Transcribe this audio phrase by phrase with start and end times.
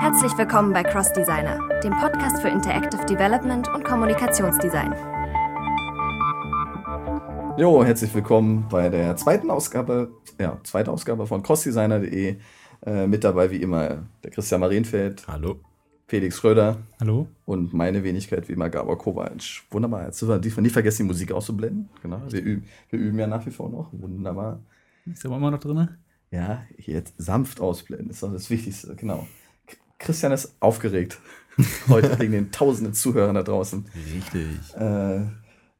[0.00, 4.94] Herzlich willkommen bei Cross Designer, dem Podcast für Interactive Development und Kommunikationsdesign.
[7.56, 12.36] Jo, herzlich willkommen bei der zweiten Ausgabe, ja, zweite Ausgabe von crossdesigner.de.
[12.86, 15.26] Äh, mit dabei wie immer der Christian Marienfeld.
[15.26, 15.56] Hallo.
[16.06, 16.78] Felix Schröder.
[17.00, 17.28] Hallo.
[17.46, 19.62] Und meine Wenigkeit wie immer Gabor Kovac.
[19.70, 20.06] Wunderbar.
[20.06, 21.88] Jetzt dürfen wir nicht vergessen, die Musik auszublenden.
[22.02, 22.20] Genau.
[22.28, 23.88] Wir üben, wir üben ja nach wie vor noch.
[23.92, 24.60] Wunderbar.
[25.06, 25.88] Ist aber immer noch drin?
[26.30, 28.94] Ja, jetzt sanft ausblenden ist doch das Wichtigste.
[28.96, 29.26] Genau.
[29.98, 31.18] Christian ist aufgeregt.
[31.88, 33.86] heute wegen den tausenden Zuhörern da draußen.
[34.14, 34.74] Richtig.
[34.76, 35.28] Äh, äh,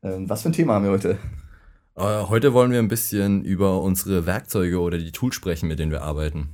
[0.03, 1.19] was für ein Thema haben wir heute?
[1.97, 5.93] Uh, heute wollen wir ein bisschen über unsere Werkzeuge oder die Tools sprechen, mit denen
[5.93, 6.49] wir arbeiten.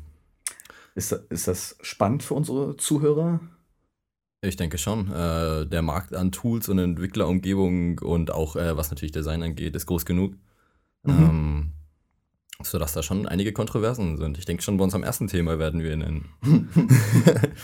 [0.94, 3.40] Ist, ist das spannend für unsere Zuhörer?
[4.42, 5.10] Ich denke schon.
[5.10, 9.86] Uh, der Markt an Tools und Entwicklerumgebung und auch uh, was natürlich Design angeht, ist
[9.86, 10.34] groß genug.
[11.02, 11.12] Mhm.
[11.12, 11.72] Ähm,
[12.62, 14.38] sodass da schon einige Kontroversen sind.
[14.38, 16.26] Ich denke schon, bei unserem ersten Thema werden wir, einen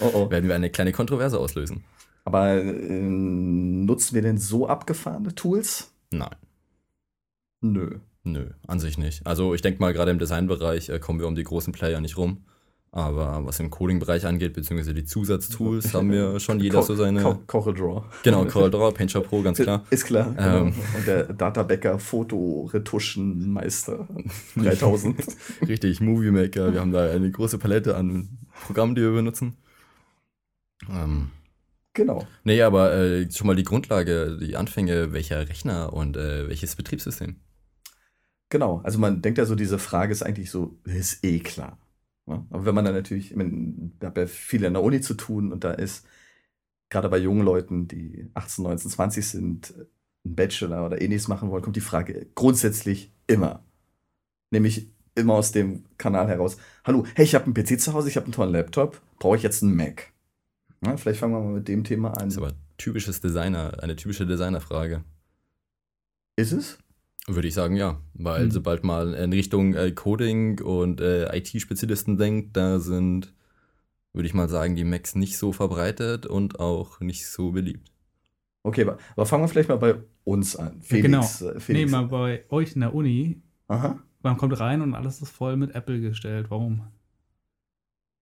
[0.00, 0.30] oh oh.
[0.30, 1.84] werden wir eine kleine Kontroverse auslösen.
[2.24, 5.92] Aber äh, nutzen wir denn so abgefahrene Tools?
[6.10, 6.34] Nein.
[7.60, 8.00] Nö.
[8.24, 9.24] Nö, an sich nicht.
[9.24, 12.16] Also ich denke mal, gerade im Designbereich äh, kommen wir um die großen Player nicht
[12.16, 12.44] rum.
[12.96, 17.22] Aber was im Coding-Bereich angeht, beziehungsweise die Zusatztools, haben wir schon jeder so seine.
[17.22, 18.04] Co CorelDRAW.
[18.22, 19.84] Genau, CorelDRAW, PaintShop Pro, ganz klar.
[19.90, 20.34] Ist klar.
[20.38, 24.08] Ähm, Und der Databäcker Fotoretuschenmeister
[24.56, 25.26] 3000.
[25.68, 26.72] Richtig, Movie Maker.
[26.72, 29.58] Wir haben da eine große Palette an Programmen, die wir benutzen.
[30.88, 31.32] Ähm,
[31.92, 32.26] genau.
[32.44, 37.36] Nee, aber äh, schon mal die Grundlage, die Anfänge, welcher Rechner und äh, welches Betriebssystem?
[38.48, 41.78] Genau, also man denkt ja so, diese Frage ist eigentlich so, ist eh klar.
[42.26, 42.44] Ja?
[42.50, 45.14] Aber wenn man dann natürlich, ich meine, ich habe ja viel an der Uni zu
[45.14, 46.06] tun und da ist
[46.88, 49.74] gerade bei jungen Leuten, die 18, 19, 20 sind,
[50.24, 53.64] einen Bachelor oder ähnliches machen wollen, kommt die Frage grundsätzlich immer.
[54.50, 58.16] Nämlich immer aus dem Kanal heraus, hallo, hey, ich habe einen PC zu Hause, ich
[58.16, 60.12] habe einen tollen Laptop, brauche ich jetzt einen Mac?
[60.84, 62.28] Ja, vielleicht fangen wir mal mit dem Thema an.
[62.28, 65.04] Das ist aber typisches Designer, eine typische Designerfrage.
[66.36, 66.78] Ist es?
[67.28, 68.00] Würde ich sagen, ja.
[68.14, 68.50] Weil mhm.
[68.50, 73.34] sobald man in Richtung äh, Coding und äh, IT-Spezialisten denkt, da sind,
[74.12, 77.90] würde ich mal sagen, die Macs nicht so verbreitet und auch nicht so beliebt.
[78.62, 80.80] Okay, aber, aber fangen wir vielleicht mal bei uns an.
[80.82, 80.92] Felix,
[81.40, 81.56] ja, genau.
[81.56, 81.84] Äh, Felix.
[81.84, 83.42] Nee, mal bei euch in der Uni.
[83.68, 83.98] Aha.
[84.22, 86.46] Man kommt rein und alles ist voll mit Apple gestellt.
[86.48, 86.82] Warum?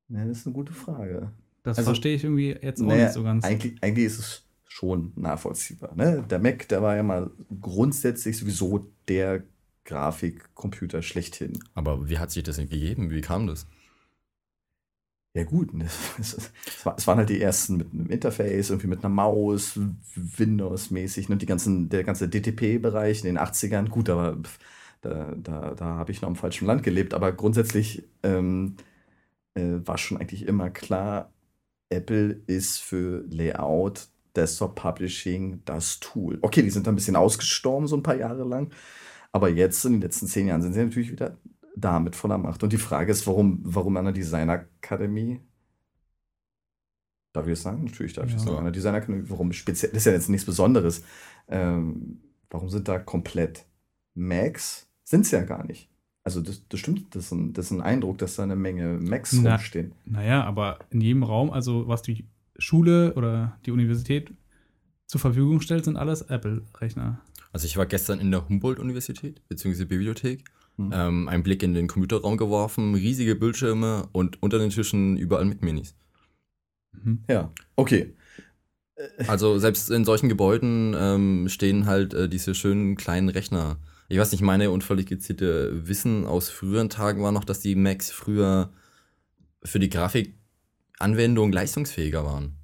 [0.08, 1.32] Ja, das ist eine gute Frage.
[1.62, 3.44] Das also, verstehe ich irgendwie jetzt auch naja, nicht so ganz.
[3.44, 4.43] Eigentlich, eigentlich ist es
[4.74, 5.94] schon nachvollziehbar.
[5.94, 6.24] Ne?
[6.28, 7.30] Der Mac, der war ja mal
[7.60, 9.44] grundsätzlich sowieso der
[9.84, 11.60] Grafikcomputer schlechthin.
[11.74, 13.10] Aber wie hat sich das denn gegeben?
[13.10, 13.68] Wie kam das?
[15.32, 15.70] Ja gut,
[16.18, 16.50] es,
[16.82, 19.78] war, es, waren halt die ersten mit einem Interface, irgendwie mit einer Maus,
[20.16, 21.36] Windows-mäßig, ne?
[21.36, 24.38] Die ganzen, der ganze DTP-Bereich in den 80ern, gut, aber
[25.02, 28.74] da, da, da habe ich noch im falschen Land gelebt, aber grundsätzlich ähm,
[29.54, 31.32] äh, war schon eigentlich immer klar,
[31.90, 36.38] Apple ist für Layout Desktop Publishing das Tool.
[36.42, 38.72] Okay, die sind ein bisschen ausgestorben, so ein paar Jahre lang.
[39.32, 41.36] Aber jetzt, in den letzten zehn Jahren, sind sie natürlich wieder
[41.76, 42.62] da mit voller Macht.
[42.62, 45.40] Und die Frage ist, warum, warum an der Design-Akademie?
[47.32, 47.84] Darf ich das sagen?
[47.84, 48.36] Natürlich darf ich ja.
[48.36, 48.58] das sagen.
[48.58, 49.90] An der Design-Akademie, warum speziell?
[49.90, 51.02] Das ist ja jetzt nichts Besonderes.
[51.48, 53.66] Ähm, warum sind da komplett
[54.14, 54.88] Macs?
[55.02, 55.90] Sind es ja gar nicht.
[56.22, 58.98] Also das, das stimmt, das ist, ein, das ist ein Eindruck, dass da eine Menge
[58.98, 59.92] Macs Na, rumstehen.
[60.06, 62.24] Naja, aber in jedem Raum, also was die
[62.58, 64.32] Schule oder die Universität
[65.06, 67.20] zur Verfügung stellt, sind alles Apple-Rechner.
[67.52, 70.44] Also ich war gestern in der Humboldt-Universität, beziehungsweise Bibliothek,
[70.76, 70.90] mhm.
[70.92, 75.62] ähm, einen Blick in den Computerraum geworfen, riesige Bildschirme und unter den Tischen überall mit
[75.62, 75.94] Minis.
[76.92, 77.22] Mhm.
[77.28, 78.14] Ja, okay.
[79.26, 83.78] Also selbst in solchen Gebäuden ähm, stehen halt äh, diese schönen kleinen Rechner.
[84.08, 88.72] Ich weiß nicht, meine unqualifizierte Wissen aus früheren Tagen war noch, dass die Macs früher
[89.64, 90.34] für die Grafik
[90.98, 92.56] Anwendungen leistungsfähiger waren.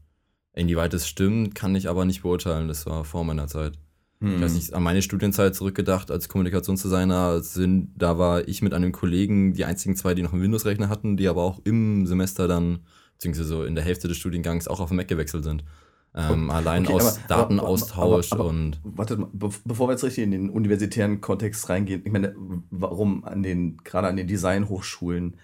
[0.53, 2.69] Inwieweit das stimmt, kann ich aber nicht beurteilen.
[2.69, 3.79] Das war vor meiner Zeit.
[4.21, 4.37] Hm.
[4.37, 8.93] Ich weiß nicht, an meine Studienzeit zurückgedacht als Kommunikationsdesigner sind, da war ich mit einem
[8.93, 12.81] Kollegen die einzigen zwei, die noch einen Windows-Rechner hatten, die aber auch im Semester dann,
[13.15, 15.65] beziehungsweise so in der Hälfte des Studiengangs auch auf den Mac gewechselt sind.
[16.13, 18.81] Ähm, allein okay, aus aber, Datenaustausch aber, aber, und.
[18.83, 22.35] Warte mal, bevor wir jetzt richtig in den universitären Kontext reingehen, ich meine,
[22.71, 25.37] warum an den, gerade an den Designhochschulen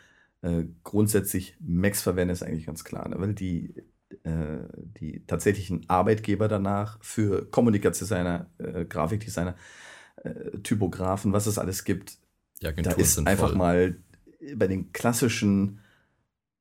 [0.46, 3.16] äh, grundsätzlich Macs verwenden, ist eigentlich ganz klar, ne?
[3.18, 3.74] weil die,
[4.22, 4.58] äh,
[5.00, 9.56] die tatsächlichen Arbeitgeber danach für Kommunikationsdesigner, äh, Grafikdesigner,
[10.22, 12.18] äh, Typografen, was es alles gibt,
[12.60, 13.58] da ist einfach voll.
[13.58, 13.96] mal
[14.54, 15.80] bei den klassischen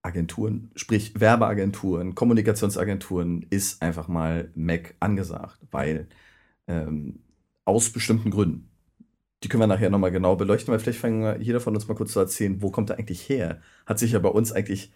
[0.02, 6.08] Agenturen, sprich Werbeagenturen, Kommunikationsagenturen, ist einfach mal Mac angesagt, weil
[6.68, 7.20] ähm,
[7.66, 8.70] aus bestimmten Gründen
[9.46, 11.94] die können wir nachher nochmal genau beleuchten, weil vielleicht fangen wir jeder von uns mal
[11.94, 13.62] kurz zu erzählen, wo kommt er eigentlich her?
[13.86, 14.92] Hat sich ja bei uns eigentlich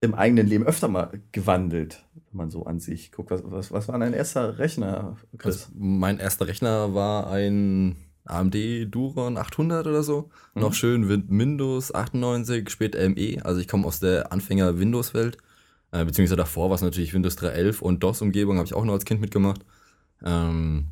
[0.00, 3.32] im eigenen Leben öfter mal gewandelt, wenn man so an sich guckt.
[3.32, 5.64] Was, was, was war dein erster Rechner, Chris?
[5.64, 8.54] Also mein erster Rechner war ein AMD
[8.94, 10.30] Duron 800 oder so.
[10.54, 10.60] Mhm.
[10.62, 13.44] Noch schön Win- Windows 98, später ME.
[13.44, 15.38] Also ich komme aus der Anfänger-Windows-Welt.
[15.90, 19.04] Äh, beziehungsweise davor war es natürlich Windows 3.11 und DOS-Umgebung habe ich auch noch als
[19.04, 19.64] Kind mitgemacht.
[20.24, 20.88] Ähm,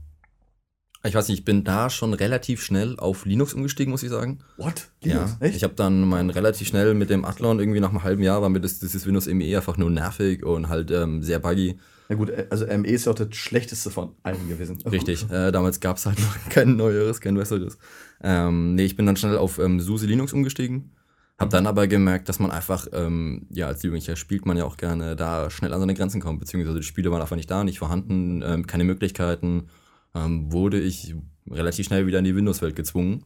[1.07, 4.39] ich weiß nicht, ich bin da schon relativ schnell auf Linux umgestiegen, muss ich sagen.
[4.57, 4.89] What?
[5.03, 8.43] Ja, ich habe dann mein relativ schnell mit dem Athlon irgendwie nach einem halben Jahr
[8.43, 11.79] war mir das, dieses Windows ME einfach nur nervig und halt ähm, sehr buggy.
[12.09, 14.79] Ja gut, also ME ist ja auch das schlechteste von allen gewesen.
[14.91, 17.79] Richtig, äh, damals gab es halt noch kein neueres, kein besseres.
[18.23, 20.93] Ähm, nee, ich bin dann schnell auf ähm, SUSE Linux umgestiegen.
[21.39, 24.79] Hab dann aber gemerkt, dass man einfach, ähm, ja, als Jugendlicher spielt man ja auch
[24.79, 27.79] gerne, da schnell an seine Grenzen kommt, beziehungsweise die Spiele waren einfach nicht da, nicht
[27.79, 29.69] vorhanden, ähm, keine Möglichkeiten.
[30.17, 31.15] Ähm, wurde ich
[31.51, 33.25] relativ schnell wieder in die Windows-Welt gezwungen,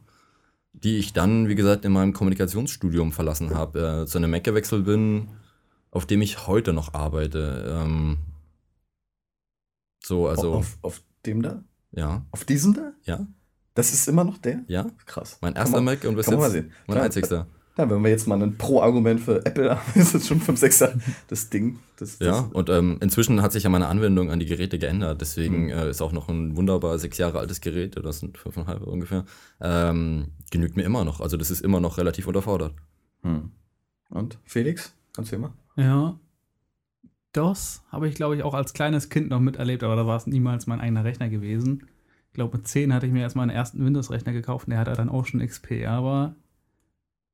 [0.73, 4.85] die ich dann, wie gesagt, in meinem Kommunikationsstudium verlassen habe, äh, zu einem Mac gewechselt
[4.85, 5.29] bin,
[5.91, 7.65] auf dem ich heute noch arbeite.
[7.81, 8.17] Ähm,
[10.03, 11.63] so, also, auf, auf dem da?
[11.91, 12.93] ja, Auf diesem da?
[13.03, 13.25] ja,
[13.73, 14.63] Das ist immer noch der?
[14.67, 14.87] ja.
[15.05, 15.37] Krass.
[15.41, 16.71] Mein erster man- Mac und bis jetzt mal sehen.
[16.87, 17.47] mein einzigster.
[17.77, 20.83] Ja, wenn wir jetzt mal ein Pro-Argument für Apple haben, ist es schon 5, 6
[21.29, 21.79] das Ding.
[21.97, 25.21] Das, das, Ja, und ähm, inzwischen hat sich ja meine Anwendung an die Geräte geändert.
[25.21, 25.69] Deswegen Mhm.
[25.69, 29.25] äh, ist auch noch ein wunderbar sechs Jahre altes Gerät, oder das sind fünfeinhalb ungefähr,
[29.61, 31.21] ähm, genügt mir immer noch.
[31.21, 32.73] Also das ist immer noch relativ unterfordert.
[33.23, 33.51] Hm.
[34.09, 35.53] Und Felix, kannst du immer?
[35.77, 36.19] Ja.
[37.33, 40.27] DOS habe ich, glaube ich, auch als kleines Kind noch miterlebt, aber da war es
[40.27, 41.87] niemals mein eigener Rechner gewesen.
[42.27, 44.91] Ich glaube, mit 10 hatte ich mir erst meinen ersten Windows-Rechner gekauft und der hatte
[44.93, 46.35] dann auch schon XP, aber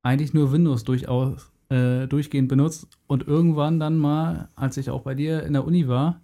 [0.03, 5.15] eigentlich nur Windows durchaus äh, durchgehend benutzt und irgendwann dann mal, als ich auch bei
[5.15, 6.21] dir in der Uni war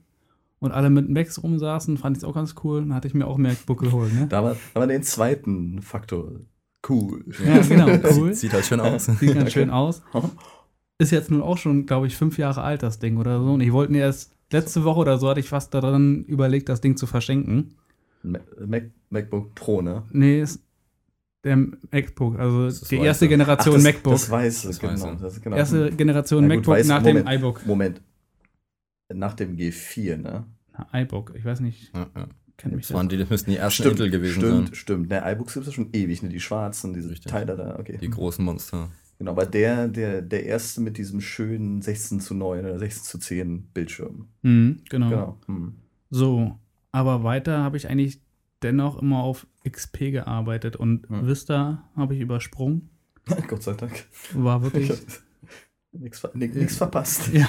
[0.60, 3.28] und alle mit Macs rumsaßen, fand ich es auch ganz cool, dann hatte ich mir
[3.28, 4.28] auch ein MacBook geholt, ne?
[4.28, 6.31] Da war, da war den zweiten Faktor.
[6.88, 7.25] Cool.
[7.46, 7.88] Ja, genau,
[8.18, 8.34] cool.
[8.34, 9.06] Sieht, halt schön aus.
[9.06, 10.02] Sieht ganz schön aus.
[10.98, 13.54] Ist jetzt nun auch schon, glaube ich, fünf Jahre alt, das Ding oder so.
[13.54, 16.80] Und ich wollte mir erst letzte Woche oder so, hatte ich fast daran überlegt, das
[16.81, 17.75] Ding zu verschenken.
[18.22, 20.04] Ma- Mac, MacBook Pro, ne?
[20.12, 20.62] Nee, ist
[21.44, 21.57] der
[21.92, 23.06] MacBook, also Das die weiße.
[23.06, 24.13] erste Generation das, MacBook.
[24.13, 24.94] Das weiß Das genau.
[24.94, 25.18] Weiße.
[25.22, 25.56] Das, genau.
[25.57, 27.28] erste Generation Na gut, MacBook weiß- nach Moment.
[27.28, 27.66] dem iBook.
[27.66, 28.01] Moment.
[29.13, 30.45] Nach dem G4, ne?
[30.72, 32.28] Na, iBook, ich weiß nicht, Ja, ja.
[32.57, 34.75] kennt mich Das, waren die, das müssten die ersten Stimmt, Intel gewesen stimmt, sein.
[34.75, 35.10] stimmt.
[35.10, 36.30] Ne, iBooks gibt es ja schon ewig, ne?
[36.30, 37.31] Die schwarzen, diese Richtig.
[37.31, 37.98] Teile da, okay.
[38.01, 38.89] Die großen Monster.
[39.19, 43.18] Genau, aber der, der, der erste mit diesem schönen 16 zu 9 oder 16 zu
[43.19, 44.28] 10 Bildschirm.
[44.42, 45.10] Mhm, genau.
[45.10, 45.38] Genau.
[45.46, 45.75] Hm.
[46.10, 46.57] So,
[46.92, 48.19] aber weiter habe ich eigentlich
[48.63, 51.27] dennoch immer auf XP gearbeitet und Hm.
[51.27, 52.89] Vista habe ich übersprungen.
[53.48, 54.06] Gott sei Dank.
[54.33, 54.92] War wirklich.
[55.92, 56.31] Nichts ver
[56.69, 57.27] verpasst.
[57.33, 57.48] ja.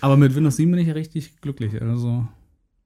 [0.00, 1.80] aber mit Windows 7 bin ich ja richtig glücklich.
[1.80, 2.26] Also,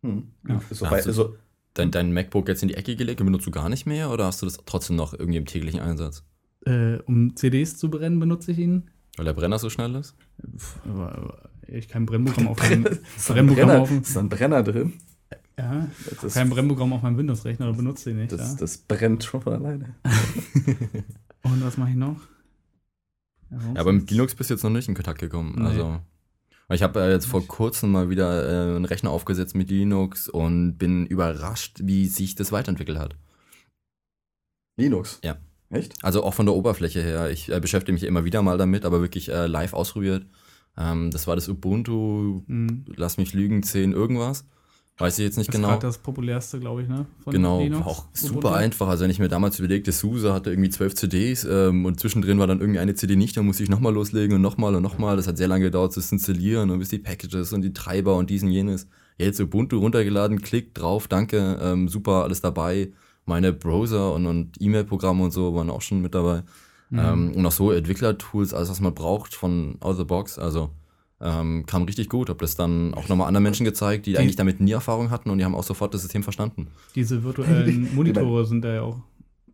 [0.02, 0.28] Hm.
[0.48, 0.60] Ja.
[0.70, 1.36] So, also- so,
[1.74, 4.26] Dein, dein MacBook jetzt in die Ecke gelegt und benutzt du gar nicht mehr oder
[4.26, 6.22] hast du das trotzdem noch irgendwie im täglichen Einsatz?
[6.66, 8.90] äh, um CDs zu brennen, benutze ich ihn.
[9.16, 10.14] Weil der Brenner so schnell ist?
[10.56, 10.78] Pff,
[11.66, 14.92] Ich kein Brennprogramm auf ein Brennprogramm Brenner, auf dem, ist da ein Brenner drin?
[15.58, 18.32] Ja, Das, ist, kein Brennprogramm auf meinem Windows-Rechner oder benutze den nicht.
[18.32, 18.56] das, ja.
[18.58, 19.94] das brennt schon von alleine.
[21.42, 22.20] Und was mache ich noch?
[23.50, 25.54] Ja, Ja, aber mit Linux bist du jetzt noch nicht in Kontakt gekommen.
[25.58, 25.66] Nee.
[25.66, 26.00] Also,
[26.70, 30.78] ich habe äh, jetzt vor kurzem mal wieder äh, einen Rechner aufgesetzt mit Linux und
[30.78, 33.16] bin überrascht, wie sich das weiterentwickelt hat.
[34.76, 35.18] Linux?
[35.22, 35.36] Ja.
[35.70, 35.94] Echt?
[36.04, 37.30] Also auch von der Oberfläche her.
[37.30, 40.26] Ich äh, beschäftige mich immer wieder mal damit, aber wirklich äh, live ausprobiert.
[40.76, 42.84] Ähm, das war das Ubuntu, Hm.
[42.94, 44.46] lass mich lügen, 10 irgendwas.
[44.98, 45.68] Weiß ich jetzt nicht Das ist genau.
[45.72, 47.06] gerade das populärste, glaube ich, ne?
[47.24, 48.56] Von Genau, Linux, auch super Ubuntu.
[48.56, 48.88] einfach.
[48.88, 52.46] Also wenn ich mir damals überlegte, SUSE hatte irgendwie zwölf CDs ähm, und zwischendrin war
[52.46, 55.16] dann irgendwie eine CD nicht, dann musste ich nochmal loslegen und nochmal und nochmal.
[55.16, 58.16] Das hat sehr lange gedauert, das zu installieren und bis die Packages und die Treiber
[58.16, 58.86] und diesen jenes.
[59.18, 62.92] Jetzt Ubuntu runtergeladen, klick drauf, danke, ähm, super, alles dabei.
[63.24, 66.42] Meine Browser und, und E-Mail-Programme und so waren auch schon mit dabei.
[66.90, 66.98] Mhm.
[66.98, 70.38] Ähm, und auch so Entwicklertools, alles was man braucht von out of the box.
[70.38, 70.70] Also
[71.22, 72.28] ähm, kam richtig gut.
[72.28, 75.30] Hab das dann auch nochmal anderen Menschen gezeigt, die, Die- eigentlich damit nie Erfahrung hatten
[75.30, 76.68] und die haben auch sofort das System verstanden.
[76.94, 78.98] Diese virtuellen Monitore sind da ja auch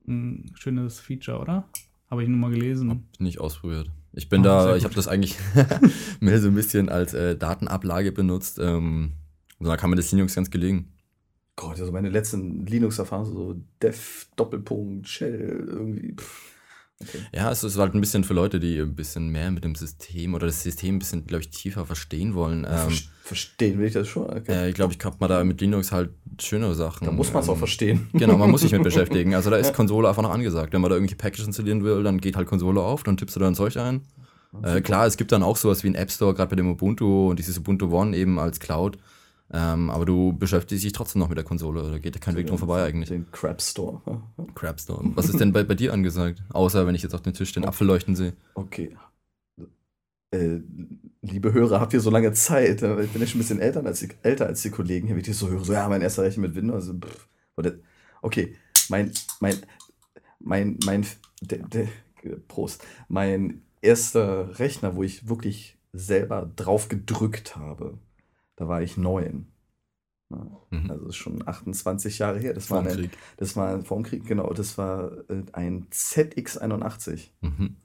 [0.06, 1.68] ein schönes Feature, oder?
[2.10, 2.90] Habe ich nur mal gelesen.
[2.90, 3.90] Hab nicht ausprobiert.
[4.14, 5.36] Ich bin sehr da, ich habe das eigentlich
[6.20, 8.58] mehr so ein bisschen als äh, Datenablage benutzt.
[8.58, 9.12] Ähm,
[9.58, 10.92] und da kam mir das Linux ganz gelegen.
[11.56, 16.14] Gott, also meine letzten Linux-Erfahrungen, so Def, Doppelpunkt, Shell, irgendwie.
[16.14, 16.54] Pff.
[17.00, 17.18] Okay.
[17.32, 20.34] Ja, es ist halt ein bisschen für Leute, die ein bisschen mehr mit dem System
[20.34, 22.64] oder das System ein bisschen, glaube ich, tiefer verstehen wollen.
[22.68, 24.24] Ähm, Ver- Verstehen will ich das schon.
[24.24, 24.50] Okay.
[24.52, 27.04] äh, ich glaube, ich habe mal da mit Linux halt schönere Sachen.
[27.04, 28.08] da muss man es auch ähm, verstehen.
[28.14, 29.34] Genau, man muss sich mit beschäftigen.
[29.34, 30.72] Also da ist Konsole einfach noch angesagt.
[30.72, 33.40] Wenn man da irgendwelche Packages installieren will, dann geht halt Konsole auf, dann tippst du
[33.40, 34.00] da ein Zeug ein.
[34.62, 37.28] Äh, klar, es gibt dann auch sowas wie ein App Store, gerade bei dem Ubuntu
[37.30, 38.96] und dieses Ubuntu One eben als Cloud.
[39.50, 41.90] Ähm, aber du beschäftigst dich trotzdem noch mit der Konsole.
[41.90, 43.08] Da geht kein Weg drum vorbei eigentlich.
[43.08, 44.02] Den Crap Store.
[44.06, 44.46] Ja.
[44.54, 45.12] Crapstone.
[45.14, 46.42] Was ist denn bei, bei dir angesagt?
[46.50, 48.34] Außer wenn ich jetzt auf dem Tisch den Apfel leuchten sehe.
[48.54, 48.94] Okay.
[50.30, 50.60] Äh,
[51.22, 52.82] liebe Hörer, habt ihr so lange Zeit?
[52.82, 55.20] Ich bin ja schon ein bisschen älter als die, älter als die Kollegen hier, wie
[55.20, 55.64] ich so höre.
[55.64, 56.88] So, ja, mein erster Rechner mit Windows.
[56.88, 57.28] Also, pff,
[58.20, 58.54] okay,
[58.90, 59.56] mein, mein,
[60.38, 61.06] mein, mein,
[61.40, 61.88] der, der,
[62.48, 62.84] Prost.
[63.08, 67.98] Mein erster Rechner, wo ich wirklich selber drauf gedrückt habe,
[68.58, 69.46] da war ich neun.
[70.30, 70.90] Ja, Mhm.
[70.90, 72.52] Also ist schon 28 Jahre her.
[72.52, 73.18] Das war, Vor dem ein, Krieg.
[73.38, 74.52] das war vor dem Krieg, genau.
[74.52, 77.76] Das war äh, ein ZX81 Mhm.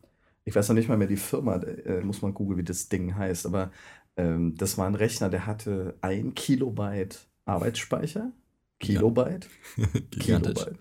[0.46, 3.15] ich weiß noch nicht mal mehr die Firma, äh, muss man googeln, wie das Ding
[3.15, 3.72] heißt, aber
[4.18, 8.32] ähm, das war ein Rechner, der hatte ein Kilobyte Arbeitsspeicher.
[8.80, 9.48] Kilobyte?
[10.12, 10.53] Gigantisch.
[10.56, 10.80] Kilobyte.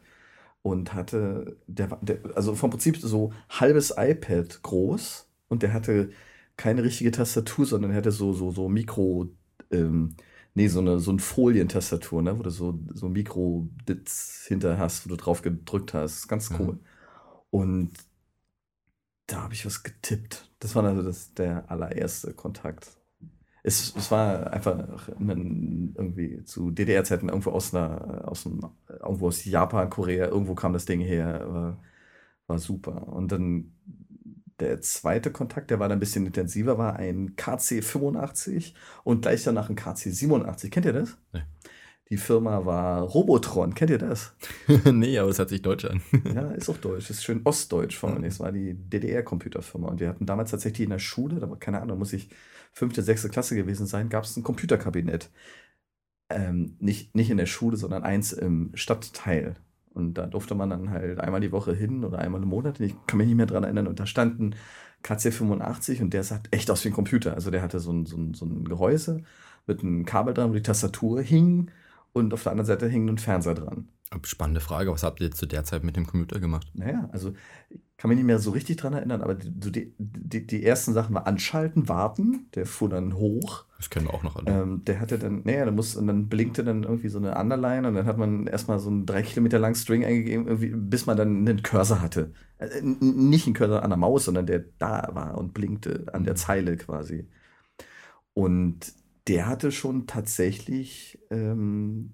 [0.63, 6.11] Und hatte, der, war- der, also vom Prinzip so halbes iPad groß und der hatte
[6.57, 9.29] keine richtige Tastatur, sondern er hatte so, so, so Mikro,
[9.73, 10.17] ähm,
[10.55, 15.11] nee, so eine, so eine Folientastatur, ne, wo du so, so Mikro-Bits hinter hast, wo
[15.11, 16.29] du drauf gedrückt hast.
[16.29, 16.79] Ganz cool.
[17.51, 17.93] Und
[19.27, 20.51] da habe ich was getippt.
[20.61, 22.89] Das war also das, der allererste Kontakt.
[23.65, 29.45] Es, es war einfach ein, irgendwie zu DDR-Zeiten irgendwo aus einer, aus dem, irgendwo aus
[29.45, 31.83] Japan, Korea, irgendwo kam das Ding her, war,
[32.49, 33.09] war super.
[33.09, 33.73] Und dann
[34.63, 39.71] der zweite Kontakt, der war dann ein bisschen intensiver, war ein KC85 und gleich danach
[39.71, 40.71] ein KC87.
[40.71, 41.17] Kennt ihr das?
[41.33, 41.43] Nee.
[42.13, 43.75] Die Firma war Robotron.
[43.75, 44.35] Kennt ihr das?
[44.85, 46.03] nee, aber es hört sich deutsch an.
[46.35, 47.09] Ja, ist auch deutsch.
[47.09, 48.25] Ist schön ostdeutsch vor allem.
[48.25, 49.89] Es war die DDR-Computerfirma.
[49.89, 52.29] Und wir hatten damals tatsächlich in der Schule, da war keine Ahnung, muss ich
[52.73, 55.31] fünfte, sechste Klasse gewesen sein, gab es ein Computerkabinett.
[56.29, 59.57] Ähm, nicht, nicht in der Schule, sondern eins im Stadtteil.
[59.95, 62.81] Und da durfte man dann halt einmal die Woche hin oder einmal im Monat.
[62.81, 63.87] Ich kann mich nicht mehr dran erinnern.
[63.87, 64.55] Und da standen
[65.05, 67.35] KC85 und der sah echt aus wie ein Computer.
[67.35, 69.23] Also der hatte so ein, so ein, so ein Gehäuse
[69.67, 71.71] mit einem Kabel dran, wo die Tastatur hing.
[72.13, 73.89] Und auf der anderen Seite hing ein Fernseher dran.
[74.25, 74.93] Spannende Frage.
[74.93, 76.67] Was habt ihr zu der Zeit mit dem Computer gemacht?
[76.75, 77.33] Naja, also
[77.71, 81.15] ich kann mich nicht mehr so richtig dran erinnern, aber die, die, die ersten Sachen
[81.15, 83.65] war anschalten, warten, der fuhr dann hoch.
[83.83, 84.47] Das kennen wir auch noch alle.
[84.63, 87.89] Ähm, der hatte dann, naja, der muss, und dann blinkte dann irgendwie so eine Underline
[87.89, 91.39] und dann hat man erstmal so einen drei Kilometer langen String eingegeben, bis man dann
[91.49, 92.33] einen Cursor hatte.
[92.59, 92.99] N-
[93.29, 96.77] nicht einen Cursor an der Maus, sondern der da war und blinkte an der Zeile
[96.77, 97.27] quasi.
[98.35, 98.93] Und
[99.27, 102.13] der hatte schon tatsächlich, ähm,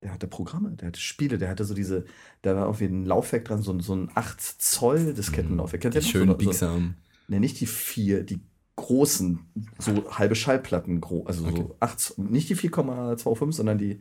[0.00, 2.04] der hatte Programme, der hatte Spiele, der hatte so diese,
[2.42, 5.82] da war irgendwie ein Laufwerk dran, so, ein- so ein 8 Zoll Diskettenlaufwerk.
[5.84, 5.90] Noch?
[6.02, 6.94] schönen so, so, biegsamen.
[7.26, 8.40] Ne, nicht die vier, die
[8.78, 9.40] großen,
[9.78, 11.56] so halbe Schallplatten, also Okay.
[11.56, 14.00] so acht, nicht die 4,25, sondern die,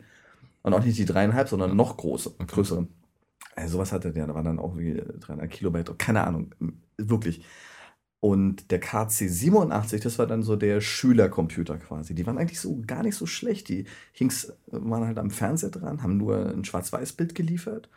[0.61, 2.45] und auch nicht die dreieinhalb, sondern noch große, Okay.
[2.47, 2.87] größere.
[3.55, 6.53] Also sowas hatte der, da waren dann auch wie 300 Kilobyte, keine Ahnung,
[6.97, 7.43] wirklich.
[8.19, 12.15] Und der KC87, das war dann so der Schülercomputer quasi.
[12.15, 13.69] Die waren eigentlich so gar nicht so schlecht.
[13.69, 17.89] Die hings, waren halt am Fernseher dran, haben nur ein Schwarz-Weiß-Bild geliefert.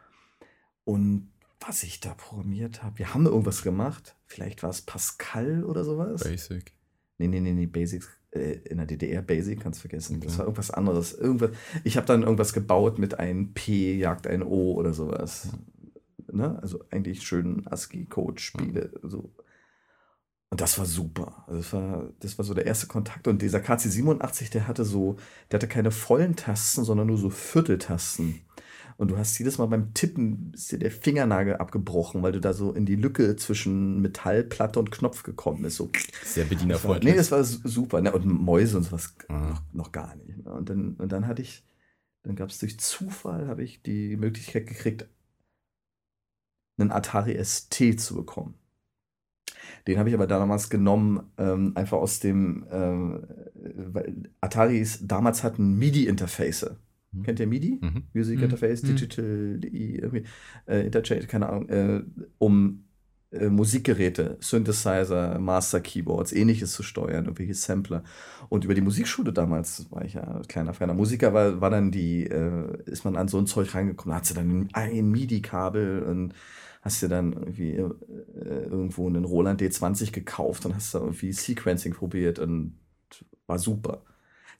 [0.85, 4.15] Und was ich da programmiert habe, wir haben irgendwas gemacht.
[4.31, 6.23] Vielleicht war es Pascal oder sowas.
[6.23, 6.73] Basic.
[7.19, 8.09] Nee, nee, nee, nee, Basics.
[8.31, 10.21] Äh, in der DDR Basic kannst du vergessen.
[10.21, 10.39] Das Okay.
[10.39, 11.13] war irgendwas anderes.
[11.15, 11.51] Irgendwas,
[11.83, 15.49] ich habe dann irgendwas gebaut mit ein P jagt ein O oder sowas.
[16.31, 16.57] Ne?
[16.63, 18.93] Also eigentlich schön ASCII-Code-Spiele.
[19.03, 19.35] So.
[20.51, 21.45] Und das war super.
[21.49, 23.27] Also das, war, das war so der erste Kontakt.
[23.27, 25.17] Und dieser KC87, der hatte so,
[25.51, 28.41] der hatte keine vollen Tasten, sondern nur so Vierteltasten.
[29.00, 32.52] Und du hast jedes Mal beim Tippen ist dir der Fingernagel abgebrochen, weil du da
[32.52, 35.78] so in die Lücke zwischen Metallplatte und Knopf gekommen bist.
[35.78, 35.90] So.
[36.23, 37.12] Sehr bedienerfreundlich.
[37.12, 38.02] nee, das war su- super.
[38.02, 38.12] Ne?
[38.12, 39.38] Und Mäuse und sowas Ah.
[39.49, 40.45] noch, noch gar nicht.
[40.45, 40.52] Ne?
[40.52, 41.64] Und, dann, und dann hatte ich,
[42.25, 45.09] dann gab es durch Zufall, habe ich die Möglichkeit gekriegt,
[46.78, 48.54] einen Atari ST zu bekommen.
[49.87, 55.78] Den habe ich aber damals genommen, ähm, einfach aus dem, ähm, weil Ataris damals hatten
[55.78, 56.71] MIDI-Interface.
[57.12, 57.23] Mhm.
[57.23, 57.79] Kennt ihr MIDI?
[57.81, 58.05] Mhm.
[58.12, 58.45] Music Mhm.
[58.45, 58.87] Interface, Mhm.
[58.88, 60.25] Digital, DI, irgendwie,
[60.67, 62.02] äh, Interchange, keine Ahnung, äh,
[62.38, 62.85] um
[63.33, 68.02] äh, Musikgeräte, Synthesizer, Master Keyboards, ähnliches zu steuern, irgendwelche Sampler.
[68.49, 72.26] Und über die Musikschule damals, war ich ja kleiner feiner Musiker, war, war dann die,
[72.26, 76.35] äh, ist man an so ein Zeug reingekommen, da hast du dann ein MIDI-Kabel und
[76.83, 77.88] hast dir dann irgendwie äh,
[78.35, 82.75] irgendwo einen Roland D20 gekauft und hast da irgendwie Sequencing probiert und
[83.47, 84.02] war super.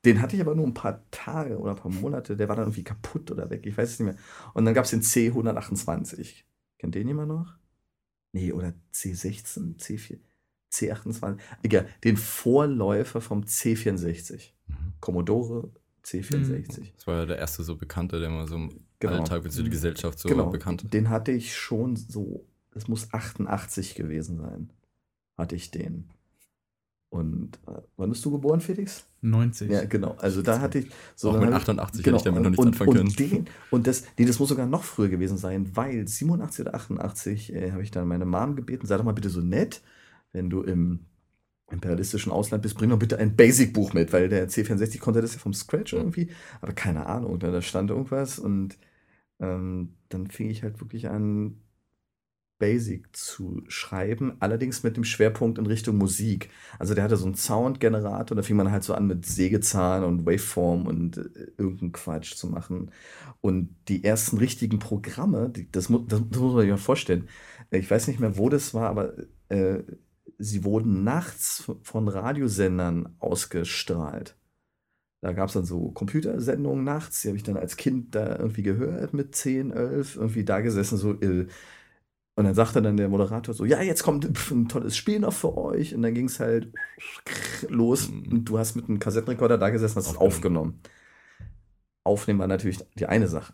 [0.04, 2.37] Den hatte ich aber nur ein paar Tage oder ein paar Monate.
[2.37, 3.66] Der war dann irgendwie kaputt oder weg.
[3.66, 4.16] Ich weiß es nicht mehr.
[4.54, 6.45] Und dann gab es den C128.
[6.78, 7.54] Kennt den jemand noch?
[8.33, 10.19] Nee, oder C16, C4,
[10.73, 11.38] C28.
[11.62, 14.52] Egal, den Vorläufer vom C64.
[14.69, 14.75] Mhm.
[15.00, 15.71] Commodore
[16.04, 16.92] C64.
[16.95, 19.14] Das war ja der erste so bekannte, der mal so im Genau.
[19.14, 19.62] Alltag bzw.
[19.64, 20.50] die Gesellschaft so genau.
[20.50, 20.92] bekannt ist.
[20.92, 24.71] Den hatte ich schon so, es muss 88 gewesen sein.
[25.38, 26.11] Hatte ich den.
[27.11, 29.05] Und äh, wann bist du geboren, Felix?
[29.23, 29.69] 90.
[29.69, 30.14] Ja, genau.
[30.19, 31.31] Also da hatte ich so.
[31.31, 33.31] Auch mit hab 88 hätte ich damit noch nichts und, anfangen und können.
[33.31, 37.52] Den, und das, nee, das muss sogar noch früher gewesen sein, weil 87 oder 88
[37.52, 39.83] äh, habe ich dann meine Mom gebeten, sei doch mal bitte so nett,
[40.33, 41.00] wenn du im
[41.73, 45.40] imperialistischen Ausland bist, bring doch bitte ein Basic-Buch mit, weil der C64 konnte das ja
[45.40, 48.76] vom Scratch irgendwie, aber keine Ahnung, da, da stand irgendwas und
[49.40, 51.61] ähm, dann fing ich halt wirklich an,
[52.61, 56.50] Basic zu schreiben, allerdings mit dem Schwerpunkt in Richtung Musik.
[56.79, 60.26] Also der hatte so einen Soundgenerator, da fing man halt so an mit Sägezahn und
[60.26, 62.93] Waveform und äh, irgendeinen Quatsch zu machen.
[63.40, 67.29] Und die ersten richtigen Programme, die, das, mu das, das muss man sich mal vorstellen.
[67.73, 69.14] Ich weiß nicht mehr, wo das war, aber
[69.49, 69.83] äh,
[70.38, 74.37] sie wurden nachts von Radiosendern ausgestrahlt.
[75.23, 78.62] Da gab es dann so Computersendungen nachts, die habe ich dann als Kind da irgendwie
[78.62, 81.47] gehört mit 10, 11, irgendwie da gesessen, so äh,
[82.40, 85.56] und dann sagte dann der Moderator so, ja, jetzt kommt ein tolles Spiel noch für
[85.56, 85.94] euch.
[85.94, 86.73] Und dann ging es halt
[87.68, 90.80] los und du hast mit einem Kassettenrekorder da gesessen, hast es aufgenommen.
[92.02, 93.52] Aufnehmen war natürlich die eine Sache.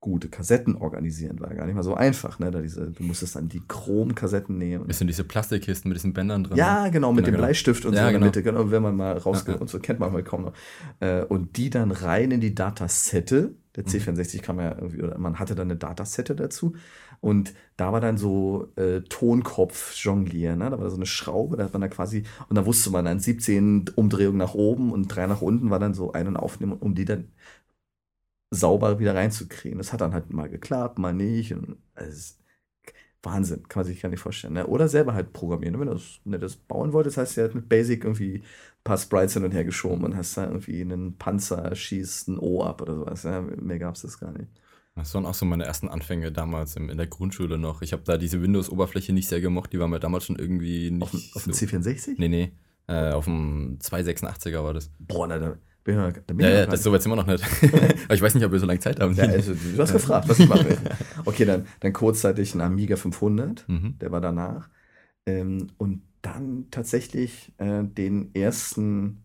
[0.00, 2.40] Gute Kassetten organisieren war gar nicht mal so einfach.
[2.40, 2.50] Ne?
[2.50, 4.88] Da diese, du musstest dann die Chrom-Kassetten nehmen.
[4.88, 6.56] Das sind diese Plastikkisten mit diesen Bändern drin.
[6.56, 7.46] Ja, genau, mit Genau, dem genau.
[7.46, 8.26] Bleistift und Ja, so in der genau.
[8.26, 10.54] Mitte, genau, wenn man mal rausgeht Ja, und so kennt man heute kaum noch.
[10.98, 13.42] Äh, Und die dann rein in die Datasette.
[13.52, 13.56] Mhm.
[13.76, 16.74] Der C64 kam ja irgendwie, oder man hatte dann eine Datasette dazu.
[17.22, 20.70] Und da war dann so äh, Tonkopf jonglieren, ne?
[20.70, 23.20] Da war so eine Schraube, da hat man da quasi, und da wusste man dann
[23.20, 26.94] 17 Umdrehungen nach oben und drei nach unten war dann so ein- und aufnehmen, um
[26.94, 27.28] die dann
[28.50, 29.78] sauber wieder reinzukriegen.
[29.78, 31.54] Das hat dann halt mal geklappt, mal nicht.
[31.54, 32.38] Und ist
[33.22, 34.54] Wahnsinn, kann man sich gar nicht vorstellen.
[34.54, 34.66] Ne?
[34.66, 35.78] Oder selber halt programmieren.
[35.80, 38.44] Wenn du das, du das bauen wolltest, hast du halt mit Basic irgendwie ein
[38.84, 42.62] paar Sprites hin und her geschoben und hast da irgendwie einen Panzer, schießt ein O
[42.64, 43.22] ab oder sowas.
[43.24, 43.40] Ja?
[43.42, 44.48] Mehr gab es das gar nicht.
[44.94, 47.80] Das waren auch so meine ersten Anfänge damals in, der Grundschule noch.
[47.82, 49.72] Ich habe da diese Windows-Oberfläche nicht sehr gemocht.
[49.72, 51.02] Die war mir damals schon irgendwie nicht.
[51.02, 52.14] Auf, dem- auf dem so- C64?
[52.18, 52.52] Nee, nee.
[52.88, 54.90] Äh, auf dem 286er war das.
[54.98, 57.10] Boah, na, da bin ich noch, da bin Ja, ich ja, das so weit sind
[57.12, 57.42] wir noch nicht.
[58.04, 59.14] Aber ich weiß nicht, ob wir so lange Zeit haben.
[59.14, 60.76] Ja, also, du hast gefragt, was ich mache.
[61.24, 63.98] Okay, dann, dann kurzzeitig ein Amiga 500, Mhm.
[63.98, 64.68] der war danach.
[65.26, 69.24] Ähm, und dann tatsächlich äh, den ersten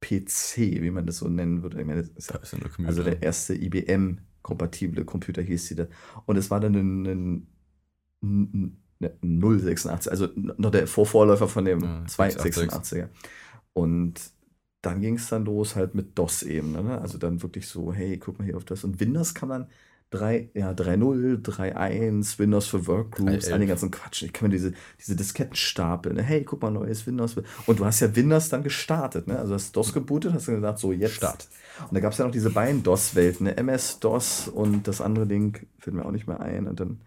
[0.00, 1.84] PC, wie man das so nennen würde.
[1.84, 2.08] Meine,
[2.86, 3.54] also der erste
[4.48, 5.86] IBM-kompatible Computer hieß die da.
[6.26, 7.46] Und es war dann ein, ein,
[8.22, 13.08] ein, ein 086, also noch der Vorvorläufer von dem Ja, 286er.
[13.72, 14.20] Und
[14.82, 16.72] dann ging es dann los halt mit DOS eben.
[16.72, 17.00] Ne?
[17.00, 18.84] Also dann wirklich so, hey, guck mal hier auf das.
[18.84, 19.68] Und Windows kann dann
[20.10, 23.52] 3, ja, 3.0, 3.1, Windows für Workgroups, 3.11.
[23.52, 24.22] all den ganzen Quatsch.
[24.22, 26.16] Ich kann mir diese, diese Disketten stapeln.
[26.16, 26.22] Ne?
[26.22, 27.36] Hey, guck mal, neues Windows.
[27.66, 29.26] Und du hast ja Windows dann gestartet.
[29.26, 29.38] Ne?
[29.38, 31.16] Also hast DOS gebootet, hast dann gesagt, so jetzt.
[31.16, 31.48] Start.
[31.88, 33.56] Und da gab es ja noch diese beiden DOS-Welten, ne?
[33.56, 36.66] MS-DOS und das andere Ding, fällt mir auch nicht mehr ein.
[36.66, 37.00] Und dann,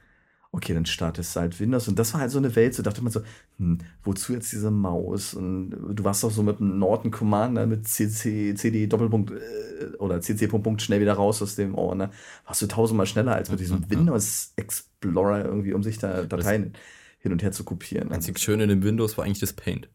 [0.54, 1.88] okay, dann startest du halt Windows.
[1.88, 3.22] Und das war halt so eine Welt, so dachte man so,
[3.58, 5.34] hm, wozu jetzt diese Maus?
[5.34, 10.20] Und du warst doch so mit dem Norton Commander mit CC, CD Doppelpunkt äh, oder
[10.20, 12.12] CC Punkt Punkt schnell wieder raus aus dem Ordner.
[12.46, 13.82] Warst du tausendmal schneller als mit diesem.
[13.90, 16.74] Windows Explorer irgendwie, um sich da Dateien
[17.20, 18.10] hin und her zu kopieren.
[18.10, 19.90] Also Einzig Schöne in dem Windows war eigentlich das Paint.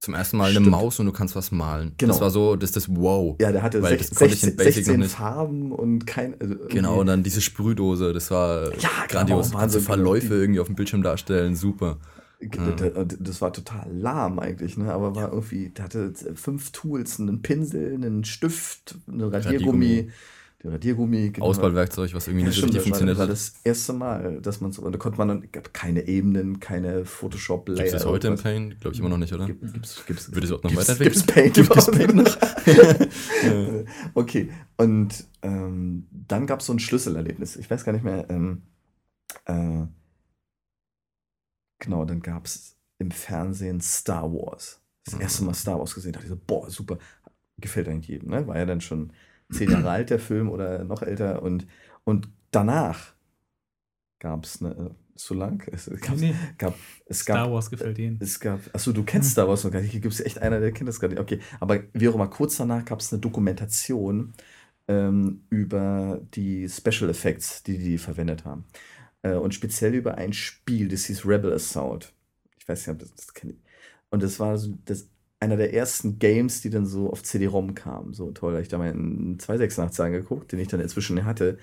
[0.00, 0.70] Zum ersten Mal eine Stimmt.
[0.70, 1.92] Maus und du kannst was malen.
[1.98, 2.12] Genau.
[2.12, 3.36] Das war so, das das Wow.
[3.40, 5.10] ja, der hatte Weil sech- das konnte ich in 16, Basic noch 16 nicht.
[5.10, 6.40] Farben und kein.
[6.40, 9.08] Also Genau, und dann diese Sprühdose, das war Ja, grandios.
[9.08, 9.80] genau, Du kannst so Wahnsinn.
[9.82, 11.98] Verläufe irgendwie auf dem Bildschirm darstellen, super.
[13.18, 14.92] Das war total lahm eigentlich, ne?
[14.92, 20.10] Aber war irgendwie, der hatte fünf Tools, einen Pinsel, einen Stift, einen Radiergummi, Radiergummi.
[20.62, 21.46] Der Radiergummi, genau.
[21.46, 23.32] Auswahlwerkzeug, was irgendwie Ja, nicht so stimmt, richtig das war, funktioniert war hat.
[23.32, 27.04] das erste Mal, dass man so, und da konnte man dann, gab keine Ebenen, keine
[27.04, 27.76] Photoshop Layer.
[27.76, 28.36] Gibt es das heute im.
[28.36, 28.80] Paint?
[28.80, 29.46] Glaube ich immer noch nicht, oder?
[29.46, 30.98] Gibt, gibt's, gibt's, Wird es überhaupt noch Paint
[31.54, 32.36] Gibt es Paint noch?
[34.14, 37.56] Okay, und ähm, dann gab es so ein Schlüsselerlebnis.
[37.56, 38.28] Ich weiß gar nicht mehr.
[38.28, 38.62] Ähm,
[39.44, 39.86] äh,
[41.78, 44.80] genau, dann gab es im Fernsehen Star Wars.
[45.04, 45.20] Das Mhm.
[45.20, 46.12] erste Mal Star Wars gesehen.
[46.12, 46.98] Da dachte ich so, boah, super.
[47.60, 48.30] Gefällt eigentlich jedem.
[48.30, 48.46] Ne?
[48.46, 49.12] War ja dann schon
[49.50, 51.42] zehn Jahre alt, der Film, oder noch älter.
[51.42, 51.66] Und,
[52.04, 53.14] und danach
[54.18, 54.94] gab es eine.
[55.20, 55.66] So lang?
[55.72, 56.74] Es gab, Nee, gab,
[57.06, 58.18] es gab Star Wars gefällt Ihnen.
[58.20, 59.90] es gab, achso, du kennst Star Wars noch gar nicht.
[59.90, 61.18] Hier gibt es echt einer, der kennt das gar nicht.
[61.18, 64.32] Okay, aber wie auch immer, kurz danach gab es eine Dokumentation
[64.86, 68.64] ähm, über die Special Effects, die die verwendet haben.
[69.22, 72.12] Äh, und speziell über ein Spiel, das hieß Rebel Assault.
[72.56, 73.58] Ich weiß nicht, ob das, das kenne ich.
[74.10, 75.08] Und das war so das,
[75.40, 78.12] einer der ersten Games, die dann so auf CD-ROM kamen.
[78.12, 81.58] So toll, da ich da meinen 286 angeguckt, den ich dann inzwischen hatte.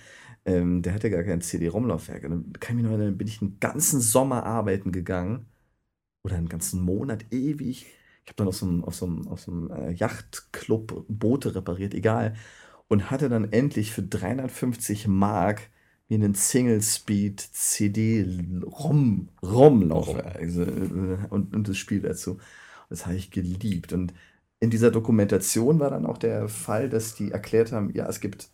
[0.46, 2.24] Ähm, der hatte gar kein CD-ROM-Laufwerk.
[2.24, 5.48] Dann kann ich mich noch erinnern, bin ich einen ganzen Sommer arbeiten gegangen.
[6.24, 7.86] Oder einen ganzen Monat, ewig.
[8.24, 11.56] Ich habe dann auf so einem, auf so einem, auf so einem äh, Yachtclub Boote
[11.56, 12.36] repariert, egal.
[12.88, 15.70] Und hatte dann endlich für 350 Mark
[16.08, 22.40] mir einen Single-Speed CD-ROM ROM Laufwerk also, äh, und, und das Spiel dazu.
[22.89, 23.93] Das habe ich geliebt.
[23.93, 24.13] Und
[24.60, 28.50] in dieser Dokumentation war dann auch der Fall, dass die erklärt haben, ja, es gibt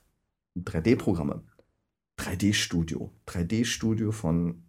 [0.58, 1.44] 3D-Programme.
[2.20, 3.12] 3D-Studio.
[3.28, 4.63] 3D-Studio von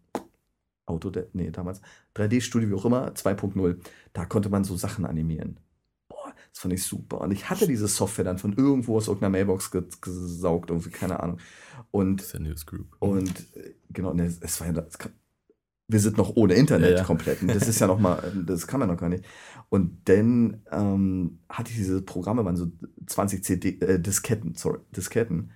[0.87, 1.81] Autodesk, nee, damals.
[2.17, 3.79] 3D-Studio, wie auch immer, 2.0.
[4.13, 5.61] Da konnte man so Sachen animieren.
[6.09, 7.21] Boah, das fand ich super.
[7.21, 9.71] Und ich hatte diese Software dann von irgendwo aus irgendeiner Mailbox
[10.01, 11.39] gesaugt, irgendwie, keine Ahnung.
[11.91, 12.23] Und,
[12.67, 12.97] Group.
[12.99, 14.99] und äh, genau, ne, es war ja, das,
[15.89, 17.43] wir sind noch ohne Internet Ja, komplett.
[17.43, 19.25] Und Das ist ja noch mal, das kann man noch gar nicht.
[19.69, 22.67] Und dann ähm, hatte ich diese Programme, waren so
[23.07, 25.53] 20 CD, äh, Disketten, sorry, Disketten,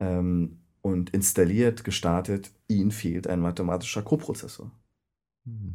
[0.00, 2.52] ähm, und installiert, gestartet.
[2.68, 4.70] Ihnen fehlt ein mathematischer Koprozessor.
[5.46, 5.74] Hm.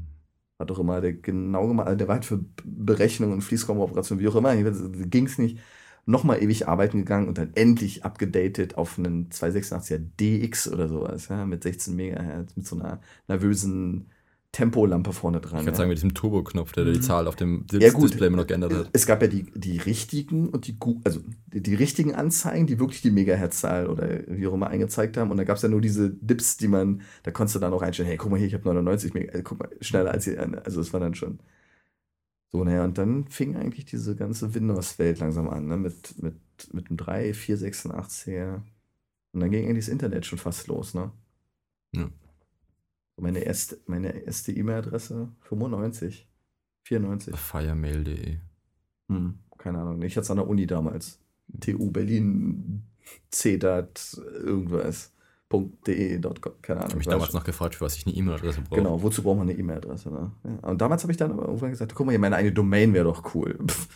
[0.60, 4.56] Hat doch immer der genau gemacht, der war halt für Berechnungen, Fließraumoperationen, wie auch immer,
[4.56, 5.60] ging es nicht.
[6.10, 11.46] Nochmal ewig arbeiten gegangen und dann endlich abgedatet auf einen 286er DX oder sowas, ja,
[11.46, 14.08] mit 16 Megahertz, mit so einer nervösen
[14.54, 15.60] Tempolampe vorne dran.
[15.60, 15.78] Ich kann ja.
[15.78, 17.02] sagen, mit diesem Turbo-Knopf, der die Mhm.
[17.02, 18.06] Zahl auf dem Ja, gut.
[18.12, 18.90] Display immer noch geändert hat.
[18.94, 21.20] Es gab ja die, die richtigen und die also
[21.54, 25.30] die, die richtigen Anzeigen, die wirklich die Megahertz-Zahl oder wie auch immer eingezeigt haben.
[25.30, 27.82] Und da gab es ja nur diese Dips, die man, da konntest du dann auch
[27.82, 30.40] einstellen, hey, guck mal hier, ich habe 99 Mega, äh, guck mal, schneller als ihr.
[30.66, 31.40] Also es war dann schon
[32.52, 35.78] so, naja, und dann fing eigentlich diese ganze Windows-Welt langsam an, ne?
[35.78, 36.36] Mit, mit,
[36.74, 38.62] mit einem 3, 4, 86er.
[39.34, 41.12] Und dann ging eigentlich das Internet schon fast los, ne?
[41.94, 42.10] Ja.
[43.18, 46.28] Meine erste, meine erste E-Mail-Adresse 95,
[46.84, 47.36] 94.
[47.36, 48.38] Firemail.de.
[49.10, 50.02] Hm, keine Ahnung.
[50.04, 51.20] Ich hatte es an der Uni damals.
[51.60, 52.84] TU Berlin,
[53.30, 55.14] CDAT, irgendwas.
[55.50, 56.84] .de, .com, keine Ich Ahnung.
[56.84, 57.40] habe mich damals schon.
[57.40, 58.76] noch gefragt, für was ich eine E-Mail-Adresse brauche.
[58.82, 60.10] Genau, wozu braucht man eine E-Mail-Adresse?
[60.12, 60.32] Ne?
[60.44, 60.70] Ja.
[60.70, 63.06] Und damals habe ich dann aber irgendwann gesagt, guck mal hier, meine eigene Domain wäre
[63.06, 63.58] doch cool.
[63.68, 63.88] Pff.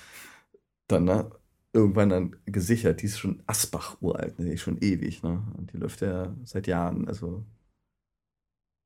[0.88, 1.30] Dann, ne?
[1.74, 4.46] Irgendwann dann gesichert, die ist schon Asbach uralt, ne?
[4.46, 5.42] die ist schon ewig, ne?
[5.58, 7.46] Und die läuft ja seit Jahren, also.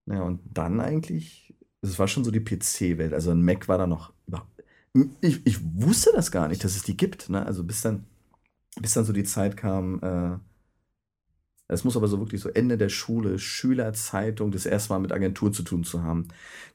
[0.08, 3.88] Naja, und dann eigentlich, es war schon so die PC-Welt, also ein Mac war da
[3.88, 4.13] noch.
[5.19, 7.45] Ich, ich wusste das gar nicht, dass es die gibt, ne?
[7.45, 8.06] Also bis dann,
[8.80, 10.38] bis dann so die Zeit kam, äh,
[11.67, 15.54] es muss aber so wirklich so Ende der Schule, Schülerzeitung, das erste Mal mit Agenturen
[15.54, 16.28] zu tun zu haben.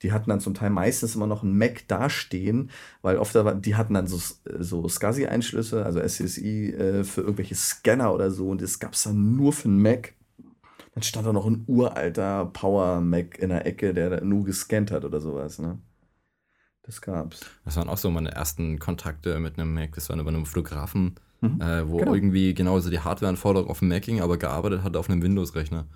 [0.03, 3.94] Die hatten dann zum Teil meistens immer noch einen Mac dastehen, weil oft, die hatten
[3.94, 4.20] dann so,
[4.59, 9.37] so SCSI-Einschlüsse, also SCSI äh, für irgendwelche Scanner oder so und das gab es dann
[9.37, 10.14] nur für einen Mac.
[10.94, 15.20] Dann stand da noch ein uralter Power-Mac in der Ecke, der nur gescannt hat oder
[15.20, 15.79] sowas, ne?
[16.83, 17.40] Das gab's.
[17.64, 19.94] Das waren auch so meine ersten Kontakte mit einem Mac.
[19.94, 21.61] Das waren bei einem Fotografen, Mhm.
[21.61, 22.14] äh, wo Genau.
[22.14, 25.87] irgendwie genauso die Hardware-Anforderung auf dem Mac ging, aber gearbeitet hat auf einem Windows-Rechner.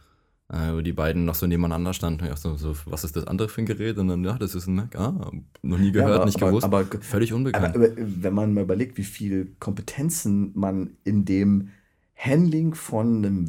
[0.53, 2.27] Äh, wo die beiden noch so nebeneinander standen.
[2.27, 3.97] Und ich so, so, was ist das andere für ein Gerät?
[3.97, 4.95] Und dann, ja, das ist ein Mac.
[4.95, 5.31] Ah,
[5.63, 6.65] noch nie gehört, aber, nicht aber, gewusst.
[6.65, 7.75] Aber, Völlig unbekannt.
[7.75, 11.71] Aber, wenn man mal überlegt, wie viel Kompetenzen man in dem
[12.15, 13.49] Handling von einem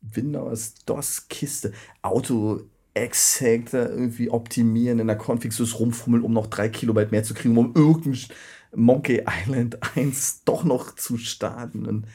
[0.00, 2.60] Windows DOS-Kiste, Auto
[2.94, 7.34] exakt da irgendwie optimieren, in der Config so rumfummeln, um noch drei Kilobyte mehr zu
[7.34, 8.18] kriegen, um irgendein
[8.74, 11.86] Monkey Island 1 doch noch zu starten.
[11.86, 12.06] Und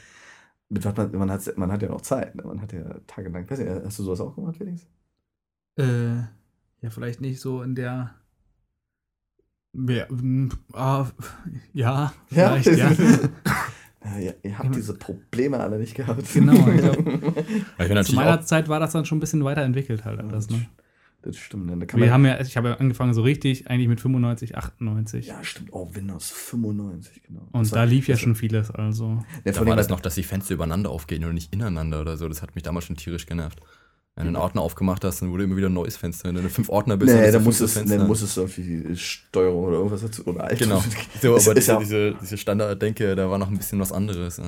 [0.68, 2.42] man, man, hat, man hat ja noch Zeit, ne?
[2.44, 3.48] man hat ja tagelang.
[3.48, 4.86] Weiß nicht, hast du sowas auch gemacht, Felix?
[5.78, 6.16] Äh,
[6.80, 8.14] ja, vielleicht nicht so in der.
[9.74, 11.06] Ja, mm, ah,
[11.72, 12.90] ja, vielleicht, ja.
[14.04, 16.22] Ja, ihr, ihr habt diese Probleme alle nicht gehabt.
[16.32, 20.20] Genau, ich glaub, Zu meiner auch, Zeit war das dann schon ein bisschen weiterentwickelt halt
[20.20, 20.66] alles, ne?
[21.28, 21.66] Das stimmt.
[21.66, 21.76] Ne?
[21.76, 25.26] Da kann Wir haben ja, ich habe ja angefangen so richtig, eigentlich mit 95, 98.
[25.26, 25.68] ja, stimmt.
[25.72, 27.40] Oh, Windows 95, genau.
[27.52, 29.22] Und Das da war- lief ja schon vieles, also.
[29.44, 32.28] Ja, da war das noch, dass die Fenster übereinander aufgehen und nicht ineinander oder so.
[32.30, 33.60] Das hat mich damals schon tierisch genervt.
[34.16, 36.28] Wenn du einen Ordner aufgemacht hast, dann wurde immer wieder ein neues Fenster.
[36.28, 38.36] Wenn du eine fünf Ordner bist, Nee, hast du da muss, es, dann muss es
[38.38, 40.26] irgendwie Steuerung oder irgendwas dazu.
[40.26, 40.58] Oder Alt.
[40.58, 40.82] Genau.
[41.20, 44.40] So, Ist- aber diese, ja- diese, diese Standarddenke, da war noch ein bisschen was anderes.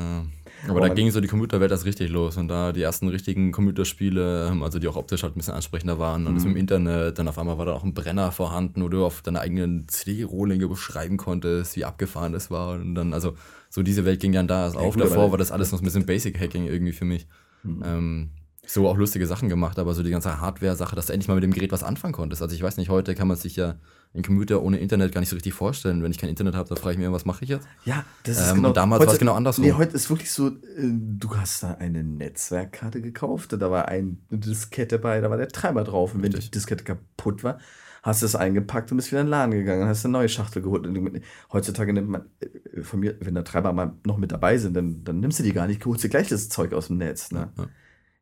[0.69, 4.49] Aber da ging so die Computerwelt erst richtig los und da die ersten richtigen Computerspiele,
[4.49, 6.51] ähm, also die auch optisch halt ein bisschen ansprechender waren und das Mhm.
[6.53, 9.41] im Internet, dann auf einmal war da auch ein Brenner vorhanden, wo du auf deiner
[9.41, 13.35] eigenen CD-Rohlinge beschreiben konntest, wie abgefahren das war und dann, also
[13.69, 14.95] so diese Welt ging dann da erst Ja, auf.
[14.95, 17.27] gut, Davor war das alles noch ein bisschen Basic-Hacking irgendwie für mich.
[17.63, 17.83] Mhm.
[17.85, 18.31] Ähm,
[18.67, 21.43] so auch lustige Sachen gemacht, aber so die ganze Hardware-Sache, dass du endlich mal mit
[21.45, 22.43] dem Gerät was anfangen konntest.
[22.43, 23.77] Also ich weiß nicht, heute kann man sich ja
[24.13, 26.03] einen Computer ohne Internet gar nicht so richtig vorstellen.
[26.03, 27.69] Wenn ich kein Internet habe, dann frage ich mich, was mache ich jetzt?
[27.85, 28.69] Ja, das ist Ähm, genau.
[28.69, 29.65] und damals war es genau andersrum.
[29.65, 34.17] Nee, heute ist wirklich so, äh, du hast da eine Netzwerkkarte gekauft, da war eine
[34.31, 36.15] Diskette bei, da war der Treiber drauf.
[36.15, 36.51] Und wenn die Richtig.
[36.53, 37.59] Diskette kaputt war,
[38.03, 40.63] hast du es eingepackt und bist wieder in den Laden gegangen, hast eine neue Schachtel
[40.63, 40.87] geholt.
[40.87, 41.21] Und
[41.53, 45.05] heutzutage nimmt man, äh, von mir, wenn da Treiber mal noch mit dabei sind, dann,
[45.05, 47.31] dann nimmst du die gar nicht, holst dir gleich das Zeug aus dem Netz.
[47.31, 47.53] Ne?
[47.57, 47.69] Ja.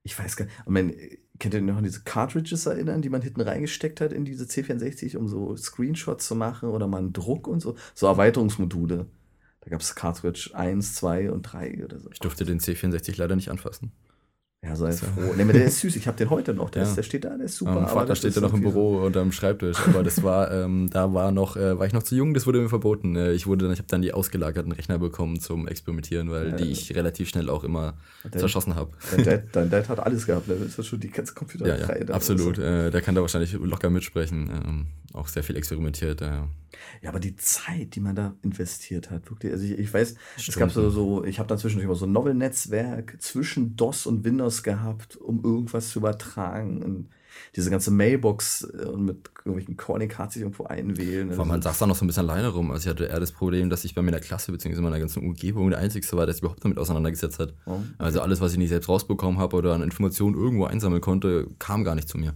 [0.02, 0.54] Ich weiß gar nicht.
[0.66, 0.92] Und
[1.38, 5.16] könnt ihr noch an diese Cartridges erinnern, die man hinten reingesteckt hat in diese C64,
[5.16, 7.76] um so Screenshots zu machen oder mal einen Druck und so?
[7.94, 9.06] So Erweiterungsmodule.
[9.60, 12.10] Da gab es Cartridge 1, 2 und 3 oder so.
[12.10, 13.92] Ich durfte den C64 leider nicht anfassen.
[14.60, 15.34] Ja, sei froh.
[15.36, 15.94] Nee, der ist süß.
[15.94, 16.70] Ich habe den heute noch.
[16.70, 16.88] Der, Ja.
[16.88, 17.74] ist, der steht da, der ist super.
[17.76, 20.90] Mein Vater das steht ja noch im so- Büro unterm Schreibtisch, aber das war, ähm,
[20.92, 23.14] da war noch, äh, war ich noch zu jung, das wurde mir verboten.
[23.14, 26.72] Äh, ich wurde, dann- ich habe dann die ausgelagerten Rechner bekommen zum Experimentieren, weil die
[26.72, 27.94] ich relativ schnell auch immer
[28.24, 28.90] Der- zerschossen habe.
[29.14, 30.48] Dein Dad, dein Dad hat alles gehabt.
[30.48, 31.98] Der ist ja schon die ganze Ja, Computerreihe.
[32.00, 32.14] ja, da.
[32.14, 32.58] absolut.
[32.58, 34.50] Äh, der kann da wahrscheinlich locker mitsprechen.
[34.50, 36.20] Ähm, auch sehr viel experimentiert.
[36.20, 39.50] Ja, aber die Zeit, die man da investiert hat, wirklich.
[39.52, 42.12] Also ich, ich weiß, es gab so, so ich habe dann zwischendurch immer so ein
[42.12, 46.82] Novel-Netzwerk zwischen DOS und Windows gehabt, um irgendwas zu übertragen.
[46.82, 47.08] Und
[47.56, 51.30] diese ganze Mailbox äh, und mit irgendwelchen Calling-Cards sich irgendwo einwählen.
[51.32, 52.70] Vor allem, man saß da noch so ein bisschen alleine rum.
[52.70, 54.76] Also ich hatte eher das Problem, dass ich bei mir in der Klasse bzw.
[54.76, 57.54] in meiner ganzen Umgebung der Einzige war, der sich überhaupt damit auseinandergesetzt hat.
[57.66, 61.48] Oh, Also alles, was ich nicht selbst rausbekommen habe oder an Informationen irgendwo einsammeln konnte,
[61.58, 62.34] kam gar nicht zu mir.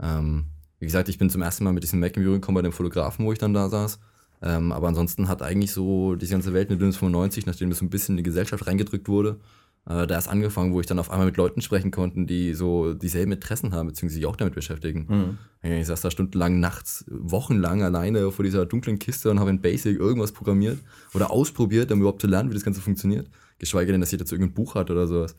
[0.00, 0.46] Ähm,
[0.78, 2.72] wie gesagt, ich bin zum ersten Mal mit diesem Mac in Berührung gekommen bei dem
[2.72, 3.98] Fotografen, wo ich dann da saß.
[4.42, 7.84] Ähm, aber ansonsten hat eigentlich so die ganze Welt mit Windows 95, nachdem das so
[7.84, 9.38] ein bisschen in die Gesellschaft reingedrückt wurde,
[9.86, 12.94] äh, da ist angefangen, wo ich dann auf einmal mit Leuten sprechen konnte, die so
[12.94, 15.38] dieselben Interessen haben, beziehungsweise sich auch damit beschäftigen.
[15.62, 15.70] Hm.
[15.78, 19.98] Ich saß da stundenlang nachts, wochenlang alleine vor dieser dunklen Kiste und habe in Basic
[19.98, 20.78] irgendwas programmiert
[21.12, 23.28] oder ausprobiert, um überhaupt zu lernen, wie das Ganze funktioniert.
[23.58, 25.32] Geschweige denn, dass jeder zu irgendein Buch hat oder sowas.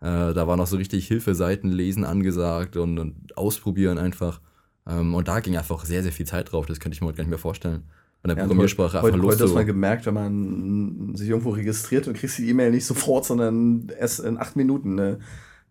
[0.00, 4.40] Äh, da war noch so richtig Hilfeseiten lesen angesagt und, und ausprobieren einfach.
[4.86, 6.66] Ähm, und da ging einfach sehr, sehr viel Zeit drauf.
[6.66, 7.82] Das könnte ich mir heute gar nicht mehr vorstellen.
[8.20, 9.66] Von der Ja, Programmiersprache heute, einfach heute los hat man zu.
[9.66, 14.38] gemerkt, wenn man sich irgendwo registriert und kriegst die E-Mail nicht sofort, sondern erst in
[14.38, 15.18] acht Minuten, ne,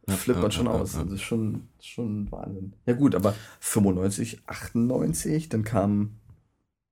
[0.07, 0.93] flippt man schon aus.
[0.93, 1.03] ja.
[1.03, 2.73] Das ist schon, schon Wahnsinn.
[2.85, 6.11] Ja gut, aber 95, 98, dann kam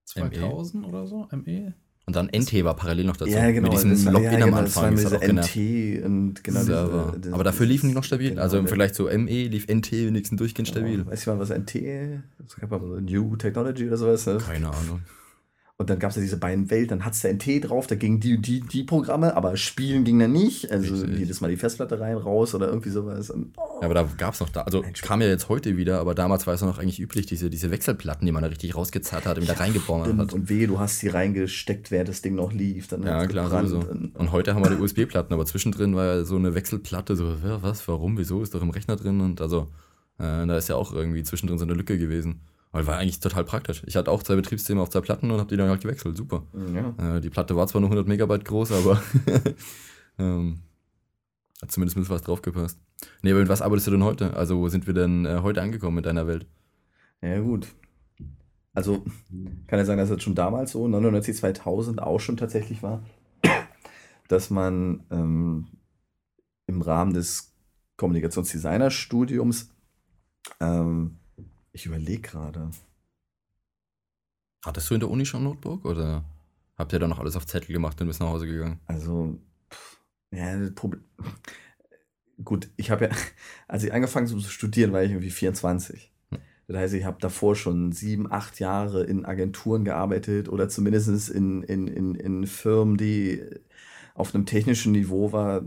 [0.06, 1.74] 2000 oder so, ME.
[2.08, 3.32] Und dann NT war parallel noch dazu.
[3.32, 4.94] ja genau, Mit diesem das war- Login ja, am genau, war Anfang.
[4.94, 5.56] mit Das dieser genervt.
[5.56, 7.16] NT und genau diese- Server.
[7.18, 8.30] diese- Aber dafür liefen die noch stabil.
[8.30, 11.04] genau, also im Vergleich zu ME lief NT wenigstens durchgehend stabil.
[11.08, 14.28] Weiß jemand, was NT Es gab mal so New Technology oder sowas.
[14.28, 14.38] Ne?
[14.38, 15.00] Keine Ahnung.
[15.78, 17.96] Und dann gab es ja diese beiden Welten, dann hat es der NT drauf, da
[17.96, 20.72] gingen die, die, die Programme, aber spielen ging dann nicht.
[20.72, 21.20] Also Richtig.
[21.20, 23.30] jedes Mal die Festplatte rein, raus oder irgendwie sowas.
[23.30, 23.80] Und, oh.
[23.82, 24.62] Ja, aber da gab es noch da.
[24.62, 27.72] Also kam ja jetzt heute wieder, aber damals war es noch eigentlich üblich, diese, diese
[27.72, 30.22] Wechselplatten, die man da richtig rausgezerrt hat und wieder reingeballert Stimmt.
[30.22, 30.34] hat.
[30.34, 32.88] Und wehe, du hast die reingesteckt, während das Ding noch lief.
[32.88, 33.68] Dann Ja, klar, gebrannt.
[33.68, 33.90] sowieso.
[34.14, 37.62] Und, heute haben wir die USB-Platten, aber zwischendrin war ja so eine Wechselplatte, so, ja,
[37.62, 39.68] was, warum, wieso, ist doch im Rechner drin und also,
[40.20, 42.40] äh, da ist ja auch irgendwie zwischendrin so eine Lücke gewesen.
[42.76, 43.84] Aber war eigentlich total praktisch.
[43.86, 46.44] Ich hatte auch zwei Betriebssysteme auf zwei Platten und habe die dann halt gewechselt, super.
[46.74, 47.16] ja.
[47.16, 49.02] Äh, die Platte war zwar nur 100 Megabyte groß, aber
[50.20, 50.60] ähm,
[51.62, 52.78] hat zumindest mit was draufgepasst.
[53.22, 54.36] Nee, aber mit was arbeitest du denn heute?
[54.36, 56.48] Also, wo sind wir denn äh, heute angekommen in deiner Welt?
[57.22, 57.68] ja, gut.
[58.74, 59.06] Also,
[59.68, 63.06] kann ja sagen, dass es schon damals so, 99, 2000 auch schon tatsächlich war,
[64.28, 65.68] dass man ähm,
[66.68, 67.54] im Rahmen des
[67.96, 69.70] Kommunikationsdesignerstudiums,
[70.60, 71.20] ähm,
[71.76, 72.72] ich überlege gerade,
[74.66, 76.26] Hattest du in der Uni schon ein Notebook oder
[76.76, 78.80] habt ihr da noch alles auf Zettel gemacht und bist nach Hause gegangen?
[78.88, 79.38] Also,
[79.72, 80.00] pff,
[80.32, 81.04] ja, das Problem.
[82.44, 83.12] Gut, ich habe ja,
[83.68, 86.12] als ich angefangen habe zu studieren, war ich irgendwie 24.
[86.32, 86.40] Hm.
[86.68, 91.62] Das heißt, ich habe davor schon sieben, acht Jahre in Agenturen gearbeitet oder zumindest in,
[91.62, 93.44] in, in, in Firmen, die
[94.16, 95.62] auf einem technischen Niveau war,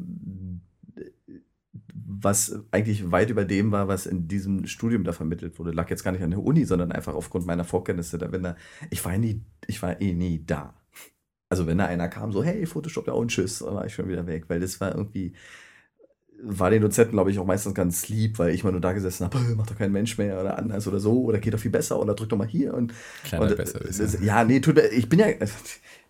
[1.93, 5.73] was eigentlich weit über dem war, was in diesem Studium da vermittelt wurde.
[5.73, 8.19] Lag jetzt gar nicht an der Uni, sondern einfach aufgrund meiner Vorkenntnisse.
[8.19, 8.57] Da, wenn da,
[8.91, 10.75] ich war nie, ich war eh nie da.
[11.51, 14.09] Also wenn da einer kam, so, hey, Photoshop, ja und tschüss, dann war ich schon
[14.09, 15.33] wieder weg, weil das war irgendwie,
[16.41, 19.25] war den Dozenten, glaube ich, auch meistens ganz lieb, weil ich mal nur da gesessen
[19.25, 21.99] habe, macht doch kein Mensch mehr oder anders oder so, oder geht doch viel besser
[22.01, 22.93] oder drück doch mal hier und,
[23.25, 25.27] Kleiner und besser das, ja, nee, tut, mir- ich bin ja,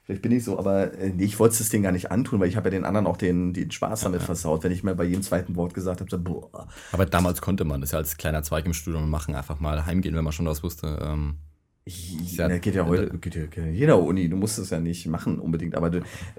[0.09, 2.49] vielleicht bin ich so, aber äh, nee, ich wollte das Ding gar nicht antun, weil
[2.49, 4.27] ich habe ja den anderen auch den, den Spaß damit Ja.
[4.27, 7.67] versaut, wenn ich mal bei jedem zweiten Wort gesagt habe, so, boah, Aber damals konnte
[7.67, 10.47] man das ja als kleiner Zweig im Studium machen, einfach mal heimgehen, wenn man schon
[10.47, 10.99] was wusste.
[11.03, 11.37] Ähm,
[11.85, 14.81] Ja, Ja, geht ja heute, geht ja, geht ja jeder Uni, du musst es ja
[14.81, 15.99] nicht machen unbedingt, aber du,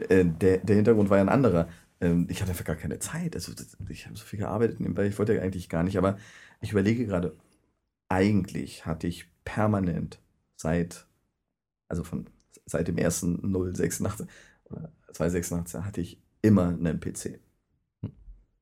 [0.10, 1.68] äh, der, der Hintergrund war ja ein anderer.
[2.02, 3.52] Ähm, ich hatte einfach gar keine Zeit, also
[3.88, 6.18] ich habe so viel gearbeitet, ich wollte ja eigentlich gar nicht, aber
[6.62, 7.36] ich überlege gerade,
[8.08, 10.20] eigentlich hatte ich permanent
[10.56, 11.06] seit,
[11.88, 12.26] also von
[12.70, 14.28] seit dem ersten 086
[14.66, 17.40] oder 286 hatte ich immer einen PC.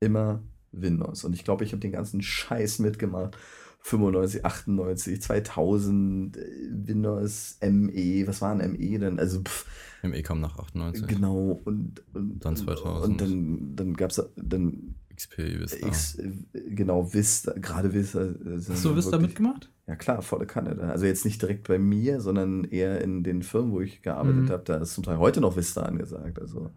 [0.00, 0.42] Immer
[0.72, 1.24] Windows.
[1.24, 3.36] Und ich glaube, ich habe den ganzen Scheiß mitgemacht.
[3.80, 6.40] 95, 98, 2000, äh,
[6.70, 9.18] Windows ME, was war ein ME denn?
[9.18, 9.66] Also, pff,
[10.02, 11.06] ME kam nach 98.
[11.06, 13.04] genau, und, und Dann 2000.
[13.04, 15.86] Und dann, dann gab es dann XP, Vista.
[15.86, 16.30] X, äh,
[16.70, 18.22] genau, Vista, gerade Vista.
[18.22, 18.34] äh,
[18.68, 19.70] Hast du Vista wirklich- mitgemacht?
[19.86, 20.78] Ja klar, volle Kanne.
[20.90, 24.50] Also jetzt nicht direkt bei mir, sondern eher in den Firmen, wo ich gearbeitet Mhm.
[24.50, 24.62] habe.
[24.64, 26.38] Da ist zum Teil heute noch Vista angesagt.
[26.40, 26.70] Also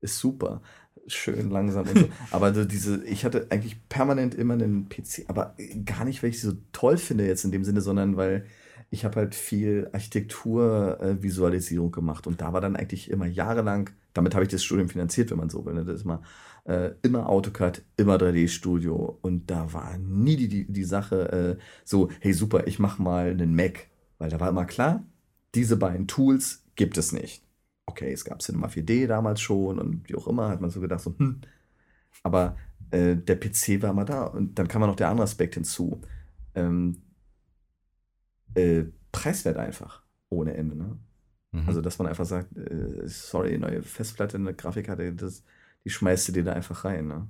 [0.00, 0.62] ist super.
[1.06, 2.08] Schön langsam und so.
[2.32, 6.40] aber so diese, ich hatte eigentlich permanent immer einen PC, aber gar nicht, weil ich
[6.40, 8.46] sie so toll finde jetzt in dem Sinne, sondern weil
[8.90, 14.44] ich habe halt viel Architektur-Visualisierung gemacht und da war dann eigentlich immer jahrelang damit habe
[14.46, 15.74] ich das Studium finanziert, wenn man so will.
[15.74, 15.84] Ne?
[15.84, 16.22] Das ist mal
[16.66, 19.18] äh, immer AutoCAD, immer 3D-Studio.
[19.22, 23.30] Und da war nie die, die, die Sache äh, so, hey super, ich mache mal
[23.30, 23.88] einen Mac.
[24.18, 25.04] Weil da war immer klar,
[25.54, 27.44] diese beiden Tools gibt es nicht.
[27.86, 31.00] Okay, es gab Cinema 4D damals schon und wie auch immer, hat man so gedacht,
[31.00, 31.40] so, hm.
[32.22, 32.56] Aber
[32.90, 34.24] äh, der PC war immer da.
[34.24, 36.00] Und dann kam noch der andere Aspekt hinzu.
[36.54, 37.02] Ähm,
[38.54, 40.76] äh, preiswert einfach, ohne Ende.
[40.76, 40.98] Ne?
[41.52, 41.68] Mhm.
[41.68, 45.44] Also, dass man einfach sagt, äh, sorry, neue Festplatte, eine Grafikkarte, das,
[45.86, 47.06] die schmeißt du dir da einfach rein.
[47.06, 47.28] Ne?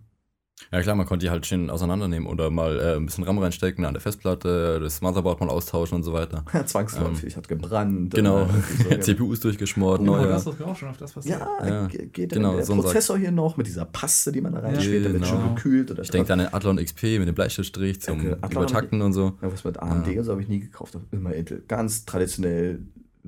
[0.72, 3.84] Ja klar, man konnte die halt schön auseinandernehmen oder mal äh, ein bisschen RAM reinstecken
[3.84, 6.42] an der Festplatte, das Motherboard mal austauschen und so weiter.
[6.64, 8.14] Zwangsläufig, hat gebrannt.
[8.14, 8.48] Genau, und,
[8.90, 10.28] äh, so, CPU ist durchgeschmort, Oh, neue.
[10.28, 11.38] das ist auch schon auf das passiert.
[11.40, 14.32] Ja, Ja, ge- geht genau, dann der so ein Prozessor hier noch mit dieser Paste,
[14.32, 15.26] die man da reinsteht, der wird genau.
[15.40, 15.90] schon gekühlt.
[15.90, 19.12] Oder Ich denke an den Athlon XP mit dem Bleistiftstrich zum Okay, Athlon Übertakten und
[19.12, 19.34] so.
[19.42, 20.18] Ja, was mit AMD Ja.
[20.20, 20.98] und so habe ich nie gekauft.
[21.10, 21.62] Immer Intel.
[21.68, 22.80] Ganz traditionell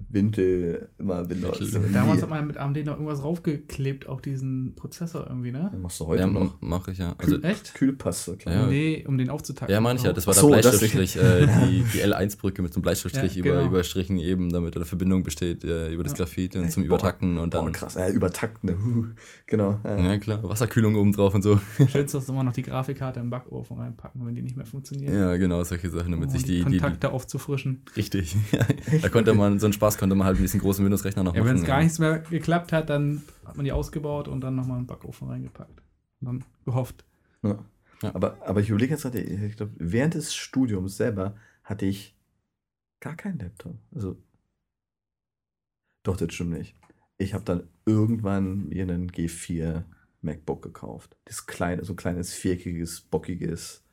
[0.08, 1.28] Wintel, immer.
[1.28, 1.52] Wintel.
[1.92, 5.72] Damals hat man mit AMD noch irgendwas raufgeklebt auf diesen Prozessor irgendwie, ne?
[5.80, 6.60] machst du heute Ja, noch.
[6.60, 7.14] mache ich ja.
[7.18, 7.74] Also, Echt?
[7.74, 8.54] Kühlpaste, klar.
[8.54, 8.66] Ja.
[8.66, 9.72] Nee, um den aufzutakten.
[9.72, 12.78] ja, meine ich ja, das war so, der Bleistiftstrich, äh, die, die L1-Brücke mit so
[12.78, 13.66] einem Bleistiftstrich Ja, über, genau.
[13.68, 16.18] überstrichen eben, damit eine Verbindung besteht äh, über das Ja.
[16.18, 16.86] Graphit und Ey, zum boah.
[16.96, 17.72] Übertakten und Boah, dann.
[17.72, 17.94] krass.
[17.94, 18.70] Ja, übertakten.
[18.70, 18.76] ne?
[18.84, 19.06] Huh.
[19.46, 19.80] Genau.
[19.84, 19.98] Ja.
[19.98, 21.58] Ja, klar, Wasserkühlung oben drauf und so.
[21.90, 25.12] Schönste ist immer noch die Grafikkarte im Backofen reinpacken, wenn die nicht mehr funktioniert.
[25.14, 27.82] Ja, genau, solche Sachen, damit um sich die die, die, die Kontakte aufzufrischen.
[27.96, 28.36] Richtig.
[29.02, 31.40] da konnte man, so einen Spaß konnte man halt mit diesem großen Windows-Rechner noch Ja,
[31.40, 31.50] machen.
[31.54, 34.78] wenn es gar nichts mehr geklappt hat, dann hat man die ausgebaut und dann nochmal
[34.78, 35.80] in den Backofen reingepackt.
[36.20, 37.04] Und dann gehofft.
[37.42, 37.64] Ja.
[38.02, 38.14] Ja.
[38.14, 42.14] Aber, aber ich überlege jetzt gerade, ich glaube, während des Studiums selber hatte ich
[43.00, 43.76] gar keinen Laptop.
[43.94, 44.16] Also,
[46.02, 46.74] doch, das stimmt nicht.
[47.16, 49.84] Ich habe dann irgendwann mir einen G4
[50.20, 51.16] MacBook gekauft.
[51.24, 53.84] Das kleine, so ein kleines, viereckiges, bockiges.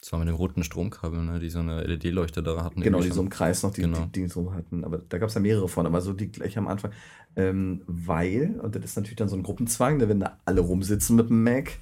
[0.00, 2.80] Das war mit dem roten Stromkabel, ne, die so eine LED-Leuchte da hatten.
[2.80, 3.28] Genau, die so im.
[3.28, 4.06] Kreis noch, die, Genau.
[4.06, 4.82] die, die so hatten.
[4.84, 6.92] Aber da gab es ja mehrere von, aber so die gleich am Anfang.
[7.36, 11.16] Ähm, weil, und das ist natürlich dann so ein Gruppenzwang, ne, wenn da alle rumsitzen
[11.16, 11.72] mit dem Mac,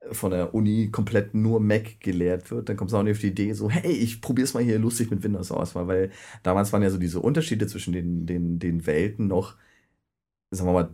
[0.00, 3.20] äh, von der Uni komplett nur Mac gelehrt wird, dann kommst du auch nicht auf
[3.20, 6.10] die Idee, so, hey, ich probier's mal hier lustig mit Windows aus, weil- weil
[6.44, 9.56] damals waren ja so diese Unterschiede zwischen den, den, den Welten noch,
[10.52, 10.90] sagen wir mal,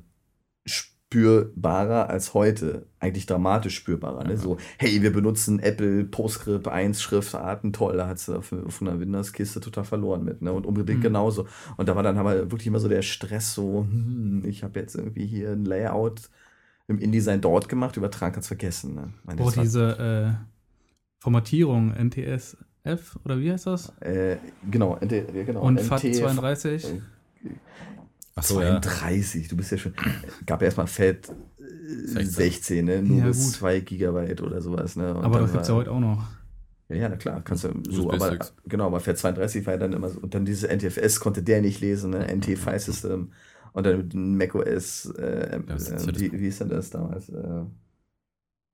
[1.15, 2.87] spürbarer als heute.
[2.99, 4.25] Eigentlich dramatisch spürbarer.
[4.25, 4.37] Ne?
[4.37, 8.99] So, hey, wir benutzen Apple PostScript 1 Schriftarten, toll, da hat sie auf, auf einer
[8.99, 10.43] Windows-Kiste total verloren mit.
[10.43, 10.53] Ne?
[10.53, 11.05] Und unbedingt Mhm.
[11.05, 11.47] genauso.
[11.77, 14.97] Und da war dann aber wirklich immer so der Stress, so, hm, ich habe jetzt
[14.97, 16.23] irgendwie hier ein Layout
[16.89, 18.95] im InDesign dort gemacht, übertragen kannst vergessen.
[18.97, 19.13] Ne?
[19.23, 20.45] Meine, Oh, diese äh,
[21.21, 23.93] Formatierung, NTSF oder wie heißt das?
[24.01, 25.63] Äh, genau, NT, ja, genau.
[25.63, 27.01] Und NT FAT32.
[28.37, 28.81] Ach so, ja.
[28.81, 29.95] 32, du bist ja schon.
[30.47, 32.25] Gab ja erstmal Fett äh, 16.
[32.27, 33.03] 16, ne?
[33.03, 33.55] Nur Ja, bis gut.
[33.55, 35.15] 2 Gigabyte oder sowas, ne?
[35.15, 36.25] Und Aber das gibt es ja heute auch noch.
[36.89, 38.55] Ja, ja, na klar, kannst du so, aber Sticks.
[38.67, 40.21] genau, aber Fett 32 war ja dann immer so.
[40.21, 42.27] Und dann dieses NTFS konnte der nicht lesen, ne?
[42.35, 43.33] NT File System.
[43.73, 47.29] Und dann mit macOS, äh, äh, ja wie, wie ist denn das damals?
[47.29, 47.65] Äh,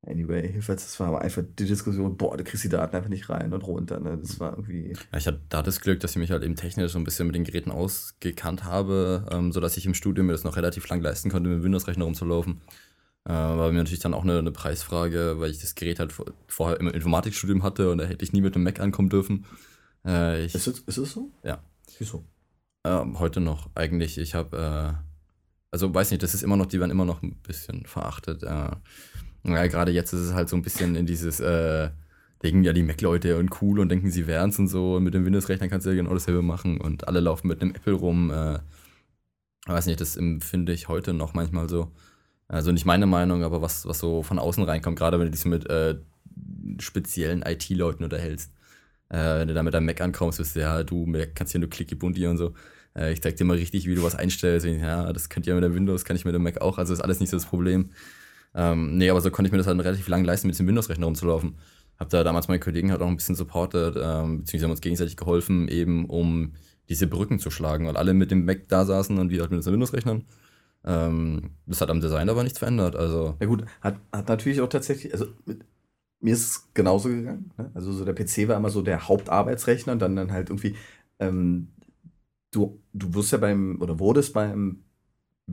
[0.06, 3.28] anyway, jedenfalls, das war aber einfach die Diskussion, boah, du kriegst die Daten einfach nicht
[3.28, 4.18] rein und runter, ne?
[4.18, 4.92] Das war irgendwie.
[5.12, 7.26] Ja, ich hatte da das Glück, dass ich mich halt eben technisch so ein bisschen
[7.26, 11.00] mit den Geräten ausgekannt habe, ähm, sodass ich im Studium mir das noch relativ lang
[11.00, 12.60] leisten konnte, mit dem Windows-Rechner rumzulaufen.
[13.24, 16.26] Äh, war mir natürlich dann auch eine, eine Preisfrage, weil ich das Gerät halt vor,
[16.46, 19.44] vorher im Informatikstudium hatte und da hätte ich nie mit dem Mac ankommen dürfen.
[20.06, 21.30] Äh, ich, Ist es, ist es so?
[21.42, 21.62] Ja.
[21.98, 22.24] Wieso?
[22.84, 24.16] Ähm, heute noch eigentlich.
[24.16, 25.04] Ich habe, äh,
[25.70, 28.42] also weiß nicht, das ist immer noch, die werden immer noch ein bisschen verachtet.
[28.42, 28.70] Äh,
[29.44, 31.90] ja, gerade jetzt ist es halt so ein bisschen in dieses, äh,
[32.42, 34.96] denken ja die Mac-Leute und cool und denken, sie wären's und so.
[34.96, 37.74] Und mit dem Windows-Rechner kannst du ja genau dasselbe machen und alle laufen mit einem
[37.74, 38.30] Apple rum.
[38.30, 38.58] Äh,
[39.66, 41.90] weiß nicht, das empfinde ich heute noch manchmal so.
[42.48, 45.44] Also nicht meine Meinung, aber was, was so von außen reinkommt, gerade wenn du dich
[45.44, 45.98] mit äh,
[46.80, 48.52] speziellen IT-Leuten unterhältst.
[49.08, 51.60] Äh, wenn du da mit deinem Mac ankommst, bist du, ja, du Mac kannst hier
[51.60, 52.54] nur Clicky Bunti und so.
[52.96, 54.66] Äh, ich zeig dir mal richtig, wie du was einstellst.
[54.66, 57.00] Ja, das könnt ihr mit der Windows, kann ich mit dem Mac auch, also ist
[57.00, 57.90] alles nicht so das Problem.
[58.54, 61.06] Ähm, nee, aber so konnte ich mir das halt relativ lang leisten, mit dem Windows-Rechner
[61.06, 61.56] rumzulaufen.
[61.98, 65.16] Hab da damals meine Kollegen halt auch ein bisschen supportet, ähm, beziehungsweise haben uns gegenseitig
[65.16, 66.54] geholfen, eben um
[66.88, 69.58] diese Brücken zu schlagen, weil alle mit dem Mac da saßen und wir halt mit
[69.58, 70.24] unseren Windows-Rechnern.
[70.84, 72.96] Ähm, das hat am Design aber nichts verändert.
[72.96, 75.64] Also, Ja gut, hat, hat natürlich auch tatsächlich, also mit,
[76.20, 77.52] mir ist es genauso gegangen.
[77.58, 77.70] Ne?
[77.74, 80.76] Also so der PC war immer so der Hauptarbeitsrechner und dann, dann halt irgendwie,
[81.18, 81.68] ähm,
[82.50, 84.84] du, du wirst ja beim, oder wurdest beim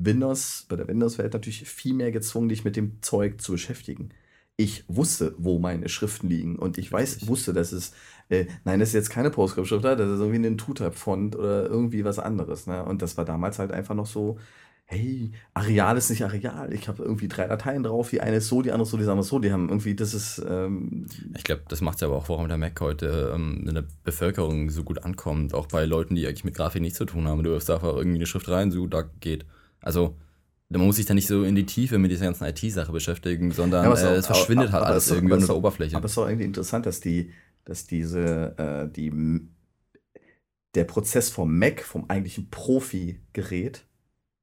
[0.06, 4.10] Windows, bei der Windows-Welt natürlich viel mehr gezwungen, dich mit dem Zeug zu beschäftigen.
[4.56, 7.28] Ich wusste, wo meine Schriften liegen und ich weiß, Richtig.
[7.28, 7.94] wusste, dass es,
[8.30, 12.18] äh, nein, das ist jetzt keine PostScript-Schrift, das ist irgendwie ein Two-Type-Font oder irgendwie was
[12.18, 12.66] anderes.
[12.66, 12.84] Ne?
[12.84, 14.40] Und das war damals halt einfach noch so,
[14.90, 16.74] hey, Areal ist nicht Areal.
[16.74, 19.04] Ich habe irgendwie drei Dateien drauf, die eine ist so, die andere ist so, die
[19.04, 19.40] andere ist so.
[19.40, 22.58] Die haben irgendwie, das ist, ähm, Ich glaube, das macht ja aber auch, warum der
[22.58, 25.54] Mac heute ähm, in der Bevölkerung so gut ankommt.
[25.54, 27.44] Auch bei Leuten, die eigentlich mit Grafik nichts zu tun haben.
[27.44, 29.46] Du wirfst einfach irgendwie eine Schrift rein, so, da geht.
[29.82, 30.16] Also,
[30.70, 33.86] man muss sich da nicht so in die Tiefe mit dieser ganzen IT-Sache beschäftigen, sondern
[33.86, 35.44] Ja, es äh, ist es auch- verschwindet aber- halt aber alles es ist- irgendwie unter
[35.44, 35.96] es der Oberfläche.
[35.96, 37.32] Aber es ist auch irgendwie interessant, dass die,
[37.66, 39.12] dass diese, äh, die,
[40.76, 43.86] der Prozess vom Mac, vom eigentlichen Profi-Gerät,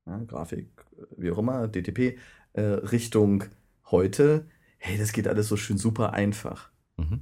[0.07, 0.68] ja, Grafik,
[1.16, 2.18] wie auch immer, DTP,
[2.55, 3.45] äh, Richtung
[3.91, 4.47] heute,
[4.78, 6.70] hey, das geht alles so schön super einfach.
[6.97, 7.20] Mhm.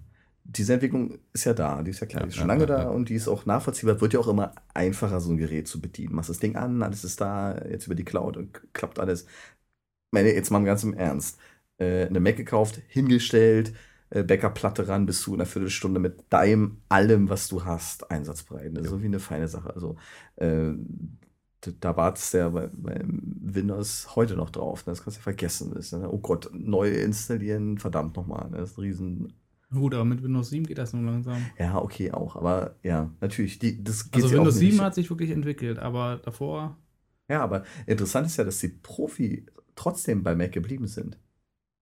[0.55, 3.09] Diese Entwicklung ist ja da, die ist ja klar, die ist schon lange da und
[3.09, 6.15] die ist auch nachvollziehbar, wird ja auch immer einfacher, so ein Gerät zu bedienen.
[6.15, 9.23] Machst das Ding an, alles ist da, jetzt über die Cloud und k- klappt alles.
[9.23, 9.29] Ich
[10.13, 11.39] meine, jetzt mal ganz im Ernst.
[11.79, 13.75] Äh, eine Mac gekauft, hingestellt,
[14.11, 18.73] äh, Backup-Platte ran, bist du in einer Viertelstunde mit deinem, allem, was du hast, einsatzbereit.
[18.77, 18.97] Das ist Ja.
[18.99, 19.75] so wie eine feine Sache.
[19.75, 19.97] Also,
[20.37, 20.73] äh,
[21.81, 24.85] da wartest du ja bei, beim Windows heute noch drauf.
[24.87, 24.93] ne?
[24.93, 25.73] Das kannst du ja vergessen.
[25.77, 28.51] Ist, ja- oh Gott, neu installieren, verdammt nochmal.
[28.51, 28.59] ne?
[28.59, 29.33] Das ist ein riesen.
[29.73, 31.45] Gut, aber mit Windows 7 geht das nur langsam.
[31.59, 32.37] Ja, okay, auch.
[32.37, 34.83] Aber ja, natürlich, die, das geht Also Windows 7 nicht.
[34.83, 36.77] hat sich wirklich entwickelt, aber davor.
[37.29, 41.17] Ja, aber interessant ist ja, dass die Profi trotzdem bei Mac geblieben sind.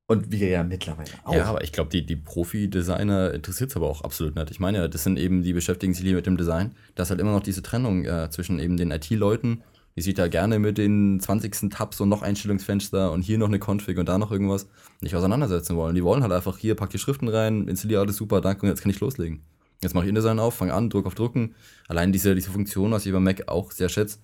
[0.06, 1.34] Und wir ja mittlerweile auch.
[1.34, 4.50] Ja, aber ich glaube, die, die Profi-Designer interessiert es aber auch absolut nicht.
[4.50, 6.74] Ich meine, ja, das sind eben, die beschäftigen sich lieber mit dem Design.
[6.96, 9.62] Da ist halt immer noch diese Trennung äh, zwischen eben den IT-Leuten,
[9.96, 11.70] die sieht da gerne mit den 20.
[11.70, 14.68] Tabs und noch Einstellungsfenster und hier noch eine Config und da noch irgendwas
[15.00, 15.94] nicht auseinandersetzen wollen.
[15.94, 18.82] Die wollen halt einfach hier, pack die Schriften rein, installiere alles super, danke und jetzt
[18.82, 19.42] kann ich loslegen.
[19.82, 21.54] Jetzt mache ich InDesign auf, fange an, Druck auf Drucken.
[21.88, 24.18] Allein diese, diese Funktion, was ich beim Mac auch sehr schätze,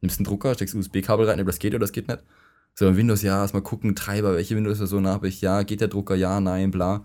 [0.00, 2.20] nimmst einen Drucker, steckst USB-Kabel rein, ob das geht oder das geht nicht.
[2.74, 6.14] So, in Windows, ja, erstmal gucken, Treiber, welche Windows-Version habe ich, ja, geht der Drucker,
[6.14, 7.04] ja, nein, bla.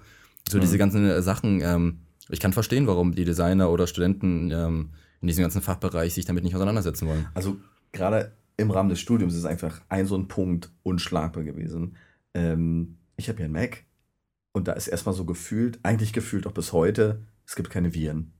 [0.50, 0.62] So Mhm.
[0.62, 2.00] diese ganzen äh, Sachen, ähm,
[2.30, 4.90] ich kann verstehen, warum die Designer oder Studenten ähm,
[5.22, 7.28] in diesem ganzen Fachbereich sich damit nicht auseinandersetzen wollen.
[7.34, 7.58] Also
[7.92, 11.96] gerade im Rahmen des Studiums ist einfach ein so ein Punkt unschlagbar gewesen.
[12.34, 13.86] Ähm, ich habe ja einen Mac
[14.52, 18.34] und da ist erstmal so gefühlt, eigentlich gefühlt auch bis heute, es gibt keine Viren.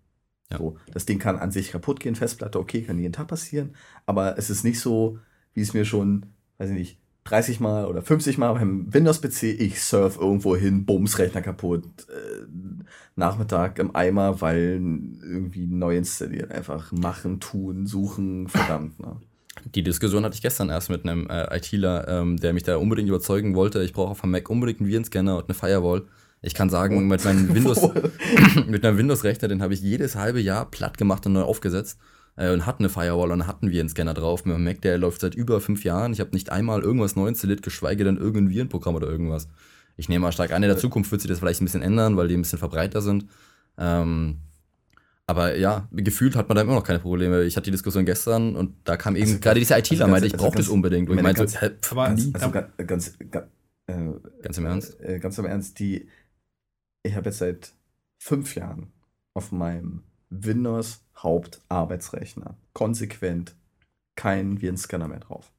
[0.52, 0.58] Ja.
[0.58, 3.76] So, das Ding kann an sich kaputt gehen, Festplatte, okay, kann jeden Tag passieren,
[4.06, 5.20] aber es ist nicht so,
[5.54, 6.26] wie es mir schon,
[6.58, 11.20] weiß ich nicht, 30 Mal oder 50 Mal beim Windows-PC, ich surf irgendwo hin, Bums,
[11.20, 12.46] Rechner kaputt, äh,
[13.16, 14.82] Nachmittag im Eimer, weil
[15.22, 19.00] irgendwie neu installiert, einfach machen, tun, suchen, verdammt.
[19.00, 19.18] Ne?
[19.76, 23.10] Die Diskussion hatte ich gestern erst mit einem äh, ITler, ähm, der mich da unbedingt
[23.10, 23.84] überzeugen wollte.
[23.84, 26.04] Ich brauche auf dem Mac unbedingt einen Virenscanner und eine Firewall.
[26.42, 27.82] Ich kann sagen, mit meinem Windows,
[28.68, 32.00] mit meinem Windows-Rechner, den habe ich jedes halbe Jahr platt gemacht und neu aufgesetzt
[32.38, 34.46] äh, und hatte eine Firewall und hatten wir einen Scanner drauf.
[34.46, 36.14] Mit meinem Mac, der läuft seit über fünf Jahren.
[36.14, 39.50] Ich habe nicht einmal irgendwas neu installiert, geschweige denn irgendein Virenprogramm oder irgendwas.
[39.98, 42.16] Ich nehme mal stark an, in der Zukunft wird sich das vielleicht ein bisschen ändern,
[42.16, 43.26] weil die ein bisschen verbreiter sind.
[43.80, 44.38] Ähm,
[45.28, 47.44] aber ja, gefühlt hat man da immer noch keine Probleme.
[47.44, 50.28] Ich hatte die Diskussion gestern und da kam eben Also, gerade dieser ITler, also meinte,
[50.30, 51.10] ganz- ich brauche also das unbedingt.
[51.10, 52.32] Und ich meinte, so, ganz- hä, aber- nie.
[52.34, 53.48] Also ga- ganz, ga-
[53.88, 54.10] äh,
[54.42, 55.00] Ganz im Ernst?
[55.02, 56.08] Äh, ganz im Ernst, die,
[57.04, 57.74] ich habe jetzt seit
[58.20, 58.88] fünf Jahren
[59.34, 63.56] auf meinem Windows Hauptarbeitsrechner konsequent
[64.16, 65.52] keinen Virenscanner mehr drauf.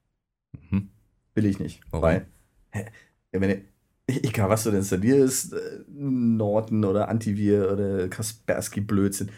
[0.71, 0.89] Mhm.
[1.35, 1.81] Will ich nicht.
[1.91, 2.03] Warum?
[2.03, 2.27] Weil,
[2.71, 2.87] hä,
[3.33, 5.59] wenn ich, egal was du denn installierst, äh,
[5.89, 9.31] Norton oder Antivir oder Kaspersky Blödsinn,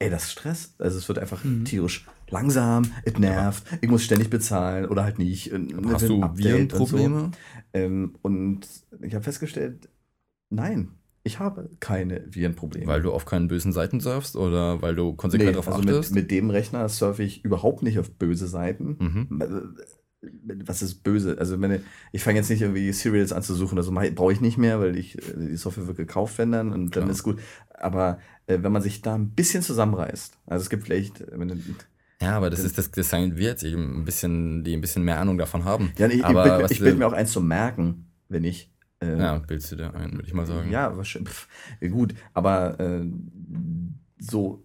[0.00, 0.80] ey, das stresst.
[0.80, 1.64] Also es wird einfach Mhm.
[1.64, 5.52] tierisch langsam, es nervt, ich muss ständig bezahlen oder halt nicht.
[5.52, 6.96] Hast mit du Update und so.
[6.96, 7.30] Virenprobleme?
[7.72, 8.60] Ähm, und
[9.02, 9.88] ich habe festgestellt,
[10.48, 10.88] nein,
[11.22, 12.86] ich habe keine Virenprobleme.
[12.86, 15.94] Weil du auf keinen bösen Seiten surfst oder weil du konsequent nee, darauf also mit,
[15.94, 16.14] achtest?
[16.14, 18.96] mit dem Rechner surfe ich überhaupt nicht auf böse Seiten.
[19.28, 19.40] mhm.
[19.42, 20.26] Äh,
[20.66, 21.36] Was ist böse?
[21.38, 21.80] Also wenn ich,
[22.12, 25.34] ich fange jetzt nicht irgendwie Serials anzusuchen, also brauche ich nicht mehr, weil ich äh,
[25.36, 27.10] die Software wird gekauft, wenn dann und dann Klar.
[27.10, 27.40] ist gut.
[27.74, 28.20] Aber äh,
[28.62, 31.56] wenn man sich da ein bisschen zusammenreißt, also es gibt vielleicht, äh, wenn du-
[32.22, 35.18] Ja, aber das ist das Design wir jetzt eben ein bisschen, die ein bisschen mehr
[35.20, 35.92] Ahnung davon haben.
[35.98, 38.70] ja, ich, aber ich, ich du- bild mir auch eins zum Merken, wenn ich
[39.02, 40.70] äh, Ja, bildst du dir ein, würde ich mal sagen.
[40.70, 41.32] Ja, wahrscheinlich.
[41.90, 43.06] Gut, aber äh,
[44.18, 44.62] so,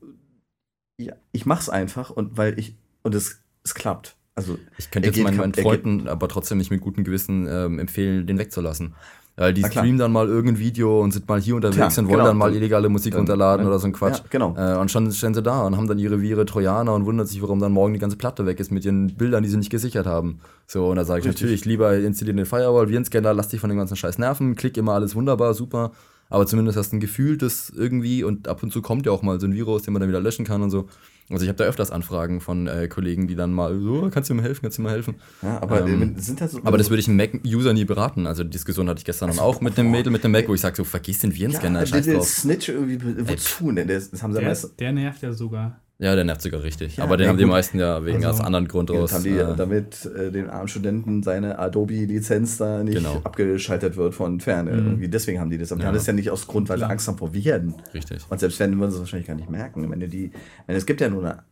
[0.98, 4.18] ja, ich mach's einfach und weil ich, und es, es klappt.
[4.38, 8.28] Also, Ich könnte jetzt meinen, meinen Freunden aber trotzdem nicht mit gutem Gewissen ähm, empfehlen,
[8.28, 8.94] den wegzulassen.
[9.38, 9.72] Weil die klar.
[9.84, 12.28] streamen dann mal irgendein Video und sind mal hier unterwegs Tja, und wollen genau.
[12.28, 14.20] dann mal illegale Musik Dann- runterladen dann- oder so ein Quatsch.
[14.20, 14.56] Ja, genau.
[14.58, 17.42] Äh, und schon stehen sie da und haben dann ihre Vire Trojaner und wundern sich,
[17.42, 20.06] warum dann morgen die ganze Platte weg ist mit ihren Bildern, die sie nicht gesichert
[20.06, 20.40] haben.
[20.68, 21.42] So, und da sage ich Richtig.
[21.42, 24.94] natürlich lieber installieren den Firewall, Virenscanner, lass dich von dem ganzen Scheiß nerven, klick immer
[24.94, 25.92] alles wunderbar, super.
[26.30, 29.22] Aber zumindest hast du ein Gefühl, das irgendwie und ab und zu kommt ja auch
[29.22, 30.88] mal so ein Virus, den man dann wieder löschen kann und so.
[31.30, 34.36] Also ich habe da öfters Anfragen von äh, Kollegen, die dann mal so, kannst du
[34.36, 35.16] mir helfen, kannst du mir helfen?
[35.42, 38.28] Ja, aber Ähm, wenn- sind das so, Aber das würde ich einem Mac-User nie beraten.
[38.28, 40.54] Also die Diskussion hatte ich gestern dann auch mit dem Mädel mit dem Mac, wo
[40.54, 42.28] ich sage, so vergiss den Virenscanner, ja, scheiß drauf.
[42.28, 43.88] Snitch irgendwie, wozu denn?
[43.88, 44.76] Das, haben sie Der, meistens.
[44.76, 45.82] der nervt ja sogar.
[45.98, 46.98] Ja, der nervt sogar richtig.
[46.98, 47.54] Ja, Aber den ja, haben die gut.
[47.54, 49.14] meisten ja wegen Also, aus anderen Grund raus.
[49.14, 53.22] haben die, äh, damit äh, den armen Studenten seine Adobe-Lizenz da nicht Genau.
[53.24, 54.72] abgeschaltet wird von Ferne.
[54.74, 54.78] Mhm.
[54.88, 55.72] Irgendwie deswegen haben die das.
[55.72, 55.88] Aber die Ja.
[55.88, 56.86] haben das ja nicht aus Grund, weil sie.
[56.86, 57.76] Angst haben vor Viren.
[57.94, 58.24] richtig.
[58.30, 59.90] Und selbst wenn, würden sie es wahrscheinlich gar nicht merken.
[59.90, 60.32] Wenn du die,
[60.68, 61.44] wenn es gibt ja nur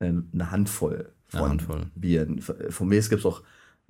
[0.00, 1.86] eine, eine Handvoll von Eine Handvoll.
[1.94, 2.40] Viren.
[2.40, 3.42] Von mir gibt es auch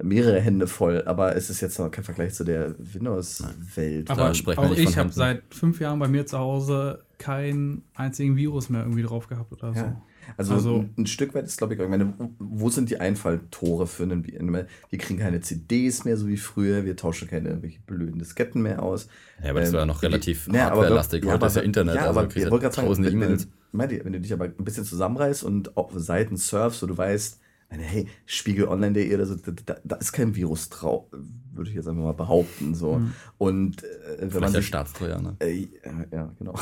[0.02, 4.10] mehrere Hände voll, aber es ist jetzt noch kein Vergleich zu der Windows-Welt.
[4.10, 8.36] Aber sprechen wir auch ich habe seit fünf Jahren bei mir zu Hause keinen einzigen
[8.36, 9.80] Virus mehr irgendwie drauf gehabt oder so.
[9.80, 10.00] Ja.
[10.36, 13.86] Also, Also- ein, ein Stück weit ist, glaube ich, ich meine, wo- sind die Einfalltore
[13.86, 14.24] für einen?
[14.26, 16.84] Wir kriegen keine CDs mehr, so wie früher.
[16.84, 19.08] Wir tauschen keine irgendwelche blöden Disketten mehr aus.
[19.42, 21.24] Ja, aber das Ähm, war noch relativ Ja, aber- hardware-lastig.
[21.24, 23.44] ja, Heute ist ja Internet, Ja, also aber du kriegst sagen, tausende wenn, E-Mails.
[23.44, 26.96] Wenn, meinte, wenn du dich aber ein bisschen zusammenreißt und auf Seiten surfst, so du
[26.96, 27.40] weißt,
[27.70, 31.06] meine, hey, spiegelonline.de oder so, da, da, da ist kein Virus drauf,
[31.52, 32.74] würde ich jetzt einfach mal behaupten.
[32.74, 32.98] So.
[32.98, 33.12] Mhm.
[33.36, 33.86] Und äh,
[34.20, 35.36] wenn Vielleicht man der sich Staatstrojaner.
[35.40, 36.54] äh, ja, ja, genau.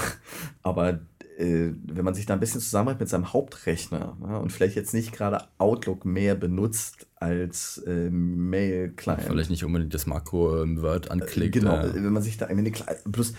[0.63, 1.01] Aber
[1.39, 4.95] äh, wenn man sich da ein bisschen zusammenreibt mit seinem Hauptrechner ja, und vielleicht jetzt
[4.95, 9.23] nicht gerade Outlook mehr benutzt als äh, Mail-Client.
[9.23, 11.55] Vielleicht nicht unbedingt das Makro im Word anklickt.
[11.55, 13.35] Genau, äh, wenn man sich da eine Kle- plus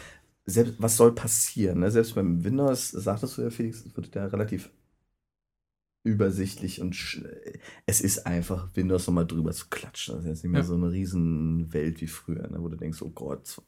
[0.46, 1.80] selbst was soll passieren?
[1.80, 1.92] Ne?
[1.92, 4.70] Selbst beim Windows, sagtest du ja, Felix, es wird ja relativ
[6.08, 7.24] übersichtlich und sch-
[7.86, 10.16] es ist einfach Windows nochmal drüber zu klatschen.
[10.16, 10.68] Das ist jetzt nicht mehr Ja.
[10.68, 12.58] so eine Riesenwelt wie früher, ne?
[12.60, 13.62] wo du denkst, oh Gott,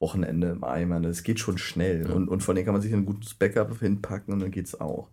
[0.00, 1.08] Wochenende im Eimer, ne?
[1.08, 2.06] das geht schon schnell.
[2.06, 2.14] Ja.
[2.14, 5.08] Und, und von dem kann man sich ein gutes Backup hinpacken und dann geht's auch.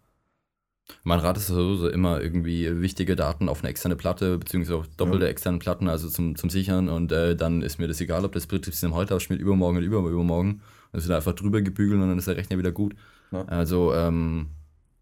[1.04, 5.60] Man ratet sowieso immer irgendwie wichtige Daten auf eine externe Platte, beziehungsweise auf doppelte externe
[5.60, 6.90] Platten, also zum, zum Sichern.
[6.90, 10.00] Und äh, dann ist mir das egal, ob das Betriebssystem heute abspielt, übermorgen oder über,
[10.00, 10.62] übermorgen.
[10.92, 12.96] Das wird einfach drüber gebügelt und dann ist der Rechner wieder gut.
[13.32, 13.46] Ja.
[13.46, 14.48] Also ähm,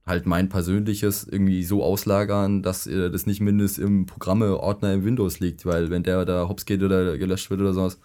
[0.09, 5.39] halt mein persönliches irgendwie so auslagern, dass äh, das nicht mindestens im Programme-Ordner im Windows
[5.39, 7.99] liegt, weil wenn der da hops geht oder gelöscht wird oder sowas,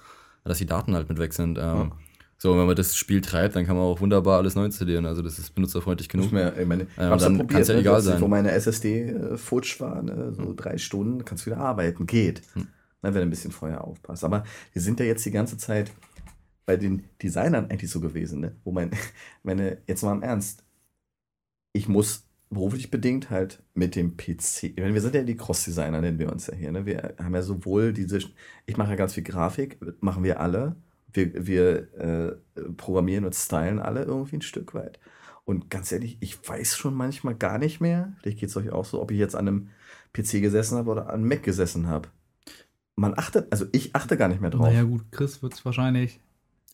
[0.44, 1.58] dass die Daten halt mit weg sind.
[1.58, 1.90] Ähm, Ja.
[2.36, 5.06] So, wenn man das Spiel treibt, dann kann man auch wunderbar alles neu installieren.
[5.06, 6.30] Also das ist benutzerfreundlich genug.
[6.30, 8.20] Mir, ich meine, Ja, hab's dann kann's ja egal dass ich- sein.
[8.20, 10.34] Wo meine SSD äh, futsch war, ne?
[10.36, 12.42] so drei Stunden, kannst du wieder arbeiten, geht.
[12.52, 12.66] Hm.
[13.00, 14.24] Na, wenn du ein bisschen vorher aufpasst.
[14.24, 14.44] Aber
[14.74, 15.90] wir sind ja jetzt die ganze Zeit
[16.66, 18.52] bei den Designern eigentlich so gewesen, ne?
[18.64, 18.90] wo man,
[19.42, 20.63] meine, jetzt mal im Ernst,
[21.74, 26.30] ich muss beruflich bedingt halt mit dem PC, wir sind ja die Cross-Designer, nennen wir
[26.32, 26.86] uns ja hier, ne?
[26.86, 28.20] wir haben ja sowohl diese,
[28.64, 30.76] ich mache ja ganz viel Grafik, machen wir alle,
[31.12, 34.98] wir, wir äh, programmieren und stylen alle irgendwie ein Stück weit.
[35.44, 38.84] Und ganz ehrlich, ich weiß schon manchmal gar nicht mehr, vielleicht geht es euch auch
[38.84, 39.68] so, ob ich jetzt an einem
[40.12, 42.08] PC gesessen habe oder an einem Mac gesessen habe.
[42.96, 44.68] Man achtet, also ich achte gar nicht mehr drauf.
[44.68, 46.20] Naja, gut, Chris wird es wahrscheinlich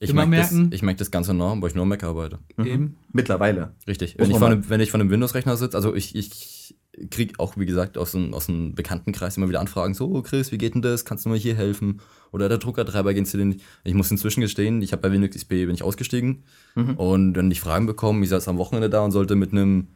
[0.03, 0.75] Ich Immer merke das, merken.
[0.75, 2.39] ich merk das ganz enorm, weil ich nur am Mac arbeite.
[2.57, 2.67] Mhm.
[2.67, 2.97] eben.
[3.13, 3.75] Mittlerweile.
[3.87, 4.17] Richtig.
[4.19, 6.75] Wenn ich, einem, wenn ich von einem Windows-Rechner sitze, also ich, ich
[7.11, 10.53] kriege auch, wie gesagt, aus dem, aus dem Bekanntenkreis immer wieder Anfragen, so, oh Chris,
[10.53, 11.05] wie geht denn das?
[11.05, 12.01] Kannst du mal hier helfen?
[12.33, 13.61] Oder der Druckertreiber geht dir nicht.
[13.85, 16.45] Ich muss inzwischen gestehen, ich habe bei Windows XP bin ich ausgestiegen
[16.77, 16.95] Mhm.
[16.95, 19.89] und dann ich Fragen bekommen, ich saß am Wochenende da und sollte mit einem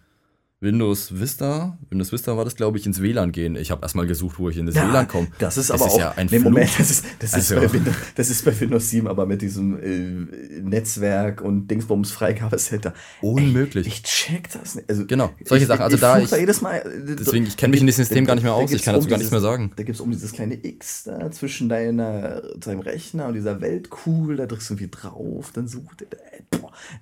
[0.64, 3.54] Windows Vista, Windows Vista war das, glaube ich, ins WLAN gehen.
[3.54, 5.28] Ich habe erstmal gesucht, wo ich in das WLAN komme.
[5.38, 5.98] Das ist Das aber ist auch.
[6.00, 6.78] ja ein nee, Moment, Fluch.
[6.78, 9.78] das ist, das, ist Also- bei Windows, das ist bei Windows 7, aber mit diesem
[9.80, 12.94] äh, Netzwerk und Dingsbums Freigabecenter.
[13.20, 13.86] Unmöglich.
[13.86, 14.88] Ich check das nicht.
[14.90, 15.82] Also, Genau, solche ich, Sachen.
[15.82, 16.76] Also ich da ich- da jedes Mal.
[16.78, 18.72] äh, Deswegen, ich kenne mich in diesem System gar nicht mehr Da aus.
[18.72, 19.72] Ich kann dazu um gar nichts mehr sagen.
[19.76, 24.36] Da gibt es um dieses kleine X da zwischen deiner, deinem Rechner und dieser Weltkugel,
[24.36, 26.12] da drückst du irgendwie drauf, dann sucht er.
[26.12, 26.40] Äh,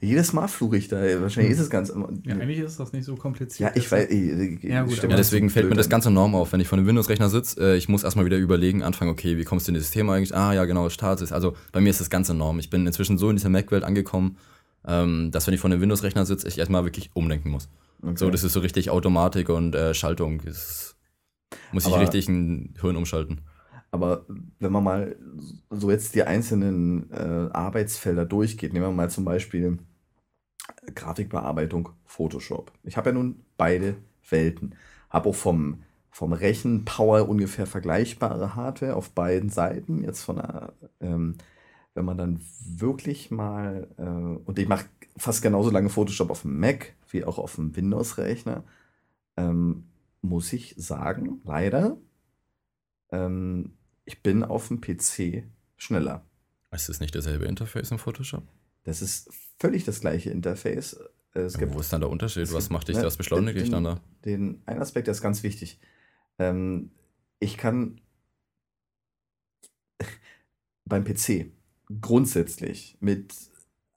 [0.00, 0.96] jedes Mal fluche ich da.
[1.20, 1.88] Wahrscheinlich ist es ganz.
[2.24, 3.51] Ja, eigentlich ist das nicht so kompliziert.
[3.58, 4.10] Ja, ich weiß.
[4.10, 5.90] äh, Ja, gut, Ja, deswegen fällt mir das an.
[5.90, 7.60] ganz enorm auf, wenn ich vor einem Windows-Rechner sitze.
[7.60, 10.34] Äh, ich muss erstmal wieder überlegen, anfangen, okay, wie kommst du in das System eigentlich?
[10.34, 11.32] Ah, ja, genau, Start ist.
[11.32, 12.58] Also bei mir ist das ganz enorm.
[12.58, 14.36] Ich bin inzwischen so in dieser Mac-Welt angekommen,
[14.86, 17.68] ähm, dass wenn ich vor einem Windows-Rechner sitze, ich erstmal wirklich umdenken muss.
[18.02, 18.14] Okay.
[18.16, 20.40] So, das ist so richtig Automatik und äh, Schaltung.
[20.44, 20.96] Das
[21.72, 23.40] muss ich Aber- richtig ein Hirn umschalten.
[23.94, 24.24] Aber
[24.58, 25.16] wenn man mal
[25.68, 29.76] so jetzt die einzelnen äh, Arbeitsfelder durchgeht, nehmen wir mal zum Beispiel
[30.94, 32.72] Grafikbearbeitung, Photoshop.
[32.82, 33.96] Ich habe ja nun beide
[34.28, 34.74] Welten.
[35.10, 40.02] Habe auch vom, vom Rechenpower ungefähr vergleichbare Hardware auf beiden Seiten.
[40.02, 41.36] Jetzt von der, ähm,
[41.94, 44.86] wenn man dann wirklich mal, äh, und ich mache
[45.16, 48.64] fast genauso lange Photoshop auf dem Mac wie auch auf dem Windows-Rechner,
[49.36, 49.84] ähm,
[50.22, 51.96] muss ich sagen, leider,
[53.10, 53.72] ähm,
[54.04, 55.44] ich bin auf dem PC
[55.76, 56.24] schneller.
[56.70, 58.44] Ist das nicht dasselbe Interface im Photoshop?
[58.84, 60.94] Das ist völlig das gleiche Interface.
[61.34, 62.52] Äh, Es gibt wo ist dann der Unterschied?
[62.52, 64.00] Was macht dich, ne, was beschleunigt dich den- dann da?
[64.24, 65.80] den ein Aspekt, der ist ganz wichtig.
[66.38, 66.90] Ähm,
[67.38, 68.00] ich kann
[70.84, 71.50] beim PC
[72.00, 73.34] grundsätzlich mit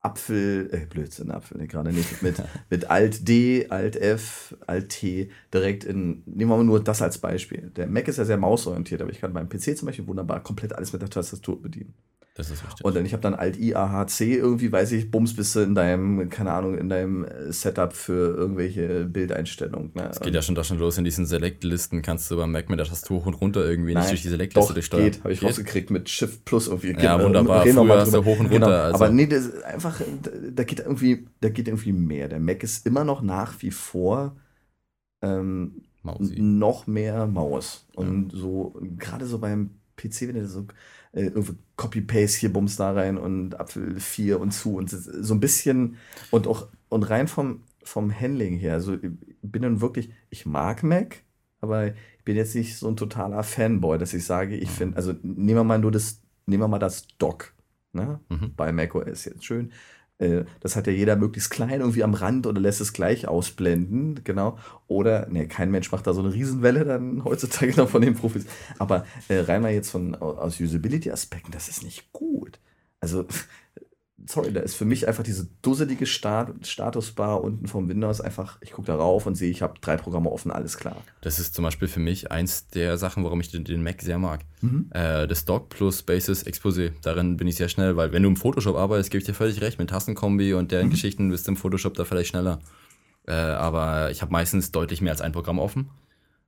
[0.02, 2.36] Apfel, äh, Blödsinn, Apfel, nee, gerade nicht, mit,
[2.70, 7.18] mit Alt D, Alt F, Alt T direkt in, nehmen wir mal nur das als
[7.18, 7.72] Beispiel.
[7.76, 10.74] Der Mac ist ja sehr mausorientiert, aber ich kann beim PC zum Beispiel wunderbar komplett
[10.74, 11.96] alles mit der Tastatur bedienen.
[12.38, 12.84] Das ist richtig.
[12.84, 15.56] Und dann, ich habe dann Alt I, A, H, C, irgendwie weiß ich, bums bist
[15.56, 19.92] du in deinem, keine Ahnung, in deinem äh, Setup für irgendwelche Bildeinstellungen.
[19.94, 20.10] Ne?
[20.12, 22.78] Es geht ja schon da schon los in diesen Select-Listen, kannst du beim Mac mit
[22.78, 25.04] der Tastatur hoch und runter irgendwie Nein, nicht durch die Select-Liste durchsteuern.
[25.06, 26.92] geht, habe ich rausgekriegt mit Shift Plus irgendwie.
[27.02, 27.64] Ja, wunderbar.
[27.64, 28.66] reden wir Früher hast du hoch und Genau.
[28.66, 28.96] runter, also.
[29.06, 30.02] Aber nee, das ist einfach,
[30.52, 32.28] da geht irgendwie, da geht irgendwie mehr.
[32.28, 34.36] Der Mac ist immer noch nach wie vor
[35.22, 37.88] ähm, noch mehr Maus.
[37.96, 40.66] Und so, gerade so beim PC, wenn du so
[41.16, 45.39] äh, irgendwie Copy-Paste hier Bums da rein und Apfel 4 und zu und so ein
[45.39, 45.95] bisschen
[46.30, 48.74] und auch und rein vom, vom Handling her.
[48.74, 49.11] Also ich
[49.41, 51.24] bin dann wirklich, ich mag Mac,
[51.61, 55.13] aber ich bin jetzt nicht so ein totaler Fanboy, dass ich sage, ich finde, also
[55.24, 57.53] nehmen wir mal nur das, nehmen wir mal das Dock.
[57.93, 58.20] Ne?
[58.30, 58.53] Mhm.
[58.57, 59.72] Bei macOS jetzt schön.
[60.20, 64.22] Äh, Das hat ja jeder möglichst klein irgendwie am Rand oder lässt es gleich ausblenden,
[64.24, 64.57] genau.
[64.88, 68.45] Oder, ne, kein Mensch macht da so eine Riesenwelle dann heutzutage noch von den Profis.
[68.80, 72.59] Aber äh, rein mal jetzt von aus Usability-Aspekten, das ist nicht gut.
[72.99, 73.26] Also,
[74.28, 78.72] sorry, da ist für mich einfach diese dusselige Stat Statusbar unten vom Windows einfach, ich
[78.72, 80.98] gucke da rauf und sehe, ich habe drei Programme offen, alles klar.
[81.22, 84.20] Das ist zum Beispiel für mich eins der Sachen, warum ich den, den Mac sehr
[84.20, 84.42] mag.
[84.92, 86.92] Äh, das Dock plus Basis Exposé.
[87.02, 89.62] Darin bin ich sehr schnell, weil wenn du im Photoshop arbeitest, gebe ich dir völlig
[89.62, 92.60] recht, mit Tastenkombi und deren Geschichten bist du im Photoshop da vielleicht schneller.
[93.28, 95.90] Äh, aber ich habe meistens deutlich mehr als ein Programm offen.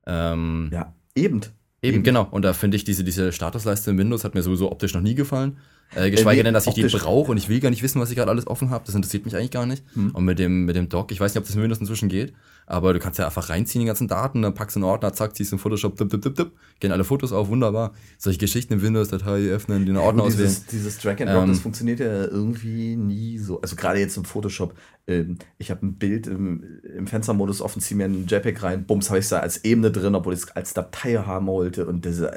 [0.06, 1.42] Ähm, Ja, eben.
[1.82, 2.28] Eben, genau.
[2.32, 5.16] Und da finde ich diese, diese Statusleiste in Windows hat mir sowieso optisch noch nie
[5.16, 5.58] gefallen.
[5.96, 8.10] Äh, geschweige nee, denn, dass ich die brauche und ich will gar nicht wissen, was
[8.10, 8.84] ich gerade alles offen habe.
[8.86, 9.84] Das interessiert mich eigentlich gar nicht.
[9.96, 12.34] Und mit dem, mit dem Dock, ich weiß nicht, ob das in Windows inzwischen geht,
[12.66, 15.36] aber du kannst ja einfach reinziehen die ganzen Daten, dann packst du einen Ordner, zack,
[15.38, 17.94] ziehst du in Photoshop, tipp, tipp, tipp, tipp, gehen alle Fotos auf, wunderbar.
[18.18, 20.50] Solche Geschichten in Windows, Datei öffnen, den Ordner Und auswählen.
[20.50, 23.62] dieses, dieses Drag and Drop, Ähm, das funktioniert ja irgendwie nie so.
[23.62, 24.74] Also gerade jetzt im Photoshop,
[25.08, 29.10] ähm, ich habe ein Bild im, im Fenstermodus offen, ziehe mir einen JPEG rein, bums,
[29.10, 31.86] habe ich da als Ebene drin, obwohl ich es als Datei haben wollte.
[31.86, 32.30] Und das, äh,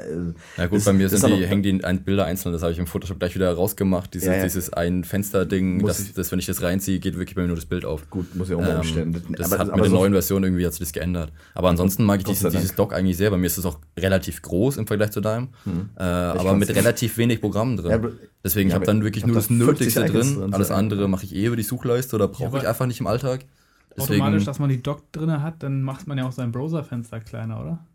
[0.55, 1.73] Ja gut, das- bei mir sind ist die, aber- hängen die
[2.05, 4.13] Bilder einzeln, das habe ich im Photoshop gleich wieder rausgemacht.
[4.13, 4.43] Dieses, Ja, ja.
[4.43, 7.65] dieses ein Fenster-Ding, das, das, wenn ich das reinziehe, geht wirklich bei mir nur das
[7.65, 8.09] Bild auf.
[8.09, 9.15] Gut, muss ich auch mal umstellen.
[9.15, 11.31] Ähm, das Aber- hat aber mit der so- neuen Version irgendwie hat sich das geändert.
[11.55, 12.75] Aber ansonsten mag ich sei dieses.
[12.75, 13.31] Dock eigentlich sehr.
[13.31, 15.49] Bei mir ist es auch relativ groß im Vergleich zu deinem.
[15.97, 17.91] Äh, aber mit relativ wenig Programmen drin.
[17.91, 18.01] Ja,
[18.43, 20.41] Deswegen, ich Ja, habe dann wirklich ich hab nur da das Nötigste 50 Icons drin.
[20.41, 23.07] drin, Alles andere mache ich eh über die Suchleiste oder brauche ich einfach nicht im
[23.07, 23.45] Alltag.
[23.95, 27.19] Deswegen, Automatisch, dass man die Dock drin hat, dann macht man ja auch sein Browserfenster
[27.19, 27.85] kleiner, oder?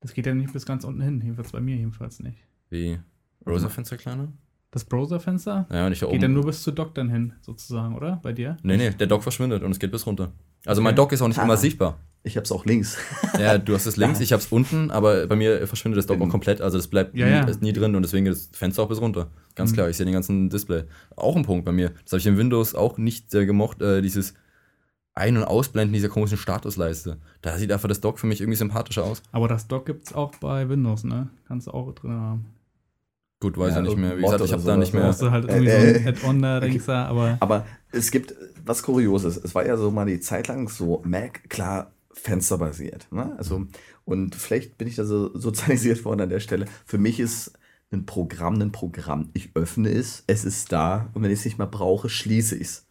[0.00, 2.38] Das geht ja nicht bis ganz unten hin, jedenfalls bei mir jedenfalls nicht.
[2.70, 2.98] wie
[3.48, 4.28] Browserfenster kleiner?
[4.70, 6.20] Das Browserfenster Ja, und ich da geht oben.
[6.22, 8.20] dann nur bis zu Dock dann hin, sozusagen, oder?
[8.22, 8.56] Bei dir?
[8.62, 10.32] nee, nee, der Dock verschwindet und es geht bis runter.
[10.66, 10.96] Also mein Okay.
[10.96, 11.44] Dock ist auch nicht Ah.
[11.44, 11.98] immer sichtbar.
[12.24, 12.98] Ich habe es auch links.
[13.38, 16.20] Ja, du hast es links, ich habe es unten, aber bei mir verschwindet das Dock
[16.20, 16.60] auch komplett.
[16.60, 17.44] Also das bleibt Ja, nie, ja.
[17.44, 19.28] ist nie drin und deswegen geht das Fenster auch bis runter.
[19.54, 19.74] Ganz Mhm.
[19.76, 20.82] klar, ich sehe den ganzen Display.
[21.16, 21.90] Auch ein Punkt bei mir.
[22.04, 24.34] Das habe ich in Windows auch nicht äh, gemocht, äh, dieses
[25.14, 27.16] Ein- und Ausblenden dieser komischen Statusleiste.
[27.42, 29.22] Da sieht einfach das Dock für mich irgendwie sympathischer aus.
[29.32, 31.28] Aber das Dock gibt's auch bei Windows, ne?
[31.46, 32.46] Kannst du auch drin haben.
[33.40, 34.16] Gut, weiß Ja, ja, nicht mehr.
[34.16, 35.04] Wie Mod gesagt, ich habe da nicht mehr.
[35.04, 38.10] Brauchst du halt Äh, irgendwie äh, so ein Add-on da, denkst du, aber Aber es
[38.10, 38.34] gibt
[38.64, 39.36] was Kurioses.
[39.36, 43.06] Es war ja so mal die Zeit lang so Mac, klar, fensterbasiert.
[43.12, 43.34] Ne?
[43.38, 43.66] Also,
[44.04, 46.66] und vielleicht bin ich da so sozialisiert worden an der Stelle.
[46.84, 47.52] Für mich ist
[47.90, 49.30] ein Programm ein Programm.
[49.32, 52.62] Ich öffne es, es ist da und wenn ich es nicht mehr brauche, schließe ich
[52.68, 52.84] es.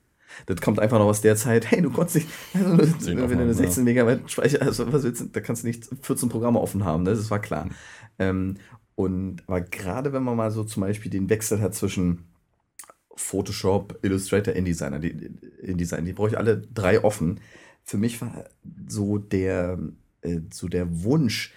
[0.45, 3.41] Das kommt einfach noch aus der Zeit, hey, du konntest nicht, also, wenn du eine
[3.41, 6.84] haben, 16 Megabyte Speicher, also was willst du, da kannst du nicht 14 Programme offen
[6.84, 7.12] haben, ne?
[7.12, 7.70] das war klar.
[8.20, 8.56] Ähm,
[8.98, 12.24] und aber gerade wenn man mal so zum Beispiel den Wechsel hat zwischen
[13.16, 15.12] Photoshop, Illustrator, InDesigner, die,
[15.62, 17.39] InDesign, die brauche ich alle drei offen.
[17.84, 18.45] Für mich war
[18.88, 19.78] so der,
[20.22, 21.54] äh, so der Wunsch,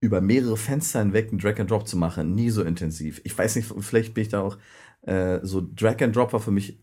[0.00, 3.20] über mehrere Fenster hinweg einen Drag and Drop zu machen, nie so intensiv.
[3.22, 4.58] Ich weiß nicht, vielleicht bin ich da auch
[5.02, 6.80] äh, so Drag and Drop war für mich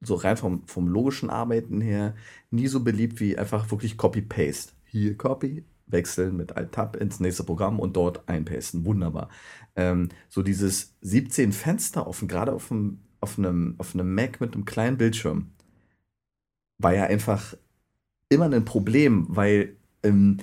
[0.00, 2.16] so rein vom, vom logischen Arbeiten her
[2.50, 4.72] nie so beliebt wie einfach wirklich Copy-Paste.
[4.86, 8.84] Hier Copy, wechseln mit Alt-Tab ins nächste Programm und dort einpasten.
[8.84, 9.28] Wunderbar.
[9.76, 14.54] Ähm, so dieses 17 Fenster offen, gerade auf einem, auf, einem, auf einem Mac mit
[14.54, 15.52] einem kleinen Bildschirm,
[16.78, 17.54] war ja einfach
[18.28, 20.38] immer ein Problem, weil ähm,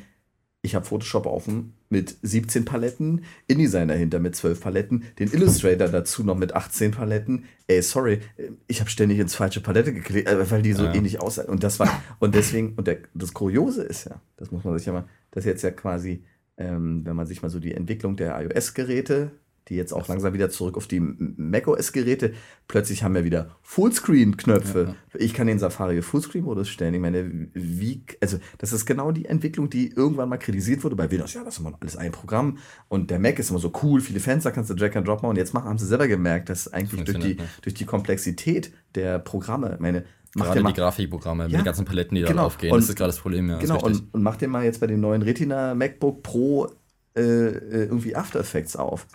[0.61, 6.23] ich habe Photoshop offen mit 17 Paletten, InDesign dahinter mit 12 Paletten, den Illustrator dazu
[6.23, 7.45] noch mit 18 Paletten.
[7.67, 8.19] Ey, sorry,
[8.67, 10.93] ich habe ständig ins falsche Palette geklickt, äh, weil die so Ja.
[10.93, 11.45] ähnlich aussehen.
[11.47, 14.85] Und das war, und deswegen, und der, das Kuriose ist ja, das muss man sich
[14.85, 16.23] ja mal, dass jetzt ja quasi,
[16.57, 19.31] ähm, wenn man sich mal so die Entwicklung der iOS-Geräte,
[19.69, 22.33] die jetzt auch langsam wieder zurück auf die macOS-Geräte,
[22.67, 24.95] plötzlich haben wir wieder Fullscreen-Knöpfe.
[25.13, 26.93] Ich kann den Safari Fullscreen-Modus stellen.
[26.93, 31.09] Ich meine, wie, also das ist genau die Entwicklung, die irgendwann mal kritisiert wurde bei
[31.11, 31.33] Windows.
[31.33, 32.57] Ja, das ist immer alles ein Programm
[32.87, 35.31] und der Mac ist immer so cool, viele Fenster kannst du Drag and Drop machen.
[35.31, 37.41] Und jetzt machen, haben sie selber gemerkt, dass eigentlich durch die, nicht.
[37.61, 40.05] durch die Komplexität der Programme, ich meine,
[40.35, 42.45] mach Gerade mal, die Grafikprogramme mit Ja, den ganzen Paletten, die da genau.
[42.45, 42.71] aufgehen.
[42.71, 43.57] Und- das ist gerade das Problem, ja.
[43.59, 46.67] Genau, und, und mach dir mal jetzt bei dem neuen Retina MacBook Pro
[47.15, 49.07] äh, äh, irgendwie After Effects auf.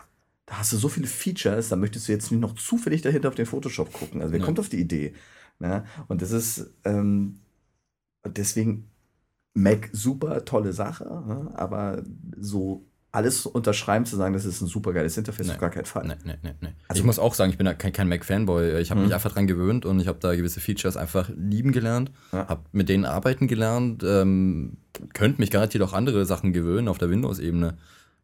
[0.47, 3.35] Da hast du so viele Features, da möchtest du jetzt nicht noch zufällig dahinter auf
[3.37, 4.21] den Photoshop gucken.
[4.21, 4.45] Also wer Ja.
[4.45, 5.15] kommt auf die Idee?
[5.61, 5.85] Ne?
[6.09, 7.39] Und das ist ähm,
[8.27, 8.89] deswegen
[9.55, 11.51] Mac super tolle Sache, ne?
[11.55, 12.03] aber
[12.39, 15.53] so alles unterschreiben zu sagen, das ist ein super geiles Interface, Nee.
[15.53, 16.07] auf gar keinen Fall.
[16.07, 16.69] Nee, nee, nee, nee.
[16.89, 18.81] Also- ich muss auch sagen, ich bin da kein, kein Mac-Fanboy.
[18.81, 19.07] Ich habe Mhm.
[19.07, 22.11] mich einfach dran gewöhnt und ich habe da gewisse Features einfach lieben gelernt.
[22.33, 22.49] Ja.
[22.49, 24.03] Habe mit denen arbeiten gelernt.
[24.03, 24.79] Ähm,
[25.13, 27.77] könnte mich garantiert auch andere Sachen gewöhnen auf der Windows-Ebene.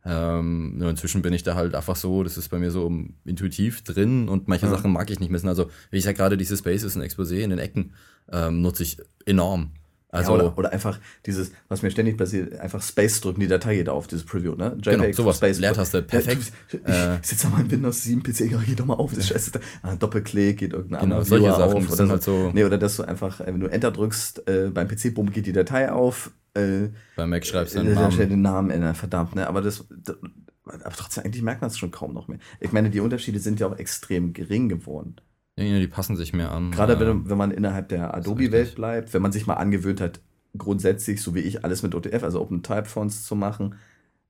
[0.04, 2.90] Ähm, nur inzwischen bin ich da halt einfach so, das ist bei mir so
[3.24, 4.72] intuitiv drin und manche Ja.
[4.72, 5.48] Sachen mag ich nicht missen.
[5.48, 7.92] Also, wie ich ja gerade diese Spaces und Exposé in den Ecken
[8.30, 9.72] ähm, nutze ich enorm.
[10.10, 13.76] Also, ja, oder, oder einfach dieses, was mir ständig passiert, einfach Space drücken, die Datei
[13.76, 14.74] geht auf, dieses Preview, ne?
[14.82, 15.36] Genau, sowas.
[15.36, 16.50] Space Leertaste, perfekt.
[16.72, 19.10] Ja, du, Äh, ich sitze mal in Windows 7 PC, ja, geh doch mal auf,
[19.10, 19.52] das ist scheiße.
[19.82, 21.86] Ah, Doppelklick, geht irgendein Genau, anderer solche Sachen, auf.
[21.86, 22.12] das Oder so.
[22.12, 25.10] halt so- Nee, oder dass du einfach, äh, wenn du Enter drückst, äh, beim PC,
[25.14, 28.16] bumm, geht die Datei auf, äh, bei Mac schreibst du äh, den Namen.
[28.16, 29.46] den Namen ändern, verdammt, ne?
[29.46, 30.16] Aber das, das
[30.64, 32.38] aber trotzdem, eigentlich merkt man es schon kaum noch mehr.
[32.60, 35.16] Ich meine, die Unterschiede sind ja auch extrem gering geworden.
[35.64, 36.70] Ja, die passen sich mehr an.
[36.70, 40.20] Gerade wenn, wenn man innerhalb der Adobe-Welt bleibt, wenn man sich mal angewöhnt hat,
[40.56, 43.74] grundsätzlich, so wie ich, alles mit OTF, also Open Type Fonts zu machen,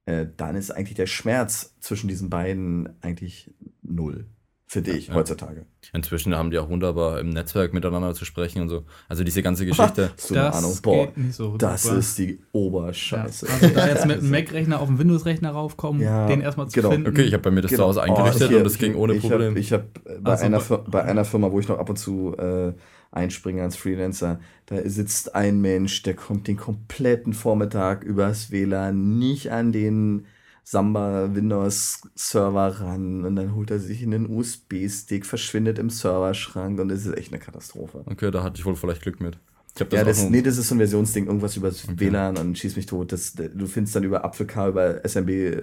[0.07, 3.53] äh, dann ist eigentlich der Schmerz zwischen diesen beiden eigentlich
[3.83, 4.27] null,
[4.71, 5.15] finde ich, ja.
[5.15, 5.65] heutzutage.
[5.95, 8.85] Inzwischen haben die auch wunderbar im Netzwerk miteinander zu sprechen und so.
[9.09, 10.11] Also diese ganze Geschichte.
[10.17, 10.79] Hast du eine das Ahnung?
[10.83, 11.97] Boah, so das super.
[11.99, 13.47] ist die Ja, Oberscheiße.
[13.49, 16.91] also da jetzt mit einem Mac-Rechner auf den Windows-Rechner raufkommen, Ja, den erstmal zu genau.
[16.91, 17.09] finden.
[17.09, 17.85] Okay, ich habe bei mir das Genau.
[17.85, 19.53] zu Hause eingerichtet Oh, hier- und das ging ohne ich Problem.
[19.53, 19.85] Hab, ich habe
[20.21, 22.73] bei, Also einer bei einer Firma, wo ich noch ab und zu äh,
[23.11, 29.51] einspringe als Freelancer, da sitzt ein Mensch, der kommt den kompletten Vormittag übers WLAN nicht
[29.51, 30.27] an den
[30.71, 36.89] Samba Windows Server ran und dann holt er sich einen USB-Stick, verschwindet im Serverschrank und
[36.91, 38.03] das ist echt eine Katastrophe.
[38.05, 39.39] okay, da hatte ich wohl vielleicht Glück mit.
[39.75, 42.01] Das Ja, das, nee, das ist so ein Versionsding, irgendwas übers Okay.
[42.01, 43.13] WLAN und schieß mich tot.
[43.13, 45.63] Das, du findest dann über ApfelK, über SMB, äh,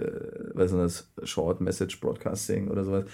[0.54, 3.04] was ist das, Short Message Broadcasting oder sowas.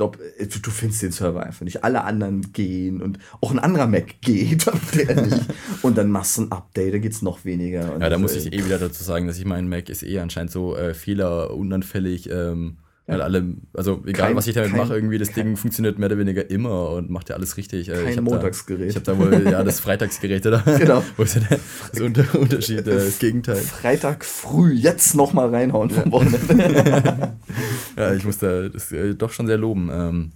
[0.00, 1.84] Äh, du, findest den Server einfach nicht.
[1.84, 5.42] Alle anderen gehen und auch ein anderer Mac geht, aber der nicht.
[5.82, 7.98] Und dann machst du ein Update, da geht's noch weniger.
[7.98, 10.18] Ja, da muss äh, ich eh wieder dazu sagen, dass ich mein Mac ist eh
[10.18, 12.76] anscheinend so äh, fehlerunanfällig, ähm,
[13.06, 15.98] weil alle, also egal Kein- was ich damit kein- mache, irgendwie das kein- Ding funktioniert
[15.98, 17.88] mehr oder weniger immer und macht ja alles richtig.
[17.88, 18.80] Äh, ich kein hab Montagsgerät.
[18.82, 20.58] Da, ich habe da wohl ja das Freitagsgerät da.
[20.78, 21.02] Genau.
[21.16, 21.58] Wo ist ja der
[21.92, 23.56] das Unter Unterschied, äh, das Gegenteil.
[23.56, 27.32] Freitag früh jetzt noch mal reinhauen vom Wochenende.
[27.96, 29.90] Ja, ich muss da das äh, doch schon sehr loben.
[29.92, 30.32] Ähm,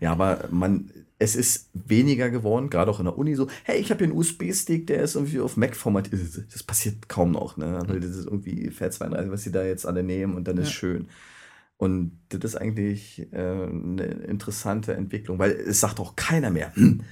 [0.00, 3.90] Ja, aber man, es ist weniger geworden, gerade auch in der Uni so, hey, ich
[3.90, 6.20] habe hier einen USB-Stick, der ist irgendwie auf Mac formatiert.
[6.52, 7.82] Das passiert kaum noch, ne?
[7.86, 10.74] Weil das ist irgendwie FAT32, was sie da jetzt alle nehmen und dann ist Ja.
[10.74, 11.08] schön.
[11.76, 17.02] Und das ist eigentlich äh, eine interessante Entwicklung, weil es sagt auch keiner mehr, hm,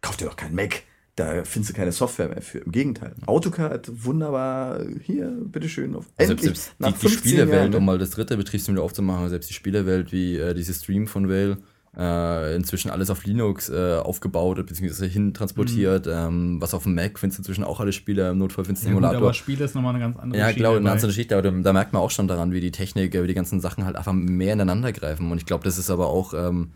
[0.00, 0.82] kauf dir doch keinen Mac.
[1.16, 2.58] Da findest du keine Software mehr für.
[2.58, 3.14] Im Gegenteil.
[3.26, 5.94] AutoCAD, wunderbar, hier, bitteschön.
[5.94, 7.76] Auf, also endlich, selbst nach die, die 15 Spielewelt, Jahren, ne?
[7.78, 11.58] um mal das dritte Betriebssystem aufzumachen, selbst die Spielewelt wie äh, dieses Stream von Vale,
[11.96, 15.08] äh, inzwischen alles auf Linux äh, aufgebaut bzw.
[15.08, 16.06] hin transportiert.
[16.06, 18.88] Ähm, was auf dem Mac findest du inzwischen auch alle Spiele, im Notfall findest du
[18.90, 19.22] Ja, gut, Simulator.
[19.26, 21.42] aber Spiele ist nochmal eine ganz andere Ja, Schiene glaube, eine bei- ganze Geschichte, aber
[21.42, 23.84] da, da merkt man auch schon daran, wie die Technik, äh, wie die ganzen Sachen
[23.84, 25.30] halt einfach mehr ineinander greifen.
[25.32, 26.72] Und ich glaube, das ist aber auch ähm,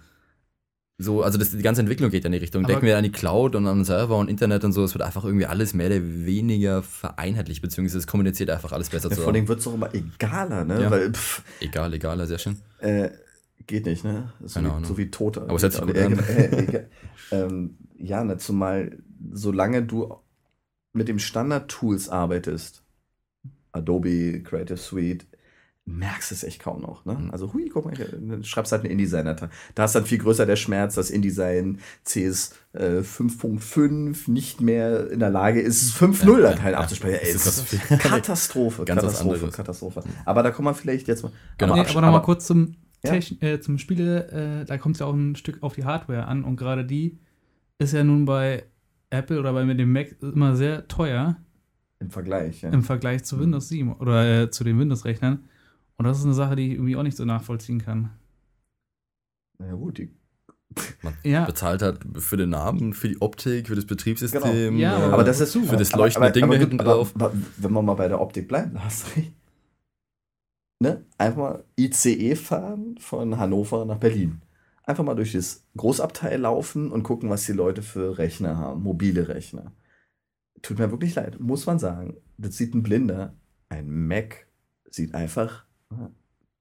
[0.97, 2.65] so, also das, die ganze Entwicklung geht ja in die Richtung.
[2.65, 5.03] Aber- Denken wir an die Cloud und an Server und Internet und so, es wird
[5.03, 9.25] einfach irgendwie alles mehr oder weniger vereinheitlicht, beziehungsweise es kommuniziert einfach alles besser Ja, vor
[9.25, 9.37] zusammen.
[9.37, 10.83] allem wird es auch immer egaler, ne?
[10.83, 10.91] Ja.
[10.91, 12.59] Weil, pff, Egal, egal, sehr schön.
[12.79, 13.11] Äh,
[13.67, 14.33] geht nicht, ne?
[14.43, 14.85] So, Keine wie, Ahnung.
[14.85, 15.43] so wie Tote.
[15.43, 16.19] Aber es hört sich gut Äh, an.
[16.19, 16.91] äh, egal.
[17.33, 18.99] ähm, ja, ne, zumal
[19.33, 20.15] solange du
[20.93, 22.83] mit dem Standard-Tools arbeitest,
[23.73, 25.27] Adobe, Creative Suite,
[25.87, 27.05] merkst es echt kaum noch.
[27.05, 27.15] Ne?
[27.15, 27.31] Mhm.
[27.31, 29.37] Also, hui, guck mal, dann schreibst halt einen InDesign.
[29.75, 35.21] Da ist dann viel größer der Schmerz, dass InDesign CS äh, 5.5 nicht mehr in
[35.21, 36.79] der Lage ist, 5.0 Dateien ja.
[36.81, 37.21] abzuspeichern.
[37.23, 39.55] Ey, Das das ist was- Katastrophe, Katastrophe, anderes.
[39.57, 40.03] Katastrophe.
[40.25, 41.33] Aber da kommen wir vielleicht jetzt mal.
[41.59, 41.75] Genau.
[41.75, 42.77] Nee, absch- aber nochmal kurz zum,
[43.07, 43.49] Ja.
[43.49, 44.29] Äh, zum Spiele,
[44.63, 47.19] äh, da kommt es ja auch ein Stück auf die Hardware an und gerade die
[47.79, 48.65] ist ja nun bei
[49.11, 51.37] Apple oder bei mit dem Mac immer sehr teuer
[52.01, 52.71] Im Vergleich, ja.
[52.71, 55.45] im Vergleich zu Windows 7 oder äh, zu den Windows-Rechnern.
[55.97, 58.11] Und das ist eine Sache, die ich irgendwie auch nicht so nachvollziehen kann.
[59.59, 60.11] Na ja, gut, die,
[61.03, 64.43] Man Ja, bezahlt halt für den Namen, für die Optik, für das Betriebssystem.
[64.43, 64.77] Genau.
[64.81, 67.13] Ja, äh, aber das ist für das leuchtende aber- Ding aber da hinten aber- drauf.
[67.15, 69.33] Aber, wenn wir mal bei der Optik bleiben, da hast du recht.
[70.81, 71.05] Ne?
[71.19, 74.43] Einfach mal ICE fahren von Hannover nach Berlin.
[74.83, 79.29] Einfach mal durch das Großabteil laufen und gucken, was die Leute für Rechner haben, mobile
[79.29, 79.73] Rechner.
[80.61, 82.17] Tut mir wirklich leid, muss man sagen.
[82.37, 83.35] Das sieht ein Blinder.
[83.69, 84.47] Ein Mac
[84.91, 85.65] sieht einfach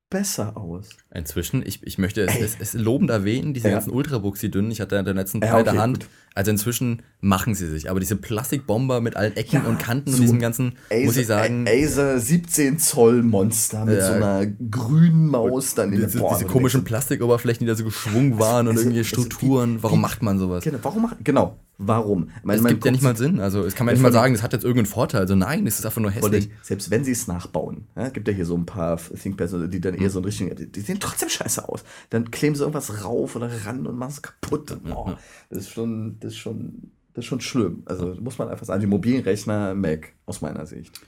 [0.09, 0.89] besser aus.
[1.13, 3.73] Inzwischen, ich, ich möchte es, es, es lobend erwähnen, diese Ja.
[3.75, 4.71] ganzen Ultrabooks, die dünnen.
[4.71, 5.99] Ich hatte in der letzten Ja, bei okay, der Hand.
[6.01, 6.09] gut.
[6.35, 7.89] Also inzwischen machen sie sich.
[7.89, 10.73] Aber diese Plastikbomber mit allen Ecken Ja, und Kanten so und diesem ganzen,
[11.03, 14.07] muss ich sagen, Acer 17 Zoll Monster mit Ja.
[14.07, 17.83] so einer grünen Maus dann in der diese, Boah, diese komischen Plastikoberflächen, die da so
[17.85, 19.81] geschwungen waren und also, irgendwelche also, Strukturen.
[19.81, 20.63] Warum wie- macht man sowas?
[20.63, 22.29] Genau, warum macht, genau, warum?
[22.43, 23.39] Meine, Es gibt ja nicht mal Sinn.
[23.39, 25.21] Also, es kann man nicht mal sagen, das hat jetzt irgendeinen Vorteil.
[25.21, 26.49] Also, nein, es ist einfach nur hässlich.
[26.61, 29.93] selbst wenn sie es nachbauen, ja, gibt ja hier so ein paar ThinkPads, die dann
[29.95, 31.83] eher so in Richtung, die, sehen trotzdem scheiße aus.
[32.09, 34.77] Dann kleben sie irgendwas rauf oder ran und machen es kaputt.
[34.85, 35.17] Oh, ja.
[35.49, 37.83] Das ist schon, das ist schon, das ist schon schlimm.
[37.85, 40.99] Also muss man einfach sagen, die mobilen Rechner Mac aus meiner Sicht.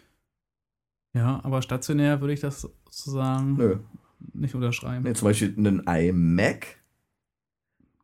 [1.13, 3.77] Ja, aber stationär würde ich das sozusagen Nö.
[4.33, 5.03] nicht unterschreiben.
[5.03, 6.67] Nee, zum Beispiel einen iMac.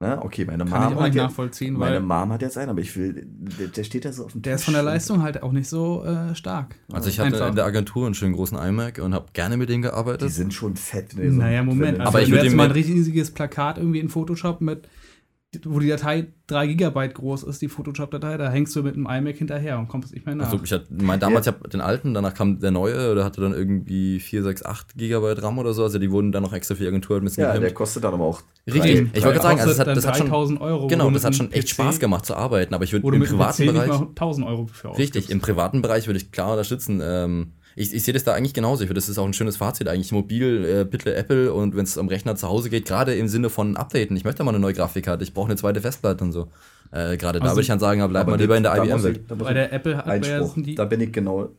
[0.04, 2.42] Na, okay, meine Kann ich Mom, auch hat nicht ja, nachvollziehen, meine weil Mom hat
[2.42, 4.66] jetzt einen, aber ich will, der, der steht da so auf dem der ist Tisch
[4.66, 6.76] von der Leistung halt auch nicht so äh, stark.
[6.92, 7.50] Also ich hatte Einfach.
[7.50, 10.32] in der Agentur einen schönen großen iMac und habe gerne mit denen Die gearbeitet.
[10.32, 11.12] sind schon fett.
[11.12, 12.00] die so- Naja, Moment.
[12.00, 14.88] Also Aber wenn ich du würd jetzt mal ein riesiges Plakat irgendwie in Photoshop mit,
[15.66, 19.36] wo die Datei 3 Gigabyte groß ist, die Photoshop-Datei, da hängst du mit einem iMac
[19.36, 20.46] hinterher und kommst nicht mehr nach.
[20.46, 23.42] Also ich hatte, mein, damals, ich hab den alten, danach kam der neue, der hatte
[23.42, 25.84] dann irgendwie 4, 6, 8 Gigabyte RAM oder so.
[25.84, 27.76] Also die wurden dann noch extra für die Agentur ein bisschen ja, der gepimpt.
[27.76, 28.42] kostet dann aber auch.
[28.66, 28.82] Richtig.
[28.82, 30.88] drei- Ich wollte gerade sagen, also es Kostet hat, das hat schon, 3000 Euro.
[30.88, 33.66] genau, das hat schon echt PC Spaß gemacht zu arbeiten, aber ich würde im privaten
[33.66, 37.02] Bereich, mal 1000 Euro für richtig, im privaten Bereich würde ich klar unterstützen.
[37.04, 38.84] Ähm, ich, ich sehe das da eigentlich genauso.
[38.84, 40.12] Ich finde, das ist auch ein schönes Fazit eigentlich.
[40.12, 43.50] Mobil, äh, bitte Apple und wenn es am Rechner zu Hause geht, gerade im Sinne
[43.50, 44.16] von Updaten.
[44.18, 46.48] Ich möchte mal eine neue Grafikkarte, ich brauche eine zweite Festplatte und so.
[46.92, 48.84] Äh, gerade da Also- würde ich dann sagen, ja, bleib mal lieber in der da
[48.84, 49.22] IBM-Welt.
[49.28, 50.56] da Bei der Apple hat Einspruch.
[50.58, 51.50] die, Da bin ich genau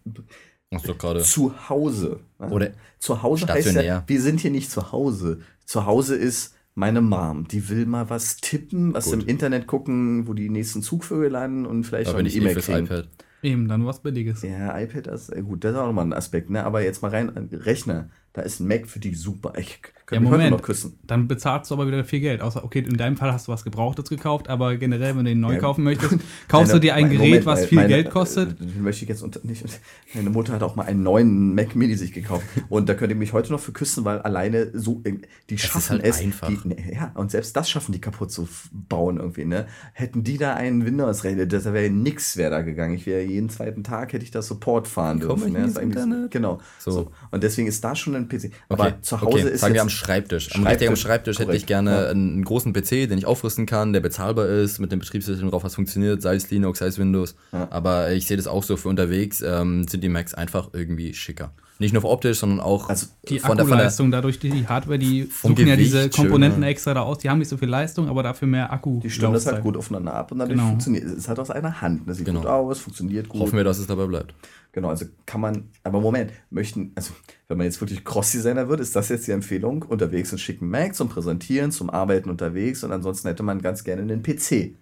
[0.74, 1.20] Ach so, gerade.
[1.22, 2.20] zu Hause.
[2.38, 2.48] ne?
[2.50, 3.84] Oder zu Hause heißt stationär.
[3.84, 5.40] ja, wir sind hier nicht zu Hause.
[5.64, 9.14] Zu Hause ist meine Mom, die will mal was tippen, was Gut.
[9.22, 12.38] im Internet gucken, wo die nächsten Zugvögel landen und vielleicht Da auch bin eine eh
[12.38, 12.86] E-Mail fürs kriegen.
[12.86, 13.08] iPad.
[13.42, 14.42] Eben, dann was Billiges.
[14.42, 16.64] Ja, iPad ist äh, gut, das ist auch nochmal ein Aspekt, ne?
[16.64, 19.52] Aber jetzt mal rein, äh, Rechner, da ist ein Mac für die super.
[19.58, 20.56] Ich Ja, könnte mich heute Moment.
[20.58, 20.98] noch küssen.
[21.06, 22.40] Dann bezahlst du aber wieder viel Geld.
[22.42, 25.40] Außer, okay, in deinem Fall hast du was Gebrauchtes gekauft, aber generell, wenn du ihn
[25.40, 25.58] neu Ja.
[25.58, 26.12] kaufen möchtest,
[26.48, 28.60] kaufst Meine- du dir ein Gerät, Moment, was viel meine- Geld kostet.
[28.60, 29.64] äh, Den möchte ich jetzt unter, nicht.
[30.14, 32.44] Meine Mutter hat auch mal einen neuen Mac Mini sich gekauft.
[32.68, 35.14] Und da könnt ihr mich heute noch für küssen, weil alleine so, äh,
[35.48, 36.20] die schaffen halt es.
[36.20, 36.48] einfach.
[36.48, 39.66] Die, ne, ja, und selbst das schaffen die kaputt zu bauen irgendwie, ne?
[39.94, 42.94] Hätten die da einen Windows-Rechner, das wäre nix wäre da gegangen.
[42.94, 45.56] Ich wäre jeden zweiten Tag, hätte ich da Support fahren Komm dürfen.
[45.88, 46.28] ich Ne?
[46.30, 46.60] Genau.
[46.78, 46.90] So.
[46.90, 47.12] So.
[47.30, 48.50] Und deswegen ist da schon ein PC.
[48.68, 49.48] Aber Okay, zu Hause okay.
[49.54, 50.54] ist Sagen wir am Schreibtisch.
[50.54, 52.10] Am Schreibtisch, richtigen Schreibtisch hätte ich gerne ja.
[52.10, 55.74] einen großen PC, den ich aufrüsten kann, der bezahlbar ist, mit dem Betriebssystem drauf, was
[55.74, 57.34] funktioniert, sei es Linux, sei es Windows.
[57.52, 57.68] Ja.
[57.70, 61.52] Aber ich sehe das auch so für unterwegs, ähm, sind die Macs einfach irgendwie schicker.
[61.82, 64.66] Nicht nur optisch, sondern auch Also, Die von der, von der Akkuleistung, dadurch die, die
[64.66, 66.68] Hardware, die suchen ja Gewicht diese Komponenten schöner.
[66.68, 67.18] extra da aus.
[67.18, 69.00] Die haben nicht so viel Leistung, aber dafür mehr Akku.
[69.00, 70.68] die stimmen das halt gut aufeinander ab und dadurch Genau.
[70.70, 71.12] funktioniert es.
[71.12, 72.02] ist halt aus einer Hand.
[72.08, 72.40] Das sieht Genau.
[72.40, 73.40] gut aus, funktioniert gut.
[73.42, 74.34] hoffen wir, dass es dabei bleibt.
[74.74, 77.12] Genau, also kann man, aber Moment, möchten, also
[77.48, 80.94] wenn man jetzt wirklich Cross-Designer wird, ist das jetzt die Empfehlung, unterwegs einen schicken Mac
[80.94, 84.76] zum Präsentieren, zum Arbeiten unterwegs und ansonsten hätte man ganz gerne einen PC.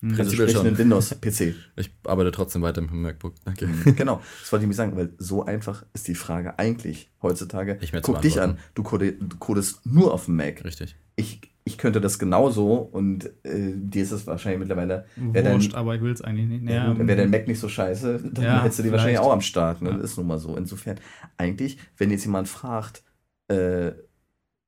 [0.00, 0.10] Hm.
[0.10, 0.78] Also Prinzipiell sprich schon.
[0.78, 1.54] Windows-PC.
[1.76, 3.34] Ich arbeite trotzdem weiter mit dem MacBook.
[3.44, 3.68] Danke.
[3.96, 7.78] genau, das wollte ich mir sagen, weil so einfach ist die Frage eigentlich heutzutage.
[7.78, 10.64] Zu Guck dich an, du, code, du codest nur auf dem Mac.
[10.64, 10.96] Richtig.
[11.16, 15.74] Ich, ich könnte das genauso und äh, dir ist es wahrscheinlich mittlerweile, wäre dein, Wurscht,
[15.74, 16.70] aber ich will es eigentlich nicht.
[16.70, 19.32] Ja, Naja, wäre dein Mac nicht so scheiße, dann Ja, hättest du die wahrscheinlich auch
[19.32, 19.82] am Start.
[19.82, 19.90] Ne?
[19.90, 19.96] Ja.
[19.96, 20.56] Das ist nun mal so.
[20.56, 20.98] Insofern,
[21.36, 23.02] eigentlich, wenn jetzt jemand fragt,
[23.48, 23.92] äh,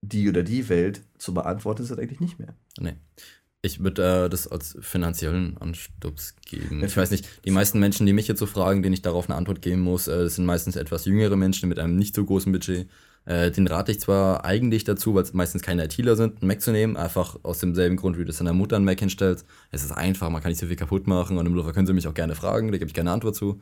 [0.03, 2.55] die oder die Welt zu beantworten, ist das eigentlich nicht mehr.
[2.79, 2.95] Nee.
[3.65, 6.83] Ich würde äh, das als finanziellen Anstups geben.
[6.85, 9.37] Ich weiß nicht, die meisten Menschen, die mich jetzt so fragen, denen ich darauf eine
[9.37, 12.89] Antwort geben muss, äh, sind meistens etwas jüngere Menschen mit einem nicht so großen Budget.
[13.25, 16.61] Äh, den rate ich zwar eigentlich dazu, weil es meistens keine ITler sind, einen Mac
[16.61, 19.47] zu nehmen, einfach aus demselben Grund, wie du es deiner Mutter einen Mac hinstellst.
[19.71, 21.93] Es ist einfach, man kann nicht so viel kaputt machen und im Laufe können sie
[21.93, 23.61] mich auch gerne fragen, da gebe ich keine Antwort zu.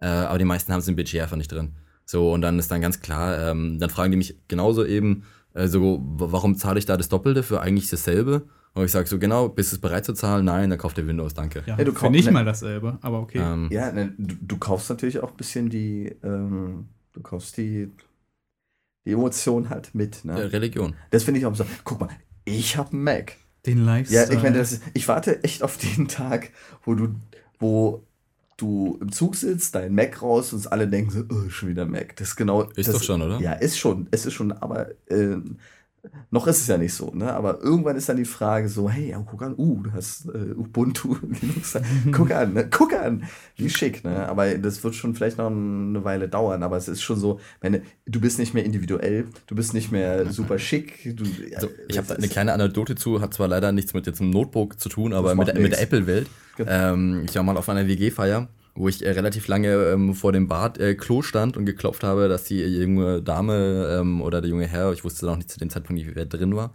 [0.00, 1.72] Äh, aber die meisten haben es im Budget einfach nicht drin.
[2.04, 5.24] So, und dann ist dann ganz klar, ähm, dann fragen die mich genauso eben,
[5.54, 8.42] so, w- warum zahle ich da das Doppelte für eigentlich dasselbe?
[8.74, 10.44] Und ich sage so, genau, bist du bereit zu zahlen?
[10.46, 11.62] Nein, dann kauft ihr Windows, danke.
[11.66, 13.38] ja, Ja, du für kauf- nicht ne- mal dasselbe, aber okay.
[13.38, 17.90] Ähm, Ja, ne, du, du kaufst natürlich auch ein bisschen die, ähm, du kaufst die,
[19.06, 20.24] die Emotion halt mit.
[20.24, 20.52] Ne?
[20.52, 20.94] Religion.
[21.10, 21.66] Das finde ich auch so.
[21.84, 22.08] Guck mal,
[22.44, 23.36] ich habe einen Mac.
[23.66, 24.34] Den Ja, Lifestyle.
[24.36, 26.50] ich meine, ich warte echt auf den Tag,
[26.84, 27.14] wo du,
[27.60, 28.02] wo
[28.56, 32.16] du im Zug sitzt, dein Mac raus und alle denken so, oh, schon wieder Mac.
[32.16, 32.62] Das ist genau.
[32.74, 33.38] Ist das, doch schon, oder?
[33.40, 35.36] Ja, ist schon, es ist schon, aber äh,
[36.30, 37.32] noch ist es ja nicht so, ne?
[37.32, 40.52] Aber irgendwann ist dann die Frage so, hey, ja, guck an, uh, du hast äh,
[40.56, 41.78] Ubuntu, Linux,
[42.10, 42.68] guck an, ne?
[42.68, 43.24] guck an,
[43.56, 44.28] wie schick, ne?
[44.28, 47.82] Aber das wird schon vielleicht noch eine Weile dauern, aber es ist schon so, meine,
[48.06, 51.16] du bist nicht mehr individuell, du bist nicht mehr super schick.
[51.16, 51.24] Du,
[51.54, 54.80] Also, ich habe eine kleine Anekdote zu, hat zwar leider nichts mit jetzt einem Notebook
[54.80, 55.82] zu tun, aber mit, mit der.
[55.82, 56.28] Apple-Welt.
[56.56, 56.70] Genau.
[56.70, 60.48] Ähm, ich war mal auf einer WG-Feier, wo ich äh, relativ lange ähm, vor dem
[60.48, 64.66] Bad äh, Klo stand und geklopft habe, dass die junge Dame ähm, oder der junge
[64.66, 66.72] Herr, ich wusste noch nicht zu dem Zeitpunkt, nicht, wer drin war,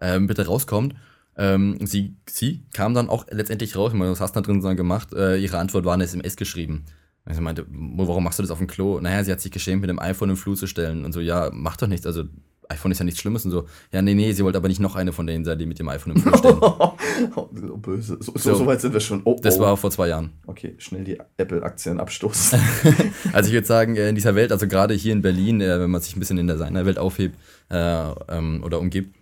[0.00, 0.94] ähm, bitte rauskommt.
[1.36, 4.76] Ähm, sie, sie kam dann auch letztendlich raus, ich meine, was hast du da drin
[4.76, 5.12] gemacht?
[5.14, 6.84] Äh, ihre Antwort war eine SMS geschrieben.
[7.24, 9.00] Und sie meinte, "Mo, warum machst du das auf dem Klo?
[9.00, 11.04] Naja, sie hat sich geschämt, mit dem iPhone im Flur zu stellen.
[11.04, 12.06] Und so, ja, mach doch nichts.
[12.06, 12.24] Also,
[12.70, 13.66] iPhone ist ja nichts Schlimmes und so.
[13.92, 15.88] Ja, nee, nee, sie wollte aber nicht noch eine von denen sein, die mit dem
[15.88, 16.58] iPhone im Flur stehen.
[17.34, 18.18] so böse.
[18.20, 18.66] So, so, So.
[18.66, 19.22] weit sind wir schon.
[19.24, 19.62] Oh, Das oh.
[19.62, 20.30] war vor zwei Jahren.
[20.46, 22.58] Okay, schnell die Apple-Aktien abstoßen.
[23.32, 25.90] Also ich würde sagen, äh, in dieser Welt, also gerade hier in Berlin, äh, wenn
[25.90, 27.36] man sich ein bisschen in der Designerwelt aufhebt
[27.70, 29.16] äh, ähm, oder umgibt,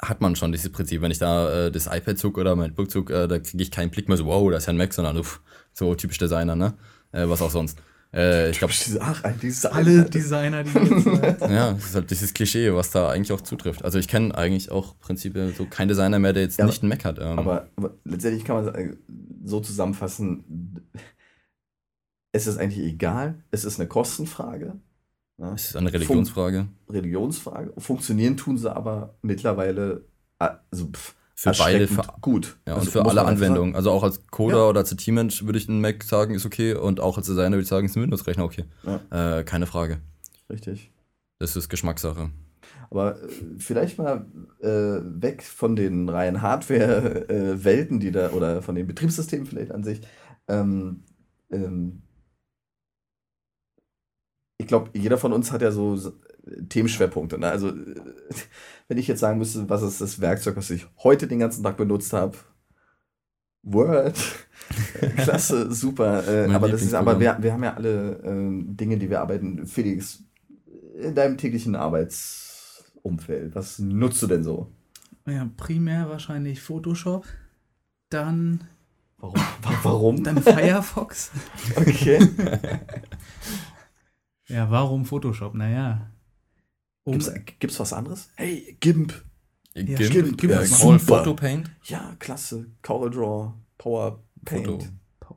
[0.00, 1.02] hat man schon dieses Prinzip.
[1.02, 3.70] Wenn ich da äh, das iPad zug oder mein Book zug, äh, da kriege ich
[3.70, 5.40] keinen Blick mehr so, wow, da ist ja ein Mac, sondern uff,
[5.72, 6.74] so typisch Designer, ne?
[7.12, 7.78] Äh, was auch sonst.
[8.12, 9.72] Äh, ich glaube, Design.
[9.72, 11.06] Alle Designer, die jetzt.
[11.42, 13.84] Äh, ja, das ist halt dieses Klischee, was da eigentlich auch zutrifft.
[13.84, 16.88] Also ich kenne eigentlich auch prinzipiell so keinen Designer mehr, der jetzt Ja, nicht einen
[16.88, 17.18] Mac hat.
[17.18, 18.96] Ähm, Aber, aber letztendlich kann man sagen,
[19.44, 20.88] so zusammenfassen,
[22.32, 24.76] es ist eigentlich egal, es ist eine Kostenfrage.
[25.36, 25.52] ne?
[25.54, 26.66] es ist eine Religionsfrage.
[26.88, 27.72] Religionsfrage.
[27.78, 30.04] Funktionieren tun sie aber mittlerweile
[30.38, 32.58] äh, also pff, Für beide, für, gut.
[32.66, 33.76] ja, Also und für muss alle Anwendungen.
[33.76, 34.68] Also auch als Coder Ja.
[34.70, 36.74] oder als IT-Mensch würde ich einen Mac sagen, ist okay.
[36.74, 38.64] Und auch als Designer würde ich sagen, ist ein Windows-Rechner okay.
[39.10, 40.00] Äh, keine Frage.
[40.50, 40.90] Richtig.
[41.38, 42.30] Das ist Geschmackssache.
[42.90, 43.28] Aber äh,
[43.58, 44.26] vielleicht mal
[44.60, 44.66] äh,
[45.22, 50.00] weg von den reinen Hardware-Welten, die da, oder von den Betriebssystemen vielleicht an sich.
[50.48, 51.04] Ähm,
[51.52, 52.02] ähm,
[54.60, 56.14] ich glaube, jeder von uns hat ja so so
[56.68, 57.38] Themenschwerpunkte.
[57.38, 57.48] Ne?
[57.48, 57.74] Also, äh,
[58.88, 61.76] wenn ich jetzt sagen müsste, was ist das Werkzeug, was ich heute den ganzen Tag
[61.76, 62.36] benutzt habe,
[63.62, 64.18] Word,
[65.16, 66.26] klasse, super.
[66.26, 69.66] Äh, aber das ist, aber wir, wir haben ja alle ähm, Dinge, die wir arbeiten.
[69.66, 70.22] Felix,
[71.00, 74.72] in deinem täglichen Arbeitsumfeld, was nutzt du denn so?
[75.26, 77.26] ja, primär wahrscheinlich Photoshop.
[78.08, 78.64] Dann,
[79.18, 79.34] Warum?
[79.36, 80.24] Wa- Warum?
[80.24, 81.30] dann Firefox.
[81.76, 82.18] Okay.
[84.46, 85.54] Ja, warum Photoshop?
[85.54, 86.10] Naja.
[87.08, 88.30] Um, Gibt's, gibt's was anderes?
[88.36, 89.12] Hey, GIMP.
[89.74, 91.18] GIMP, stimmt, äh, GIMP ist Call super.
[91.18, 91.70] Photo Paint.
[91.84, 92.66] Ja, klasse.
[92.82, 94.66] CorelDRAW, Power Paint.
[94.66, 94.84] Foto.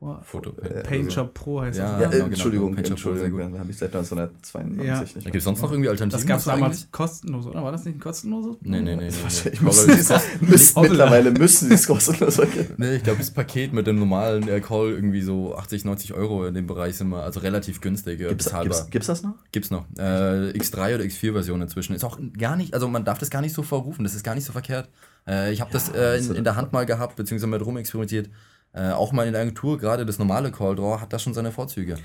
[0.01, 0.83] Power, Foto Äh, Paint.
[0.87, 1.91] PaintShop Pro heißt Ja, das.
[1.91, 2.05] Ja, ne?
[2.05, 2.25] äh, genau, genau.
[2.33, 5.01] Entschuldigung, Entschuldigung, dann habe ich seit 1992 Ja.
[5.01, 5.13] nicht.
[5.25, 6.27] Gibt es sonst noch irgendwie Alternativen?
[6.27, 7.63] Das gab es damals kostenlos, oder?
[7.63, 8.55] War das nicht ein kostenloses?
[8.61, 8.95] Nee, nee, nee.
[8.95, 9.13] nee, nee.
[9.21, 10.09] Wahrscheinlich müssen es,
[10.41, 12.73] müssen, mittlerweile müssen sie es kostenlos verkaufen.
[12.77, 16.47] Nee, ich glaube, das Paket mit dem normalen äh, Call irgendwie so 80, 90 Euro
[16.47, 18.77] in dem Bereich sind wir, also relativ günstig, Gibt's, bezahlbar.
[18.79, 19.35] gibt's, gibt's das noch?
[19.51, 19.85] Gibt's noch.
[19.99, 21.93] Äh, X3 oder X4-Version inzwischen.
[21.93, 24.33] Ist auch gar nicht, also man darf das gar nicht so verrufen, das ist gar
[24.33, 24.89] nicht so verkehrt.
[25.27, 28.29] Äh, ich habe das äh, in, in der Hand mal gehabt, beziehungsweise mit rumexperimentiert.
[28.73, 31.51] Äh, auch mal in der Agentur, gerade das normale Call Draw hat da schon seine
[31.51, 31.95] Vorzüge.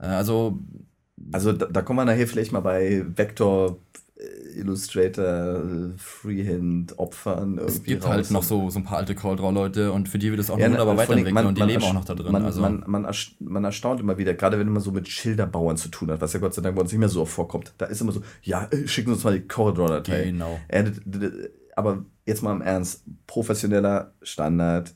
[0.00, 0.58] Äh, also,
[1.32, 3.78] Also da, da kommen wir nachher vielleicht mal bei Vector,
[4.18, 5.62] äh, Illustrator,
[5.98, 8.10] Freehand, Opfern irgendwie es gibt raus.
[8.10, 10.58] halt noch so, so ein paar alte Call Draw-Leute und für die wird es auch
[10.58, 12.32] Ja, wunderbar ne, weiterentwickeln und die leben auch noch da drin.
[12.32, 15.76] Man, also, man, man, erst- man erstaunt immer wieder, gerade wenn man so mit Schilderbauern
[15.76, 17.72] zu tun hat, was ja Gott sei Dank bei uns nicht mehr so oft vorkommt.
[17.78, 20.24] Da ist immer so, ja, äh, schicken Sie uns mal die CorelDRAW-Datei.
[20.24, 20.58] genau.
[20.68, 20.90] Äh,
[21.76, 24.94] aber jetzt mal im Ernst, professioneller Standard,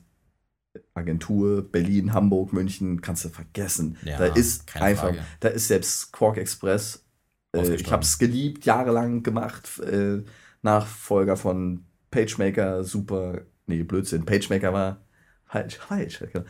[0.93, 3.97] Agentur, Berlin, Hamburg, München, kannst du vergessen.
[4.03, 5.19] Ja, da ist einfach, Frage.
[5.39, 7.05] da ist selbst Quark Express.
[7.55, 9.79] Äh, ich habe es geliebt, jahrelang gemacht.
[9.79, 10.23] Äh,
[10.61, 13.41] Nachfolger von PageMaker, super.
[13.67, 14.25] Nee, Blödsinn.
[14.25, 15.01] PageMaker war
[15.45, 16.23] falsch, falsch.
[16.31, 16.45] genau.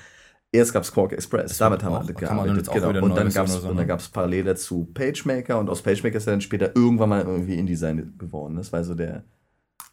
[0.54, 2.68] Erst gab es Quark Express, Das damit haben auch- alle gearbeitet.
[2.74, 3.06] Genau.
[3.06, 4.12] Und dann Version gab es so, ne?
[4.12, 8.58] parallel dazu PageMaker und aus PageMaker ist er dann später irgendwann mal irgendwie InDesign geworden.
[8.58, 9.24] Das war so der.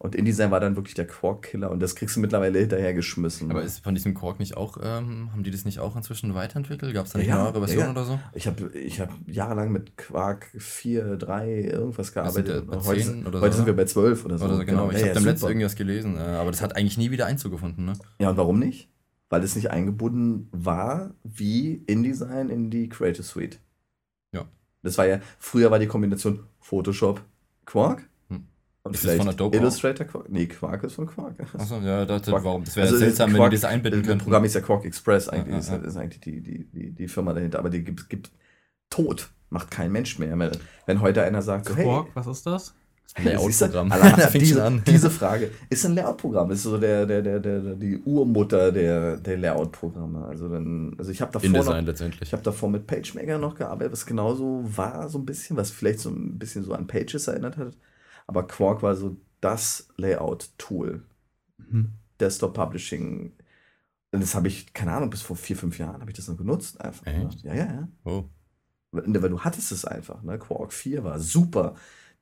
[0.01, 3.51] Und InDesign war dann wirklich der Quark-Killer und das kriegst du mittlerweile hinterhergeschmissen.
[3.51, 6.95] Aber ist von diesem Quark nicht auch, ähm, haben die das nicht auch inzwischen weiterentwickelt?
[6.95, 7.91] Gab es da nicht Ja, eine neuere Version ja.
[7.91, 8.21] oder so?
[8.33, 12.65] Ich habe ich hab jahrelang mit Quark 4, 3, irgendwas gearbeitet.
[12.87, 13.77] heute 10 oder heute so, sind wir ne?
[13.77, 14.45] bei 12 oder so.
[14.45, 14.91] Oder so, genau.
[14.91, 15.51] Ich Ja, habe ja, dem letzten super.
[15.51, 17.95] irgendwas gelesen, äh, aber das hat eigentlich nie wieder Einzug gefunden, ne?
[18.21, 18.89] Ja, und warum nicht?
[19.31, 23.59] Weil es nicht eingebunden war wie InDesign in die Creative Suite.
[24.33, 24.45] Ja.
[24.85, 27.21] Das war ja, früher war die Kombination Photoshop,
[27.67, 28.08] Quark.
[28.89, 30.28] Und Ist das von Adobe Illustrator Quark.
[30.28, 31.34] Nee, Quark ist von Quark.
[31.57, 32.45] Achso, ja, das, Quark.
[32.45, 32.64] warum?
[32.64, 34.24] Das wäre Also, seltsam, wenn Quark- die das einbinden Das könnten.
[34.24, 35.53] Programm ist ja Quark Express eigentlich.
[35.53, 35.82] Ja, ist, ja, ja.
[35.84, 37.59] ist eigentlich die, die, die, die Firma dahinter.
[37.59, 38.30] Aber die gibt, gibt
[38.91, 39.30] tot.
[39.51, 40.36] Macht kein Mensch mehr.
[40.86, 42.74] Wenn heute einer sagt, so, hey, Quark, was ist das?
[43.16, 43.93] Layout-Programm.
[44.34, 49.16] Diese, diese Frage ist ein Layout-Programm, ist so der, der, der, der, die Urmutter der,
[49.16, 50.26] der Layout-Programme.
[50.26, 52.22] Also, dann, also ich habe davor, noch, InDesign letztendlich.
[52.22, 56.01] ich hab davor mit PageMaker noch gearbeitet, was genauso war, so ein bisschen, was vielleicht
[56.01, 57.72] so ein bisschen so an Pages erinnert hat.
[58.29, 61.03] Aber Quark war so das Layout-Tool.
[61.57, 61.93] Mhm.
[62.20, 63.33] Desktop Publishing.
[64.12, 66.37] Und das habe ich, keine Ahnung, bis vor vier, fünf Jahren habe ich das noch
[66.37, 66.81] genutzt.
[66.81, 67.05] Einfach.
[67.07, 67.29] Ne?
[67.43, 67.89] Ja, ja, ja.
[68.05, 68.24] Oh.
[68.93, 70.22] Weil weil du hattest es einfach.
[70.22, 70.39] Ne?
[70.39, 71.74] Quark 4 war super.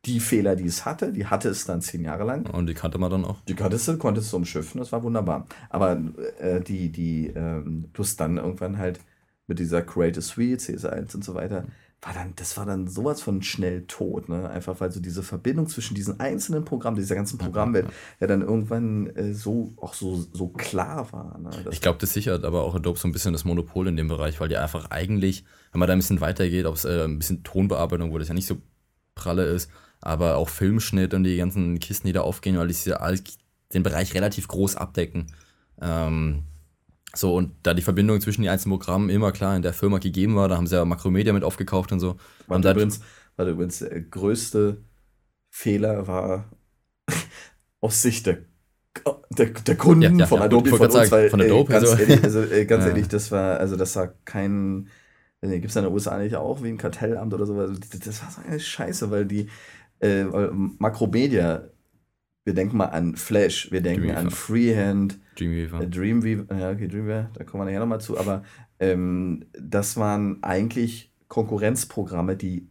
[0.05, 2.49] Die Fehler, die es hatte, die hatte es dann zehn Jahre lang.
[2.51, 3.41] Und die kannte man dann auch.
[3.43, 5.47] Die konntest du, konntest du umschiffen, das war wunderbar.
[5.69, 6.01] Aber
[6.39, 9.01] äh, die, die, ähm, plus dann irgendwann halt
[9.49, 11.65] mit dieser Creative Suite, CS1 und so weiter,
[12.03, 14.49] war dann, das war dann sowas von schnell tot, ne?
[14.51, 17.87] Einfach weil so diese Verbindung zwischen diesen einzelnen Programmen, dieser ganzen Programmwelt,
[18.21, 21.39] ja dann irgendwann äh, so auch so, so klar war.
[21.39, 21.51] Ne?
[21.71, 24.41] Ich glaube, das sichert aber auch Adobe so ein bisschen das Monopol in dem Bereich,
[24.41, 27.43] weil die einfach eigentlich, wenn man da ein bisschen weitergeht, ob es äh, ein bisschen
[27.43, 28.59] Tonbearbeitung, wo das ja nicht so
[29.15, 29.71] pralle ist,
[30.01, 33.01] aber auch Filmschnitt und die ganzen Kisten, die da aufgehen, weil die ja
[33.73, 35.33] den Bereich relativ groß abdecken.
[35.81, 36.45] Ähm,
[37.17, 40.37] so, und da die Verbindung zwischen den einzelnen Programmen immer klar in der Firma gegeben
[40.37, 42.17] war, da haben sie ja Makromedia mit aufgekauft und so.
[42.47, 43.01] War übrigens,
[43.39, 44.85] übrigens der größte
[45.51, 46.51] Fehler war
[47.81, 48.39] aus Sicht der,
[49.31, 51.73] der, der Kunden Ja, ja, von ja, Adobe von uns, sagen, weil von äh, Adobe,
[51.73, 54.89] ganz also- ehrlich, also, äh, ganz ehrlich, das war, also das war kein
[55.43, 57.55] Gibt es in den USA nicht auch wie ein Kartellamt oder so?
[57.55, 59.49] Das war so eine Scheiße, weil die
[60.01, 61.69] äh, Makromedia,
[62.47, 64.21] wir denken mal an Flash, wir denken Dreamweaver.
[64.21, 65.81] an Freehand, Dreamweaver.
[65.81, 68.45] äh, Dreamweaver, ja, okay, Dreamweaver, da kommen wir nachher nochmal zu, aber
[68.79, 72.71] ähm, das waren eigentlich Konkurrenzprogramme, die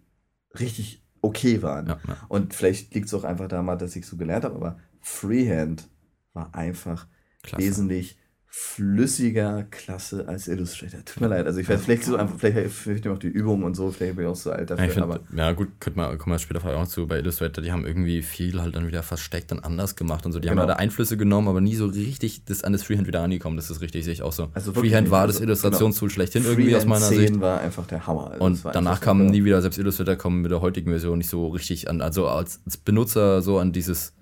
[0.58, 1.88] richtig okay waren.
[1.88, 2.18] Ja, ja.
[2.30, 5.90] Und vielleicht liegt es auch einfach daran, dass ich so gelernt habe, aber Freehand
[6.32, 7.08] war einfach
[7.44, 7.62] Klasse.
[7.66, 8.18] wesentlich
[8.58, 11.04] flüssiger, klasse als Illustrator.
[11.04, 13.76] Tut mir leid, also ich weiß, vielleicht so einfach, vielleicht vielleicht noch die Übungen und
[13.76, 16.00] so, vielleicht bin ich auch so alt Ja, dafür, ich find, aber ja gut, könnte
[16.00, 18.74] man, kommen wir später vielleicht auch noch zu bei Illustrator, die haben irgendwie viel halt
[18.78, 20.40] dann wieder versteckt und anders gemacht und so.
[20.40, 20.62] Die Genau.
[20.62, 23.58] haben da Einflüsse genommen, aber nie so richtig das an das Freehand wieder angekommen.
[23.58, 24.48] Das ist richtig, sehe ich auch so.
[24.54, 27.42] Also Freehand war das Also, Illustrationstool schlechthin irgendwie aus Freehand meiner 10 Sicht.
[27.42, 28.32] war einfach der Hammer.
[28.32, 31.50] Also Und danach kamen nie wieder, selbst Illustrator kommen mit der heutigen Version nicht so
[31.50, 34.14] richtig an, also als, als Benutzer so an dieses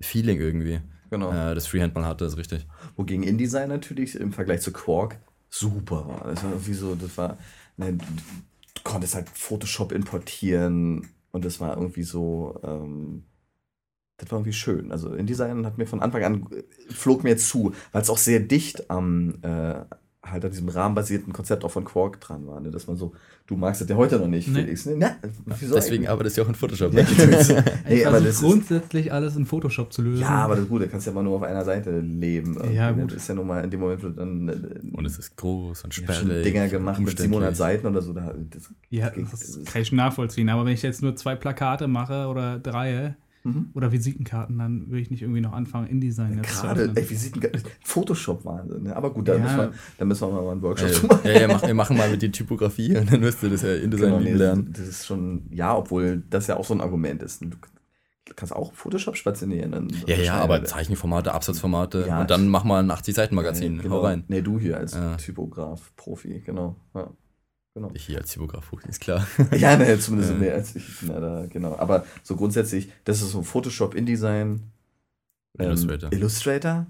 [0.00, 0.80] Feeling irgendwie,
[1.10, 1.30] Genau.
[1.30, 2.66] äh, das Freehand mal hatte, ist richtig.
[2.96, 5.18] Wogegen InDesign natürlich im Vergleich zu Quark
[5.50, 6.24] super war.
[6.28, 7.38] Das war irgendwie so, das war,
[7.76, 13.24] ne, du konntest halt Photoshop importieren und das war irgendwie so, ähm,
[14.16, 14.92] das war irgendwie schön.
[14.92, 18.40] Also InDesign hat mir von Anfang an, äh, flog mir zu, weil es auch sehr
[18.40, 19.84] dicht am, äh,
[20.30, 22.60] halt an diesem rahmenbasierten Konzept auch von Quark dran war.
[22.60, 22.70] Ne?
[22.70, 23.12] Dass man so,
[23.46, 24.62] du magst das ja heute noch nicht, Nee.
[24.62, 24.86] Felix.
[24.86, 24.96] Ne?
[24.98, 25.16] Na,
[25.60, 26.92] wieso Deswegen arbeitest du auch in Photoshop.
[26.94, 27.64] Ja, Ne?
[27.88, 30.22] nee, Ich aber das ist, grundsätzlich alles in Photoshop zu lösen.
[30.22, 32.56] ja, aber das ist gut, da kannst du ja mal nur auf einer Seite leben.
[32.72, 33.02] Ja, ne?
[33.02, 33.12] gut.
[33.12, 35.36] Das ist ja nun mal in dem Moment, wo du dann äh, Und es ist
[35.36, 36.44] groß und Ich habe schon sperrig.
[36.44, 37.30] Dinger gemacht mit umständlich.
[37.38, 38.12] 700 Seiten oder so.
[38.12, 40.48] Da, das, Ja, geht- das, das ist- kann ich schon nachvollziehen.
[40.48, 43.14] Aber wenn ich jetzt nur zwei Plakate mache oder drei
[43.46, 43.70] Mhm.
[43.74, 47.42] oder Visitenkarten, dann will ich nicht irgendwie noch anfangen, InDesign Gerade, ey, Visiten,
[47.84, 48.84] Photoshop-Wahnsinn.
[48.84, 48.96] Ne?
[48.96, 49.42] Aber gut, da, Ja.
[49.42, 51.20] müssen wir, da müssen wir mal einen Workshop Äh, zu machen.
[51.24, 53.74] ja, ja, mach, wir machen mal mit die Typografie und dann wirst du das ja
[53.74, 54.72] InDesign Genau, lieben nee, lernen.
[54.76, 57.42] das ist schon, ja, obwohl das ja auch so ein Argument ist.
[57.42, 59.72] Du kannst auch Photoshop stationieren.
[59.72, 63.76] Dann Ja, ja, aber Zeichenformate, Absatzformate Ja, und dann mach mal ein 80-Seiten-Magazin.
[63.76, 63.94] Ja, genau.
[63.96, 64.24] Hau rein.
[64.28, 65.16] Nee, du hier als Ja.
[65.16, 66.76] Typograf, Profi, genau.
[66.94, 67.10] Ja,
[67.74, 67.90] genau.
[67.94, 69.26] Ich hier als Typograf, ist klar.
[69.56, 70.38] Ja, ne, zumindest Ja.
[70.38, 71.02] mehr als ich.
[71.02, 71.76] Na, da, genau.
[71.76, 74.70] Aber so grundsätzlich, das ist so Photoshop, InDesign,
[75.58, 76.12] ähm, Illustrator.
[76.12, 76.86] Illustrator.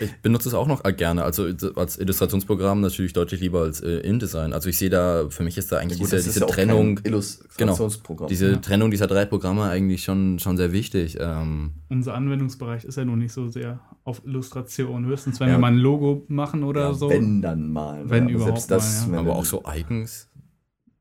[0.00, 4.52] Ich benutze es auch noch gerne, also als Illustrationsprogramm natürlich deutlich lieber als äh, InDesign.
[4.52, 8.28] Also ich sehe da, für mich ist da eigentlich Gut, diese, diese ja Trennung, Illustrationsprogramm.
[8.28, 8.56] diese Ja.
[8.56, 11.16] Trennung dieser drei Programme eigentlich schon, schon sehr wichtig.
[11.20, 15.04] Ähm, Unser Anwendungsbereich ist ja nun nicht so sehr auf Illustration.
[15.06, 15.54] Höchstens, wenn Ja.
[15.54, 17.10] wir mal ein Logo machen oder ja, so.
[17.10, 18.08] Wenn dann mal.
[18.08, 19.20] Wenn überhaupt selbst das, mal, ja.
[19.22, 20.28] wenn- aber auch so Icons,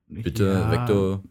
[0.07, 1.23] bitte, Ja, Vektor.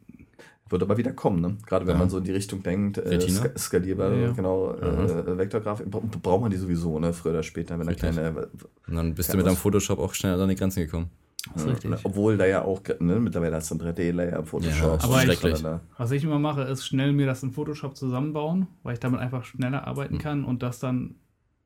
[0.70, 1.56] Wird aber wieder kommen, ne?
[1.66, 1.98] Gerade wenn Ja.
[2.00, 4.32] man so in die Richtung denkt, äh, ska skalierbar, Ja, ja.
[4.32, 7.12] genau, äh, Vektorgrafik, bra- braucht man die sowieso, ne?
[7.12, 8.46] Früher oder später, wenn da.
[8.88, 11.10] Und dann bist du mit deinem Photoshop auch schnell an die Grenzen gekommen.
[11.54, 12.04] Das ist richtig.
[12.04, 15.00] Obwohl da ja auch, ne, mittlerweile hast du ein 3D-Layer, Photoshop.
[15.00, 15.64] Ja, aber ich-.
[15.96, 19.44] Was ich immer mache, ist schnell mir das in Photoshop zusammenbauen, weil ich damit einfach
[19.44, 20.20] schneller arbeiten Hm.
[20.20, 21.14] kann und das dann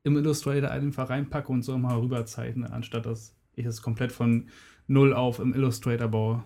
[0.04, 4.48] im Illustrator einfach reinpacke und so mal rüberzeichne, anstatt dass ich es komplett von
[4.86, 6.42] null auf im Illustrator baue.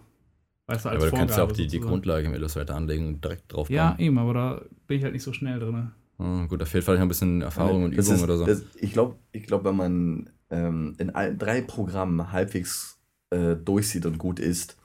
[0.67, 1.81] Weißt du, als aber du kannst ja auch die, die.
[1.81, 4.01] Grundlage im Illustrator anlegen und direkt drauf Ja, bauen.
[4.01, 5.93] eben, aber da bin ich halt nicht so schnell drin.
[6.19, 8.47] Ah, gut, da fehlt vielleicht noch ein bisschen Erfahrung und Übung ist- oder so.
[8.47, 12.99] Das, ich glaube, ich glaub, wenn man ähm, in allen drei Programmen halbwegs
[13.31, 14.77] äh, durchsieht und gut ist,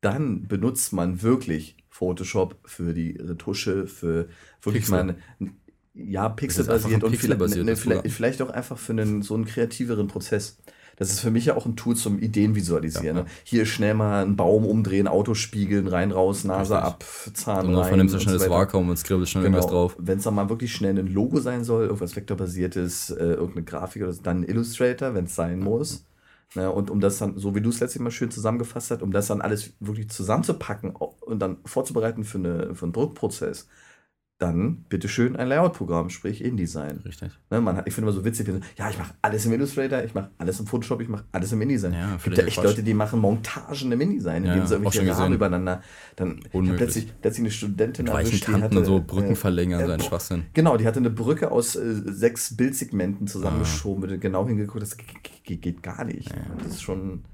[0.00, 4.28] dann benutzt man wirklich Photoshop für die Retusche, für
[4.62, 5.04] wirklich Pixel.
[5.04, 5.56] mal ein-
[5.94, 10.06] ja, pixelbasiert und vielleicht, pixelbasiertes ne, vielleicht, vielleicht auch einfach für einen, so einen kreativeren
[10.06, 10.58] Prozess.
[10.98, 13.16] Das ist für mich ja auch ein Tool zum Ideen visualisieren.
[13.18, 13.28] Ja, ne?
[13.44, 16.92] Hier schnell mal einen Baum umdrehen, Auto spiegeln, rein, raus, Nase Richtig.
[16.92, 17.88] ab, Zahn Und dann rein.
[17.88, 18.50] vernimmst du und schnell so das.
[18.50, 19.96] Vakuum und skribbelst schnell irgendwas drauf.
[19.98, 24.02] Wenn es dann mal wirklich schnell ein Logo sein soll, irgendwas vektorbasiertes, äh, irgendeine Grafik
[24.02, 26.04] oder so, dann Illustrator, wenn es sein muss.
[26.54, 29.12] Ne, und um das dann, so wie du es letztes Mal schön zusammengefasst hast, um
[29.12, 33.68] das dann alles wirklich zusammenzupacken und dann vorzubereiten für, eine, für einen Druckprozess,
[34.38, 36.98] dann bitteschön ein Layout-Programm, sprich InDesign.
[37.04, 37.32] Richtig.
[37.50, 40.14] Ne, man hat, ich finde immer so witzig, ja, ich mache alles im Illustrator, ich
[40.14, 41.92] mache alles im Photoshop, ich mache alles im InDesign.
[41.92, 42.64] Ja, es gibt ja echt Quatsch.
[42.64, 45.82] Leute, die machen Montagen im InDesign, Ja, indem sie ja, auch irgendwelche Rahmen übereinander.
[46.14, 50.44] Dann plötzlich, plötzlich eine Studentin erwischt, die hatte, so Brücken äh, verlängern, äh, Schwachsinn.
[50.54, 53.30] Genau, die hatte eine Brücke aus äh, sechs Bildsegmenten Ah.
[53.30, 54.96] zusammengeschoben, mit genau hingeguckt, das
[55.44, 56.30] geht, gar nicht.
[56.62, 57.24] Das ist schon.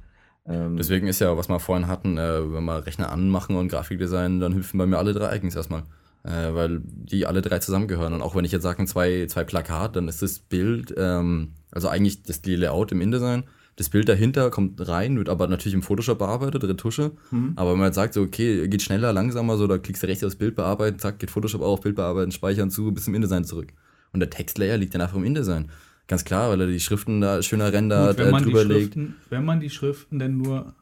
[0.47, 4.41] Ähm, Deswegen ist ja, was wir vorhin hatten, äh, wenn wir Rechner anmachen und Grafikdesign,
[4.41, 5.83] dann hüpfen bei mir alle drei Icons erstmal.
[6.25, 8.15] Äh, weil die alle drei zusammengehören.
[8.15, 11.53] Und auch wenn ich jetzt sage, ein zwei, zwei Plakat, dann ist das Bild, ähm,
[11.71, 13.45] also eigentlich das die Layout im InDesign,
[13.77, 17.13] das Bild dahinter kommt rein, wird aber natürlich im Photoshop bearbeitet, Retusche.
[17.31, 17.53] Mhm.
[17.57, 20.25] Aber wenn man jetzt sagt, so, okay, geht schneller, langsamer, so, da klickst du rechts
[20.25, 23.73] aufs Bild bearbeiten, zack, geht Photoshop auf, Bild bearbeiten, speichern zu, bis zum InDesign zurück.
[24.13, 25.71] Und der Textlayer liegt dann einfach im InDesign.
[26.07, 28.65] Ganz klar, weil er die Schriften da schöner rendert, Gut, wenn, äh, man die drüber
[28.65, 28.95] legt.
[28.95, 30.75] Schriften, wenn man die Schriften denn nur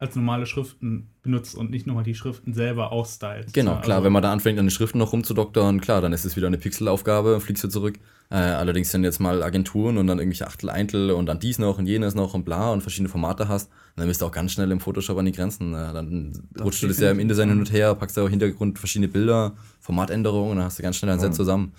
[0.00, 3.52] als normale Schriften benutzt und nicht nochmal die Schriften selber ausstylt.
[3.52, 6.24] Genau, klar, also- wenn man da anfängt, an den Schriften noch rumzudoktern, klar, dann ist
[6.24, 7.98] es wieder eine Pixelaufgabe, fliegst du zurück.
[8.30, 11.78] Äh, allerdings sind jetzt mal Agenturen und dann irgendwelche Achtel, Eintel und dann dies noch
[11.78, 14.70] und jenes noch und bla und verschiedene Formate hast, dann bist du auch ganz schnell
[14.70, 15.74] im Photoshop an die Grenzen.
[15.74, 18.28] Äh, dann Das rutscht du das ja im InDesign hin und her, packst da im
[18.28, 21.72] Hintergrund verschiedene Bilder, Formatänderungen und dann hast du ganz schnell ein Set zusammen.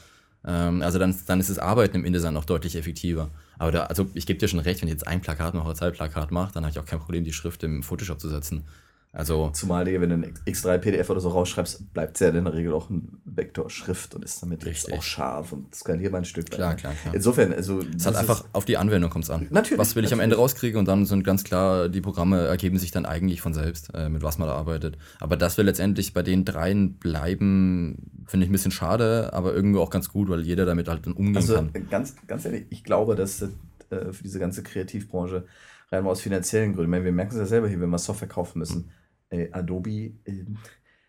[0.46, 3.30] Ähm, also dann, dann ist das Arbeiten im InDesign auch deutlich effektiver.
[3.62, 5.76] Aber da, also ich gebe dir schon recht, wenn ich jetzt ein Plakat mache oder
[5.76, 8.66] zwei Plakat mache, dann habe ich auch kein Problem, die Schrift im Photoshop zu setzen.
[9.14, 12.54] Also Zumal, wenn du ein X3 PDF oder so rausschreibst, bleibt es ja in der
[12.54, 14.94] Regel auch ein Vektorschrift und ist damit jetzt Richtig.
[14.94, 16.56] auch scharf und skalierbar ein Stück weit.
[16.56, 17.14] Klar, klar, klar.
[17.14, 17.82] Insofern, also.
[17.96, 19.48] Es hat einfach auf die Anwendung kommt es an.
[19.50, 20.34] Natürlich, Was will ich am natürlich.
[20.34, 23.94] Ende rauskriegen und dann sind ganz klar, die Programme ergeben sich dann eigentlich von selbst,
[23.94, 24.98] äh, mit was man da arbeitet.
[25.20, 29.80] Aber dass wir letztendlich bei den dreien bleiben, finde ich ein bisschen schade, aber irgendwie
[29.82, 31.72] auch ganz gut, weil jeder damit halt dann umgehen Also kann.
[31.90, 33.48] ganz, ganz ehrlich, ich glaube, dass äh,
[33.90, 35.44] für diese ganze Kreativbranche
[35.92, 37.98] rein mal aus finanziellen Gründen, ich meine, wir merken es ja selber hier, wenn wir
[37.98, 38.90] Software kaufen müssen,
[39.32, 40.46] äh, Adobe, äh,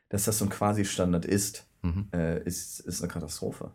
[0.09, 2.09] dass das so ein Quasi-Standard ist, Mhm.
[2.15, 3.73] äh, ist, ist eine Katastrophe.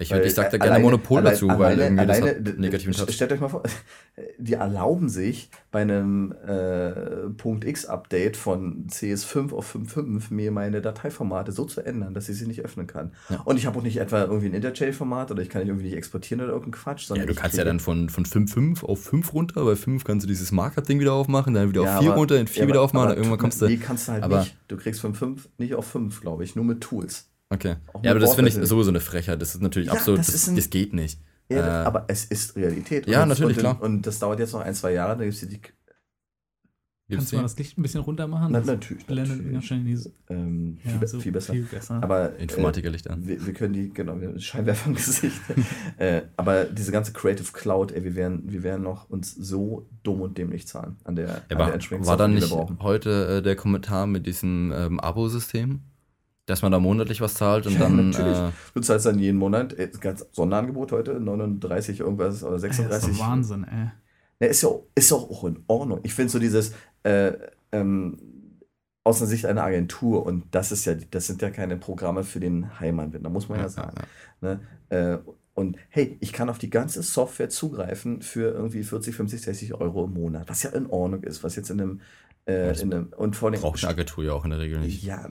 [0.00, 2.36] Ich, Weil, ich sag da gerne alleine- Monopol allein- dazu, weil alleine- irgendwie das alleine-
[2.38, 3.10] hat d- einen negativen Touch.
[3.12, 3.62] Stellt euch mal vor,
[4.38, 6.90] die erlauben sich bei einem äh,
[7.36, 12.46] Punkt X-Update von CS5 auf 5.5 mir meine Dateiformate so zu ändern, dass ich sie
[12.46, 13.12] nicht öffnen kann.
[13.28, 13.40] Ja.
[13.44, 15.96] Und ich habe auch nicht etwa irgendwie ein Interchange-Format oder ich kann nicht irgendwie nicht
[15.96, 19.02] exportieren oder irgendeinen Quatsch, Ja, sondern du ich kannst ja dann von, von 5.5 auf
[19.02, 22.10] 5 runter, bei 5 kannst du dieses Marker-Ding wieder aufmachen, dann wieder Ja, auf 4
[22.10, 23.66] aber- runter, in 4 ja, wieder aber- aufmachen, aber dann irgendwann kommst du.
[23.66, 24.56] Nee, kannst du halt nicht.
[24.68, 27.27] Du kriegst von 5 nicht auf 5, glaube ich, nur mit Tools.
[27.50, 27.76] Okay.
[28.02, 29.40] Ja, aber das finde ich sowieso eine Frechheit.
[29.40, 31.20] Das ist natürlich Ja, absolut, das das, ist ein- das geht nicht.
[31.50, 33.06] Ja, Äh, aber es ist Realität.
[33.08, 33.80] ja, und, natürlich, und, klar.
[33.82, 35.60] Und das dauert jetzt noch ein, zwei Jahre, dann gibt es die.
[37.10, 38.48] Kannst du mal das Licht ein bisschen runter machen?
[38.52, 39.06] Na, Das natürlich.
[39.06, 40.10] blendet natürlich.
[40.28, 41.54] Ähm, Ja, viel, be- so viel besser.
[41.54, 42.02] Viel besser.
[42.02, 43.26] Aber äh, Informatikerlicht an.
[43.26, 45.40] wir, wir können die, genau, wir haben Scheinwerfer im Gesicht.
[45.96, 50.20] äh, aber diese ganze Creative Cloud, ey, wir werden, wir werden noch uns so dumm
[50.20, 53.42] und dämlich zahlen an der, Ja, an der war, entsprechenden war da nicht heute äh,
[53.42, 55.80] der Kommentar mit diesem ähm, Abo-System?
[56.48, 58.10] Dass man da monatlich was zahlt und Ja, dann.
[58.10, 58.38] natürlich.
[58.38, 62.76] Äh, Du zahlst dann jeden Monat, äh, ganz Sonderangebot heute, 39 irgendwas oder Ey, das
[62.76, 63.10] 36.
[63.10, 63.90] ist doch Wahnsinn, ey.
[64.40, 66.00] Ja, ist ja ist ja auch in Ordnung.
[66.04, 66.72] Ich finde so dieses
[67.02, 67.32] äh,
[67.72, 68.16] ähm,
[69.04, 72.40] aus der Sicht einer Agentur und das ist ja, das sind ja keine Programme für
[72.40, 73.94] den Heimanwender, muss man ja, ja, sagen.
[74.42, 74.48] ja.
[74.54, 74.60] Ne?
[74.90, 75.18] Äh,
[75.54, 80.04] und hey, ich kann auf die ganze Software zugreifen für irgendwie 40, 50, 60 Euro
[80.04, 82.00] im Monat, was ja in Ordnung ist, was jetzt in einem,
[82.46, 84.78] äh, Das in einem und vor allem Braucht eine Agentur ja auch in der Regel
[84.80, 85.02] nicht.
[85.02, 85.30] ja,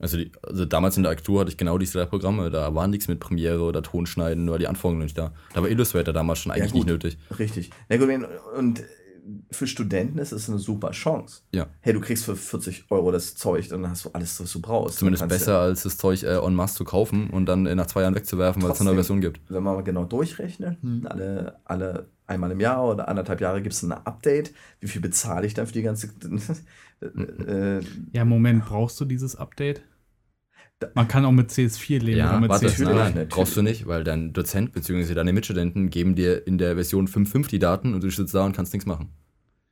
[0.00, 2.50] Also, die, also damals in der Agentur hatte ich genau diese drei Programme.
[2.50, 5.32] Da war nichts mit Premiere oder Tonschneiden, nur die Anforderungen nicht da.
[5.54, 6.92] Da war Illustrator damals schon eigentlich nicht gut.
[6.92, 7.18] nötig.
[7.38, 7.70] Richtig.
[7.88, 8.08] Na gut,
[8.56, 8.82] und
[9.50, 11.42] für Studenten ist es eine super Chance.
[11.52, 11.66] Ja.
[11.82, 14.98] Hey, du kriegst für 40 Euro das Zeug, dann hast du alles, was du brauchst.
[14.98, 18.00] Zumindest besser, als das Zeug äh, en masse zu kaufen und dann äh, nach zwei
[18.00, 18.96] Jahren wegzuwerfen, weil es eine neue.
[18.96, 19.40] Version gibt.
[19.50, 21.06] wenn man mal genau durchrechnet, Hm.
[21.06, 24.52] alle, alle einmal im Jahr oder anderthalb Jahre gibt es ein Update.
[24.80, 26.08] Wie viel bezahle ich dann für die ganze.
[27.00, 27.80] äh,
[28.12, 29.82] Ja, Moment, brauchst du dieses Update?
[30.94, 32.84] Man kann auch mit CS4 leben Ja, oder mit warte, CS3.
[32.84, 33.28] nein, nein, natürlich.
[33.30, 35.14] brauchst du nicht, weil dein Dozent bzw.
[35.14, 38.56] deine Mitstudenten geben dir in der Version 5.5 die Daten und du sitzt da und
[38.56, 39.10] kannst nichts machen.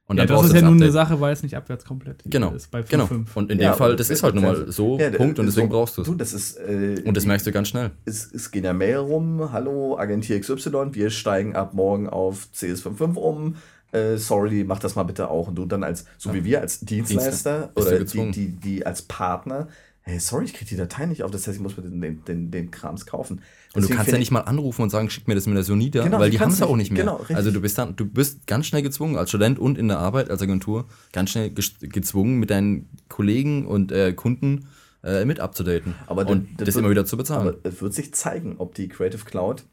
[0.06, 0.93] Und ja, das brauchst ist du ja nun eine Update.
[0.94, 3.05] Sache, weil es nicht abwärtskompatibil Genau, ist bei genau.
[3.05, 3.26] 5.5.
[3.35, 5.51] Und in Ja, dem Fall, das ist halt nun mal so, ja, Punkt, und so-
[5.52, 6.56] deswegen brauchst du es.
[6.56, 7.90] Äh, Und das merkst du ganz schnell.
[8.06, 13.16] es, es gehen ja Mail rum, hallo, Agentur XY, wir steigen ab morgen auf CS55
[13.16, 13.56] um.
[13.93, 15.48] Äh, sorry, mach das mal bitte auch.
[15.48, 19.02] Und du dann als, so wie wir als Dienstleister du oder die, die, die als
[19.02, 19.68] Partner,
[20.09, 22.51] hey, sorry, ich krieg die Datei nicht auf, das heißt, ich muss mir den, den,
[22.51, 23.36] den, Krams kaufen.
[23.39, 23.43] Und
[23.74, 26.02] du Deswegen kannst ja nicht mal anrufen und sagen, schick mir das mit der Sonida,
[26.02, 27.02] Genau, weil die haben es ja auch nicht mehr.
[27.02, 29.98] Genau, also du bist dann, du bist ganz schnell gezwungen, als Student und in der
[29.98, 34.68] Arbeit, als Agentur, ganz schnell gezwungen, mit deinen Kollegen und äh, Kunden
[35.05, 35.94] äh, mit abzudaten.
[36.06, 37.48] Aber und das- das das wird- immer wieder zu bezahlen.
[37.48, 39.64] Aber es wird sich zeigen, ob die Creative Cloud,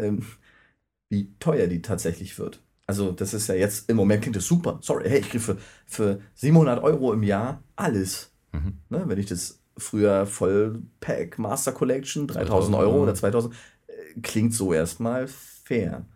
[0.00, 0.22] ähm,
[1.10, 2.60] wie teuer die tatsächlich wird.
[2.86, 4.78] Also das ist ja jetzt, im Moment klingt das super.
[4.82, 8.32] Sorry, hey, ich kriege für, für 700 Euro im Jahr alles.
[8.54, 8.78] Mhm.
[8.88, 13.54] Ne, wenn ich das früher Vollpack Master Collection, 3000 2000 Euro oder 2000,
[13.86, 16.06] äh, klingt so erstmal fair.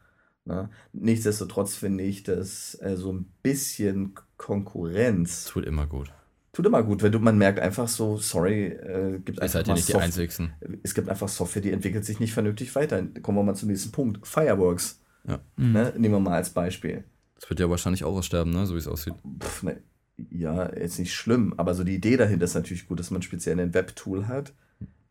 [0.45, 0.71] Ne?
[0.93, 6.11] Nichtsdestotrotz finde ich, dass äh, so ein bisschen Konkurrenz tut immer gut.
[6.53, 9.67] tut immer gut, wenn du, man merkt einfach so, sorry, äh, gibt Ihr einfach seid
[9.67, 10.53] nicht die Einzigsten.
[10.83, 13.03] es gibt einfach Software, die entwickelt sich nicht vernünftig weiter.
[13.23, 14.27] Kommen wir mal zum nächsten Punkt.
[14.27, 15.01] Fireworks.
[15.27, 15.41] Ja.
[15.57, 15.73] Mhm.
[15.73, 15.93] Ne?
[15.99, 17.05] Nehmen wir mal als Beispiel.
[17.35, 18.67] Das wird ja wahrscheinlich auch aussterben, ne?
[18.67, 19.15] so wie es aussieht.
[19.41, 19.83] Pff, ne,
[20.31, 23.59] ja, jetzt nicht schlimm, aber so die Idee dahinter ist natürlich gut, dass man speziell
[23.61, 24.53] ein Webtool hat,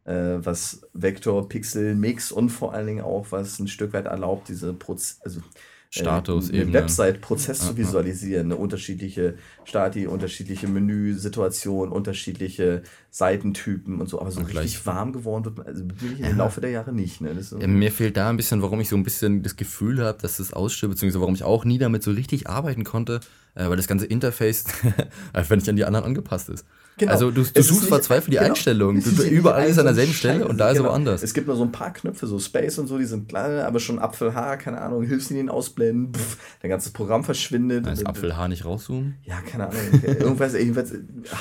[0.06, 4.50] äh, was Vektor, Pixel, Mix und vor allen Dingen auch, was ein Stück weit erlaubt,
[4.50, 5.42] diese Proz also,
[5.90, 6.74] Status äh.
[6.74, 7.78] Website-Prozess Ja, zu ja.
[7.78, 14.86] visualisieren, eine unterschiedliche Stati, unterschiedliche Menüsituationen, unterschiedliche Seitentypen und so, aber so Und richtig gleich-
[14.86, 17.22] warm geworden wird man, also wirklich im Laufe der Jahre nicht.
[17.22, 17.42] Ne?
[17.42, 20.22] So, Ja, mir fehlt da ein bisschen, warum ich so ein bisschen das Gefühl habe,
[20.22, 23.22] dass das ausstirbt, beziehungsweise warum ich auch nie damit so richtig arbeiten konnte.
[23.58, 24.66] Äh, weil das ganze Interface
[25.34, 26.66] einfach nicht an die anderen angepasst ist.
[27.00, 27.12] Genau.
[27.12, 28.50] Also du, du ist suchst verzweifelt die genau.
[28.50, 28.96] Einstellung.
[28.96, 30.90] Du, ist überall ist an derselben Stelle und da ist Genau.
[30.90, 31.22] aber anders.
[31.22, 33.80] Es gibt nur so ein paar Knöpfe, so Space und so, die sind klar, aber
[33.80, 37.86] schon Apfel, H, keine Ahnung, Hilfslinien ausblenden, pff, dein ganzes Programm verschwindet.
[37.86, 39.16] Das Apfelhaar nicht rauszoomen.
[39.24, 40.02] Ja, keine Ahnung.
[40.04, 40.92] Irgendwas, irgendwas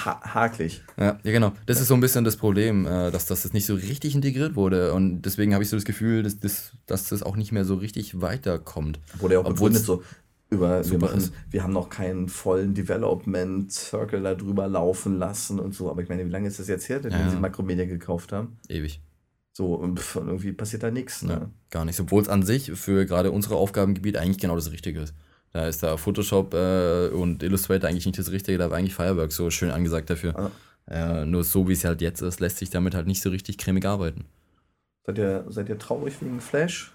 [0.04, 0.82] ha hakelig.
[0.98, 1.52] Ja, ja, genau.
[1.64, 4.56] Das ist so ein bisschen das Problem, äh, dass, dass das nicht so richtig integriert
[4.56, 4.92] wurde.
[4.92, 7.76] Und deswegen habe ich so das Gefühl, dass das, dass das auch nicht mehr so
[7.76, 9.00] richtig weiterkommt.
[9.18, 10.02] Wurde ja auch Obwohl begründet so
[10.48, 11.32] über, wir, super machen, ist.
[11.50, 15.90] wir haben noch keinen vollen Development Circle da drüber laufen lassen und so.
[15.90, 17.28] Aber ich meine, wie lange ist das jetzt her, wenn Ja.
[17.30, 18.56] sie Makromedia gekauft haben?
[18.68, 19.00] Ewig.
[19.52, 21.22] So, und pff, irgendwie passiert da nichts.
[21.22, 21.32] Ne?
[21.32, 21.98] Ja, gar nicht.
[21.98, 25.14] Obwohl es an sich für gerade unsere Aufgabengebiet eigentlich genau das Richtige ist.
[25.52, 29.36] Da ist da Photoshop äh, und Illustrator eigentlich nicht das Richtige, da war eigentlich Fireworks
[29.36, 30.50] so schön angesagt dafür.
[30.88, 33.56] Äh, nur so wie es halt jetzt ist, lässt sich damit halt nicht so richtig
[33.56, 34.26] cremig arbeiten.
[35.06, 36.92] Seid, ihr, seid ihr traurig wegen Flash?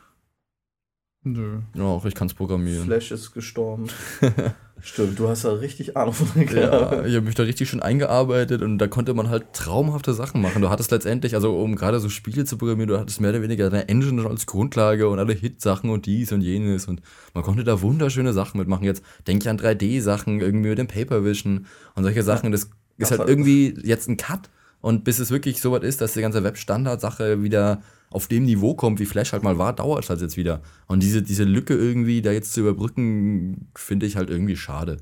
[1.23, 1.60] Nö.
[1.76, 2.85] Ja, auch ich kann es programmieren.
[2.85, 3.88] Flash ist gestorben.
[4.84, 8.64] Stimmt, du hast da richtig Ahnung von Ja, ich habe mich da richtig schön eingearbeitet
[8.64, 10.64] und da konnte man halt traumhafte Sachen machen.
[10.64, 13.69] Du hattest letztendlich, also um gerade so Spiele zu programmieren, du hattest mehr oder weniger
[13.69, 17.03] deine Engine schon als Grundlage und alle Hit-Sachen und dies und jenes und
[17.35, 18.84] man konnte da wunderschöne Sachen mitmachen.
[18.84, 22.52] Jetzt denke ich an 3D-Sachen, irgendwie mit dem Paper Vision und solche Sachen.
[22.52, 24.49] Das ist halt halt- irgendwie jetzt ein Cut
[24.81, 28.75] und bis es wirklich so weit ist, dass die ganze Web-Standard-Sache wieder auf dem Niveau
[28.75, 30.61] kommt, wie Flash halt mal war, dauert es halt jetzt wieder.
[30.88, 34.97] Und diese, diese Lücke irgendwie da jetzt zu überbrücken, finde ich halt irgendwie schade.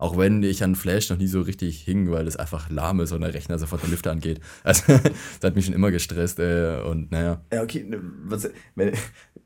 [0.00, 3.10] Auch wenn ich an Flash noch nie so richtig hing, weil es einfach lahm ist
[3.10, 4.40] und der Rechner sofort der Lüfter angeht.
[4.62, 5.02] Also, das
[5.42, 6.38] hat mich schon immer gestresst.
[6.38, 8.92] Äh, und naja, Ja, okay, ne, was, wenn-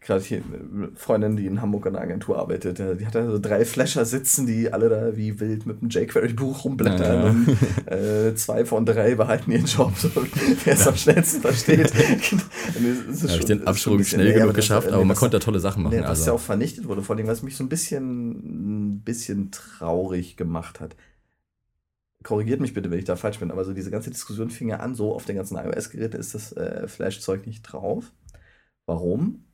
[0.01, 0.43] gerade hier
[0.73, 3.65] eine Freundin, die in Hamburg an der Agentur arbeitet, äh, die hat da so drei
[3.65, 7.31] Flasher sitzen, die alle da wie wild mit dem jQuery-Buch rumblättern Ja, ja.
[7.31, 10.11] und äh, zwei von drei behalten ihren Job, so,
[10.65, 11.93] wer es am schnellsten versteht.
[11.95, 15.95] da habe ich den Absprung schnell genug geschafft, aber man konnte da tolle Sachen machen.
[15.95, 19.01] Nee, was ja also, auch vernichtet wurde, vor allem, was mich so ein bisschen, ein
[19.01, 20.97] bisschen traurig gemacht hat.
[22.23, 24.77] Korrigiert mich bitte, wenn ich da falsch bin, aber so diese ganze Diskussion fing ja
[24.79, 28.13] an, so auf den ganzen iOS-Geräten ist das äh, Flash-Zeug nicht drauf.
[28.87, 29.45] Warum?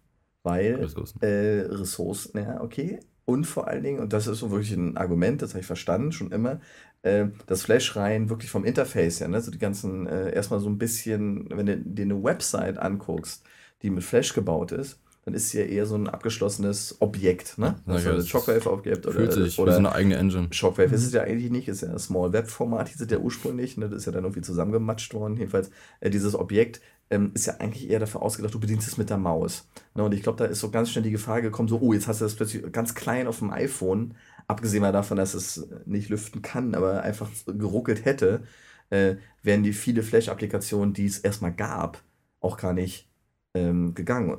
[0.42, 1.22] Weil Ressourcen.
[1.22, 3.00] äh, Ressourcen, ja, okay.
[3.24, 6.12] Und vor allen Dingen, und das ist so wirklich ein Argument, das habe ich verstanden,
[6.12, 6.60] schon immer,
[7.02, 9.40] äh, das Flash rein wirklich vom Interface her, ne?
[9.40, 13.44] so die ganzen, äh, erstmal so ein bisschen, wenn du dir eine Website anguckst,
[13.82, 17.74] die mit Flash gebaut ist, dann ist sie ja eher so ein abgeschlossenes Objekt, ne?
[17.86, 20.48] Also das Shockwave-Objekt oder, Fühlt sich wie oder so eine eigene Engine.
[20.50, 23.18] Shockwave ist es ja eigentlich nicht, ist ja ein Small Web Format, hieß es ja
[23.18, 23.90] ursprünglich, ne?
[23.90, 25.36] das ist ja dann irgendwie zusammengematscht worden.
[25.36, 26.80] Jedenfalls, äh, dieses Objekt
[27.10, 29.68] ähm, ist ja eigentlich eher dafür ausgedacht, du bedienst es mit der Maus.
[29.94, 30.02] Ne?
[30.02, 32.22] Und ich glaube, da ist so ganz schnell die Gefahr gekommen, so, oh, jetzt hast
[32.22, 34.14] du das plötzlich ganz klein auf dem iPhone,
[34.46, 38.44] abgesehen mal davon, dass es nicht lüften kann, aber einfach geruckelt hätte,
[38.88, 42.02] äh, wären die viele Flash-Applikationen, die es erstmal gab,
[42.40, 43.10] auch gar nicht
[43.52, 44.38] ähm, gegangen.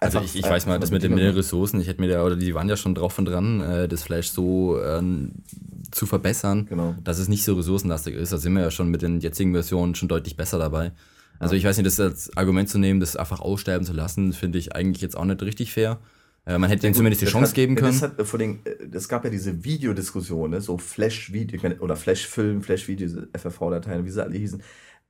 [0.00, 2.24] Also Einfach- ich, ich weiß mal, das mit den, den Ressourcen, ich hätte mir da,
[2.24, 5.32] oder die waren ja schon drauf und dran, äh, das Flash so ähm,
[5.90, 6.94] zu verbessern, Genau.
[7.04, 8.32] dass es nicht so ressourcenlastig ist.
[8.32, 10.92] Da sind wir ja schon mit den jetzigen Versionen schon deutlich besser dabei.
[11.38, 14.58] Also ich weiß nicht, das als Argument zu nehmen, das einfach aussterben zu lassen, finde
[14.58, 15.98] ich eigentlich jetzt auch nicht richtig fair.
[16.46, 17.92] Äh, man hätte denen zumindest die Chance hat, geben ja, können.
[17.92, 20.60] Das hat, äh, vor den, äh, es gab ja diese Videodiskussion, ne?
[20.60, 24.62] so Flash-Video, oder Flash-Film, Flash-Video, FFV-Dateien, wie sie alle hießen.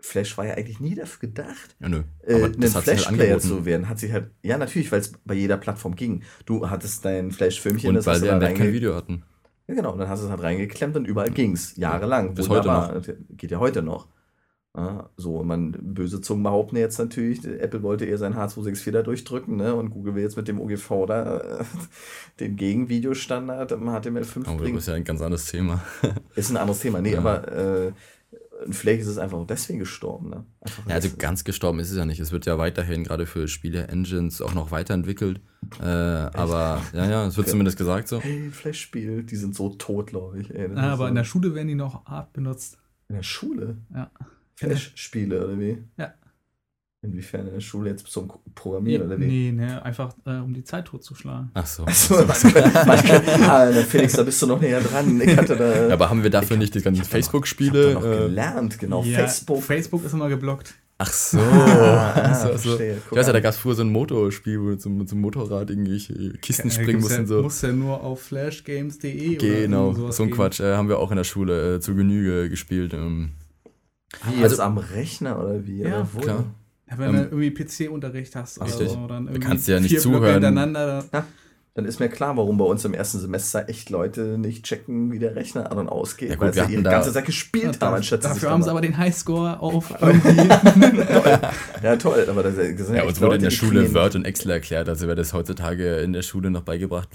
[0.04, 2.02] Flash war ja eigentlich nie dafür gedacht, ja, nö.
[2.26, 3.88] äh, Aber ein sich halt Flash-Player zu werden.
[3.88, 6.22] Hat sich halt, ja, natürlich, weil es bei jeder Plattform ging.
[6.46, 9.22] Du hattest dein Flash-Filmchen, Und das weil wir im Web kein Video hatten.
[9.66, 11.74] Ja, genau, und dann hast du es halt reingeklemmt und überall ging's.
[11.76, 12.34] Jahrelang.
[12.34, 13.00] Bis heute Wunderbar.
[13.30, 14.08] Geht ja heute noch.
[14.76, 19.02] Ja, so, und man, böse Zungen behaupten jetzt natürlich, Apple wollte eher sein H264 da
[19.02, 19.72] durchdrücken, ne?
[19.74, 21.64] Und Google will jetzt mit dem OGV da äh,
[22.40, 24.74] den Gegenvideostandard im HTML5 Aber bringen.
[24.74, 25.80] das ist ja ein ganz anderes Thema.
[26.34, 27.00] Ist ein anderes Thema.
[27.00, 27.18] Nee, Ja.
[27.20, 27.92] aber äh,
[28.70, 30.44] vielleicht ist es einfach auch deswegen gestorben, ne?
[30.60, 32.20] Einfach Ja, also ganz gestorben ist es ja nicht.
[32.20, 35.40] Es wird ja weiterhin gerade für Spiele-Engines auch noch weiterentwickelt.
[35.80, 37.50] Äh, aber ja, ja, es wird Okay.
[37.52, 38.20] zumindest gesagt so.
[38.20, 40.50] Hey, Flash-Spiel, die sind so tot, glaube ich.
[40.54, 42.78] Ey, ist aber so- in der Schule werden die noch hart benutzt.
[43.08, 43.76] in der Schule?
[43.94, 44.10] Ja.
[44.56, 45.78] Flash-Spiele, oder wie?
[45.98, 46.14] Ja.
[47.04, 49.26] Inwiefern in der Schule jetzt zum Programmieren, oder wie?
[49.26, 51.50] Nee, ne, einfach äh, um die Zeit totzuschlagen.
[51.54, 51.84] Ach so.
[51.84, 55.20] Achso, manchmal, ah, Felix, da bist du noch näher dran.
[55.20, 55.88] Ich hatte da.
[55.88, 57.94] Ja, aber haben wir dafür nicht die ganzen noch- Ich Facebook-Spiele?
[57.96, 59.02] hab noch Äh, gelernt, genau.
[59.04, 59.62] Ja, Facebook.
[59.62, 60.74] Facebook ist immer geblockt.
[60.98, 61.38] ach so.
[61.40, 62.68] Ah, Ach so, ach so.
[62.68, 62.96] verstehe.
[63.10, 65.68] Ich weiß ja, da gab es früher so ein Motorspiel, wo du zum, zum Motorrad
[65.68, 65.98] irgendwie
[66.40, 67.42] Kisten Ja, springen musst ja, und so.
[67.42, 70.30] musst ja nur auf flashgames.de Genau, oder so ein.
[70.30, 70.60] Quatsch.
[70.60, 72.94] Äh, haben wir auch in der Schule äh, zu Genüge gespielt.
[72.94, 73.32] Ähm,
[74.22, 75.78] Wie Also- jetzt am Rechner oder wie?
[75.82, 76.20] Ja, oder wo?
[76.20, 76.44] klar.
[76.98, 78.88] Wenn Ähm, du irgendwie PC-Unterricht hast oder richtig.
[78.90, 80.32] so, dann irgendwie kannst du ja nicht zuhören.
[80.34, 81.04] hintereinander.
[81.12, 81.24] Ja,
[81.76, 85.18] dann ist mir klar, warum bei uns im ersten Semester echt Leute nicht checken, wie
[85.18, 88.24] der Rechner an und ausgeht, Ja, gut, weil sie ihre ganze Zeit gespielt haben, anstatt
[88.24, 90.48] dafür da haben sie aber den Highscore auf irgendwie.
[91.82, 94.24] Ja, toll, aber das, das sind ja, uns wurde in der Schule kriegen- Word und
[94.24, 94.88] Excel erklärt.
[94.88, 97.08] Also wer das heutzutage in der Schule noch beigebracht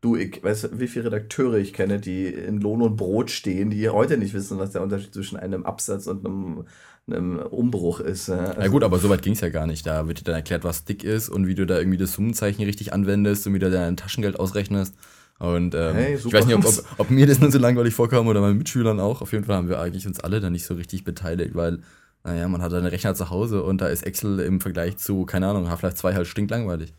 [0.00, 3.88] Du, ich weiß, wie viele Redakteure ich kenne, die in Lohn und Brot stehen, die
[3.88, 6.66] heute nicht wissen, was der Unterschied zwischen einem Absatz und einem,
[7.06, 8.28] einem Umbruch ist.
[8.28, 8.58] ja.
[8.60, 9.86] Ja gut, aber so weit ging es ja gar nicht.
[9.86, 12.62] Da wird dir dann erklärt, was dick ist und wie du da irgendwie das Summenzeichen
[12.62, 14.94] richtig anwendest und wie du dein Taschengeld ausrechnest.
[15.38, 18.26] Und ähm, Hey, ich weiß nicht, ob, ob, ob mir das nur so langweilig vorkam
[18.28, 19.20] oder meinen Mitschülern auch.
[19.20, 21.80] Auf jeden Fall haben wir eigentlich uns alle da nicht so richtig beteiligt, weil,
[22.22, 25.48] naja, man hat einen Rechner zu Hause und da ist Excel im Vergleich zu, keine
[25.48, 26.94] Ahnung, Half-Life 2 halt stinklangweilig.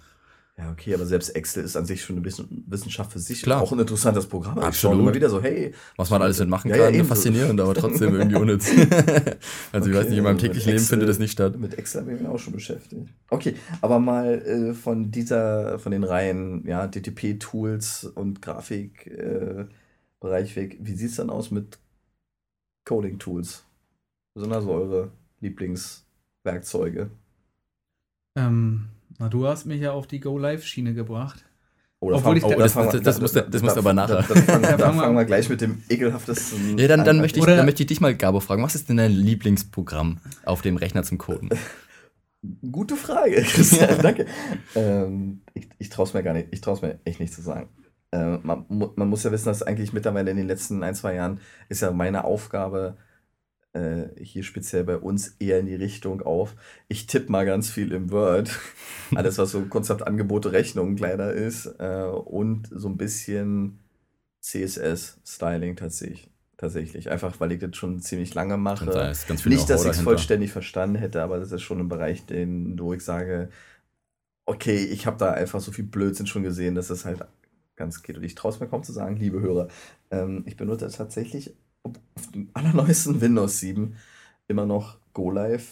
[0.57, 3.41] Ja, okay, aber selbst Excel ist an sich schon ein bisschen Wissenschaft für sich.
[3.41, 3.61] Klar.
[3.61, 4.53] Auch ein interessantes Programm.
[4.53, 4.99] Ich schaue Absolut.
[5.01, 7.07] immer wieder so, hey, Was man alles denn machen Ja, ja, kann, eben.
[7.07, 8.69] faszinierend, aber trotzdem irgendwie unnütz.
[9.73, 11.57] also ich weiß Okay, nicht, in meinem täglichen Leben findet das nicht statt.
[11.59, 13.09] Mit Excel habe ich mich auch schon beschäftigt.
[13.29, 19.65] Okay, aber mal äh, von dieser, von den Reihen, ja, DTP-Tools und Grafikbereich äh,
[20.21, 20.77] Bereich weg.
[20.79, 21.77] Wie sieht es dann aus mit
[22.85, 23.65] Coding-Tools?
[24.33, 25.11] Was sind also eure
[25.41, 27.09] Lieblingswerkzeuge?
[28.37, 28.89] Ähm,
[29.19, 31.45] na, du hast mich ja auf die Go-Live-Schiene gebracht.
[32.01, 33.79] Oder Obwohl ich fang- da- oder das- das- das da- musst du- da- das da-
[33.79, 34.15] aber nachher.
[34.17, 37.21] Da, da, fangen, Ja, da fangen wir- gleich mit dem ekelhaftesten Ja, dann, dann, an.
[37.21, 40.61] möchte ich, dann möchte ich dich mal, Gabo, fragen, was ist denn dein Lieblingsprogramm auf
[40.61, 41.49] dem Rechner zum Coden?
[42.71, 44.27] Gute Frage, Christian, danke.
[44.75, 47.41] Ähm, ich ich traue es mir gar nicht, ich traue es mir echt nicht zu
[47.41, 47.69] sagen.
[48.11, 51.39] Äh, man, man muss ja wissen, dass eigentlich mittlerweile in den letzten ein, zwei Jahren
[51.69, 52.97] ist ja meine Aufgabe
[53.75, 56.55] äh, hier speziell bei uns eher in die Richtung auf,
[56.87, 58.57] ich tippe mal ganz viel im Word,
[59.15, 63.79] alles was so Konzept, Angebote, Rechnungen kleiner ist äh, und so ein bisschen
[64.41, 66.31] CSS-Styling tatsächlich.
[66.57, 68.85] Tatsächlich, einfach weil ich das schon ziemlich lange mache.
[68.85, 71.81] Und da ist ganz Nicht, dass ich es vollständig verstanden hätte, aber das ist schon
[71.81, 73.49] ein Bereich, den, wo ich sage,
[74.45, 77.25] okay, ich habe da einfach so viel Blödsinn schon gesehen, dass das halt
[77.75, 78.15] ganz geht.
[78.15, 79.67] Und ich traue es mir kaum zu sagen, liebe Hörer,
[80.11, 83.95] ähm, ich benutze tatsächlich auf dem allerneuesten Windows 7
[84.47, 85.63] immer noch GoLive.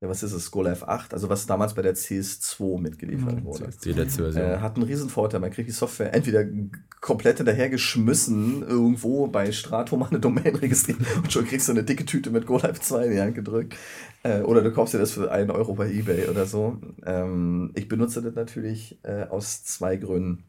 [0.00, 0.50] Ja, was ist es?
[0.50, 3.70] GoLive 8, also was damals bei der CS2 mitgeliefert Mhm, wurde.
[3.84, 4.44] Die letzte Version.
[4.44, 5.38] Äh, hat einen riesen Vorteil.
[5.38, 6.44] Man kriegt die Software entweder
[7.00, 12.04] komplett hinterhergeschmissen irgendwo bei Strato mal eine Domain registriert und schon kriegst du eine dicke
[12.04, 13.76] Tüte mit GoLive 2 in die Hand gedrückt.
[14.24, 16.80] Äh, oder du kaufst dir das für einen Euro bei Ebay oder so.
[17.06, 20.42] Ähm, ich benutze das natürlich äh, aus zwei Gründen.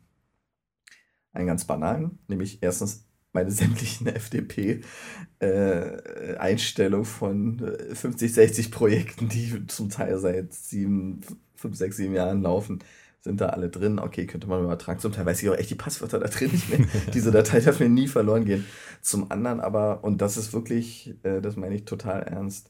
[1.32, 9.90] Einen ganz banalen, nämlich erstens meine sämtlichen FDP-Einstellungen von äh, 50, 60 Projekten, die zum
[9.90, 11.20] Teil seit sieben,
[11.56, 12.80] fünf, sechs, sieben Jahren laufen,
[13.22, 14.00] sind da alle drin.
[14.00, 15.00] Okay, könnte man übertragen.
[15.00, 16.88] Zum Teil weiß ich auch echt die Passwörter da drin nicht mehr.
[17.14, 18.66] Diese Datei darf mir nie verloren gehen.
[19.02, 22.70] Zum anderen aber, und das ist wirklich, äh, das meine ich total ernst,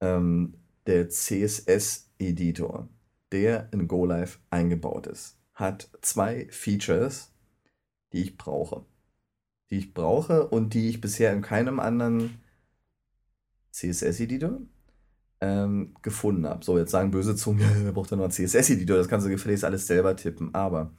[0.00, 0.54] ähm,
[0.86, 2.88] der CSS-Editor,
[3.32, 7.32] der in GoLive eingebaut ist, hat zwei Features,
[8.12, 8.84] die ich brauche.
[9.70, 12.40] Die ich brauche und die ich bisher in keinem anderen
[13.72, 14.60] CSS-Editor
[15.40, 16.64] ähm, gefunden habe.
[16.64, 18.96] So, jetzt sagen böse Zungen, wer braucht denn noch einen CSS-Editor?
[18.96, 20.54] Das kannst du gefälligst alles selber tippen.
[20.54, 20.92] Aber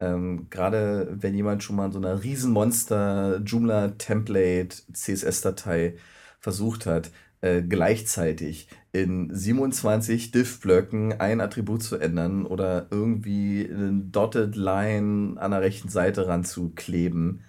[0.00, 5.96] ähm, gerade wenn jemand schon mal in so einer Riesenmonster Joomla-Template CSS-Datei
[6.40, 7.10] versucht hat,
[7.42, 15.50] äh, gleichzeitig in 27 Div-Blöcken ein Attribut zu ändern oder irgendwie eine Dotted Line an
[15.52, 17.42] der rechten Seite ranzukleben,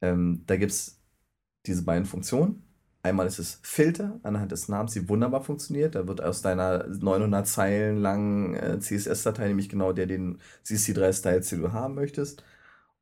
[0.00, 1.00] ähm, da gibt es
[1.66, 2.62] diese beiden Funktionen.
[3.02, 5.94] Einmal ist es Filter anhand des Namens, die wunderbar funktioniert.
[5.94, 11.62] Da wird aus deiner 900 Zeilen langen äh, CSS-Datei nämlich genau der, den CC3-Styles, den
[11.62, 12.44] du haben möchtest.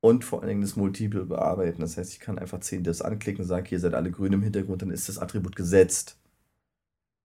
[0.01, 1.81] Und vor allen Dingen das Multiple bearbeiten.
[1.81, 4.43] Das heißt, ich kann einfach 10 Divs anklicken und sagen, hier seid alle grün im
[4.43, 6.17] Hintergrund, dann ist das Attribut gesetzt.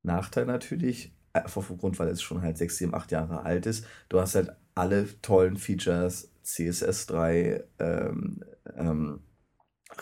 [0.01, 3.85] Nachteil natürlich, einfach aufgrund, weil es schon halt 6, 7, 8 Jahre alt ist.
[4.09, 8.43] Du hast halt alle tollen Features, CSS3, ähm,
[8.75, 9.19] ähm,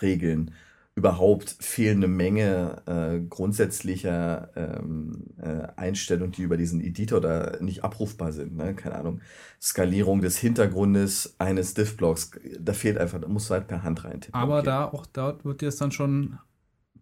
[0.02, 0.52] Regeln.
[0.94, 7.84] Überhaupt fehlen eine Menge äh, grundsätzlicher ähm, äh, Einstellungen, die über diesen Editor da nicht
[7.86, 8.58] abrufbar sind.
[8.58, 8.76] Ne?
[8.76, 9.22] Keine Ahnung.
[9.62, 12.32] Skalierung des Hintergrundes eines Div-Blocks.
[12.60, 14.40] Da fehlt einfach, da musst du halt per Hand reintippen.
[14.40, 14.66] Aber Okay.
[14.66, 16.38] da auch dort wird dir es dann schon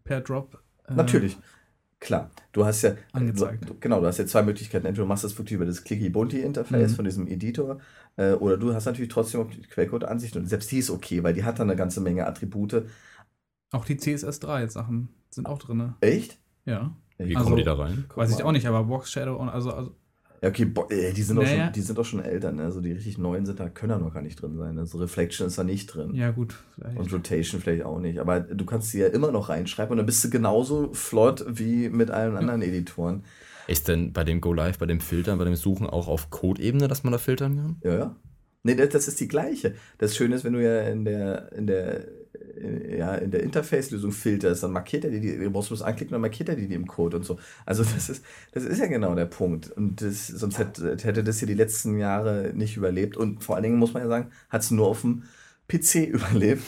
[0.04, 0.62] per Drop.
[0.88, 1.38] äh, Natürlich.
[2.00, 3.70] Klar, du hast ja Angezeigt.
[3.70, 4.86] Du, genau, du hast ja zwei Möglichkeiten.
[4.86, 6.96] Entweder du machst das wirklich über das Clicky-Bunty-Interface Mhm.
[6.96, 7.80] von diesem Editor,
[8.16, 11.34] äh, oder du hast natürlich trotzdem auch die Quellcode-Ansicht und selbst die ist okay, weil
[11.34, 12.86] die hat dann eine ganze Menge Attribute.
[13.72, 15.94] Auch die CSS3-Sachen sind auch drin.
[16.02, 16.40] Echt?
[16.66, 16.96] Ja.
[17.18, 18.06] Wie Also- kommen die da rein?
[18.08, 19.94] Guck Weiß ich auch nicht, aber Box Shadow und also, also
[20.42, 21.66] Ja, okay, bo- äh, die sind, auch Naja.
[21.66, 22.64] schon, die sind auch schon älter, ne?
[22.64, 24.78] Also die richtig neuen sind da, können da noch gar nicht drin sein.
[24.80, 26.14] Also Reflection ist da nicht drin.
[26.16, 26.98] ja gut, vielleicht.
[26.98, 28.20] Und Rotation vielleicht auch nicht.
[28.20, 31.90] Aber du kannst sie ja immer noch reinschreiben und dann bist du genauso flott wie
[31.90, 33.24] mit allen anderen Editoren.
[33.68, 36.88] Ist denn bei dem Go Live, bei dem Filtern, bei dem Suchen auch auf Code-Ebene,
[36.88, 37.76] dass man da filtern kann?
[37.84, 38.16] Ja, ja.
[38.64, 39.76] Nee, das, das ist die gleiche.
[40.00, 42.08] Das Schöne ist, wenn du ja in der, in der
[42.98, 46.50] ja, in der Interface-Lösung filterst, dann markiert er die, du brauchst bloß anklicken, dann markiert
[46.50, 47.40] er die im Code und so.
[47.66, 49.72] Also das ist, das ist ja genau der Punkt.
[49.72, 53.18] Und das, sonst hätte, hätte das hier die letzten Jahre nicht überlebt.
[53.18, 55.24] Und vor allen Dingen muss man ja sagen, hat es nur auf dem
[55.68, 56.64] PC überlebt.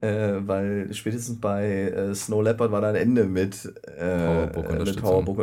[0.00, 3.64] Äh, weil spätestens bei äh, Snow Leopard war da ein Ende mit,
[3.98, 5.38] äh, mit Powerbook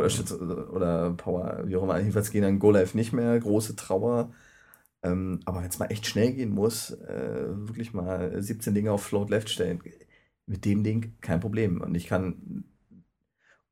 [0.72, 1.98] oder Power, wie auch immer.
[1.98, 4.30] Jedenfalls gehen dann Go Live nicht mehr, große Trauer.
[5.06, 9.02] Ähm, aber wenn es mal echt schnell gehen muss, äh, wirklich mal 17 Dinge auf
[9.02, 9.80] Float Left stellen,
[10.46, 11.80] mit dem Ding kein Problem.
[11.80, 12.64] Und ich kann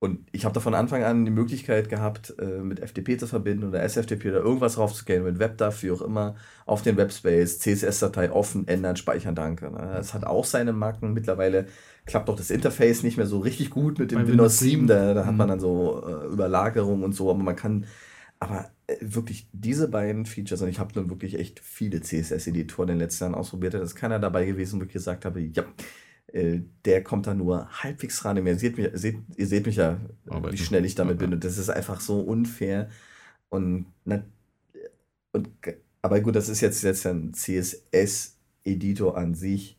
[0.05, 3.67] und ich habe da von Anfang an die Möglichkeit gehabt, äh, mit FTP zu verbinden
[3.67, 6.35] oder SFTP oder irgendwas raufzugehen, mit WebDAV, wie auch immer,
[6.67, 9.71] auf den Webspace, CSS-Datei offen, ändern, speichern, danke.
[9.71, 9.97] Ne?
[9.99, 11.15] Es hat auch seine Macken.
[11.15, 11.69] Mittlerweile
[12.05, 14.87] klappt doch das Interface nicht mehr so richtig gut mit dem Bei Windows 7.
[14.87, 15.53] Da, da hat man mhm.
[15.53, 17.87] dann so äh, Überlagerung und so, aber man kann,
[18.45, 22.95] aber äh, wirklich diese beiden Features, und ich habe nun wirklich echt viele CSS-Editoren in
[22.97, 25.65] den letzten Jahren ausprobiert, da ist keiner dabei gewesen, wo ich gesagt habe, ja,
[26.29, 28.45] äh, der kommt da nur halbwegs ran.
[28.45, 31.33] Ihr seht mich, seht, ihr seht mich ja, Aber wie schnell ich damit bin.
[31.33, 32.91] Und das ist einfach so unfair.
[33.49, 34.25] Und, na,
[35.33, 35.49] und
[36.03, 39.79] aber gut, das ist jetzt, jetzt ein CSS-Editor an sich.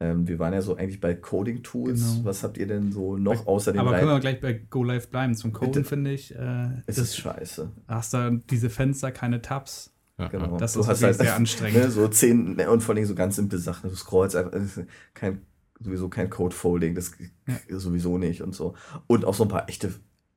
[0.00, 2.00] Ähm, wir waren ja so eigentlich bei Coding-Tools.
[2.00, 2.24] Genau.
[2.24, 5.10] Was habt ihr denn so noch außer dem Aber können wir gleich bei Go Live
[5.10, 5.34] bleiben?
[5.34, 6.34] Zum Coden finde ich.
[6.34, 7.70] Äh, es ist scheiße.
[7.86, 9.92] Hast du diese Fenster, keine Tabs.
[10.18, 10.56] Ja, genau.
[10.56, 11.82] Das du ist hast halt, sehr anstrengend.
[11.82, 13.90] Ne, so zehn ne, und vor allem so ganz simple Sachen.
[13.90, 15.42] Du scrollst einfach, kein
[15.82, 17.12] sowieso kein Code-Folding, das
[17.46, 17.78] ja.
[17.78, 18.74] sowieso nicht und so.
[19.06, 19.92] Und auch so ein paar echte,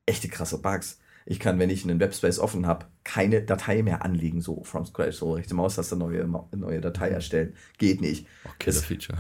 [0.06, 1.00] echte krasse Bugs.
[1.26, 5.18] Ich kann, wenn ich einen Webspace offen habe, keine Datei mehr anlegen, so from scratch,
[5.18, 7.16] so rechte Maustaste, neue, neue Datei mhm.
[7.16, 7.54] erstellen.
[7.78, 8.28] Geht nicht.
[8.46, 9.18] Oh, Killer-Feature.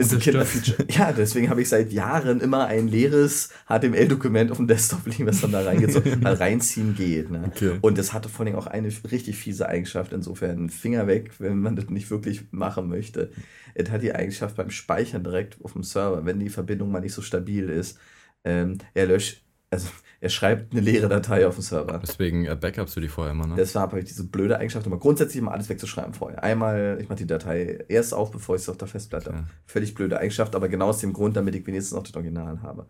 [0.00, 0.86] Ist ein Killer-Feature.
[0.90, 5.42] Ja, deswegen habe ich seit Jahren immer ein leeres HTML-Dokument auf dem Desktop liegen, was
[5.42, 7.30] dann da reingeht, weil reinziehen geht.
[7.30, 7.44] Ne?
[7.54, 7.78] Okay.
[7.82, 11.76] Und das hatte vor allem auch eine richtig fiese Eigenschaft, insofern Finger weg, wenn man
[11.76, 13.30] das nicht wirklich machen möchte.
[13.74, 17.14] Es hat die Eigenschaft beim Speichern direkt auf dem Server, wenn die Verbindung mal nicht
[17.14, 17.98] so stabil ist,
[18.42, 19.88] ähm, er löscht, also
[20.20, 21.98] er schreibt eine leere Datei auf dem Server.
[21.98, 23.54] Deswegen äh, backupst du die vorher immer, ne?
[23.56, 26.42] Das war aber diese blöde Eigenschaft, immer grundsätzlich immer alles wegzuschreiben vorher.
[26.42, 29.44] Einmal, ich mache die Datei erst auf, bevor ich sie auf der Festplatte ja.
[29.64, 32.86] Völlig blöde Eigenschaft, aber genau aus dem Grund, damit ich wenigstens noch das Original habe.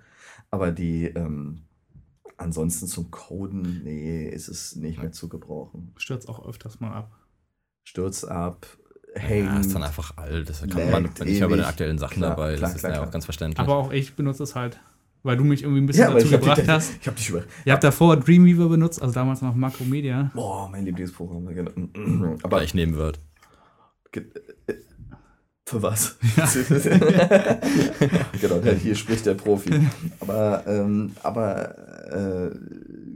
[0.50, 1.66] Aber die, ähm,
[2.36, 5.02] ansonsten zum Coden, nee, ist es nicht ja.
[5.02, 5.92] mehr zu gebrauchen.
[5.98, 7.12] Stürzt auch öfters mal ab.
[7.84, 8.66] Stürzt ab,
[9.14, 9.46] hängt.
[9.46, 10.48] Ja, ist dann einfach alt.
[10.48, 12.56] Das kann man nicht mehr bei den aktuellen Sachen klar, dabei.
[12.56, 13.60] Klar, das ist klar, ja auch ganz verständlich.
[13.60, 14.80] Aber auch ich benutze es halt
[15.22, 16.94] weil du mich irgendwie ein bisschen ja, dazu gebracht dich, hast.
[17.00, 17.44] Ich habe dich über.
[17.64, 20.30] Ihr habt davor Dreamweaver benutzt, also damals noch Makromedia.
[20.34, 21.46] Boah, mein Lieblingsprogramm.
[21.46, 22.36] Genau.
[22.42, 23.20] Aber ich nehme Word.
[24.12, 24.22] Äh,
[25.66, 26.16] für was?
[26.36, 26.46] Ja.
[28.40, 29.70] genau, hier spricht der Profi.
[30.20, 32.50] Aber, ähm, aber äh,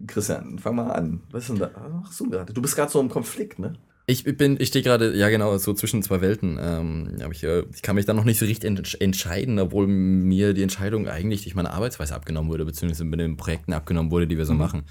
[0.06, 1.22] Christian, fang mal an.
[1.30, 1.70] Was ist denn da?
[2.04, 2.52] Ach so, gerade.
[2.52, 3.74] Du bist gerade so im Konflikt, ne?
[4.06, 6.58] Ich bin, ich stehe gerade, ja genau, so zwischen zwei Welten.
[6.60, 10.52] Ähm, ich, äh, ich kann mich da noch nicht so richtig ent entscheiden, obwohl mir
[10.52, 14.36] die Entscheidung eigentlich durch meine Arbeitsweise abgenommen wurde, beziehungsweise mit den Projekten abgenommen wurde, die
[14.36, 14.58] wir so mhm.
[14.58, 14.82] machen.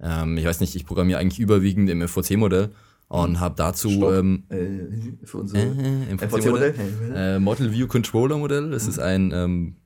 [0.00, 2.70] Ähm, ich weiß nicht, ich programmiere eigentlich überwiegend im FVC-Modell
[3.08, 6.74] und habe dazu ähm, äh, für unser äh, FVC-Modell
[7.14, 8.70] äh, Model View Controller Modell.
[8.70, 8.90] Das mhm.
[8.90, 9.76] ist ein ähm,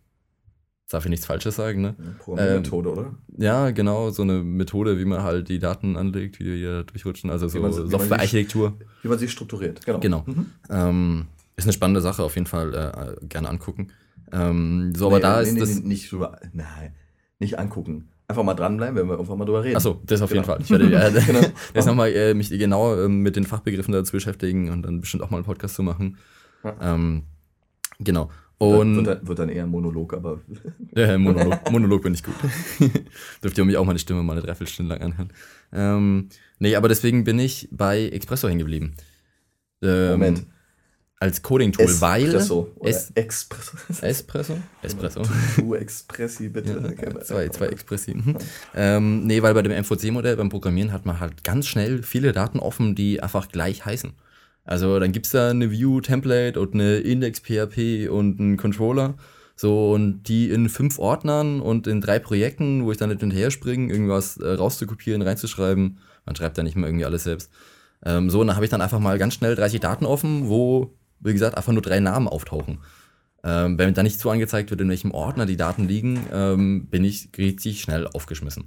[0.88, 1.96] darf ich nichts Falsches sagen, ne?
[2.18, 3.14] Programmmethode, ähm, oder?
[3.36, 7.30] Ja, genau, so eine Methode, wie man halt die Daten anlegt, wie die hier durchrutschen,
[7.30, 8.74] also so Software-Architektur.
[9.02, 10.00] Wie man sie strukturiert, genau.
[10.00, 10.24] Genau.
[10.26, 10.46] Mhm.
[10.70, 11.26] Ähm,
[11.56, 13.88] ist eine spannende Sache, auf jeden Fall äh, gerne angucken.
[14.32, 15.80] Ähm, so, nee, aber da nee, ist nee, das.
[15.82, 16.94] Nicht drüber, nein,
[17.38, 18.08] nicht angucken.
[18.28, 19.76] Einfach mal dranbleiben, wenn wir irgendwann mal drüber reden.
[19.76, 20.42] Achso, das auf genau.
[20.42, 20.60] jeden Fall.
[20.60, 20.86] Ich werde
[21.18, 21.40] äh, genau.
[21.74, 25.30] jetzt nochmal äh, mich genau äh, mit den Fachbegriffen dazu beschäftigen und dann bestimmt auch
[25.30, 26.18] mal einen Podcast zu machen.
[26.64, 26.76] Ja.
[26.80, 27.22] Ähm,
[28.00, 28.30] genau.
[28.58, 30.40] Und wird, dann, wird dann eher ein Monolog, aber.
[30.94, 32.34] ja, Monolog, Monolog bin ich gut.
[33.42, 35.32] Dürft ihr mich auch meine Stimme mal eine Dreiviertelstunde lang anhören.
[35.72, 36.28] Ähm,
[36.58, 38.94] nee, aber deswegen bin ich bei Expresso hängen geblieben.
[39.82, 40.46] Ähm, Moment.
[41.18, 42.24] Als Coding-Tool, weil.
[42.24, 42.74] Espresso.
[42.82, 43.76] Es Espresso.
[44.02, 44.58] Espresso?
[44.82, 45.22] Espresso.
[45.56, 46.94] Du Expressi, bitte.
[47.00, 48.14] Ja, zwei, zwei Expressi.
[48.14, 48.36] Mhm.
[48.74, 52.58] ähm, nee, weil bei dem MVC-Modell beim Programmieren hat man halt ganz schnell viele Daten
[52.58, 54.12] offen, die einfach gleich heißen.
[54.66, 59.14] Also dann gibt es da eine View-Template und eine Index-PHP und einen Controller.
[59.54, 63.50] So, und die in fünf Ordnern und in drei Projekten, wo ich dann nicht hinterher
[63.50, 65.98] springe, irgendwas äh, rauszukopieren, reinzuschreiben.
[66.26, 67.50] Man schreibt ja nicht mal irgendwie alles selbst.
[68.04, 70.94] Ähm, so, und dann habe ich dann einfach mal ganz schnell 30 Daten offen, wo,
[71.20, 72.80] wie gesagt, einfach nur drei Namen auftauchen.
[73.44, 77.04] Ähm, wenn dann nicht so angezeigt wird, in welchem Ordner die Daten liegen, ähm, bin
[77.04, 78.64] ich richtig schnell aufgeschmissen.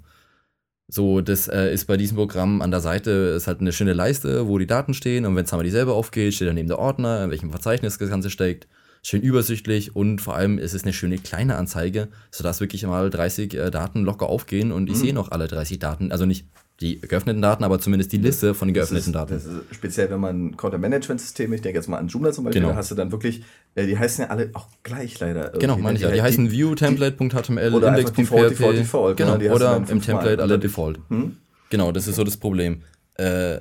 [0.92, 4.48] So, das äh, ist bei diesem Programm an der Seite, ist halt eine schöne Leiste,
[4.48, 7.24] wo die Daten stehen und wenn es einmal dieselbe aufgeht, steht dann neben der Ordner,
[7.24, 8.68] in welchem Verzeichnis das Ganze steckt.
[9.02, 13.54] schön übersichtlich und vor allem ist es eine schöne kleine Anzeige, sodass wirklich mal 30
[13.54, 15.00] äh, Daten locker aufgehen und ich Mhm.
[15.00, 16.12] sehe noch alle 30 Daten.
[16.12, 16.46] Also nicht
[16.82, 19.34] die geöffneten Daten, aber zumindest die Liste von den Das geöffneten ist, Daten.
[19.34, 22.76] das ist speziell, wenn man Content-Management-Systeme, ich denke jetzt mal an Joomla zum Beispiel, Genau.
[22.76, 23.44] hast du dann wirklich,
[23.76, 25.50] äh, die heißen ja alle auch gleich leider.
[25.50, 26.10] Genau, irgendwie, meine ich ne?
[26.10, 26.16] ja.
[26.16, 28.58] Die heißen View, Template.html, oder einfach Default, Index.php.
[28.60, 29.40] Default, Default, Genau, ne?
[29.40, 30.02] Die du oder im.
[30.02, 31.00] Template alle Default.
[31.10, 31.36] Hm?
[31.70, 32.84] Genau, das ist so das Problem.
[33.16, 33.60] Äh,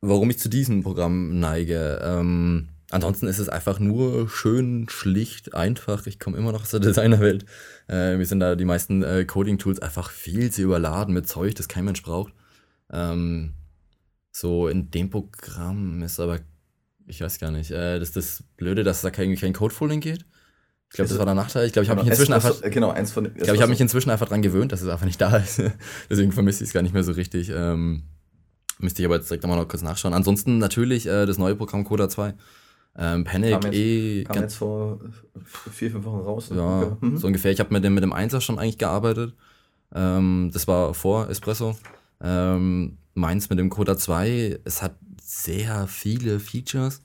[0.00, 2.00] warum ich zu diesem Programm neige.
[2.04, 6.06] Ähm, ansonsten ist es einfach nur schön, schlicht, einfach.
[6.06, 7.44] Ich komme immer noch aus der Designerwelt.
[7.88, 11.66] Äh, mir sind da die meisten äh, Coding-Tools einfach viel zu überladen mit Zeug, das
[11.68, 12.32] kein Mensch braucht.
[12.92, 13.54] Ähm,
[14.32, 16.40] so in dem Programm ist aber,
[17.06, 20.24] ich weiß gar nicht, äh, das ist das Blöde, dass da kein, kein Code-Folding geht.
[20.90, 21.66] Ich glaube, das war der Nachteil.
[21.66, 23.60] Ich glaube, ich habe mich Genau, inzwischen einfach äh, Genau, eins von ich glaube, ich
[23.62, 25.62] habe mich inzwischen einfach dran gewöhnt, dass es einfach nicht da ist.
[26.08, 27.50] Deswegen vermisse ich es gar nicht mehr so richtig.
[27.54, 28.02] Ähm,
[28.78, 30.14] müsste ich aber jetzt direkt nochmal noch kurz nachschauen.
[30.14, 32.34] Ansonsten natürlich äh, das neue Programm Coda 2.
[32.96, 34.24] Ähm, Panic Kam jetzt- eh.
[34.24, 34.98] kam ganz- jetzt vor
[35.44, 36.50] vier, fünf Wochen raus.
[36.52, 37.16] ja, Mhm.
[37.18, 37.52] so ungefähr.
[37.52, 39.34] Ich habe mit dem, mit dem 1er schon eigentlich gearbeitet.
[39.94, 41.76] Ähm, das war vor Espresso.
[42.22, 47.02] Ähm, meins mit dem Coda 2, es hat sehr viele Features.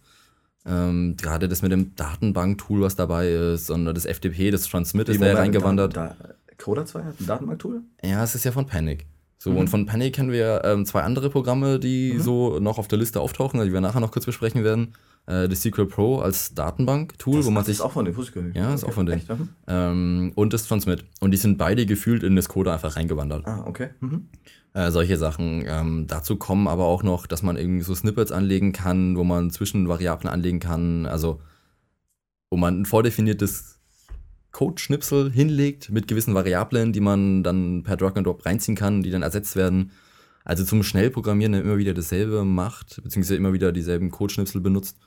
[0.67, 5.21] Ähm, gerade das mit dem Datenbank-Tool, was dabei ist, und das FTP, das Transmit ist
[5.21, 5.95] da reingewandert.
[5.95, 7.81] Da, da, Coda 2 hat ein Datenbanktool?
[8.03, 9.05] Ja, es ist ja von Panic.
[9.37, 9.57] So, Mhm.
[9.57, 12.19] und von Panic kennen wir ähm, zwei andere Programme, die Mhm.
[12.21, 14.95] so noch auf der Liste auftauchen, die wir nachher noch kurz besprechen werden.
[15.27, 17.75] Äh, das SQL Pro als Datenbank-Tool, wo man das sich.
[17.75, 18.55] ist auch von gar nicht.
[18.55, 19.05] Ja, ist auch von?
[19.05, 19.49] Mhm.
[19.67, 21.03] Ähm, und das Transmit.
[21.19, 23.45] Und die sind beide gefühlt in das Coda einfach reingewandert.
[23.45, 23.89] Ah, okay.
[23.99, 24.29] Mhm.
[24.75, 25.63] Äh, solche Sachen.
[25.65, 29.49] Ähm, dazu kommen aber auch noch, dass man irgendwie so Snippets anlegen kann, wo man
[29.49, 31.05] Zwischenvariablen anlegen kann.
[31.05, 31.39] Also,
[32.49, 33.79] wo man ein vordefiniertes
[34.51, 39.11] Code-Schnipsel hinlegt mit gewissen Variablen, die man dann per Drag and Drop reinziehen kann, die
[39.11, 39.91] dann ersetzt werden.
[40.43, 44.97] Also zum Schnellprogrammieren immer wieder dasselbe macht, beziehungsweise immer wieder dieselben Codeschnipsel benutzt,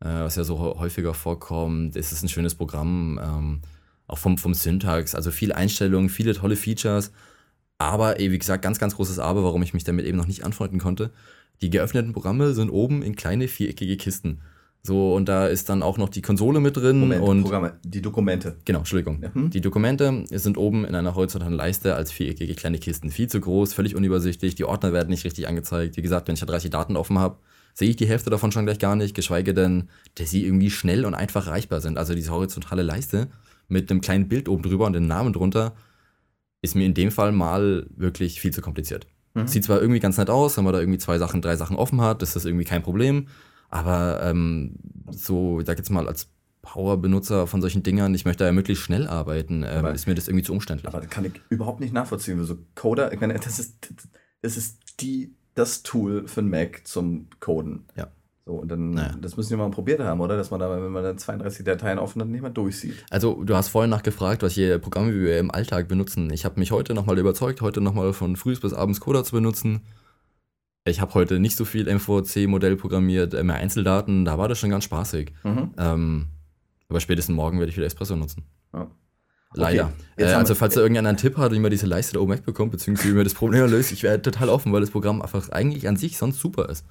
[0.00, 1.96] äh, was ja so hä- häufiger vorkommt.
[1.96, 3.60] Es ist ein schönes Programm, ähm,
[4.06, 7.12] auch vom, vom Syntax, also viele Einstellungen, viele tolle Features.
[7.82, 10.78] Aber, wie gesagt, ganz, ganz großes Aber, warum ich mich damit eben noch nicht anfreunden
[10.78, 11.10] konnte.
[11.60, 14.40] Die geöffneten Programme sind oben in kleine viereckige Kisten.
[14.84, 17.42] So, und da ist dann auch noch die Konsole mit drin Moment, und.
[17.42, 18.56] Programme, die Dokumente.
[18.64, 19.22] Genau, Entschuldigung.
[19.22, 19.32] Ja.
[19.32, 19.50] Hm?
[19.50, 23.10] Die Dokumente sind oben in einer horizontalen Leiste als viereckige kleine Kisten.
[23.10, 24.56] Viel zu groß, völlig unübersichtlich.
[24.56, 25.96] Die Ordner werden nicht richtig angezeigt.
[25.96, 27.36] Wie gesagt, wenn ich da 30 Daten offen habe,
[27.74, 31.04] sehe ich die Hälfte davon schon gleich gar nicht, geschweige denn, dass sie irgendwie schnell
[31.04, 31.96] und einfach erreichbar sind.
[31.96, 33.28] Also diese horizontale Leiste
[33.68, 35.74] mit einem kleinen Bild oben drüber und dem Namen drunter
[36.62, 39.06] ist mir in dem Fall mal wirklich viel zu kompliziert.
[39.34, 39.46] Mhm.
[39.46, 42.00] Sieht zwar irgendwie ganz nett aus, wenn man da irgendwie zwei Sachen, drei Sachen offen
[42.00, 43.28] hat, das ist irgendwie kein Problem.
[43.68, 44.76] Aber ähm,
[45.10, 46.28] so, ich sag jetzt mal, als
[46.62, 50.44] Power-Benutzer von solchen Dingern, ich möchte ja möglichst schnell arbeiten, ähm, ist mir das irgendwie
[50.44, 50.86] zu umständlich.
[50.86, 52.40] Aber das kann ich überhaupt nicht nachvollziehen.
[52.40, 53.88] wie So Coder, ich meine, das ist,
[54.42, 57.86] das ist die, das Tool für einen Mac zum Coden.
[57.96, 58.08] Ja.
[58.44, 59.14] So, und dann, Naja.
[59.20, 60.36] das müssen wir mal probiert haben, oder?
[60.36, 63.04] Dass man da, wenn man dann 32 Dateien offen hat, nicht mal durchsieht.
[63.08, 66.28] Also, du hast vorhin nachgefragt, welche Programme wir im Alltag benutzen.
[66.32, 69.82] Ich habe mich heute nochmal überzeugt, heute nochmal von früh bis abends Coda zu benutzen.
[70.84, 74.70] Ich habe heute nicht so viel MVC-Modell programmiert, äh, mehr Einzeldaten, da war das schon
[74.70, 75.32] ganz spaßig.
[75.44, 75.70] Mhm.
[75.78, 76.26] Ähm,
[76.88, 78.42] aber spätestens morgen werde ich wieder Espresso nutzen.
[78.74, 78.90] Ja.
[79.54, 79.92] Leider.
[80.16, 82.32] Okay, äh, also, falls da irgendeiner einen Tipp hat, wie man diese Leiste da oben
[82.32, 85.48] wegbekommt, beziehungsweise wie man das Problem löst, ich wäre total offen, weil das Programm einfach
[85.50, 86.84] eigentlich an sich sonst super ist.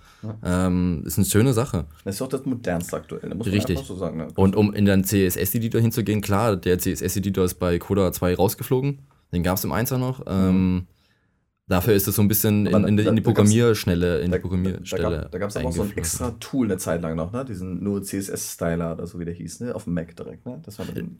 [0.44, 1.86] Ähm, ist eine schöne Sache.
[2.04, 3.80] Das ist auch das modernste aktuell, da muss man Richtig.
[3.80, 4.18] so sagen.
[4.18, 4.28] Ne?
[4.36, 9.00] Und um in den CSS-Editor hinzugehen, klar, der CSS-Editor ist bei Coda 2 rausgeflogen.
[9.34, 10.24] Den gab es im 1er noch.
[10.28, 10.88] Ähm,
[11.68, 14.38] dafür ist es so ein bisschen in, in, die- in die Programmierschnelle, in die Da,
[14.40, 15.30] Programmierstelle.
[15.32, 17.46] da gab es auch so ein extra Tool eine Zeit lang noch, ne?
[17.46, 19.74] Diesen nur CSS-Styler oder so, wie der hieß, ne?
[19.74, 20.60] Auf dem Mac direkt, ne?
[20.66, 21.20] Das war dann,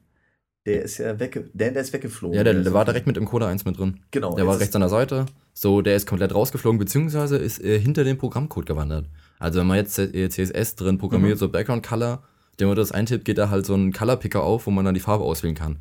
[0.66, 2.38] der ist ja wegge der, der ist weggeflogen.
[2.38, 4.00] Ja, der, der war direkt mit im Coda 1 mit drin.
[4.12, 4.36] Genau.
[4.36, 5.26] Der war rechts an der Seite.
[5.54, 9.06] So, der ist komplett rausgeflogen, beziehungsweise ist äh, hinter dem Programmcode gewandert.
[9.40, 11.40] Also wenn man jetzt äh, CSS drin programmiert, Mhm.
[11.40, 12.24] so Background Color,
[12.58, 14.94] wenn man das eintippt, geht da halt so ein Color Picker auf, wo man dann
[14.94, 15.78] die Farbe auswählen kann.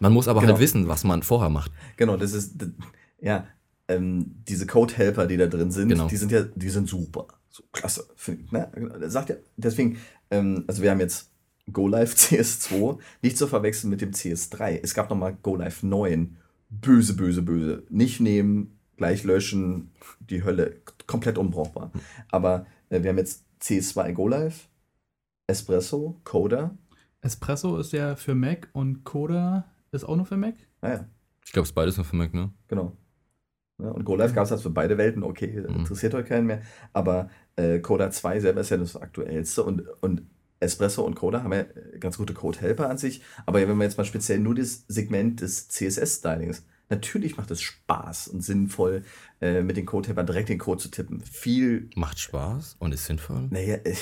[0.00, 0.54] Man muss aber Genau.
[0.54, 1.70] halt wissen, was man vorher macht.
[1.96, 2.66] Genau, das ist, d-
[3.20, 3.46] ja,
[3.88, 6.08] ähm, diese Code-Helper, die da drin sind, Genau.
[6.08, 7.28] die sind ja, die sind super.
[7.48, 8.08] So, klasse.
[8.50, 8.68] Ne?
[9.00, 9.98] Das Sagt ja, deswegen,
[10.32, 11.30] ähm, also wir haben jetzt
[11.72, 14.80] GoLive CS2, nicht zu verwechseln mit dem CS3.
[14.82, 16.36] Es gab nochmal GoLive 9.
[16.68, 17.84] Böse, böse, böse.
[17.90, 19.90] Nicht nehmen, gleich löschen,
[20.20, 20.76] die Hölle.
[21.06, 21.92] Komplett unbrauchbar.
[22.30, 24.54] Aber äh, wir haben jetzt CS2 GoLive,
[25.46, 26.76] Espresso, Coda.
[27.20, 30.54] Espresso ist ja für Mac und Coda ist auch nur für Mac.
[30.82, 31.06] Naja,
[31.44, 32.50] Ich glaube, es ist beides nur für Mac, ne?
[32.68, 32.96] Genau.
[33.80, 35.76] Ja, und GoLive gab es halt für beide Welten, okay, Mhm.
[35.80, 36.62] interessiert heute keinen mehr.
[36.92, 40.22] Aber äh, Coda 2 selber ist ja das aktuellste und, und
[40.60, 43.22] Espresso und Coda haben ja äh, ganz gute Code-Helper an sich.
[43.44, 48.28] Aber wenn man jetzt mal speziell nur das Segment des CSS-Stylings, natürlich macht es Spaß
[48.28, 49.02] und sinnvoll,
[49.40, 51.20] äh, mit den Code-Helpern direkt den Code zu tippen.
[51.20, 53.48] Viel, Macht Spaß und ist sinnvoll.
[53.50, 53.94] naja, äh,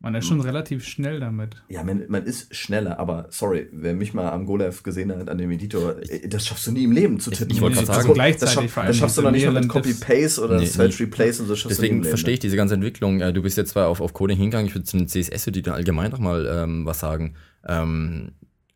[0.00, 1.56] Man ist schon relativ schnell damit.
[1.68, 5.38] Ja, man, man ist schneller, aber sorry, wer mich mal am Golev gesehen hat, an
[5.38, 7.50] dem Editor, äh, das schaffst du nie im Leben zu tippen.
[7.52, 9.30] ich wollte Nee, gerade also sagen, gleichzeitig das, schaff, vor allem das schaffst du noch
[9.32, 9.68] nicht mal mit.
[9.68, 11.00] Copy-Paste oder Nee, Search.
[11.00, 12.42] Replace und so schaffst Deswegen verstehe ich Leben.
[12.42, 13.20] diese ganze Entwicklung.
[13.20, 16.12] Äh, Du bist jetzt zwar auf, auf Coding hingegangen, ich würde zu den CSS-Editor allgemein
[16.12, 17.34] noch mal ähm, was sagen.
[17.66, 18.32] Ähm,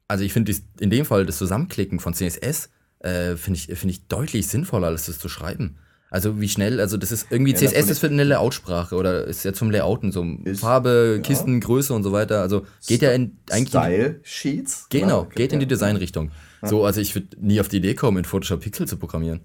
[0.09, 2.69] also ich finde in dem Fall das Zusammenklicken von CSS
[2.99, 5.77] äh, finde ich, finde ich deutlich sinnvoller, als das zu schreiben.
[6.14, 9.24] Also wie schnell, also das ist irgendwie Ja, das CSS ist für eine Layoutsprache oder
[9.24, 11.22] ist ja zum Layouten, so Ist- Farbe, ja.
[11.22, 12.43] Kisten, Größe und so weiter.
[12.43, 14.86] Also geht ja in eigentlich in die- Style Sheets.
[14.90, 15.68] Genau, Ja, geht in die ja.
[15.70, 16.30] Designrichtung.
[16.60, 19.40] So, also ich würde nie auf die Idee kommen, in Photoshop Pixel zu programmieren.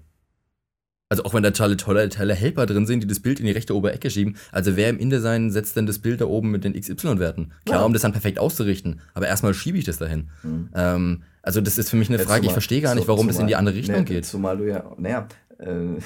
[1.08, 3.52] Also auch wenn da tolle, tolle, tolle Helper drin sind, die das Bild in die
[3.52, 4.36] rechte obere Ecke schieben.
[4.52, 7.52] Also wer im InDesign setzt denn das Bild da oben mit den XY-Werten?
[7.64, 7.86] Klar, Ja.
[7.86, 9.00] um das dann perfekt auszurichten.
[9.14, 10.28] Aber erstmal schiebe ich das dahin.
[10.42, 10.68] Mhm.
[10.74, 12.40] Ähm, also das ist für mich eine Ja, Frage.
[12.40, 14.26] Ich zumal- verstehe gar nicht, warum das in die zumal- andere Richtung nee, geht.
[14.26, 15.26] Zumal du ja, naja,
[15.58, 15.96] äh,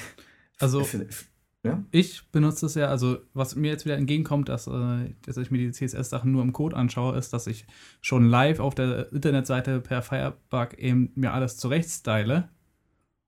[0.63, 0.85] Also
[1.65, 5.49] ja, ich benutze es ja, also was mir jetzt wieder entgegenkommt, dass, äh, dass ich
[5.49, 7.65] mir die CSS-Sachen nur im Code anschaue, ist, dass ich
[8.01, 12.49] schon live auf der Internetseite per Firebug eben mir alles zurechtstyle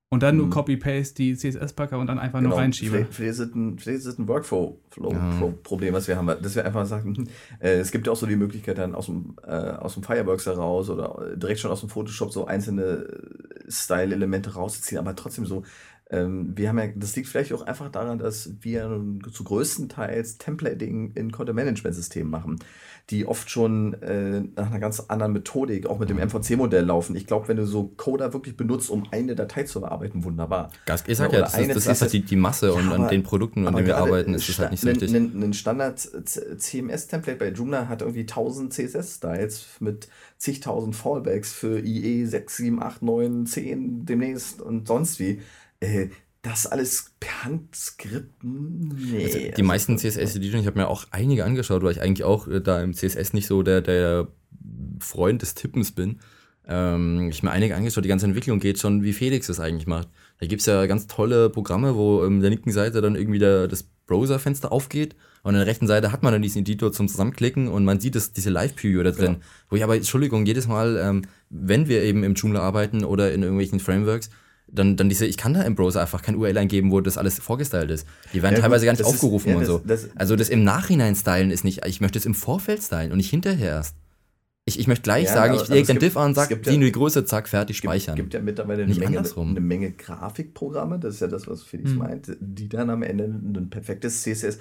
[0.10, 0.52] und dann nur Mhm.
[0.52, 2.62] Copy-Paste die CSS-Packer und dann einfach nur genau.
[2.62, 2.92] reinschiebe.
[2.92, 4.28] Vielleicht, vielleicht ist es ein, vielleicht ein Ja.
[4.28, 7.30] Workflow-Problem, was wir haben, dass wir einfach sagen,
[7.60, 10.46] äh, es gibt ja auch so die Möglichkeit, dann aus dem, äh, aus dem Fireworks
[10.46, 15.64] heraus oder direkt schon aus dem Photoshop so einzelne äh, Style-Elemente rauszuziehen, aber trotzdem so,
[16.12, 19.02] wir haben ja, das liegt vielleicht auch einfach daran, dass wir
[19.32, 22.60] zu größtenteils Templating in Content-Management-Systemen machen,
[23.10, 27.16] die oft schon äh, nach einer ganz anderen Methodik, auch mit dem MVC-Modell laufen.
[27.16, 30.72] Ich glaube, wenn du so Coder wirklich benutzt, um eine Datei zu bearbeiten, wunderbar.
[31.08, 33.10] Ich sag Ja, das ist, das ist CSS die, die Masse und Ja, an aber-
[33.10, 35.12] den Produkten, an denen wir arbeiten, ist das halt nicht so wichtig.
[35.16, 40.08] Ein, ein Standard CMS-Template bei Joomla hat irgendwie 1000 CSS-Styles mit
[40.38, 45.42] zigtausend Fallbacks für IE 6, 7, 8, 9, 10 demnächst und sonst wie.
[45.86, 46.10] Äh,
[46.42, 48.96] das alles per Hand skripten?
[49.12, 49.26] Nee.
[49.26, 52.62] Also die meisten CSS-Editionen, ich habe mir auch einige angeschaut, weil ich eigentlich auch äh,
[52.62, 54.28] da im CSS nicht so der, der
[55.00, 56.20] Freund des Tippens bin.
[56.68, 59.88] Ähm, ich habe mir einige angeschaut, die ganze Entwicklung geht schon, wie Felix das eigentlich
[59.88, 60.08] macht.
[60.40, 63.68] Da gibt es ja ganz tolle Programme, wo ähm, der linken Seite dann irgendwie der,
[63.68, 67.68] das Browser-Fenster aufgeht und an der rechten Seite hat man dann diesen Editor zum Zusammenklicken
[67.68, 69.34] und man sieht das, diese Live-Preview da drin.
[69.34, 69.48] Ja.
[69.70, 73.44] Wo ich aber, Entschuldigung, jedes Mal, ähm, wenn wir eben im Joomla arbeiten oder in
[73.44, 74.30] irgendwelchen Frameworks,
[74.76, 77.40] dann, dann diese, ich kann da im Browser einfach kein URL eingeben, wo das alles
[77.40, 78.06] vorgestylt ist.
[78.34, 79.82] Die werden Ja, gut, teilweise gar nicht das ist- aufgerufen ja, und das- so.
[79.86, 83.18] das- also das im Nachhinein stylen ist nicht, ich möchte es im Vorfeld stylen und
[83.18, 83.96] nicht hinterher erst.
[84.68, 86.66] Ich, ich möchte gleich Ja, sagen, aber- ich lege den Diff an, es sag, gibt
[86.66, 88.16] die ja- die Größe, zack, fertig Es gibt, speichern.
[88.16, 91.98] gibt ja mittlerweile eine Menge, eine Menge Grafikprogramme, das ist ja das, was Felix Hm.
[92.00, 94.58] meint, die dann am Ende ein perfektes CSS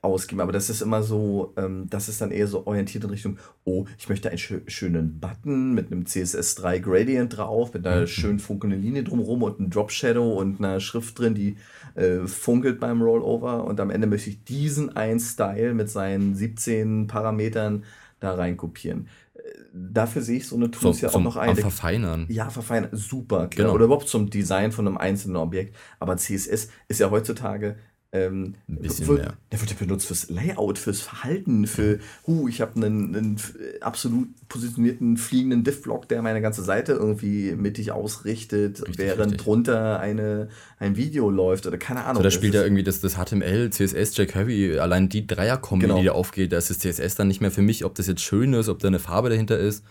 [0.00, 0.40] ausgeben.
[0.40, 3.86] Aber das ist immer so, ähm, das ist dann eher so orientiert in Richtung, oh,
[3.98, 8.06] ich möchte einen schö schönen Button mit einem CSS3 Gradient drauf, mit einer Mhm.
[8.06, 11.56] schön funkelnden Linie drumherum und einem Drop Shadow und einer Schrift drin, die
[11.94, 13.64] äh, funkelt beim Rollover.
[13.64, 17.84] Und am Ende möchte ich diesen einen Style mit seinen 17 Parametern
[18.20, 19.08] da rein kopieren.
[19.34, 19.40] Äh,
[19.74, 21.56] Dafür sehe ich so eine so, Tools ja auch noch ein.
[21.56, 22.26] Verfeinern.
[22.28, 23.48] Ja, verfeinern, super.
[23.48, 23.72] Genau.
[23.72, 25.74] Oder überhaupt zum Design von einem einzelnen Objekt.
[25.98, 27.76] Aber CSS ist ja heutzutage.
[28.14, 29.32] Ähm, Ein bisschen wird, mehr.
[29.50, 33.36] Der wird ja benutzt fürs Layout, fürs Verhalten, für, huh, ich habe einen, einen
[33.80, 39.40] absolut positionierten fliegenden Diff-Block, der meine ganze Seite irgendwie mittig ausrichtet, Richtig, während richtig.
[39.42, 42.16] drunter eine, ein Video läuft oder keine Ahnung.
[42.16, 45.98] So, da spielt ja irgendwie das, das HTML, CSS, jQuery, allein die Dreierkombi, Genau.
[45.98, 48.20] die da aufgeht, da ist das CSS dann nicht mehr für mich, ob das jetzt
[48.20, 49.84] schön ist, ob da eine Farbe dahinter ist,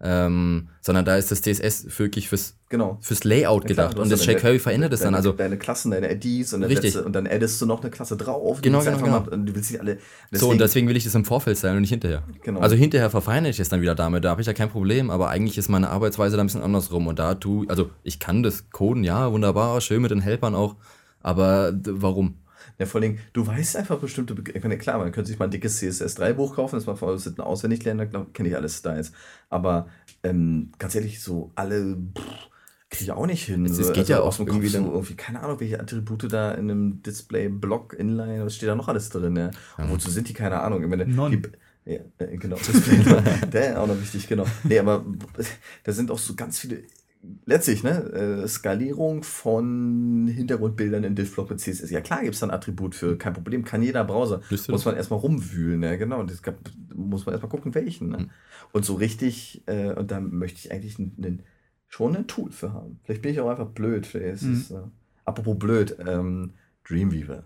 [0.00, 2.98] ähm, sondern da ist das CSS wirklich fürs, genau.
[3.00, 5.14] fürs Layout Ja, gedacht und das jQuery verändert es dann.
[5.14, 6.92] Also deine Klassen, deine IDs und dann, Richtig.
[6.92, 8.60] setzt du- und dann addest du noch eine Klasse drauf.
[8.62, 9.98] Genau, genau, einfach Mal, und du willst nicht alle.
[10.30, 12.22] so, und deswegen will ich das im Vorfeld sein und nicht hinterher.
[12.44, 12.60] Genau.
[12.60, 15.30] Also hinterher verfeinere ich es dann wieder damit, da habe ich ja kein Problem, aber
[15.30, 18.70] eigentlich ist meine Arbeitsweise da ein bisschen andersrum und da tu, also ich kann das
[18.70, 20.76] coden, ja, wunderbar, schön mit den Helpern auch,
[21.22, 22.36] aber warum?
[22.78, 25.46] Ja, vor allem, du weißt einfach bestimmte Be ich meine, klar, man könnte sich mal
[25.46, 29.12] ein dickes CSS3-Buch kaufen, das man vorher sitten auswendig lernen, da kenne ich alle Styles.
[29.50, 29.88] Aber
[30.22, 31.96] ähm, ganz ehrlich, so alle
[32.90, 33.66] kriege ich auch nicht hin.
[33.66, 35.60] Es- es so, geht ja auch aus dem Kopf irgendwie so dann- irgendwie, keine Ahnung,
[35.60, 39.50] welche Attribute da in einem Display, Block, Inline, was steht da noch alles drin, ja?
[39.76, 40.82] Und wozu sind die, keine Ahnung.
[40.82, 41.30] Ich meine, Non.
[41.32, 41.42] die,
[41.84, 42.56] ja, äh, genau,
[43.52, 44.44] der ist auch noch wichtig, genau.
[44.64, 45.04] Nee, aber
[45.84, 46.82] da sind auch so ganz viele
[47.46, 51.90] letztlich, ne, äh, Skalierung von Hintergrundbildern in Diffblock mit CSS.
[51.90, 54.40] Ja klar gibt es da ein Attribut für, kein Problem, kann jeder Browser.
[54.50, 54.84] Muss das?
[54.84, 56.22] man erstmal rumwühlen, ne, genau.
[56.22, 56.56] Das gab,
[56.94, 58.10] muss man erstmal gucken, welchen.
[58.10, 58.18] Ne?
[58.18, 58.30] Hm.
[58.72, 61.42] Und so richtig, äh, und da möchte ich eigentlich ein, ein,
[61.88, 63.00] schon ein Tool für haben.
[63.04, 64.06] Vielleicht bin ich auch einfach blöd.
[64.06, 64.52] Vielleicht ist Mhm.
[64.52, 64.80] es, äh,
[65.24, 66.52] apropos blöd, ähm,
[66.86, 67.44] Dreamweaver.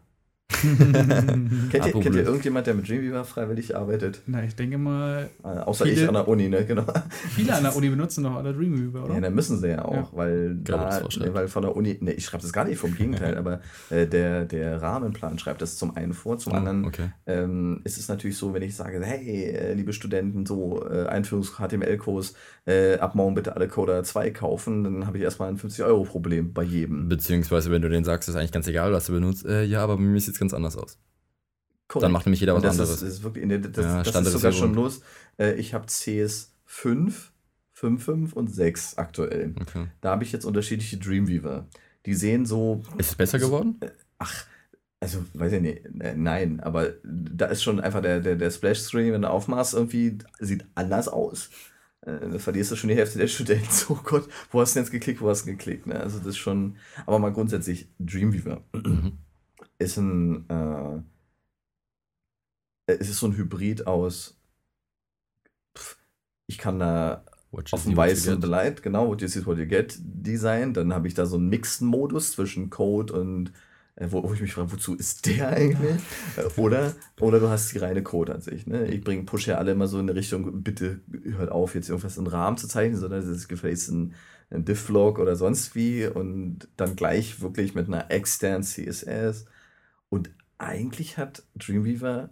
[1.71, 4.23] kennt, ihr, kennt ihr irgendjemand, der mit Dreamweaver freiwillig arbeitet?
[4.27, 6.65] Na, ich denke mal, Äh, außer Viele- ich an der Uni, ne?
[6.65, 6.85] Genau.
[7.35, 9.15] viele an der Uni benutzen doch alle Dreamweaver, oder?
[9.15, 10.09] Ja, dann müssen sie ja auch, Ja.
[10.13, 12.95] weil Genau, da, ne, weil von der Uni, ne, ich schreibe das gar nicht vom
[12.95, 13.61] Gegenteil, aber
[13.91, 17.11] äh, der, der Rahmenplan schreibt das zum einen vor, zum Oh, anderen okay.
[17.27, 22.35] ähm, ist es natürlich so, wenn ich sage, hey, äh, liebe Studenten, so äh, Einführungs-HTML-Kurs,
[22.67, 26.63] äh, ab morgen bitte alle Coda 2 kaufen, dann habe ich erstmal ein 50-Euro-Problem bei
[26.63, 27.09] jedem.
[27.09, 29.45] Beziehungsweise, wenn du denen sagst, ist eigentlich ganz egal, was du benutzt.
[29.47, 30.99] Äh, ja, aber mir sieht es ganz anders aus.
[31.89, 32.05] Korrekt.
[32.05, 33.03] Dann macht nämlich jeder was das anderes.
[33.03, 35.03] Ist, ist wirklich, ne, das, Ja, das ist sogar schon los.
[35.39, 37.33] Äh, ich habe CS 5,
[37.77, 39.55] 5.5 und 6 aktuell.
[39.61, 39.87] Okay.
[40.01, 41.67] Da habe ich jetzt unterschiedliche Dreamweaver.
[42.07, 43.79] Die sehen so Ist es besser geworden?
[44.19, 44.47] Ach,
[45.01, 49.13] also weiß ich nicht, äh, nein, aber da ist schon einfach der, der, der Splash-Screen,
[49.13, 51.51] wenn du aufmachst, irgendwie sieht anders aus.
[52.03, 53.69] Äh, Da verlierst du schon die Hälfte der Studenten.
[53.89, 55.87] Oh Gott, wo hast du denn jetzt geklickt, wo hast du geklickt?
[55.87, 55.99] Ne?
[56.01, 59.19] Also das ist schon, aber mal grundsätzlich, Dreamweaver Mhm.
[59.83, 61.03] Ist ein, äh,
[62.87, 64.39] es ist so ein Hybrid aus,
[65.77, 65.99] pf,
[66.47, 67.25] ich kann da
[67.71, 68.41] auf dem weißen.
[68.43, 70.73] Light, genau, what you see, what you get Design.
[70.73, 73.53] Dann habe ich da so einen Mixen-Modus zwischen Code und
[73.97, 76.01] äh, wo, wo ich mich frage, wozu ist der eigentlich?
[76.37, 78.67] Äh, oder, oder du hast die reine Code an sich.
[78.67, 78.87] Ne?
[78.87, 81.01] Ich bringe Push ja alle immer so in eine Richtung, bitte
[81.37, 84.15] hört auf, jetzt irgendwas in Rahmen zu zeichnen, sondern es ist gefälligst ein,
[84.51, 89.47] ein Diff-Log oder sonst wie und dann gleich wirklich mit einer externen CSS.
[90.13, 92.29] Und eigentlich hat Dreamweaver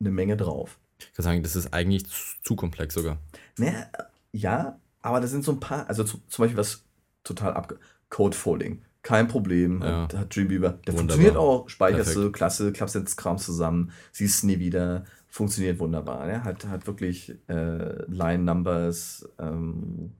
[0.00, 0.78] eine Menge drauf.
[0.98, 3.18] Ich kann sagen, das ist eigentlich zu, zu komplex sogar.
[3.56, 3.86] Naja,
[4.32, 6.84] ja, aber da sind so ein paar, also zu, zum Beispiel was
[7.24, 7.78] total abge...
[8.10, 8.82] Code-Folding.
[9.02, 10.02] Kein Problem, Ja.
[10.02, 10.72] hat, hat Dreamweaver.
[10.72, 10.98] Der Wunderbar.
[10.98, 16.28] funktioniert auch, speicherst du, klasse, klappst jetzt Kram zusammen, siehst es nie wieder, funktioniert wunderbar.
[16.28, 16.44] Ja?
[16.44, 20.12] Hat, hat wirklich äh, Line-Numbers, ähm,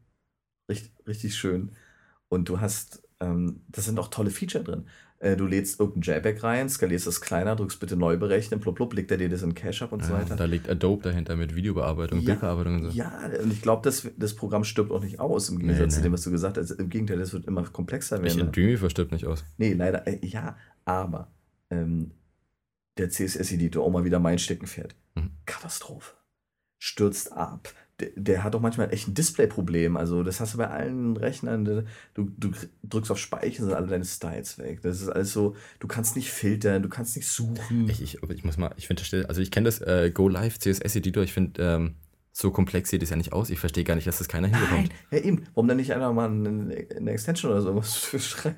[0.70, 1.72] richtig, richtig schön.
[2.30, 4.86] Und du hast, ähm, da sind auch tolle Feature drin.
[5.22, 8.92] Äh, du lädst irgendein JPEG rein, skalierst es kleiner, drückst bitte neu berechnen, plupp, plupp,
[8.92, 10.34] legt er dir das in Cache ab und so Ja, weiter.
[10.34, 12.96] da liegt Adobe dahinter mit Videobearbeitung, Ja, Bildbearbeitung und so.
[12.98, 15.96] Ja, und ich glaube, das, das Programm stirbt auch nicht aus, im Gegensatz Nee, zu
[15.98, 16.02] nee.
[16.04, 16.72] dem, was du gesagt hast.
[16.72, 18.48] Im Gegenteil, das wird immer komplexer Ich werden.
[18.48, 19.44] in Dreamweaver stirbt nicht aus.
[19.58, 21.30] Nee, leider, äh, ja, aber
[21.70, 22.10] ähm,
[22.98, 24.96] der CSS-Editor, auch mal wieder mein Steckenpferd.
[25.14, 25.30] Mhm.
[25.46, 26.14] Katastrophe.
[26.80, 27.68] Stürzt ab.
[28.02, 29.96] Der, der hat doch manchmal echt ein Display-Problem.
[29.96, 31.64] Also, das hast du bei allen Rechnern.
[31.64, 31.84] Du,
[32.14, 32.50] du
[32.84, 34.80] drückst auf Speichern, sind alle deine Styles weg.
[34.82, 37.88] Das ist alles so, du kannst nicht filtern, du kannst nicht suchen.
[37.88, 40.96] Ich, ich, ich muss mal, ich finde, also ich kenne das äh, Go Live CSS
[40.96, 41.94] Editor, ich finde, ähm,
[42.32, 43.50] so komplex sieht es ja nicht aus.
[43.50, 44.92] Ich verstehe gar nicht, dass das keiner Nein, hinbekommt.
[45.10, 45.44] ja eben.
[45.54, 48.56] Warum dann nicht einfach mal eine, eine Extension oder sowas für schreiben?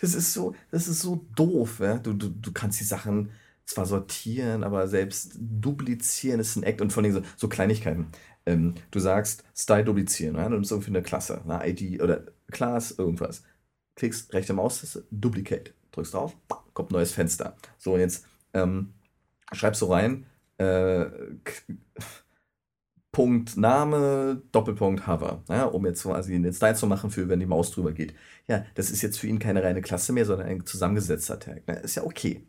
[0.00, 1.80] Das ist so, das ist so doof.
[1.80, 1.98] Ja?
[1.98, 3.30] Du, du, du kannst die Sachen
[3.66, 8.06] zwar sortieren, aber selbst duplizieren ist ein Act und vor allem so, so Kleinigkeiten.
[8.46, 10.44] Ähm, du sagst Style duplizieren, ja?
[10.44, 13.42] du nimmst irgendwie eine Klasse, eine ID oder Class, irgendwas.
[13.96, 15.74] Klickst rechte Maustaste, Duplicate.
[15.92, 16.36] Drückst drauf,
[16.72, 17.56] kommt ein neues Fenster.
[17.76, 18.94] So, und jetzt ähm,
[19.52, 20.26] schreibst du rein,
[20.58, 21.06] äh,
[23.12, 27.46] Punkt Name, Doppelpunkt Hover, ja, um jetzt quasi einen Style zu machen für, wenn die
[27.46, 28.14] Maus drüber geht.
[28.46, 31.66] Ja, das ist jetzt für ihn keine reine Klasse mehr, sondern ein zusammengesetzter Tag.
[31.66, 31.74] Ne?
[31.80, 32.46] Ist ja okay.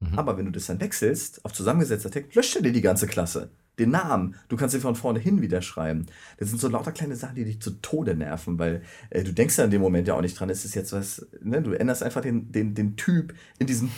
[0.00, 0.18] Mhm.
[0.18, 3.50] Aber wenn du das dann wechselst auf zusammengesetzter Tag, löscht er dir die ganze Klasse.
[3.78, 4.34] Den Namen.
[4.48, 6.06] Du kannst ihn von vorne hin wieder schreiben.
[6.38, 9.56] Das sind so lauter kleine Sachen, die dich zu Tode nerven, weil äh, du denkst
[9.56, 11.62] ja in dem Moment ja auch nicht dran, ist es jetzt was, ne?
[11.62, 13.90] du änderst einfach den, den, den Typ in diesem.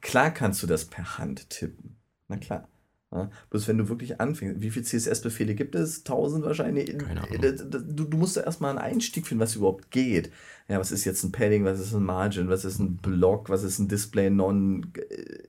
[0.00, 1.96] Klar kannst du das per Hand tippen.
[2.28, 2.68] Na klar.
[3.16, 6.04] Ja, bloß wenn du wirklich anfängst, wie viele CSS-Befehle gibt es?
[6.04, 6.98] Tausend wahrscheinlich.
[6.98, 7.40] Keine Ahnung.
[7.40, 10.30] Das- Du, du musst ja erstmal einen Einstieg finden, was überhaupt geht.
[10.68, 13.62] Ja, was ist jetzt ein Padding, was ist ein Margin, was ist ein Block, was
[13.62, 15.44] ist ein Display Non, äh,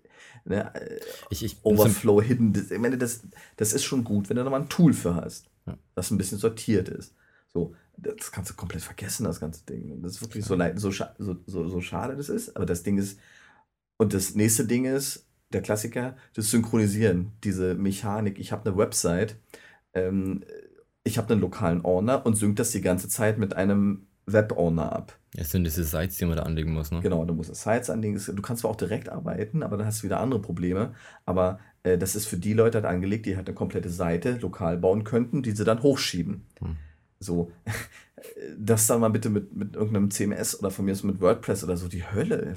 [0.45, 0.99] ne, äh,
[1.29, 2.53] Ich, ich, Overflow, Hidden.
[2.53, 3.21] Das, ich meine, das,
[3.57, 5.77] das ist schon gut, wenn du da mal ein Tool für hast, Ja.
[5.95, 7.13] das ein bisschen sortiert ist.
[7.53, 10.01] So, das kannst du komplett vergessen, das ganze Ding.
[10.03, 12.97] Das ist wirklich so, leid, so, so, so, so schade das ist, aber das Ding
[12.97, 13.19] ist,
[13.97, 18.39] und das nächste Ding ist, der Klassiker, das Synchronisieren, diese Mechanik.
[18.39, 19.37] Ich habe eine Website,
[19.93, 20.43] ähm,
[21.03, 25.17] ich habe einen lokalen Owner und sync das die ganze Zeit mit einem Web-Owner ab.
[25.35, 26.99] Es sind diese Sites, die man da anlegen muss, ne?
[27.01, 28.21] Genau, du musst Sites anlegen.
[28.35, 30.93] Du kannst zwar auch direkt arbeiten, aber dann hast du wieder andere Probleme.
[31.25, 34.77] Aber äh, das ist für die Leute halt angelegt, die halt eine komplette Seite lokal
[34.77, 36.45] bauen könnten, die sie dann hochschieben.
[36.59, 36.75] Hm.
[37.19, 37.51] So,
[38.57, 41.77] das dann mal bitte mit, mit irgendeinem CMS oder von mir aus mit WordPress oder
[41.77, 42.55] so, die Hölle.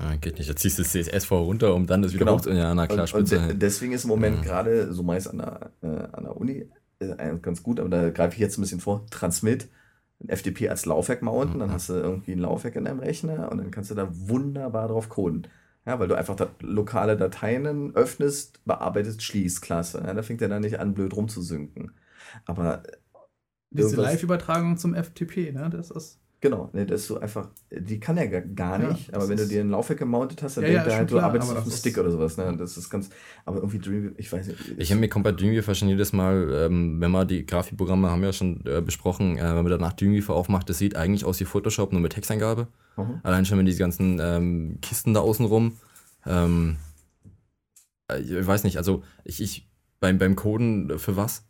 [0.00, 0.48] Ah, geht nicht.
[0.50, 2.36] Da ziehst du das CSS vor runter, um dann das wieder Genau.
[2.38, 2.50] hoch zu.
[2.50, 3.46] Ja, na klar, und, und Spitze.
[3.48, 4.42] de deswegen ist im Moment Ja.
[4.42, 6.68] gerade, so meist an der, äh, an der Uni,
[7.00, 9.68] äh, ganz gut, aber da greife ich jetzt ein bisschen vor, Transmit,
[10.22, 11.72] ein FTP als Laufwerk mounten, dann Mhm.
[11.74, 15.08] hast du irgendwie ein Laufwerk in deinem Rechner und dann kannst du da wunderbar drauf
[15.08, 15.46] coden.
[15.86, 20.02] Ja, weil du einfach da lokale Dateien öffnest, bearbeitest, schließt, klasse.
[20.06, 21.92] Ja, da fängt er dann nicht an, blöd rumzusynken.
[22.46, 22.82] Aber
[23.70, 25.68] Diese irgendwas- Live-Übertragung zum FTP, ne?
[25.70, 26.18] Das ist.
[26.44, 29.38] Genau, ne, das ist so einfach, die kann er gar, gar Ja, nicht, aber wenn
[29.38, 31.24] du dir ein Laufwerk gemountet hast, dann Ja, ja, denkt er schon halt, du klar,
[31.24, 32.54] arbeitest aber auf das Stick oder sowas, ne?
[32.58, 33.08] Das ist ganz,
[33.46, 34.58] aber irgendwie Dreamweaver, ich weiß nicht.
[34.76, 38.20] Ich habe mir kommt bei Dreamweaver schon jedes Mal, ähm, wenn man die Grafikprogramme haben
[38.20, 41.40] wir ja schon äh, besprochen, äh, wenn man danach Dreamweaver aufmacht, das sieht eigentlich aus
[41.40, 42.68] wie Photoshop, nur mit Texteingabe.
[42.98, 43.20] Mhm.
[43.22, 45.78] Allein schon mit diesen ganzen ähm, Kisten da außen rum.
[46.26, 46.76] Ähm,
[48.12, 49.66] äh, ich weiß nicht, also ich, ich
[49.98, 51.46] beim, beim Coden für was?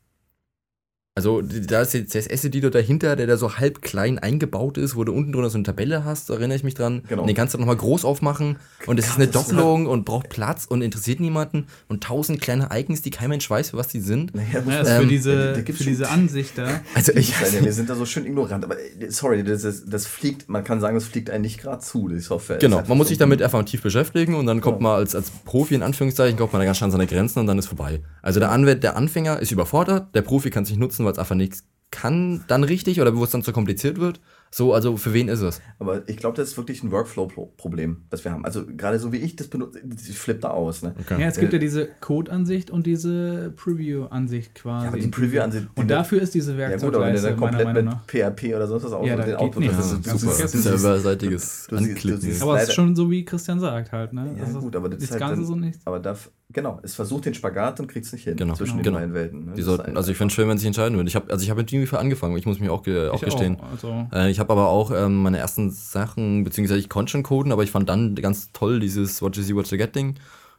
[1.16, 5.12] Also da ist der CSS-Editor dahinter, der da so halb klein eingebaut ist, wo du
[5.12, 7.02] unten drunter so eine Tabelle hast, da erinnere ich mich dran.
[7.08, 7.22] Genau.
[7.22, 8.56] Und den kannst du nochmal groß aufmachen
[8.88, 12.70] und es ist eine das Doppelung und braucht Platz und interessiert niemanden und tausend kleine
[12.72, 14.34] Icons, die kein Mensch weiß, für was die sind.
[14.34, 16.80] Naja, Ja, man- ist für Ähm, diese, da- da gibt's für diese Ansicht da.
[16.96, 17.32] Also ich
[17.62, 20.80] wir sind da so schön ignorant, aber äh, sorry, das, ist, das fliegt, man kann
[20.80, 22.58] sagen, das fliegt eigentlich nicht gerade zu, die Software.
[22.58, 24.88] Genau, man muss sich damit einfach tief beschäftigen und dann kommt Genau.
[24.90, 27.46] man als, als Profi in Anführungszeichen, kommt man da ganz schnell an seine Grenzen und
[27.46, 28.00] dann ist vorbei.
[28.20, 31.18] Also der, Anwender, der Anfänger ist überfordert, der Profi kann es nicht nutzen, weil es
[31.18, 34.20] einfach nichts kann dann richtig oder wo es dann zu kompliziert wird.
[34.50, 35.60] So, also für wen ist es?
[35.78, 38.44] Aber ich glaube, das ist wirklich ein Workflow-Problem, das wir haben.
[38.44, 39.78] Also gerade so wie ich das benutze,
[40.08, 40.82] ich flippe da aus.
[40.82, 40.94] Ne?
[41.00, 41.20] Okay.
[41.20, 44.86] Ja, es gibt ja diese Code-Ansicht und diese Preview-Ansicht quasi.
[44.86, 45.68] Ja, aber die Preview-Ansicht.
[45.76, 47.94] Und dafür ist diese Ja gut, aber wenn du Werkzeugleiste dann komplett mit.
[48.40, 49.78] PHP oder sonst was auch Ja, den geht Output, nicht.
[49.78, 50.48] das Ja, ist ganz super.
[50.48, 52.42] Serverseitiges du siehst- du Anklicken.
[52.42, 54.34] Aber es ist schon so, wie Christian sagt halt, ne?
[54.36, 55.78] Ja, Das ist gut, aber das ist halt Ganze dann- so nicht.
[55.84, 58.98] Aber darf, genau, es versucht den Spagat und kriegt es nicht hin Genau, zwischen genau.
[58.98, 59.44] den beiden Welten.
[59.46, 59.52] Ne?
[59.52, 61.06] Die Das sollten, also ich fände es schön, wenn sie sich entscheiden würden.
[61.08, 63.20] Ich habe also ich hab mit Dreamweaver angefangen, ich muss mich auch, ge, auch Ich
[63.22, 63.58] gestehen.
[63.70, 67.52] Also, Äh, ich habe aber auch ähm, meine ersten Sachen, beziehungsweise ich konnte schon coden,
[67.52, 70.14] aber ich fand dann ganz toll dieses What you see, what you get Ding.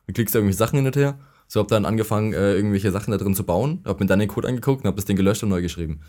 [0.05, 1.17] Du klickst da irgendwelche Sachen hin und her.
[1.47, 4.27] So habe dann angefangen, äh, irgendwelche Sachen da drin zu bauen, habe mir dann den
[4.27, 6.01] Code angeguckt und habe das Ding gelöscht und neu geschrieben.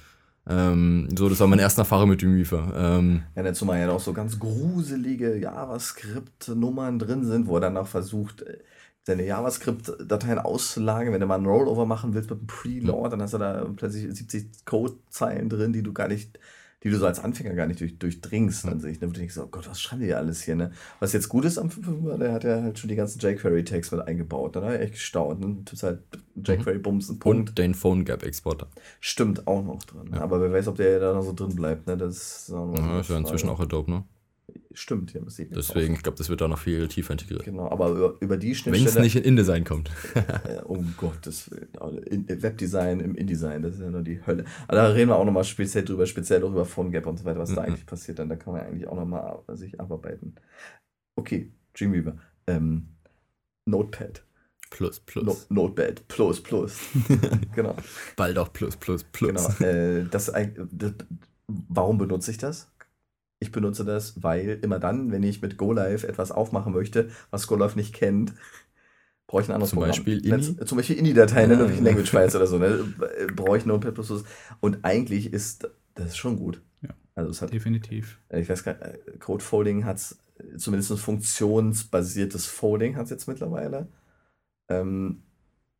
[0.48, 2.72] Ähm, so, das war meine erste Erfahrung mit Dreamweaver.
[2.98, 7.76] Ähm, Ja, dazu mal ja auch so ganz gruselige JavaScript-Nummern drin sind, wo er dann
[7.76, 8.44] auch versucht,
[9.06, 11.12] seine JavaScript-Dateien auszulagern.
[11.14, 14.12] Wenn du mal einen Rollover machen willst mit einem Preload, dann hast du da plötzlich
[14.12, 16.40] 70 Codezeilen drin, die du gar nicht,
[16.82, 19.00] die du so als Anfänger gar nicht durch, durchdringst an sich.
[19.00, 19.06] Ne?
[19.06, 20.56] Wo du denkst, oh Gott, was schreiben die alles hier?
[20.56, 20.72] Ne?
[20.98, 24.00] Was jetzt gut ist am 5.5, der hat ja halt schon die ganzen jQuery-Tags mit
[24.00, 24.56] eingebaut.
[24.56, 25.38] Da habe ich echt gestaunt.
[25.38, 25.56] Ne?
[25.64, 26.00] Du halt
[26.34, 27.50] jQuery-Bums, ein Punkt.
[27.50, 28.66] und den Phone Gap Exporter.
[28.98, 30.14] Stimmt auch noch drin.
[30.14, 31.86] Aber wer weiß, ob der da noch so drin bleibt.
[31.86, 31.96] Ne?
[31.96, 34.04] Das ist, Ja, ist ja inzwischen auch Adobe, ne?
[34.72, 37.44] Stimmt, ja, das sieht man Deswegen, ich glaube, das wird da noch viel tiefer integriert.
[37.44, 39.04] Genau, aber über, über die Wenn es Schnittstelle.
[39.04, 39.90] nicht in InDesign kommt.
[40.14, 41.68] Äh, um Gottes Willen.
[41.80, 44.44] Also In, Webdesign im InDesign, das ist ja nur die Hölle.
[44.68, 47.38] Aber da reden wir auch nochmal speziell drüber, speziell auch über PhoneGap und so weiter,
[47.40, 47.68] was da Mhm.
[47.68, 48.18] eigentlich passiert.
[48.18, 50.34] Dann da kann man eigentlich auch nochmal sich abarbeiten.
[51.16, 52.16] Okay, Dreamweaver.
[52.46, 52.88] Ähm,
[53.68, 54.22] Notepad.
[54.70, 55.24] Plus, plus.
[55.24, 56.06] No, Notepad.
[56.08, 56.78] Plus, plus.
[57.54, 57.74] genau.
[58.16, 59.58] Bald auch plus, plus, plus.
[59.58, 59.70] genau.
[59.70, 60.30] Äh, das,
[60.70, 60.92] das,
[61.48, 62.70] warum benutze ich das?
[63.38, 67.76] Ich benutze das, weil immer dann, wenn ich mit GoLive etwas aufmachen möchte, was GoLive
[67.76, 68.34] nicht kennt,
[69.26, 69.90] brauche ich ein anderes Zum Programm.
[69.90, 70.56] Beispiel INI?
[70.64, 71.56] Zum Beispiel INI-Dateien, Ja.
[71.56, 71.80] ne, ja.
[71.82, 72.66] Language Files oder so, ne,
[73.18, 74.00] äh, brauche ich Notepad++.
[74.60, 76.62] Und eigentlich ist das schon gut.
[76.82, 76.90] Ja.
[77.14, 78.18] Also es hat, definitiv.
[78.28, 80.00] äh, ich weiß gar nicht, äh, Code Folding hat
[80.56, 83.88] zumindest ein funktionsbasiertes Folding hat es jetzt mittlerweile.
[84.68, 85.22] Ähm,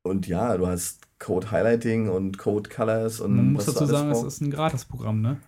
[0.03, 4.23] und ja, du hast Code Highlighting und Code Colors und Man muss dazu sagen, es
[4.23, 5.39] ist ein Gratisprogramm, ne?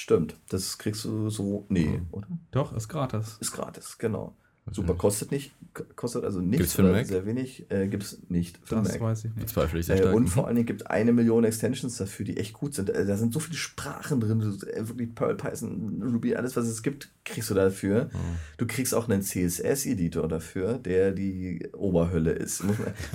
[0.00, 1.66] Stimmt, das kriegst du so.
[1.68, 2.06] Nee, Mhm.
[2.12, 2.28] oder?
[2.52, 3.36] Doch, ist gratis.
[3.40, 4.36] Ist gratis, genau.
[4.72, 4.98] Super, nicht.
[4.98, 5.52] kostet nicht,
[5.96, 7.06] kostet also nichts Gibt's oder Mac?
[7.06, 9.00] sehr wenig, äh, gibt es nicht für Das Mac.
[9.00, 9.46] weiß ich nicht.
[9.46, 10.14] Bezweifle ich sehr Äh, stark.
[10.14, 10.28] und Mhm.
[10.28, 12.90] vor allen Dingen gibt es eine Million Extensions dafür, die echt gut sind.
[12.90, 16.82] Äh, da sind so viele Sprachen drin, äh, wirklich Perl, Python, Ruby, alles was es
[16.82, 18.10] gibt, kriegst du dafür.
[18.14, 18.16] Oh.
[18.56, 22.62] Du kriegst auch einen CSS-Editor dafür, der die Oberhölle ist.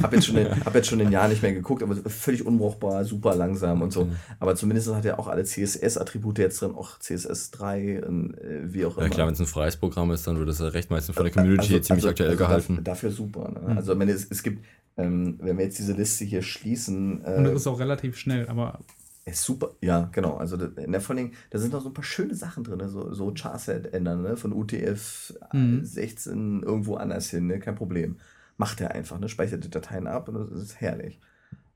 [0.01, 3.05] Hab, jetzt schon den, hab jetzt schon ein Jahr nicht mehr geguckt, aber völlig unbrauchbar,
[3.05, 4.05] super langsam und so.
[4.05, 4.15] Mhm.
[4.39, 8.97] Aber zumindest hat er auch alle CSS-Attribute jetzt drin, auch CSS3 und äh, wie auch
[8.97, 9.07] immer.
[9.07, 11.23] Ja klar, wenn es ein freies Programm ist, dann wird es ja recht meistens von
[11.23, 11.42] der Community
[11.81, 12.83] ziemlich aktuell also gehalten.
[12.83, 13.49] Dafür, super.
[13.51, 13.71] Ne?
[13.71, 13.77] Mhm.
[13.77, 14.65] Also ich meine, es, es gibt,
[14.97, 18.47] ähm, wenn wir jetzt diese Liste hier schließen, Und äh, das ist auch relativ schnell,
[18.47, 18.79] aber
[19.25, 19.71] ist super.
[19.81, 20.35] Ja, genau.
[20.37, 22.89] Also der vor allen Dingen, da sind noch so ein paar schöne Sachen drin, ne?
[22.89, 24.35] so, so Charset ändern, ne?
[24.37, 25.83] von UTF Mhm.
[25.85, 27.59] 16 irgendwo anders hin, ne?
[27.59, 28.17] kein Problem.
[28.57, 29.29] Macht er einfach, ne?
[29.29, 31.19] speichert die Dateien ab und das ist herrlich.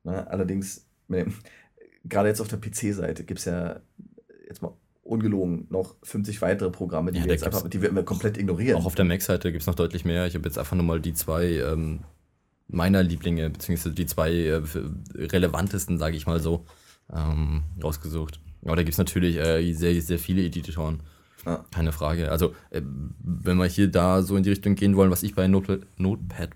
[0.03, 0.30] Ne?
[0.30, 1.34] Allerdings, dem-
[2.03, 3.80] gerade jetzt auf der PC-Seite gibt es ja
[4.48, 4.73] jetzt mal
[5.07, 8.77] ungelogen noch 50 weitere Programme, die Ja, wir jetzt einfach, die wir immer komplett ignorieren.
[8.77, 10.27] Auch auf der Mac-Seite gibt es noch deutlich mehr.
[10.27, 12.01] Ich habe jetzt einfach nur mal die zwei ähm,
[12.67, 14.61] meiner Lieblinge, beziehungsweise die zwei äh,
[15.15, 16.65] relevantesten, sage ich mal so,
[17.13, 18.39] ähm, rausgesucht.
[18.63, 21.01] Aber da gibt es natürlich äh, sehr, sehr viele Editoren.
[21.45, 21.63] Ja.
[21.71, 22.29] Keine Frage.
[22.31, 22.81] Also, äh,
[23.19, 26.49] wenn wir hier da so in die Richtung gehen wollen, was ich bei Notepad, Notepad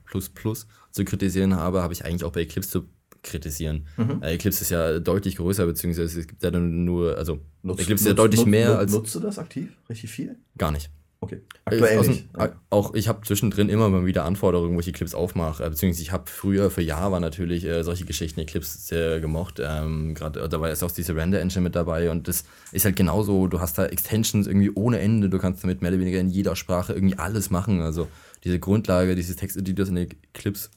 [0.91, 2.86] zu kritisieren habe, habe ich eigentlich auch bei Eclipse zu
[3.23, 3.88] kritisieren.
[3.98, 4.22] Mhm.
[4.23, 8.03] Äh, Eclipse ist ja deutlich größer, beziehungsweise es gibt ja dann nur, also Nutzt- Eclipse
[8.06, 9.69] ist ja deutlich nutzt- mehr nutzt- als Nutzt du das aktiv?
[9.89, 10.35] Richtig viel?
[10.57, 10.89] gar nicht.
[11.23, 11.39] Okay.
[11.65, 12.26] Aktuell Aus nicht.
[12.35, 12.52] Ja.
[12.72, 15.64] Auch ich habe zwischendrin immer mal wieder Anforderungen, wo ich die Clips aufmache.
[15.64, 19.61] Äh, Beziehungsweise ich habe früher für Java natürlich äh, solche Geschichten, die Clips sehr gemocht.
[19.64, 23.45] Ähm, Gerade da war ist auch diese Render-Engine mit dabei und das ist halt genauso,
[23.45, 26.56] du hast da Extensions irgendwie ohne Ende, du kannst damit mehr oder weniger in jeder
[26.56, 27.81] Sprache irgendwie alles machen.
[27.81, 28.07] Also
[28.43, 30.72] diese Grundlage, dieses Texteditors in den Clips,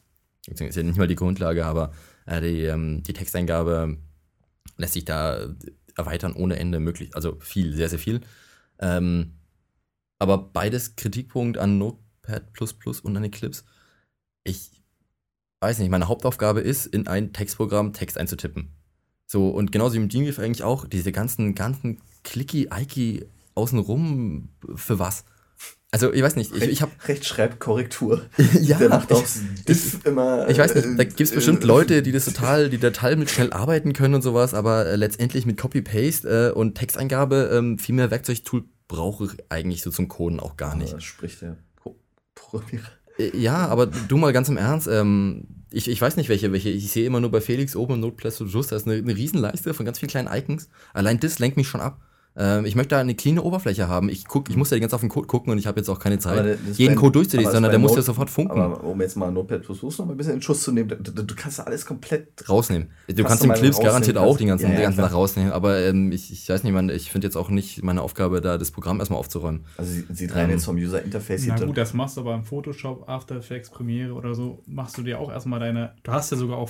[0.47, 1.91] beziehungsweise ist ja nicht mal die Grundlage, aber äh,
[2.27, 3.99] die, ähm, die Texteingabe
[4.77, 5.55] lässt sich da
[5.97, 7.15] erweitern ohne Ende möglich.
[7.15, 8.21] Also viel, sehr, sehr viel.
[8.79, 9.35] Ähm,
[10.19, 12.45] aber beides Kritikpunkt an Notepad
[13.03, 13.65] und an Eclipse.
[14.45, 14.71] Ich
[15.61, 18.71] weiß nicht, meine Hauptaufgabe ist, in ein Textprogramm Text einzutippen.
[19.27, 24.99] So, und genauso wie im Genius eigentlich auch, diese ganzen, ganzen clicky, ikey außenrum, für
[24.99, 25.25] was?
[25.95, 28.23] Also, ich weiß nicht, ich, ich habe Rechtschreibkorrektur.
[28.61, 30.49] ja, Der macht ich- aufs Diff immer.
[30.49, 33.15] ich weiß nicht, da äh, gibt es äh, bestimmt Leute, die das total, die total
[33.15, 37.79] mit schnell arbeiten können und sowas, aber äh, letztendlich mit Copy-Paste äh, und Texteingabe ähm,
[37.79, 40.93] viel mehr Werkzeugtool brauche ich eigentlich so zum Coden auch gar nicht.
[40.93, 41.97] Aber Spricht der Pro
[42.35, 42.89] Programmierer.
[43.19, 46.71] Äh, Ja, aber du mal ganz im Ernst, ähm, ich, ich weiß nicht welche, welche.
[46.71, 49.17] Ich sehe immer nur bei Felix oben im Notepad to Just, da ist eine, eine
[49.17, 50.69] Riesenleiste von ganz vielen kleinen Icons.
[50.93, 52.01] Allein das lenkt mich schon ab.
[52.37, 54.09] Ähm, ich möchte da eine cleane Oberfläche haben.
[54.09, 55.79] Ich guck, ich muss ja die ganze Zeit auf den Code gucken und ich habe
[55.79, 58.61] jetzt auch keine Zeit, jeden Code durchzulesen, sondern der muss ja sofort funken.
[58.61, 61.23] Aber um jetzt mal Notepad noch mal ein bisschen in Schuss zu nehmen, du, du,
[61.23, 62.49] du kannst alles komplett.
[62.49, 62.89] rausnehmen.
[63.09, 65.01] Du Kannst den Clips garantiert auch den ganzen, Ja, ja, den ganzen.
[65.01, 68.03] Tag rausnehmen, aber ähm, ich, ich weiß nicht, man, ich finde jetzt auch nicht meine
[68.03, 69.65] Aufgabe, da das Programm erstmal aufzuräumen.
[69.77, 71.47] Also sie- sieht rein Ähm, jetzt vom User Interface.
[71.47, 75.03] Na gut, das machst du aber im Photoshop, After Effects, Premiere oder so, machst du
[75.03, 76.69] dir auch erstmal deine, du hast ja sogar auch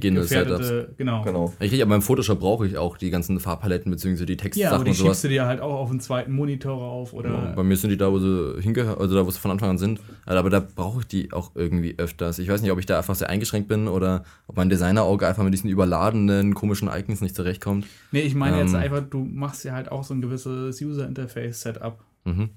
[0.00, 0.96] Gegebene Setups.
[0.96, 1.22] genau.
[1.22, 1.52] genau.
[1.60, 4.24] Richtig, aber im Photoshop brauche ich auch die ganzen Farbpaletten bzw.
[4.26, 5.12] die Ja, Textsachen aber die und sowas.
[5.16, 7.90] schiebst du dir halt auch auf einen zweiten Monitor rauf oder Ja, bei mir sind
[7.90, 10.00] die da, wo sie hingehören, also da, wo sie von Anfang an sind.
[10.26, 12.38] Also, Aber da brauche ich die auch irgendwie öfters.
[12.38, 15.42] Ich weiß nicht, ob ich da einfach sehr eingeschränkt bin oder ob mein Designerauge einfach
[15.44, 17.86] mit diesen überladenen, komischen Icons nicht zurechtkommt.
[18.12, 18.80] Nee, ich meine jetzt Ähm.
[18.80, 21.98] einfach, du machst ja halt auch so ein gewisses User-Interface-Setup.
[22.24, 22.50] Mhm.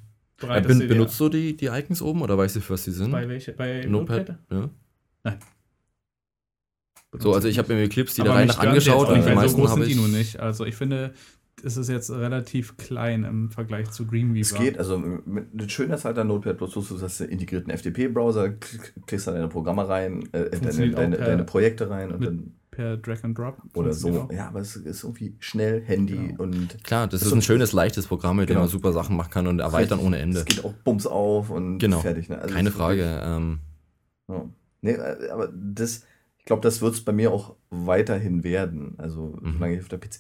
[0.47, 3.11] Äh, ben, benutzt du die, die Icons oben oder weißt du, für was sie sind?
[3.11, 3.53] bei welche?
[3.53, 4.35] Bei Notepad?
[4.49, 4.69] Notepad?
[5.23, 5.31] Ja.
[5.31, 5.47] Benutzt
[7.17, 9.33] So, also ich habe mir die Clips, die Aber da rein nach angeschaut und die
[9.33, 9.95] meisten so groß habe sind ich.
[9.97, 10.39] die nun nicht.
[10.39, 11.13] Also ich finde,
[11.63, 14.41] es ist jetzt relativ klein im Vergleich zu Dreamweaver.
[14.41, 17.71] Es geht, also mit, mit schön ist halt an Notepad Plus, du hast einen integrierten
[17.75, 21.89] FTP-Browser, klick- klickst da deine Programme rein, äh, deine, Funktioniert deine, auch per- deine Projekte
[21.89, 23.57] rein und dann per Drag and Drop.
[23.73, 24.27] oder so.
[24.31, 26.43] Ja, aber es ist irgendwie schnell, Handy Genau.
[26.43, 28.59] und Klar, das So- ist ein schönes, leichtes Programm, mit dem Genau.
[28.61, 30.39] man super Sachen machen kann und erweitern ohne Ende.
[30.39, 32.01] es geht auch Bums auf und Genau.
[32.01, 32.29] fertig.
[32.29, 32.37] Ne?
[32.37, 33.19] Also Keine Frage.
[33.23, 33.59] Ähm,
[34.29, 34.45] Ja.
[34.81, 36.03] Nee, äh, aber das,
[36.47, 38.95] glaube, das wird es bei mir auch weiterhin werden.
[38.97, 39.53] Also, Mhm.
[39.53, 40.19] solange ich auf der PC.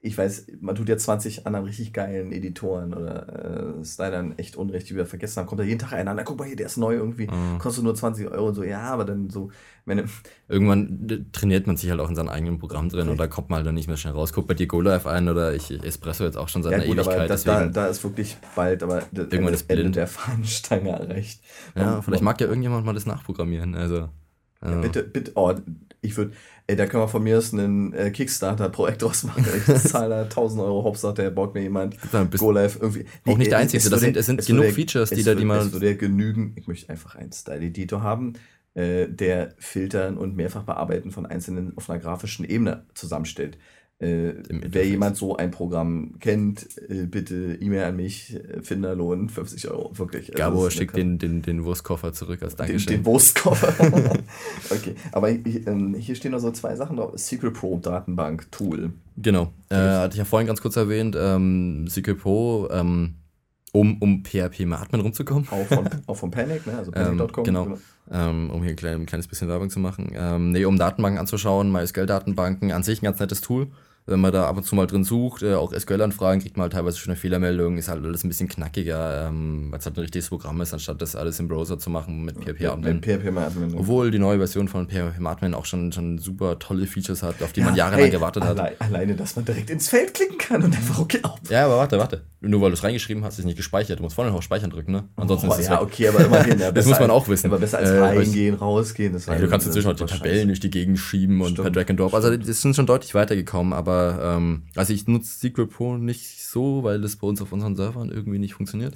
[0.00, 4.88] Ich weiß, man tut ja 20 anderen richtig geilen Editoren oder äh, Stylern echt Unrecht,
[4.88, 5.46] die wir vergessen haben.
[5.48, 7.82] Kommt da jeden Tag einer an, guck mal hier, der ist neu irgendwie, äh, kostet
[7.82, 9.50] nur 20 Euro und so, ja, aber dann so,
[9.86, 10.08] wenn
[10.46, 13.56] irgendwann trainiert man sich halt auch in seinem eigenen Programm drin und da kommt man
[13.56, 14.32] halt dann nicht mehr schnell raus.
[14.32, 16.98] Guck bei dir GoLive ein oder ich Espresso jetzt auch schon seit ja einer gut,
[17.00, 17.30] aber Ewigkeit.
[17.30, 19.80] das, da, da ist wirklich bald, aber das Irgendwann Ende, ist blind.
[19.80, 21.42] Ende der Fahnenstange erreicht.
[21.74, 23.74] ja, vielleicht mag ja irgendjemand mal das nachprogrammieren.
[23.74, 24.08] Also,
[24.64, 25.54] Ja, bitte, bitte, oh,
[26.00, 26.32] ich würde,
[26.66, 29.44] ey, da können wir von mir aus einen äh, Kickstarter-Projekt draus machen.
[29.56, 33.04] Ich zahle da 1000 Euro, Hauptsache, der baut mir jemand dann bist Go Live irgendwie.
[33.26, 35.34] Auch nicht der einzige, es das sind- es sind es genug würde- Features, die da-
[35.34, 38.32] die man- Es würde ja genügen, ich möchte einfach einen Style-Editor haben,
[38.74, 43.58] äh, der Filtern und mehrfach bearbeiten von einzelnen auf einer grafischen Ebene zusammenstellt.
[44.00, 49.68] Äh, wer jemand so ein Programm kennt, äh, bitte E-Mail an mich, äh, Finderlohn, 50
[49.70, 50.28] Euro, wirklich.
[50.28, 52.92] Also Gabo eine schickt den, den, den Wurstkoffer zurück als den, Dankeschön.
[52.92, 53.74] den Wurstkoffer.
[54.70, 57.10] okay, aber ich, ähm, hier stehen noch so zwei Sachen drauf.
[57.16, 58.92] Secret Pro Datenbank Tool.
[59.16, 59.52] Genau.
[59.68, 63.14] Äh, hatte ich ja vorhin ganz kurz erwähnt, ähm, SQL Pro, ähm,
[63.72, 65.48] um, um PHP mit Atmen rumzukommen.
[65.50, 66.78] Auch von, auch von Panic, ne?
[66.78, 67.42] Also Ähm, panic.com.
[67.42, 67.78] genau.
[68.12, 70.12] ähm, um hier ein, klein, ein kleines bisschen Werbung zu machen.
[70.14, 73.66] Ähm, nee, um Datenbanken anzuschauen, MySQL-Datenbanken, an sich ein ganz nettes Tool.
[74.08, 76.72] Wenn man da ab und zu mal drin sucht, äh, auch SQL-Anfragen, kriegt man halt
[76.72, 80.00] teilweise schon eine Fehlermeldung, ist halt alles ein bisschen knackiger, ähm, weil es halt ein
[80.00, 82.96] richtiges Programm ist, anstatt das alles im Browser zu machen mit PHP Ja, Admin.
[82.96, 83.74] mit PHP mal Admin.
[83.76, 87.52] Obwohl die neue Version von PHP Admin auch schon, schon super tolle Features hat, auf
[87.52, 88.58] die man Ja, jahrelang hey, gewartet hat.
[88.58, 91.38] Allein, alleine, dass man direkt ins Feld klicken kann und einfach okay auf.
[91.50, 92.22] Ja, aber warte, warte.
[92.40, 93.98] Nur weil du es reingeschrieben hast, ist es nicht gespeichert.
[93.98, 95.04] Du musst vorne noch auf Speichern drücken, ne?
[95.16, 95.80] Ansonsten Oh, ist es ja, weg.
[95.82, 96.58] okay, aber immerhin.
[96.60, 97.48] Ja, Das muss man auch wissen.
[97.48, 99.12] Aber besser als Äh, reingehen, rausgehen.
[99.12, 101.62] Das Ja, du kannst inzwischen auch die Tabellen durch die Gegend schieben und Stimmt.
[101.64, 102.14] per Drag and Drop.
[102.14, 106.82] Also das sind schon deutlich weitergekommen, aber ähm, also ich nutze SQL Pro nicht so,
[106.82, 108.94] weil das bei uns auf unseren Servern irgendwie nicht funktioniert.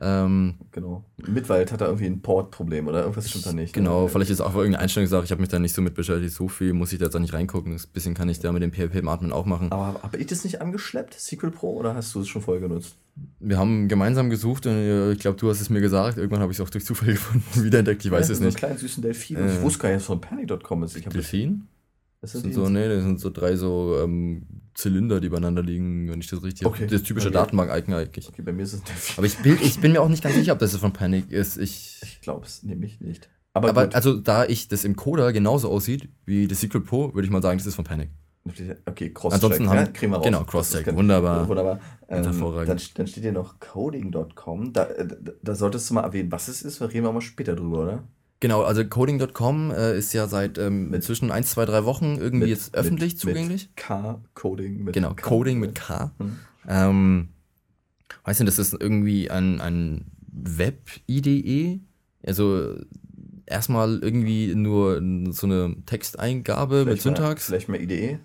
[0.00, 1.04] Ähm, Genau.
[1.28, 3.72] Mitwald hat da irgendwie ein Port-Problem oder irgendwas stimmt da nicht.
[3.72, 4.08] genau, ne?
[4.08, 6.72] vielleicht ist auch irgendeine Einstellungssache, ich habe mich da nicht so mit beschäftigt, so viel
[6.72, 7.72] muss ich da jetzt auch nicht reingucken.
[7.72, 9.70] Das bisschen kann ich da mit dem PHP im Admin auch machen.
[9.70, 12.96] Aber habe ich das nicht angeschleppt, SQL Pro, oder hast du es schon voll genutzt?
[13.38, 16.16] Wir haben gemeinsam gesucht und äh, ich glaube, du hast es mir gesagt.
[16.16, 18.54] Irgendwann habe ich es auch durch Zufall gefunden, wiederentdeckt, ich weiß ja, es so nicht.
[18.54, 19.36] einen kleinen süßen Delfin.
[19.36, 19.54] Äh.
[19.54, 20.96] ich wusste gar nicht, dass es von panic.com ist.
[20.96, 21.68] Ich Delfin?
[22.22, 26.08] Das Das sind so, nee, das sind so drei so ähm, Zylinder, die beieinander liegen,
[26.10, 26.86] wenn ich das richtig Okay.
[26.86, 27.34] Das typische Okay.
[27.34, 28.28] Datenbank-Icon eigentlich.
[28.28, 28.82] Okay, bei mir ist es
[29.18, 31.58] Aber ich, bin- ich bin mir auch nicht ganz sicher, ob das von Panic ist.
[31.58, 33.28] Ich, Ich glaube es nämlich nicht.
[33.52, 37.26] Aber, aber also, da ich das im Coder genauso aussieht wie das Secret Pro, würde
[37.26, 38.08] ich mal sagen, das ist von Panic.
[38.86, 39.34] okay, Cross-Check.
[39.34, 40.24] Ansonsten haben- ja, kriegen wir raus.
[40.24, 41.46] genau, Cross-Check, wunderbar.
[41.46, 41.78] Wunderbar.
[42.08, 42.68] Ähm, hervorragend.
[42.70, 44.72] dann, dann steht hier noch coding.com.
[44.72, 46.80] Da, äh, da, da solltest du mal erwähnen, was es ist.
[46.80, 48.04] Da reden wir mal später drüber, oder?
[48.42, 52.48] Genau, also coding.com äh, ist ja seit ähm, inzwischen 1, 2, 3 Wochen irgendwie Mit-
[52.48, 53.68] jetzt öffentlich mit, zugänglich.
[53.68, 55.22] Mit K, Coding mit Genau, K.
[55.28, 56.10] Coding mit K.
[56.18, 56.36] Hm.
[56.66, 57.28] Ähm,
[58.24, 61.78] weißt du, das ist irgendwie ein, ein Web-IDE.
[62.26, 62.74] Also
[63.46, 65.00] erstmal irgendwie nur
[65.32, 67.46] so eine Texteingabe mit Vielleicht mal- Syntax.
[67.46, 68.18] Vielleicht mal IDE.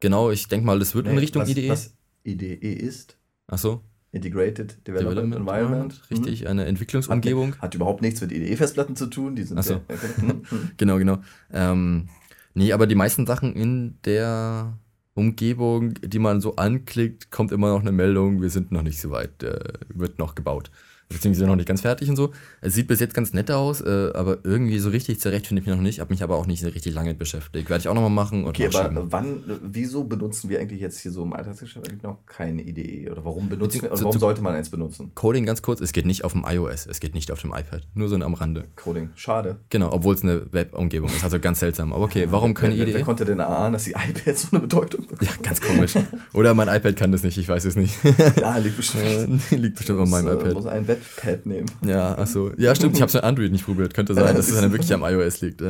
[0.00, 1.68] Genau, ich denke mal, das wird in Nee, Richtung was, IDE.
[1.70, 1.94] Was
[2.24, 3.16] IDE ist.
[3.46, 3.82] Achso,
[4.12, 5.92] Integrated Development, Development Environment.
[5.94, 6.10] Environment.
[6.10, 6.16] Mhm.
[6.16, 7.56] Richtig, eine Entwicklungsumgebung.
[7.60, 9.34] Hat überhaupt nichts mit IDE-Festplatten zu tun.
[9.36, 9.74] Die sind Ach so.
[10.18, 10.42] Mhm.
[10.50, 10.70] Mhm.
[10.76, 11.18] Genau, genau.
[11.50, 12.08] Ähm,
[12.54, 14.78] nee, aber die meisten Sachen in der
[15.14, 19.10] Umgebung, die man so anklickt, kommt immer noch eine Meldung, wir sind noch nicht so
[19.10, 19.58] weit, äh,
[19.88, 20.70] wird noch gebaut.
[21.12, 22.32] Beziehungsweise noch nicht ganz fertig und so.
[22.60, 25.66] Es sieht bis jetzt ganz nett aus, äh, aber irgendwie so richtig zurecht finde ich
[25.66, 26.00] mich noch nicht.
[26.00, 27.70] Habe mich aber auch nicht so richtig lange beschäftigt.
[27.70, 28.46] Werde ich auch nochmal machen.
[28.46, 32.62] Okay, aber wann, wieso benutzen wir eigentlich jetzt hier so im Alltagsgeschäft eigentlich noch keine
[32.62, 33.10] IDE?
[33.10, 35.12] Oder warum benutzen wir, oder warum sollte man eins benutzen?
[35.14, 37.82] Coding ganz kurz, es geht nicht auf dem iOS, es geht nicht auf dem iPad.
[37.94, 38.64] Nur so am Rande.
[38.76, 39.10] Coding.
[39.14, 39.56] Schade.
[39.70, 41.24] Genau, obwohl es eine Web-Umgebung ist.
[41.24, 41.92] Also ganz seltsam.
[41.92, 43.04] Aber okay, warum keine wer, wer, wer Idee?
[43.04, 45.30] konnte denn erahnen, dass die iPads so eine Bedeutung bekommen?
[45.30, 45.94] Ja, ganz komisch.
[46.32, 47.94] Oder mein iPad kann das nicht, ich weiß es nicht.
[48.40, 49.02] Ja, liegt bestimmt.
[49.02, 50.54] Äh, Liegt bestimmt an meinem äh, iPad.
[50.54, 51.70] muss ein Webpad nehmen.
[51.84, 52.52] Ja, ach so.
[52.56, 53.94] Ja, stimmt, ich habe es mit Android nicht probiert.
[53.94, 55.62] Könnte sein, dass es dann wirklich am iOS liegt.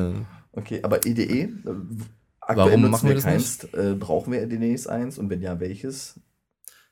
[0.53, 1.49] Okay, aber IDE, äh,
[2.41, 3.65] aktuell Warum machen wir das keins.
[3.73, 5.19] Äh, brauchen wir demnächst eins?
[5.19, 6.21] Und wenn ja, welches?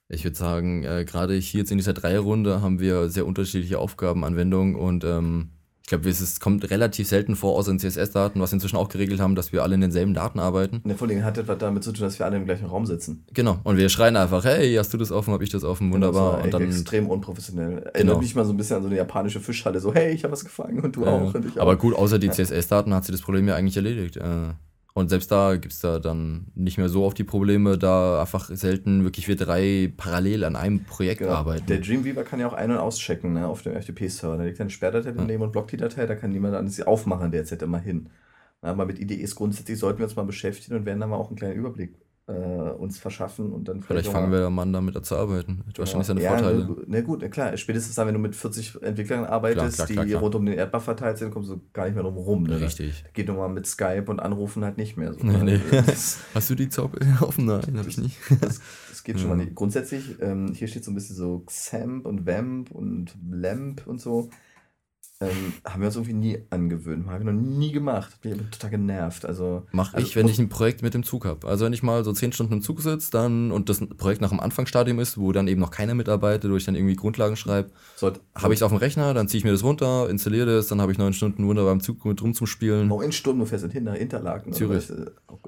[0.09, 4.75] Ich würde sagen, äh, gerade hier jetzt in dieser Dreierrunde haben wir sehr unterschiedliche Aufgabenanwendungen
[4.75, 5.51] und ähm,
[5.91, 9.19] ich glaube, es kommt relativ selten vor, außer in CSS-Daten, was wir inzwischen auch geregelt
[9.19, 10.81] haben, dass wir alle in denselben Daten arbeiten.
[10.85, 13.25] Ne, vor allem hat etwas damit zu tun, dass wir alle im gleichen Raum sitzen.
[13.35, 13.59] Genau.
[13.65, 16.37] Und wir schreien einfach, hey, hast du das offen, hab ich das offen, wunderbar.
[16.37, 17.73] Das Und war dann, extrem unprofessionell.
[17.79, 18.19] Erinnert Genau.
[18.21, 19.81] mich mal so ein bisschen an so eine japanische Fischhalle.
[19.81, 21.35] So, hey, ich habe was gefangen und du auch.
[21.35, 21.62] äh, Und ich auch.
[21.62, 24.17] aber gut, außer die CSS-Daten hat sie das Problem ja eigentlich erledigt.
[24.17, 24.23] Äh,
[24.95, 28.51] und selbst da gibt es da dann nicht mehr so oft die Probleme, da einfach
[28.53, 31.33] selten wirklich wir drei parallel an einem Projekt Genau.
[31.33, 31.67] arbeiten.
[31.67, 34.37] Der Dreamweaver kann ja auch ein- und auschecken ne, auf dem FTP-Server.
[34.39, 37.31] Da liegt eine Sperrdatei daneben und blockt die Datei, da kann niemand anderes sie aufmachen
[37.31, 38.09] derzeit immer hin.
[38.62, 41.29] Na, aber mit IDEs grundsätzlich sollten wir uns mal beschäftigen und werden dann mal auch
[41.29, 41.95] einen kleinen Überblick
[42.26, 45.64] äh, uns verschaffen und dann Vielleicht auch fangen wir mal damit zu arbeiten.
[45.66, 46.66] Hat wahrscheinlich seine ja, Vorteile.
[46.68, 50.05] Na, na gut, na klar, spätestens dann, wenn du mit 40 Entwicklern arbeitest, Klar, klar,
[50.05, 50.22] die klar.
[50.22, 52.44] rund um den Erdbach verteilt sind, kommst du gar nicht mehr drum rum.
[52.44, 52.60] Ne?
[52.60, 53.05] Richtig.
[53.12, 55.20] Geht nun mal mit Skype und Anrufen halt nicht mehr so.
[55.24, 55.60] Nee, ne?
[55.70, 55.82] nee.
[56.34, 57.47] Hast du die Zauber offen?
[57.47, 58.16] Nein, hab ich nicht.
[58.40, 59.36] das, das geht schon Ja.
[59.36, 59.55] mal nicht.
[59.55, 64.30] Grundsätzlich, ähm, hier steht so ein bisschen so Xamp und Vamp und Lamp und so.
[65.22, 67.06] Ähm, haben wir uns irgendwie nie angewöhnt.
[67.06, 68.22] Haben wir noch nie gemacht.
[68.22, 69.26] Bin ich total genervt.
[69.26, 71.47] Also, Mach Also ich, wenn ich ein Projekt mit dem Zug habe.
[71.47, 74.30] Also wenn ich mal so zehn Stunden im Zug sitze, dann und das Projekt nach
[74.30, 77.68] dem Anfangsstadium ist, wo dann eben noch keiner mitarbeitet, wo ich dann irgendwie Grundlagen schreibe,
[78.34, 80.80] habe ich es auf dem Rechner, dann ziehe ich mir das runter, installiere das, dann
[80.80, 82.88] habe ich neun Stunden wunderbar im Zug mit rum zum Spielen.
[82.88, 84.48] Noch in Stunden, du fährst hin nach Interlaken.
[84.48, 84.90] oder Zürich.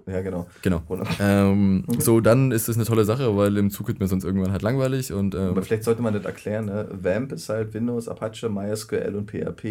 [0.06, 0.48] Ja, genau.
[0.60, 0.82] Genau.
[1.18, 4.52] Ähm, so, dann ist das eine tolle Sache, weil im Zug wird mir sonst irgendwann
[4.52, 6.66] halt langweilig und ähm, Aber vielleicht sollte man das erklären.
[6.66, 6.88] Ne?
[6.92, 9.61] Vamp ist halt Windows, Apache, MySQL und PHP.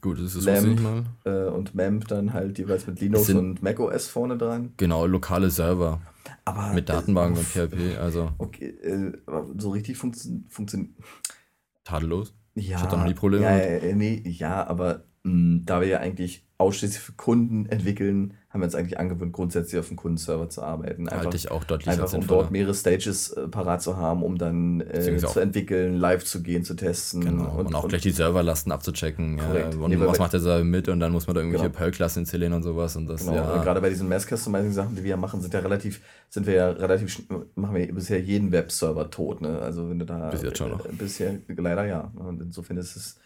[0.00, 0.66] Gut, das ist Lamp.
[0.78, 1.04] ich mal.
[1.24, 4.72] Äh, und Mamp dann halt jeweils mit Linux und macOS vorne dran.
[4.76, 6.00] Genau, lokale Server
[6.44, 10.90] Aber mit äh, Datenbanken und uff, PHP, also Okay, äh, aber so richtig funktio- funktioniert.
[11.84, 12.34] tadellos.
[12.54, 13.56] Ja, hatte noch nie Probleme Ja,
[13.88, 18.74] ja, nee, ja, aber da wir ja eigentlich ausschließlich für Kunden entwickeln, haben wir uns
[18.74, 21.08] eigentlich angewöhnt, grundsätzlich auf dem Kundenserver zu arbeiten.
[21.08, 24.38] Einfach, Halte ich auch deutlich einfach um dort mehrere Stages äh, parat zu haben, um
[24.38, 27.20] dann äh, zu entwickeln, live zu gehen, zu testen.
[27.20, 29.38] Genau, und, auch gleich die Serverlasten abzuchecken.
[29.38, 29.74] Korrekt.
[29.74, 31.78] Ja, und Nee, was macht der Server mit und dann muss man da irgendwelche Genau.
[31.78, 32.96] Perl-Klassen installieren und sowas.
[32.96, 35.60] Und das, Genau, ja, und gerade bei diesen Mass-Customizing-Sachen, die wir ja machen, sind ja
[35.60, 36.00] relativ,
[36.30, 37.22] sind wir ja relativ,
[37.54, 39.60] machen wir bisher jeden Webserver tot, ne?
[39.60, 40.30] Also wenn du da.
[40.30, 40.84] Bis jetzt schon noch.
[40.86, 42.10] Äh, bisher leider ja.
[42.16, 43.20] Und insofern ist es,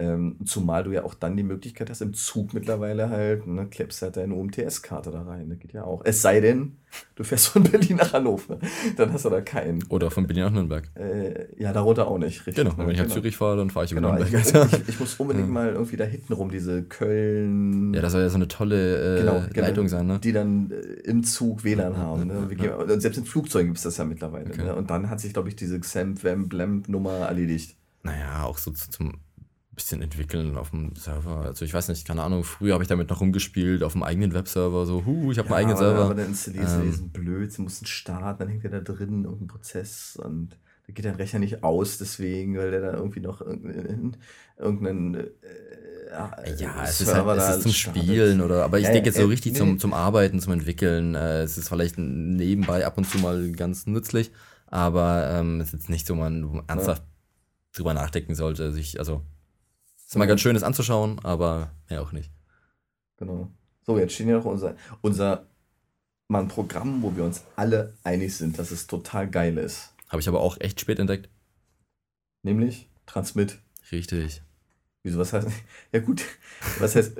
[0.00, 4.00] ähm, zumal du ja auch dann die Möglichkeit hast, im Zug mittlerweile halt, ne, klebst
[4.02, 5.48] halt deine UMTS-Karte da rein.
[5.50, 6.02] Das geht ja auch.
[6.04, 6.76] Es sei denn,
[7.16, 8.58] du fährst von Berlin nach Hannover.
[8.96, 9.82] Dann hast du da keinen.
[9.88, 10.88] Oder von Berlin nach Nürnberg.
[10.94, 12.64] Äh, ja, darunter auch nicht, richtig.
[12.64, 12.86] Genau, ne?
[12.86, 13.14] wenn ich nach Genau.
[13.16, 14.72] Zürich fahre, dann fahre ich Genau, ich, Nürnberg.
[14.82, 15.52] ich, ich muss unbedingt Ja.
[15.52, 17.92] mal irgendwie da hinten rum, diese Köln.
[17.92, 19.66] ja, das soll ja so eine tolle äh, Genau, genau.
[19.66, 20.20] Leitung sein, ne?
[20.22, 20.76] die dann äh,
[21.10, 22.26] im Zug WLAN haben.
[22.28, 22.46] Ne?
[22.54, 24.46] Gehen, und selbst in Flugzeugen gibt es das ja mittlerweile.
[24.50, 24.62] Okay.
[24.62, 24.76] Ne?
[24.76, 27.76] Und dann hat sich, glaube ich, diese Xamp, Vamp, Blamp Nummer erledigt.
[28.04, 29.14] Naja, auch so zu, zum
[29.78, 31.42] bisschen entwickeln auf dem Server.
[31.46, 34.34] Also ich weiß nicht, keine Ahnung, früher habe ich damit noch rumgespielt auf dem eigenen
[34.34, 36.04] Webserver, so, huh, ich habe einen eigenen aber, Server.
[36.04, 36.90] aber dann installierst du Ähm.
[36.90, 41.04] diesen Blöd, sie mussten starten, dann hängt der da drin, irgendein Prozess und da geht
[41.04, 44.16] dein Rechner nicht aus, deswegen, weil der da irgendwie noch irgendeinen,
[44.58, 45.28] irgendeinen äh,
[46.58, 49.22] Ja, es ist, halt, es ist zum Spielen oder, aber ich Ja, denke jetzt so
[49.22, 49.58] äh, richtig nee.
[49.58, 51.14] zum, zum Arbeiten, zum Entwickeln.
[51.14, 54.30] Äh, es ist vielleicht nebenbei ab und zu mal ganz nützlich,
[54.66, 57.02] aber ähm, es ist jetzt nicht so, man ernsthaft
[57.76, 58.72] drüber nachdenken sollte.
[58.72, 59.22] Sich, also,
[60.08, 62.30] ist mal ganz schön, das anzuschauen, aber mehr auch nicht.
[63.18, 63.50] Genau.
[63.82, 65.46] So, jetzt stehen ja noch unser, unser
[66.28, 69.94] mal ein Programm, wo wir uns alle einig sind, dass es total geil ist.
[70.08, 71.28] Habe ich aber auch echt spät entdeckt.
[72.42, 73.58] Nämlich Transmit.
[73.90, 74.42] Richtig.
[75.08, 75.48] Wieso, was heißt?
[75.92, 76.22] Ja, gut.
[76.80, 77.16] Was heißt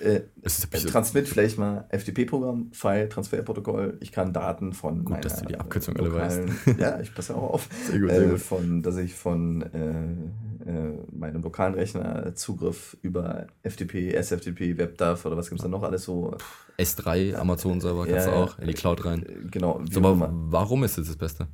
[0.00, 3.98] äh, äh, bisschen- Transmit vielleicht mal FTP-Programm, File, Transferprotokoll.
[4.00, 7.54] Ich kann Daten von Gut, dass du die Abkürzung alle lokalen, Ja, ich passe auch
[7.54, 7.68] auf.
[7.90, 8.40] Sehr gut, sehr äh, gut.
[8.40, 15.36] Von, dass ich von äh, äh, meinem lokalen Rechner Zugriff über FTP, SFTP, WebDAV oder
[15.36, 16.34] was gibt es da noch alles so.
[16.78, 19.48] S3, Amazon-Server, kannst Ja, du auch in die Cloud rein.
[19.50, 19.82] Genau.
[19.90, 20.30] So, aber immer.
[20.32, 21.48] warum ist es das Beste?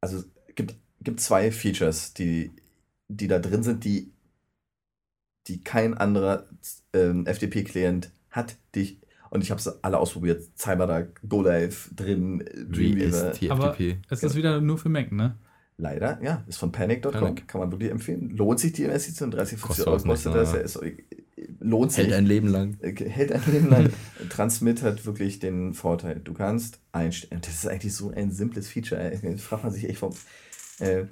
[0.00, 2.50] also es gibt, gibt zwei Features, die,
[3.08, 4.11] die da drin sind, die,
[5.48, 6.46] die kein anderer
[6.92, 9.00] ähm, FTP-Client hat, die ich,
[9.30, 13.32] und ich habe sie alle ausprobiert, CyberDuck, GoLive drin, Dreamweaver.
[13.50, 13.98] Aber TFTP.
[14.10, 15.36] es ist wieder nur für Mac, ne?
[15.78, 17.48] Leider, ja, ist von Panic.com, Panic.
[17.48, 18.30] kann man wirklich empfehlen.
[18.30, 20.80] Lohnt sich die Investition, 30, 50 Kostet Euro was nicht, kostet das, ja, ist,
[21.60, 22.04] lohnt sich.
[22.04, 22.76] Hält ein Leben lang.
[22.80, 23.90] Äh, hält ein Leben lang.
[24.30, 27.40] Transmit hat wirklich den Vorteil, du kannst einstellen.
[27.44, 29.00] Das ist eigentlich so ein simples Feature.
[29.00, 29.18] ey.
[29.22, 30.14] Jetzt fragt man sich echt vom.
[30.78, 31.04] Äh,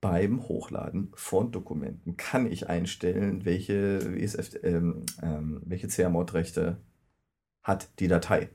[0.00, 6.78] beim Hochladen von Dokumenten kann ich einstellen, welche, WSF, ähm, ähm, welche CR-Mod-Rechte
[7.62, 8.50] hat die Datei.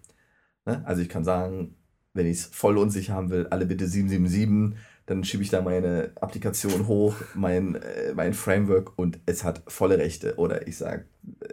[0.66, 0.84] Ne?
[0.86, 1.76] Also ich kann sagen,
[2.14, 6.12] wenn ich es voll unsicher haben will, alle bitte 777, dann schiebe ich da meine
[6.22, 10.36] Applikation hoch, mein, äh, mein Framework und es hat volle Rechte.
[10.38, 11.06] Oder ich sage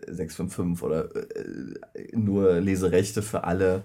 [0.06, 3.84] 655 oder äh, nur Leserechte für alle.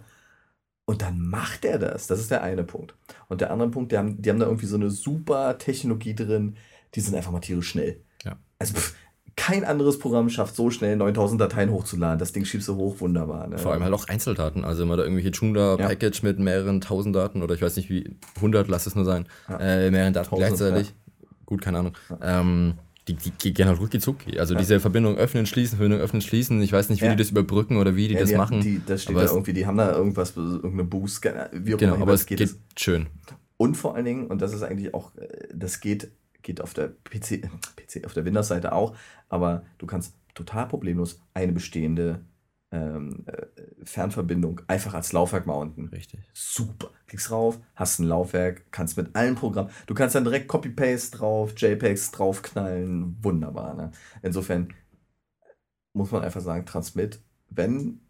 [0.85, 2.07] Und dann macht er das.
[2.07, 2.93] Das ist der eine Punkt.
[3.29, 6.57] Und der andere Punkt, die haben, die haben da irgendwie so eine super Technologie drin,
[6.95, 8.01] die sind einfach mal tierisch schnell.
[8.23, 8.37] Ja.
[8.59, 8.93] Also pff,
[9.35, 12.19] kein anderes Programm schafft so schnell 9000 Dateien hochzuladen.
[12.19, 13.47] Das Ding schiebst du hoch, wunderbar.
[13.47, 13.57] Ne?
[13.57, 14.63] Vor allem halt auch Einzeldaten.
[14.63, 18.67] Also immer da irgendwelche Joomla-Package mit mehreren tausend Daten oder ich weiß nicht wie, 100,
[18.67, 19.57] lass es nur sein, Ja.
[19.59, 20.93] äh, mehreren Daten Tausend, gleichzeitig.
[21.45, 21.97] Gut, keine Ahnung.
[22.21, 22.73] Ähm,
[23.07, 24.39] die, die, gehen halt rucki zucki.
[24.39, 26.61] Also diese Verbindung öffnen, schließen, Verbindung öffnen, schließen.
[26.61, 27.11] Ich weiß nicht, wie Ja.
[27.11, 28.61] die das überbrücken oder wie die Ja, das die, machen.
[28.61, 31.95] Die, das steht Aber da irgendwie, die haben da irgendwas, irgendeine Boost, wie auch genau,
[31.95, 33.07] immer, aber es geht, schön.
[33.57, 36.11] Und vor allen Dingen, und das ist eigentlich auch, äh, das geht,
[36.41, 37.41] geht auf der PC,
[37.75, 38.95] PC auf der Windows-Seite auch,
[39.29, 42.21] aber du kannst total problemlos eine bestehende
[42.73, 43.45] ähm, äh,
[43.85, 45.87] Fernverbindung einfach als Laufwerk mounten.
[45.89, 46.19] Richtig.
[46.33, 46.89] Super.
[47.05, 51.53] Klickst drauf, hast ein Laufwerk, kannst mit allen Programmen, du kannst dann direkt Copy-Paste drauf,
[51.55, 53.75] JPEGs draufknallen, wunderbar.
[53.75, 53.91] Ne?
[54.23, 54.73] Insofern
[55.93, 58.01] muss man einfach sagen, Transmit, wenn,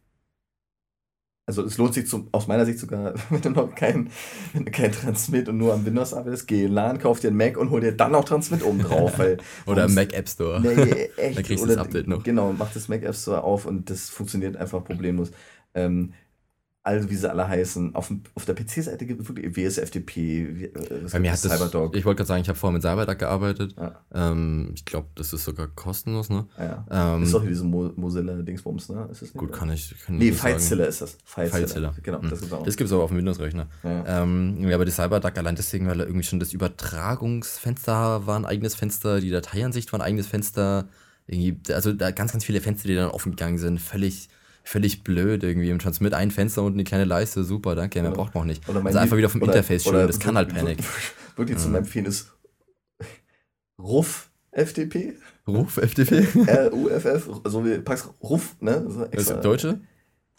[1.45, 4.09] also es lohnt sich zum, aus meiner Sicht sogar, wenn du noch kein,
[4.53, 7.37] wenn du kein Transmit und nur am Windows arbeitest, geh in LAN, kauf dir einen
[7.37, 9.13] Mac und hol dir dann auch Transmit oben drauf.
[9.17, 10.61] Weil, Oder im Mac App Store.
[10.61, 11.37] Nee, echt.
[11.37, 12.23] Da kriegst du das Update noch.
[12.23, 15.31] Genau, mach das Mac App Store auf und das funktioniert einfach problemlos.
[15.75, 16.13] Ähm,
[16.85, 20.65] also wie sie alle heißen, auf, dem, auf der PC-Seite gibt es wirklich WSFTP, wie-
[20.65, 20.71] äh,
[21.11, 21.95] Bei mir hat das, Cyberdog.
[21.95, 23.73] ich wollte gerade sagen, ich habe vorher mit CyberDuck gearbeitet.
[23.77, 24.01] Ja.
[24.13, 26.45] Ähm, ich glaube, das ist sogar kostenlos, ne?
[26.57, 26.85] Ja.
[27.15, 29.07] Ähm, ist doch diese Mo Mozilla-Dingsbums, ne?
[29.11, 29.37] Ist das nicht?
[29.37, 29.95] gut, kann ich.
[30.05, 30.33] Kann Nee.
[30.33, 31.17] FileZilla ist das.
[31.23, 31.93] FileZilla.
[32.03, 32.29] Genau, Hm.
[32.29, 32.63] das gibt's auch.
[32.63, 33.67] Das gibt es aber auf dem Windows-Rechner.
[33.83, 34.23] ja.
[34.23, 38.75] Ähm, aber das CyberDuck allein deswegen, weil er irgendwie schon das Übertragungsfenster war ein eigenes
[38.75, 40.85] Fenster, die Dateiansicht war ein eigenes Fenster.
[41.27, 43.79] Irgendwie, also da ganz, ganz viele Fenster, die dann offen gegangen sind.
[43.79, 44.27] Völlig,
[44.63, 45.69] völlig blöd irgendwie.
[45.69, 48.47] Im Transmit ein Fenster und eine kleine Leiste, super, danke, mehr Oder- braucht man auch
[48.47, 48.67] nicht.
[48.69, 50.75] Oder also einfach wieder vom oder- Interface schön, das kann halt wir-
[51.35, 51.79] Wirklich zum Ja.
[51.79, 52.31] Empfehlen ist
[53.79, 55.13] RUF FTP,
[55.47, 56.27] Ruf, FTP?
[56.47, 58.85] R-U-F-F, so wie packst RUF, ne?
[59.11, 59.81] Das ist Deutsche?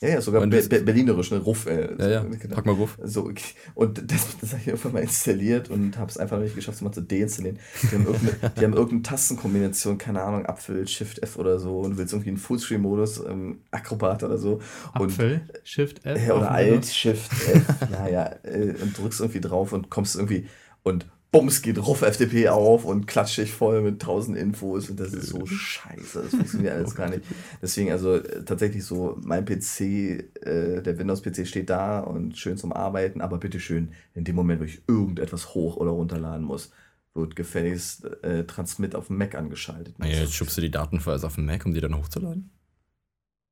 [0.01, 1.39] Ja, ja, sogar be be berlinerisch, ne?
[1.39, 2.55] RUF, äh, Ja, ja, genau.
[2.55, 2.99] pack mal Ruf.
[3.03, 3.55] So, okay.
[3.75, 6.77] und das, das habe ich irgendwann mal installiert und habe es einfach noch nicht geschafft,
[6.77, 7.59] es mal zu deinstallieren.
[7.83, 11.93] Die haben irgendeine, die haben irgendeine Tastenkombination, keine Ahnung, Apfel, Shift F oder so und
[11.93, 14.61] du willst irgendwie einen Fullscreen-Modus, ähm, Acrobat oder so.
[14.99, 16.27] Und, Apfel, Shift F.
[16.27, 16.87] äh, auf oder Alt.
[16.87, 17.63] Shift F,
[17.93, 20.49] ja, ja, äh, und drückst irgendwie drauf und kommst irgendwie
[20.83, 25.13] und bums geht Ruf FTP auf und klatscht dich voll mit tausend Infos und das
[25.13, 27.23] ist so scheiße, das funktioniert alles gar nicht.
[27.61, 32.73] Deswegen also äh, tatsächlich so, mein PC, äh, der Windows-PC steht da und schön zum
[32.73, 36.71] Arbeiten, aber bitteschön, in dem Moment, wo ich irgendetwas hoch oder runterladen muss,
[37.15, 39.97] wird gefälligst äh, Transmit auf dem Mac angeschaltet.
[39.99, 42.51] Ah ja, jetzt schubst du die Datenfiles auf den Mac, um die dann hochzuladen?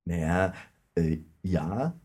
[0.04, 0.54] Naja,
[0.94, 2.00] äh, ja,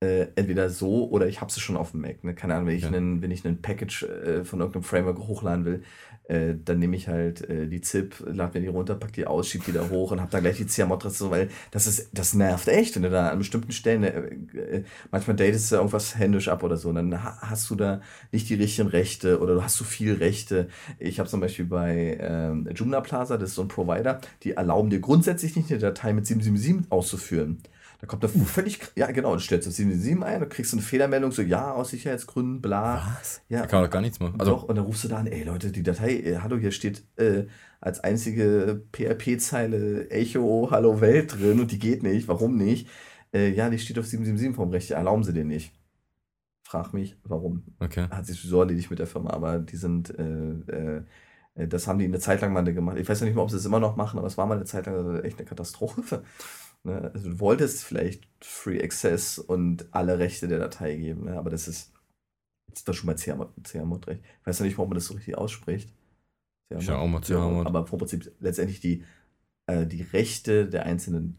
[0.00, 2.24] äh, entweder so oder ich habe sie schon auf dem Mac.
[2.24, 2.34] Ne?
[2.34, 2.88] Keine Ahnung, wenn ich, Ja.
[2.88, 5.82] einen, wenn ich einen Package äh, von irgendeinem Framework hochladen will,
[6.28, 9.48] äh, dann nehme ich halt äh, die ZIP, lade mir die runter, pack die aus,
[9.48, 12.66] schieb die da hoch und habe dann gleich die so, weil das ist, das nervt
[12.68, 16.76] echt, wenn du da an bestimmten Stellen, äh, manchmal datest du irgendwas händisch ab oder
[16.76, 18.00] so und dann ha hast du da
[18.32, 20.68] nicht die richtigen Rechte oder du hast zu viel Rechte.
[20.98, 24.88] Ich habe zum Beispiel bei ähm, Joomla Plaza, das ist so ein Provider, die erlauben
[24.90, 27.58] dir grundsätzlich nicht eine Datei mit 777 auszuführen.
[28.00, 30.84] Da kommt da völlig, ja genau, du stellst das 777 ein, du kriegst so eine
[30.84, 33.16] Fehlermeldung, so ja, aus Sicherheitsgründen, bla.
[33.18, 33.40] Was?
[33.48, 34.38] Ja, Da kann man doch gar nichts machen.
[34.38, 36.72] Also, doch, und dann rufst du da an, ey Leute, die Datei, äh, hallo, hier
[36.72, 37.46] steht äh,
[37.80, 42.88] als einzige PHP-Zeile Echo Hallo Welt drin und die geht nicht, warum nicht?
[43.32, 45.72] Äh, ja, die steht auf 777 vom Recht, erlauben sie den nicht.
[46.62, 47.62] Frag mich, warum.
[47.78, 48.08] okay.
[48.10, 51.02] Hat sich so erledigt mit der Firma, aber die sind, äh, äh,
[51.54, 52.96] äh, das haben die eine Zeit lang mal gemacht.
[52.98, 54.56] Ich weiß ja nicht mehr, ob sie es immer noch machen, aber es war mal
[54.56, 56.22] eine Zeit lang echt eine Katastrophe.
[56.84, 57.10] Ne?
[57.14, 61.36] Also du wolltest vielleicht Free Access und alle Rechte der Datei geben, ne?
[61.38, 61.92] aber das ist,
[62.72, 64.22] ist das schon mal CMOD recht.
[64.40, 65.92] Ich weiß ja nicht, warum man das so richtig ausspricht.
[66.78, 67.66] Ich auch mal CMOD.
[67.66, 69.04] Aber vom Prinzip letztendlich die,
[69.66, 71.36] äh, die Rechte der einzelnen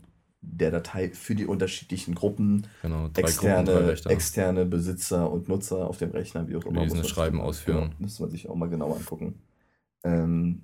[0.48, 5.98] der Datei für die unterschiedlichen Gruppen, Genau, drei Gruppen, externe, externe Besitzer und Nutzer auf
[5.98, 6.82] dem Rechner, wie auch immer.
[6.84, 7.86] Lesen, schreiben, sich- ausführen.
[7.90, 9.42] Genau, müsste man sich auch mal genauer angucken.
[10.04, 10.62] Ähm,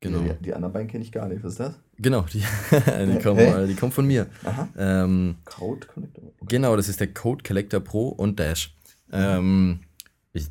[0.00, 0.20] Genau.
[0.20, 1.42] Die, die anderen beiden kenne ich gar nicht.
[1.42, 1.80] Was ist das?
[1.98, 2.38] Genau, die,
[2.70, 4.26] die, kommen, äh, die kommen von mir.
[4.44, 4.68] Aha.
[4.76, 6.24] Ähm, Code Connector.
[6.48, 8.74] Genau, das ist der Code Collector Pro und Dash.
[9.12, 9.80] Ähm,
[10.32, 10.48] ich,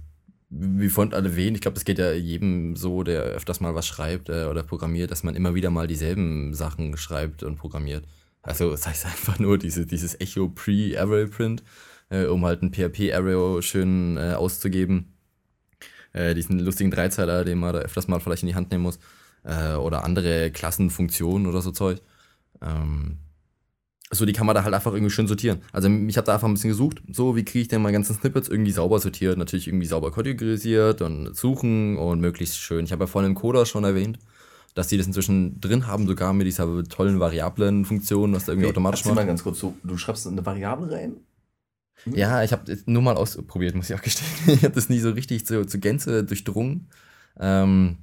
[0.49, 4.29] wie vorhin erwähnt, ich glaube, das geht ja jedem so, der öfters mal was schreibt
[4.29, 8.05] äh, oder programmiert, dass man immer wieder mal dieselben Sachen schreibt und programmiert.
[8.41, 11.63] Also das heißt einfach nur diese, dieses Echo Pre-Array Print,
[12.09, 15.13] äh, um halt ein PHP-Array schön äh, auszugeben.
[16.13, 18.99] Äh, diesen lustigen Dreizeiler, den man da öfters mal vielleicht in die Hand nehmen muss.
[19.45, 22.01] Äh, oder andere Klassenfunktionen oder so Zeug.
[22.61, 23.19] Ähm,
[24.11, 25.61] so, die kann man da halt einfach irgendwie schön sortieren.
[25.71, 28.15] Also ich habe da einfach ein bisschen gesucht, so wie kriege ich denn meine ganzen
[28.15, 32.85] Snippets irgendwie sauber sortiert, natürlich irgendwie sauber kategorisiert und suchen und möglichst schön.
[32.85, 34.19] Ich habe ja vorhin im Coder schon erwähnt,
[34.75, 39.01] dass die das inzwischen drin haben, sogar mit dieser tollen Variablen-Funktion, was da irgendwie automatisch
[39.01, 39.27] Erzähl mal macht.
[39.27, 41.15] ganz kurz so, du schreibst eine Variable rein?
[42.05, 44.29] Ja, ich habe nur mal ausprobiert, muss ich auch gestehen.
[44.47, 46.89] Ich habe das nie so richtig zu, zu Gänze durchdrungen.
[47.39, 47.97] Ähm,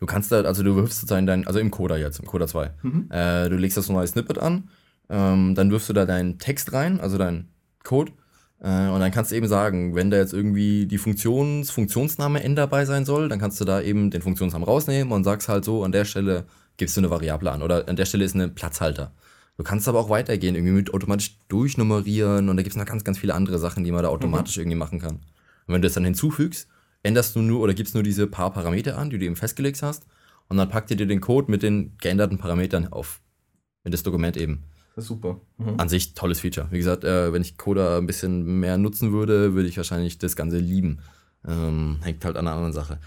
[0.00, 2.70] du kannst da, also du wirfst sozusagen dein, also im Coder jetzt, im Coder 2.
[2.82, 3.06] Mhm.
[3.10, 4.68] Äh, du legst das neues Snippet an,
[5.08, 7.48] ähm, dann wirfst du da deinen Text rein, also deinen
[7.84, 8.12] Code,
[8.60, 12.56] äh, und dann kannst du eben sagen, wenn da jetzt irgendwie die Funktions Funktionsname N
[12.56, 15.82] dabei sein soll, dann kannst du da eben den Funktionsnamen rausnehmen und sagst halt so,
[15.82, 16.44] an der Stelle
[16.76, 19.12] gibst du eine Variable an oder an der Stelle ist eine Platzhalter.
[19.56, 23.04] Du kannst aber auch weitergehen, irgendwie mit automatisch durchnummerieren und da gibt es noch ganz,
[23.04, 25.16] ganz viele andere Sachen, die man da automatisch irgendwie machen kann.
[25.66, 26.68] Und wenn du das dann hinzufügst,
[27.02, 30.06] änderst du nur oder gibst nur diese paar Parameter an, die du eben festgelegt hast,
[30.48, 33.20] und dann packt ihr dir den Code mit den geänderten Parametern auf.
[33.84, 34.64] In das Dokument eben.
[34.96, 35.40] Das ist super.
[35.58, 35.78] Mhm.
[35.78, 36.66] An sich tolles Feature.
[36.70, 40.34] Wie gesagt, äh, wenn ich Coda ein bisschen mehr nutzen würde, würde ich wahrscheinlich das
[40.34, 40.98] Ganze lieben.
[41.46, 42.98] Ähm, hängt halt an einer anderen Sache.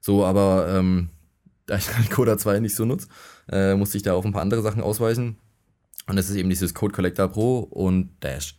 [0.00, 1.08] So, aber ähm,
[1.66, 3.08] da ich halt Coda 2 nicht so nutze,
[3.50, 5.38] äh, musste ich da auf ein paar andere Sachen ausweichen.
[6.06, 8.56] Und das ist eben dieses Code Collector Pro und Dash.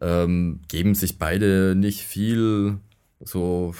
[0.00, 2.78] Ähm, geben sich beide nicht viel
[3.20, 3.74] so,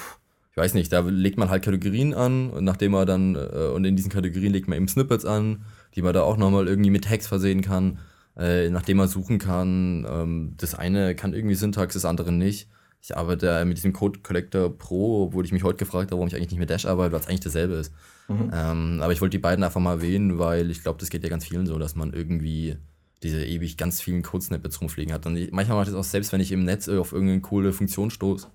[0.52, 3.86] ich weiß nicht, da legt man halt Kategorien an und nachdem man dann, äh, und
[3.86, 5.64] in diesen Kategorien legt man eben Snippets an,
[5.94, 7.98] die man da auch nochmal irgendwie mit Text versehen kann,
[8.36, 10.06] äh, nachdem man suchen kann.
[10.06, 12.68] Ähm, das eine kann irgendwie Syntax, das andere nicht.
[13.00, 16.36] Ich arbeite mit diesem Code Collector Pro, obwohl ich mich heute gefragt habe, warum ich
[16.36, 17.92] eigentlich nicht mit Dash arbeite, weil es eigentlich dasselbe ist.
[18.28, 18.50] Mhm.
[18.54, 21.30] Ähm, aber ich wollte die beiden einfach mal erwähnen, weil ich glaube, das geht ja
[21.30, 22.76] ganz vielen so, dass man irgendwie
[23.22, 25.24] diese ewig ganz vielen Code-Snippets rumfliegen hat.
[25.26, 27.72] Und ich, manchmal mache ich das auch selbst, wenn ich im Netz auf irgendeine coole
[27.72, 28.48] Funktion stoße,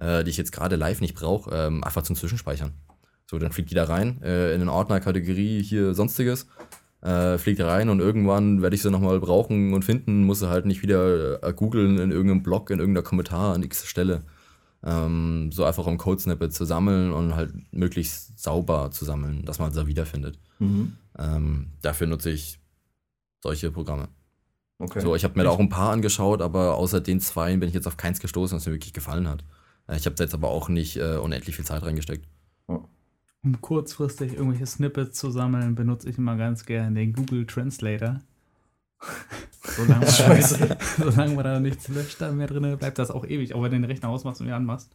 [0.00, 2.72] äh, die ich jetzt gerade live nicht brauche, ähm, einfach zum Zwischenspeichern.
[3.26, 6.48] So, dann fliegt die da rein, äh, in den Ordner, Kategorie, hier sonstiges,
[7.02, 10.66] äh, fliegt rein und irgendwann werde ich sie nochmal brauchen und finden, muss sie halt
[10.66, 14.22] nicht wieder äh, googeln in irgendeinem Blog, in irgendeiner Kommentar an x Stelle.
[14.82, 19.72] Ähm, so einfach um Code-Snippet zu sammeln und halt möglichst sauber zu sammeln, dass man
[19.72, 20.38] sie wiederfindet.
[20.58, 20.94] Mhm.
[21.18, 22.58] Ähm, dafür nutze ich
[23.42, 24.08] solche Programme.
[24.78, 25.00] Okay.
[25.00, 27.74] So, ich habe mir da auch ein paar angeschaut, aber außer den zwei bin ich
[27.74, 29.44] jetzt auf keins gestoßen, was mir wirklich gefallen hat.
[29.90, 32.26] Äh, Ich habe da jetzt aber auch nicht äh, unendlich viel Zeit reingesteckt.
[33.42, 38.20] Um kurzfristig irgendwelche Snippets zu sammeln, benutze ich immer ganz gerne den Google Translator.
[39.62, 40.56] Solange man, nicht,
[40.98, 43.54] solange man da nichts löscht da mehr drin, bleibt das auch ewig.
[43.54, 44.90] Auch wenn du den Rechner ausmachst und wieder anmachst,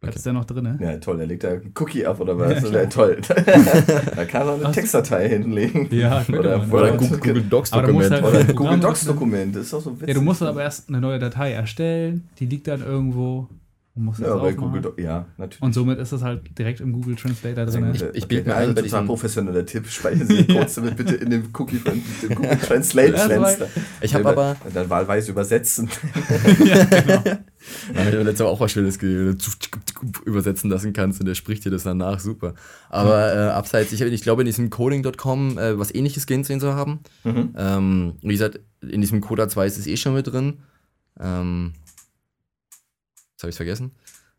[0.00, 0.18] bleibt Okay.
[0.18, 0.78] es ja noch drin.
[0.80, 2.62] Ja, toll, er legt da einen Cookie ab oder was?
[2.64, 3.18] Ja, wäre toll.
[3.28, 5.88] da kann er eine du- Textdatei hinlegen.
[5.94, 6.70] Ja, Oder- man.
[6.70, 8.34] Oder Ja, Google, Google Docs Aber du musst Dokument.
[8.34, 9.14] halt- Oder Google Docs öffnen.
[9.14, 10.08] Dokument, das ist doch so witzig.
[10.08, 13.48] Ja, du musst dann aber erst eine neue Datei erstellen, die liegt dann irgendwo
[13.96, 14.52] Man muss das Ja, bei.
[14.52, 15.62] Google Doc, ja, natürlich.
[15.62, 17.92] Und somit ist es halt direkt im Google Translator drin.
[17.94, 19.86] Ich- ich bild mir okay, ein, bei total diesem- professioneller Tipp.
[19.88, 23.66] Speichern Sie kurz damit bitte in dem Cookie von dem Google Translate Das Fenster.
[24.02, 25.88] Ich habe Ja, aber, Dann wahlweise übersetzen.
[27.94, 29.34] Ja, ich habe letztes Mal auch was Schönes ge-
[30.24, 32.54] übersetzen lassen kannst und der spricht dir das danach super.
[32.90, 37.00] Aber äh, abseits, ich, ich glaube, in diesem Coding.com äh, was ähnliches gesehen zu haben.
[37.24, 37.54] Mhm.
[37.56, 40.58] Ähm, wie gesagt, in diesem Coda 2 ist es eh schon mit drin.
[41.18, 41.72] Ähm,
[43.36, 43.92] jetzt habe ich vergessen.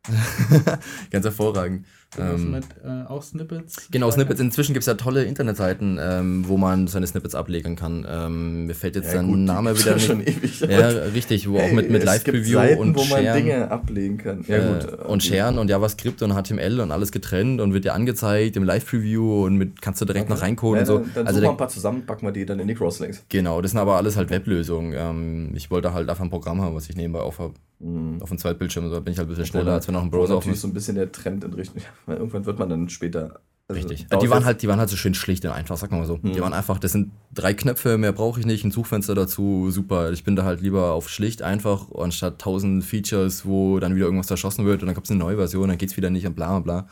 [1.12, 1.86] Ganz hervorragend.
[2.18, 3.90] Ähm, mit äh, auch Snippets.
[3.92, 4.40] Genau, Snippets.
[4.40, 8.08] Inzwischen gibt es ja tolle Internetseiten, ähm, wo man seine Snippets ablegen kann.
[8.10, 10.06] Ähm, mir fällt jetzt der gut, die Name wieder ja nicht.
[10.06, 10.60] schon ewig.
[10.62, 13.38] Ja, richtig, wo auch mit, mit Live-Preview und wo man Sharen.
[13.38, 14.46] Dinge ablegen kann.
[14.48, 15.06] Ja, äh, gut.
[15.06, 19.44] und Sharen und JavaScript und HTML und alles getrennt und wird dir angezeigt im Live-Preview
[19.46, 20.98] und mit kannst du direkt noch reincoden ja, und so.
[21.00, 22.76] Dann, dann also suchen wir der, ein paar zusammen, packen wir die dann in die
[22.76, 23.24] Crosslinks.
[23.30, 24.94] genau, das sind aber alles halt Weblösungen.
[24.98, 28.18] Ähm, ich wollte halt einfach ein Programm haben, was ich nebenbei auf, auf Mhm.
[28.28, 30.50] dem Zweitbildschirm, so bin ich halt ein bisschen schneller, als wenn noch ein Browser offen
[30.50, 30.62] natürlich ist.
[30.64, 31.84] so ein bisschen der Trend in Richtung.
[32.06, 33.42] Weil irgendwann wird man dann später.
[33.70, 34.08] also Richtig.
[34.22, 36.18] die waren halt, die waren halt so schön schlicht und einfach, sag mal so.
[36.18, 36.40] Die Mhm.
[36.40, 40.12] waren einfach, das sind drei Knöpfe, mehr brauche ich nicht, ein Suchfenster dazu, super.
[40.12, 44.32] Ich bin da halt lieber auf schlicht einfach, anstatt tausend Features, wo dann wieder irgendwas
[44.32, 46.60] erschossen wird und dann kommt es eine neue Version, dann geht's wieder nicht und bla
[46.60, 46.88] bla bla.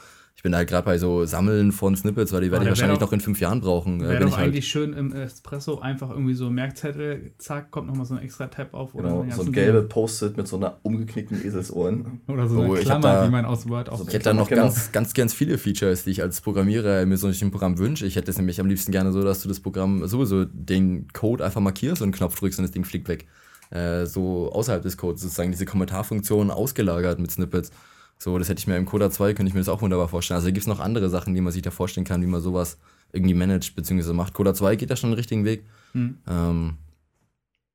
[0.46, 3.00] Ich bin da halt gerade bei so Sammeln von Snippets, weil die werde ich wahrscheinlich
[3.00, 4.00] doch- noch in fünf Jahren brauchen.
[4.00, 7.72] Äh, Wäre wenn doch ich halt, eigentlich schön im Espresso einfach irgendwie so Merkzettel, zack,
[7.72, 8.94] kommt nochmal so ein extra Tab auf.
[8.94, 12.22] Oder Genau, die so ein gelbe Post-it mit so einer umgeknickten Eselsohren.
[12.28, 14.14] Oder so eine Oh, ich hab Klammer, da- die man aus Word auch so ich
[14.14, 14.62] hätte da noch Genau.
[14.66, 18.06] ganz, ganz, ganz viele Features, die ich als Programmierer mir so nicht im Programm wünsche.
[18.06, 21.44] Ich hätte es nämlich am liebsten gerne so, dass du das Programm sowieso den Code
[21.44, 23.26] einfach markierst und einen Knopf drückst und das Ding fliegt weg.
[23.72, 27.72] Äh, so außerhalb des Codes sozusagen diese Kommentarfunktion ausgelagert mit Snippets.
[28.18, 30.38] So, das hätte ich mir im Coda 2, könnte ich mir das auch wunderbar vorstellen.
[30.38, 32.78] Also gibt es noch andere Sachen, die man sich da vorstellen kann, wie man sowas
[33.12, 34.14] irgendwie managt bzw.
[34.14, 34.34] macht.
[34.34, 35.66] Coda 2 geht da schon den richtigen Weg.
[35.94, 36.18] Hm.
[36.28, 36.78] Ähm,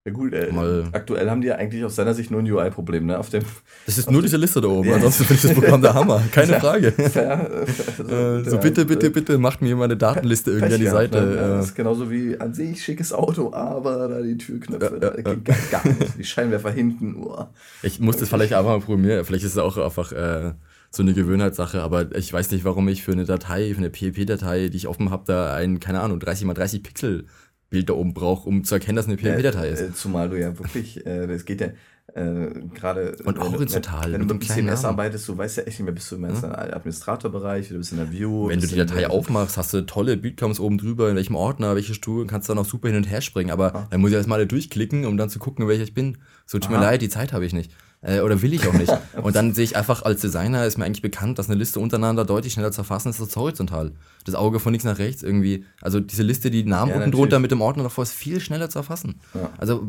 [0.06, 3.04] Ja gut, äh, Mal- aktuell haben die ja eigentlich aus seiner Sicht nur ein UI-Problem,
[3.04, 3.18] ne?
[3.18, 3.42] Auf dem
[3.84, 4.88] das ist nur diese Liste da oben.
[4.88, 4.94] Ja.
[4.94, 6.22] Ansonsten finde ich das Programm der Hammer.
[6.32, 6.90] Keine Frage.
[6.92, 7.66] Fair,
[7.98, 11.20] Äh, so bitte, bitte, bitte macht mir mal eine Datenliste irgendwie an die Seite.
[11.20, 11.36] Ne?
[11.36, 11.48] Ja, äh.
[11.58, 15.34] das ist genauso wie an sich schickes Auto, aber da die Türknöpfe, Ja, da ja,
[15.34, 16.18] geht gar, gar nicht.
[16.18, 17.44] Die Scheinwerfer hinten, oh.
[17.82, 19.22] Ich muss das vielleicht einfach mal probieren.
[19.26, 20.52] Vielleicht ist es auch einfach äh,
[20.90, 24.70] so eine Gewöhnheitssache, aber ich weiß nicht, warum ich für eine Datei, für eine PEP-Datei,
[24.70, 27.26] die ich offen habe, da ein, keine Ahnung, 30 mal 30 Pixel
[27.70, 29.80] Bild da oben brauche, um zu erkennen, dass eine PEP-Datei ist.
[29.80, 31.68] Äh, zumal du ja wirklich, äh, das geht ja
[32.14, 33.12] äh, gerade.
[33.24, 35.62] Und wenn du- horizontal, Wenn, wenn mit du dem mit CMS arbeitest, du weißt ja
[35.62, 38.48] echt nicht mehr, bist du im Administratorbereich, du bist in der View.
[38.48, 41.94] Wenn du die Datei aufmachst, hast du tolle Bildcoms oben drüber, in welchem Ordner, welche
[41.94, 43.86] Stuhl, kannst dann auch super hin und her springen, aber Ah.
[43.90, 46.18] dann muss ich erstmal alle durchklicken, um dann zu gucken, welcher ich bin.
[46.46, 46.86] So, tut mir Aha.
[46.86, 47.70] leid, die Zeit habe ich nicht.
[48.02, 48.90] Äh, oder will ich auch nicht.
[49.22, 52.24] und dann sehe ich einfach als Designer, ist mir eigentlich bekannt, dass eine Liste untereinander
[52.24, 53.92] deutlich schneller zu erfassen ist als horizontal.
[54.24, 55.66] Das Auge von links nach rechts irgendwie.
[55.82, 57.42] Also diese Liste, die Namen Ja, unten drunter natürlich.
[57.42, 59.20] mit dem Ordner davor ist viel schneller zu erfassen.
[59.34, 59.50] Ja.
[59.58, 59.86] Also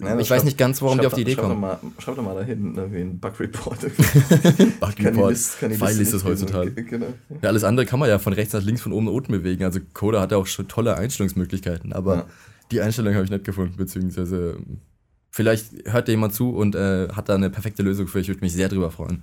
[0.00, 1.62] Ja, ich schreib- weiß nicht ganz, warum die auf die Idee schreib kommen.
[1.62, 3.78] Doch mal, schreib doch mal da hinten irgendwie einen Bug-Report.
[3.80, 7.06] Bug Report, Liste- kann die File Liste ist so- Genau.
[7.42, 9.64] Ja, alles andere kann man ja von rechts nach links, von oben nach unten bewegen.
[9.64, 12.26] Also Coda hat ja auch schon tolle Einstellungsmöglichkeiten, aber
[12.72, 14.78] die Einstellung habe ich nicht gefunden, beziehungsweise ähm,
[15.32, 18.20] vielleicht hört da jemand zu und äh, hat da eine perfekte Lösung für.
[18.20, 19.22] Ich würde mich sehr drüber freuen.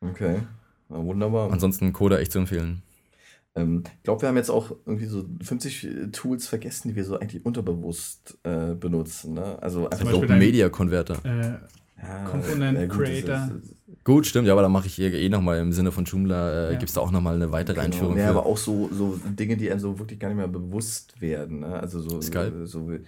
[0.00, 0.36] Okay.
[0.90, 1.50] Ja, wunderbar.
[1.52, 2.82] Ansonsten Coda echt zu empfehlen.
[3.56, 7.18] Ähm, ich glaube, wir haben jetzt auch irgendwie so 50 Tools vergessen, die wir so
[7.18, 9.34] eigentlich unterbewusst äh, benutzen.
[9.34, 9.60] Ne?
[9.60, 11.16] Also einfach dein- Media Converter.
[11.24, 11.58] Äh,
[12.00, 13.50] ja, Component ja, gut, Creator.
[13.60, 13.74] ist-
[14.04, 16.72] Gut, stimmt, ja, aber da mache ich eh, eh nochmal im Sinne von Joomla, äh,
[16.72, 16.78] Ja.
[16.78, 18.26] gibt es da auch nochmal eine weitere Einführung Genau.
[18.26, 18.38] Ja, für.
[18.38, 21.60] aber auch so, so Dinge, die einem so wirklich gar nicht mehr bewusst werden.
[21.60, 21.80] Ne?
[21.80, 22.66] Also so Skype.
[22.66, 22.98] So, so,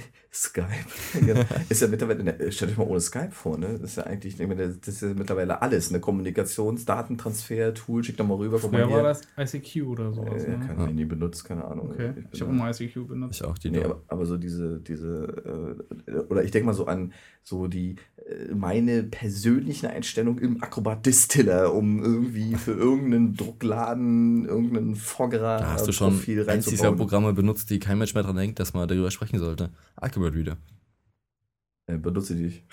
[0.32, 0.66] Skype.
[1.14, 1.40] genau.
[1.68, 3.78] Ist ja mittlerweile, ne, stellt euch mal ohne Skype vor, ne?
[3.80, 8.26] Das ist ja eigentlich, ich das ist ja mittlerweile alles, eine Kommunikationsdatentransfer, Tool, schick doch
[8.26, 10.44] mal rüber, früher war das ICQ oder sowas.
[10.44, 10.66] Äh, ja, ne?
[10.66, 11.90] keine Ahnung, nie benutzt, keine Ahnung.
[11.90, 13.40] Okay, bin ich habe immer ICQ benutzt.
[13.40, 16.86] ich auch die Nee, aber, aber so diese, diese, äh, oder ich denke mal so
[16.86, 17.12] an
[17.42, 18.15] so die, äh,
[18.54, 25.86] meine persönlichen Einstellungen im Acrobat Distiller, um irgendwie für irgendeinen Druckladen, irgendeinen Foggerer Da hast
[25.86, 26.96] du schon Profil eins dieser reinzubauen.
[26.96, 29.70] Programme benutzt, die kein Mensch mehr dran denkt, dass man darüber sprechen sollte.
[29.96, 30.56] Acrobat Reader.
[31.86, 32.64] Äh, benutze die nicht.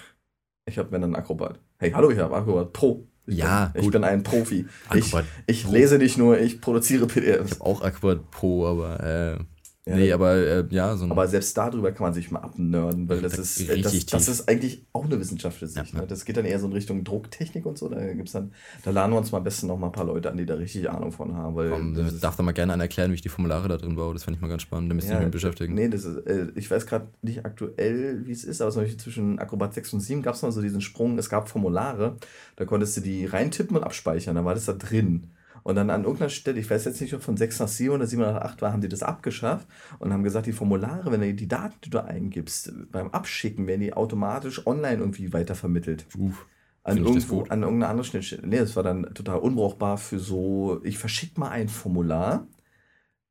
[0.65, 1.59] Ich habe mir dann Acrobat.
[1.77, 3.05] Hey, hallo, ich habe Acrobat Pro.
[3.27, 3.93] Ich Ja, bin, ich gut.
[3.93, 4.65] bin ein Profi.
[4.93, 5.71] Ich, Acrobat ich Pro.
[5.73, 7.51] lese nicht nur, ich produziere Ich PDFs.
[7.59, 9.37] habe auch Acrobat Pro, aber äh,
[9.85, 13.19] Ja, nee, aber äh, ja, so Aber selbst darüber kann man sich mal abnörden, weil
[13.19, 15.75] das Da- ist, richtig das, das ist eigentlich auch eine Wissenschaft für sich.
[15.75, 16.01] Ja, ja.
[16.01, 16.07] Ne?
[16.07, 17.89] Das geht dann eher so in Richtung Drucktechnik und so.
[17.89, 18.53] Da gibt's dann,
[18.85, 20.53] da laden wir uns mal am besten noch mal ein paar Leute an, die da
[20.53, 21.53] richtig Ahnung von haben.
[21.57, 23.75] Weil Komm, das ist- darf da mal gerne einer erklären, wie ich die Formulare da
[23.75, 24.13] drin baue.
[24.13, 24.89] Das fände ich mal ganz spannend.
[24.89, 25.73] Da müsste ich mich mit beschäftigen.
[25.73, 28.99] Nee, das ist, äh, ich weiß gerade nicht aktuell, wie es ist, aber zum Beispiel
[28.99, 32.15] zwischen Acrobat 6 und 7 gab es mal so diesen Sprung, es gab Formulare,
[32.55, 35.27] da konntest du die reintippen und abspeichern, da war das da drin.
[35.63, 38.05] Und dann an irgendeiner Stelle, ich weiß jetzt nicht, ob von 6 nach 7 oder
[38.05, 39.67] 7 nach 8 war, haben die das abgeschafft
[39.99, 43.81] und haben gesagt, die Formulare, wenn du die Daten, die du eingibst, beim Abschicken, werden
[43.81, 46.05] die automatisch online irgendwie weitervermittelt.
[46.17, 46.45] Uff.
[46.83, 48.45] an, irgendwo, an irgendeine andere Schnittstelle.
[48.45, 52.47] Nee, das war dann total unbrauchbar für so, ich verschicke mal ein Formular.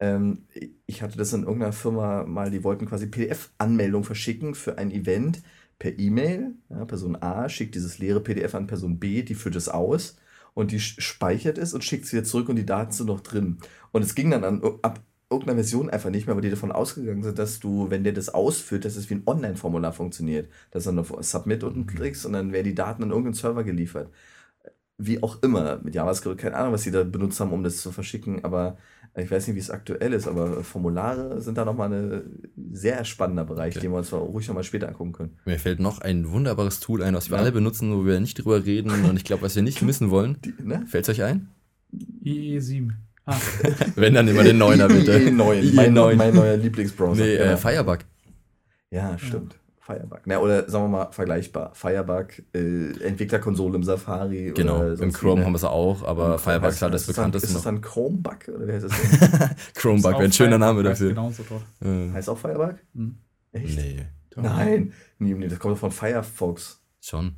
[0.00, 0.46] Ähm,
[0.86, 5.42] ich hatte das in irgendeiner Firma mal, die wollten quasi PDF-Anmeldung verschicken für ein Event
[5.78, 6.54] per E-Mail.
[6.70, 10.16] Ja, Person A schickt dieses leere PDF an Person B, die führt es aus
[10.54, 13.58] und die speichert es und schickt es wieder zurück und die Daten sind noch drin.
[13.90, 15.00] Und es ging dann an, ab
[15.30, 18.28] irgendeiner Version einfach nicht mehr, weil die davon ausgegangen sind, dass du, wenn der das
[18.28, 20.50] ausführt, dass es wie ein Online-Formular funktioniert.
[20.70, 23.64] Dass du dann auf Submit unten klickst und dann werden die Daten an irgendeinen Server
[23.64, 24.10] geliefert.
[25.04, 27.90] Wie auch immer, mit JavaScript, keine Ahnung, was die da benutzt haben, um das zu
[27.92, 28.76] verschicken, aber
[29.16, 32.22] ich weiß nicht, wie es aktuell ist, aber Formulare sind da nochmal ein
[32.72, 33.82] sehr spannender Bereich, Okay.
[33.86, 35.36] den wir uns ruhig nochmal später angucken können.
[35.44, 37.42] Mir fällt noch ein wunderbares Tool ein, was wir Ja.
[37.42, 40.38] alle benutzen, wo wir nicht drüber reden und ich glaube, was wir nicht missen wollen.
[40.62, 40.84] Ne?
[40.86, 41.48] Fällt es euch ein?
[42.24, 42.90] IE7.
[43.26, 43.36] Ah,
[43.96, 45.16] Wenn dann immer den Neuner bitte.
[45.18, 46.14] IE9, mein, IE9.
[46.16, 47.22] mein neuer Lieblingsbrowser.
[47.22, 47.52] Nee, ja.
[47.52, 47.98] äh, Firebug.
[48.90, 49.56] Ja, stimmt.
[49.84, 50.20] Firebug.
[50.26, 51.72] Na, oder sagen wir mal vergleichbar.
[51.74, 54.52] Firebug, äh, Entwicklerkonsole im Safari.
[54.54, 55.44] Genau, oder im Chrome wie, ne?
[55.46, 58.48] haben wir es auch, aber Firebug ist halt das dann- Ist bekannteste das dann Chromebug
[58.54, 58.92] oder wie heißt das?
[59.74, 61.09] Chromebug wäre ein schöner Name dafür.
[61.09, 61.62] Genauso dort.
[61.84, 62.76] Äh, heißt auch Firebug?
[62.94, 63.16] Hm.
[63.50, 63.76] Echt?
[63.76, 64.06] nee,
[64.36, 64.92] Nein.
[65.18, 66.80] Nee, nee, das kommt doch von Firefox.
[67.00, 67.34] schon.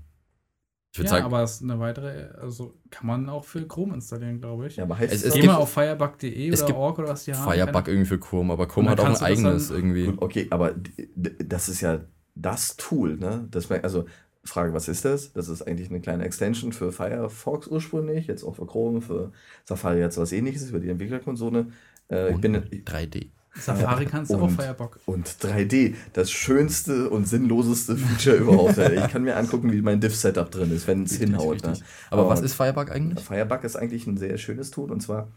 [0.92, 3.94] Ich würde Ja, sagen, aber es ist eine weitere, also kann man auch für Chrome
[3.94, 4.76] installieren, glaube ich.
[4.76, 6.98] Ja, aber heißt Es- es, es Geh gibt- mal auf firebug.de es oder gibt org
[7.00, 7.50] oder was die haben.
[7.50, 10.12] Firebug irgendwie für Chrome, aber Chrome hat auch ein eigenes dann- irgendwie.
[10.18, 10.74] Okay, aber
[11.16, 12.00] das ist ja
[12.34, 13.46] das Tool, ne?
[13.50, 14.06] Das, also,
[14.44, 15.32] Frage, was ist das?
[15.32, 19.32] Das ist eigentlich eine kleine Extension für Firefox ursprünglich, jetzt auch für Chrome, für
[19.64, 21.66] Safari jetzt was ähnliches, über die Entwicklerkonsole.
[22.10, 23.28] Äh, ich bin, 3D.
[23.56, 24.98] Safari kannst du auch Und- Firebug.
[25.06, 28.76] Und 3D, das schönste und sinnloseste Feature überhaupt.
[28.94, 31.62] Ich kann mir angucken, wie mein Diff-Setup drin ist, wenn es hinhaut.
[31.62, 31.74] Ne?
[32.10, 33.24] Aber was Und ist Firebug eigentlich?
[33.24, 35.28] Firebug ist eigentlich ein sehr schönes Tool und zwar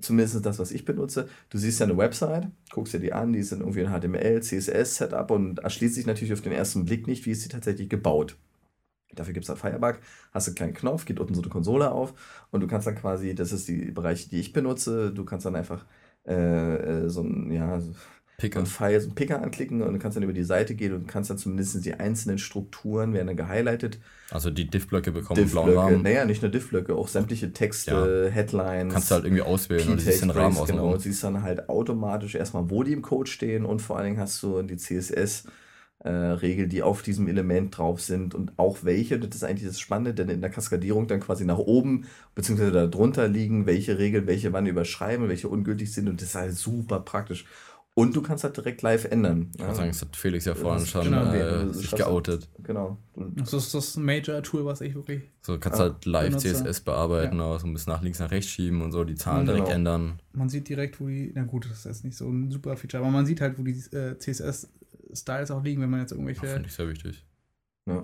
[0.00, 1.28] zumindest das, was ich benutze.
[1.50, 4.42] Du siehst ja eine Website, guckst dir die an, die ist in irgendwie ein HTML,
[4.42, 8.36] CSS-Setup und erschließt sich natürlich auf den ersten Blick nicht, wie ist sie tatsächlich gebaut.
[9.14, 9.98] Dafür gibt es dann Firebug,
[10.32, 12.14] hast einen kleinen Knopf, geht unten so eine Konsole auf
[12.50, 15.56] und du kannst dann quasi, das ist die Bereiche, die ich benutze, du kannst dann
[15.56, 15.86] einfach
[16.26, 17.80] äh, äh, so ein, ja,
[18.38, 18.58] Picker.
[18.58, 21.08] einen Pfeil, so einen Picker anklicken und du kannst dann über die Seite gehen und
[21.08, 23.98] kannst dann zumindest die einzelnen Strukturen werden dann gehighlightet.
[24.30, 26.02] Also die Diff-Blöcke bekommen einen blauen Rahmen.
[26.02, 28.92] naja, nicht nur Diff-Blöcke, auch sämtliche Texte, Headlines.
[28.92, 31.42] Kannst du halt irgendwie auswählen und du siehst den Rahmen P-Text, genau, und siehst dann
[31.42, 34.76] halt automatisch erstmal, wo die im Code stehen und vor allen Dingen hast du die
[34.76, 35.44] CSS
[36.00, 39.80] äh, Regel, die auf diesem Element drauf sind und auch welche, das ist eigentlich das
[39.80, 42.04] Spannende, denn in der Kaskadierung dann quasi nach oben
[42.34, 46.34] beziehungsweise da drunter liegen, welche Regeln, welche wann überschreiben, welche ungültig sind und das ist
[46.34, 47.46] halt super praktisch.
[47.98, 49.50] Und du kannst halt direkt live ändern.
[49.54, 52.46] Ich würde sagen, das hat Felix ja vorhin Das- schon genau, äh, das sich geoutet.
[52.62, 52.98] Genau.
[53.14, 55.22] Und Das ist das Major-Tool, was ich wirklich.
[55.40, 56.52] So kannst Ja, halt live benutze.
[56.52, 59.46] CSS bearbeiten, auch so ein bisschen nach links, nach rechts schieben und so, die Zahlen
[59.46, 59.76] Ja, direkt genau.
[59.94, 60.20] ändern.
[60.34, 61.32] Man sieht direkt, wo die.
[61.34, 63.62] Na gut, das ist jetzt nicht so ein super Feature, aber man sieht halt, wo
[63.62, 66.46] die äh, CSS-Styles auch liegen, wenn man jetzt Ja, irgendwelche.
[66.46, 67.24] Finde ich sehr wichtig.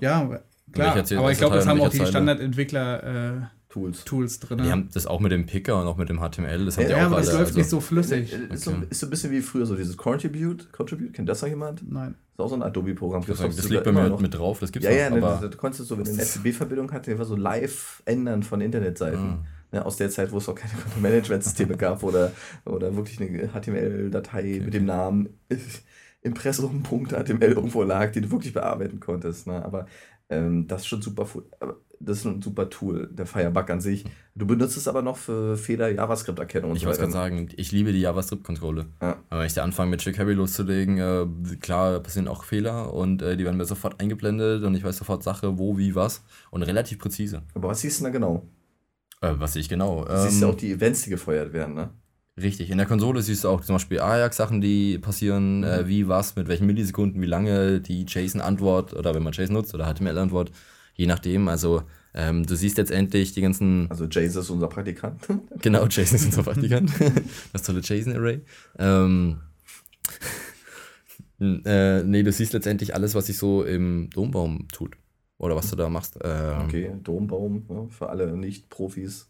[0.01, 0.41] Ja,
[0.73, 0.97] klar.
[1.19, 3.51] aber ich glaube, das haben auch die welcher Zeile?
[3.73, 4.39] Standardentwickler-Tools Tools.
[4.41, 4.59] drin.
[4.63, 6.89] Die haben das auch mit dem Picker und auch mit dem HTML, das haben Ja,
[6.89, 7.25] die ja, auch aber alle.
[7.27, 8.33] das läuft also, nicht so flüssig.
[8.51, 8.87] Ist, so, Okay.
[8.91, 10.71] ist so ein bisschen wie früher so dieses Contribute.
[10.73, 11.91] Contribute, kennt das noch jemand?
[11.91, 12.15] Nein.
[12.33, 13.25] ist auch so ein Adobe-Programm.
[13.27, 14.21] das sogar liegt bei immer mir noch.
[14.21, 16.91] mit drauf, das gibt's Ja, ja, noch, ne, du konntest so, wenn du eine FTP-Verbindung
[16.93, 19.19] hattest, einfach so live ändern von Internetseiten.
[19.19, 19.45] Ah.
[19.75, 22.33] Ne, aus der Zeit, wo es auch keine Managementsysteme gab oder,
[22.67, 25.31] oder wirklich eine HTML-Datei mit dem Namen
[26.23, 29.47] Impressum.html irgendwo lag, die du wirklich bearbeiten konntest.
[29.47, 29.65] Ne?
[29.65, 29.87] Aber
[30.29, 31.27] ähm, das ist schon super.
[31.61, 34.05] aber Das ist ein super Tool, der Firebug an sich.
[34.35, 37.93] Du benutzt es aber noch für Fehler, JavaScript-Erkennung ich so wollte gerade sagen, ich liebe
[37.93, 38.87] die JavaScript-Kontrolle.
[39.01, 39.19] Ja.
[39.31, 43.37] Aber wenn ich da anfange mit jQuery loszulegen, äh, klar passieren auch Fehler und äh,
[43.37, 46.99] die werden mir sofort eingeblendet und ich weiß sofort Sache, wo, wie, was und relativ
[46.99, 47.43] präzise.
[47.55, 48.47] Aber was siehst du denn da genau?
[49.21, 50.05] Äh, was sehe ich genau?
[50.05, 51.91] Du siehst ja Ähm, auch die Events, die gefeuert werden, ne?
[52.41, 55.65] Richtig, in der Konsole siehst du auch zum Beispiel Ajax-Sachen, die passieren, Mhm.
[55.65, 59.75] äh, wie, was, mit welchen Millisekunden, wie lange die JSON-Antwort oder wenn man JSON nutzt
[59.75, 60.51] oder HTML-Antwort,
[60.95, 61.49] je nachdem.
[61.49, 61.83] Also
[62.15, 65.23] ähm, du siehst letztendlich die ganzen, Also Jace ist unser Praktikant.
[65.63, 66.91] genau, JSON ist unser Praktikant,
[67.53, 68.41] das tolle JSON-Array.
[68.79, 69.39] Ähm,
[71.41, 74.97] äh, nee, du siehst letztendlich alles, was sich so im Dombaum tut.
[75.39, 76.19] Oder was du da machst.
[76.23, 79.29] Ähm, Okay, Dombaum, ne, für alle Nicht-Profis.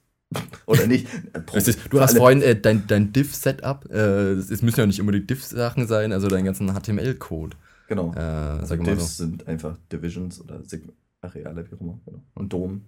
[0.66, 1.06] Oder nicht.
[1.34, 5.12] Äh, ist, du hast vorhin äh, dein, dein Diff-Setup, äh, es müssen ja nicht immer
[5.12, 7.56] die Diff-Sachen sein, also deinen ganzen HTML-Code.
[7.88, 8.12] Genau.
[8.14, 9.24] Äh, Also Divs so.
[9.24, 10.92] sind einfach Divisions oder Sigma
[11.22, 11.98] Areale, wie auch immer.
[12.04, 12.22] Genau.
[12.34, 12.82] Und Dom,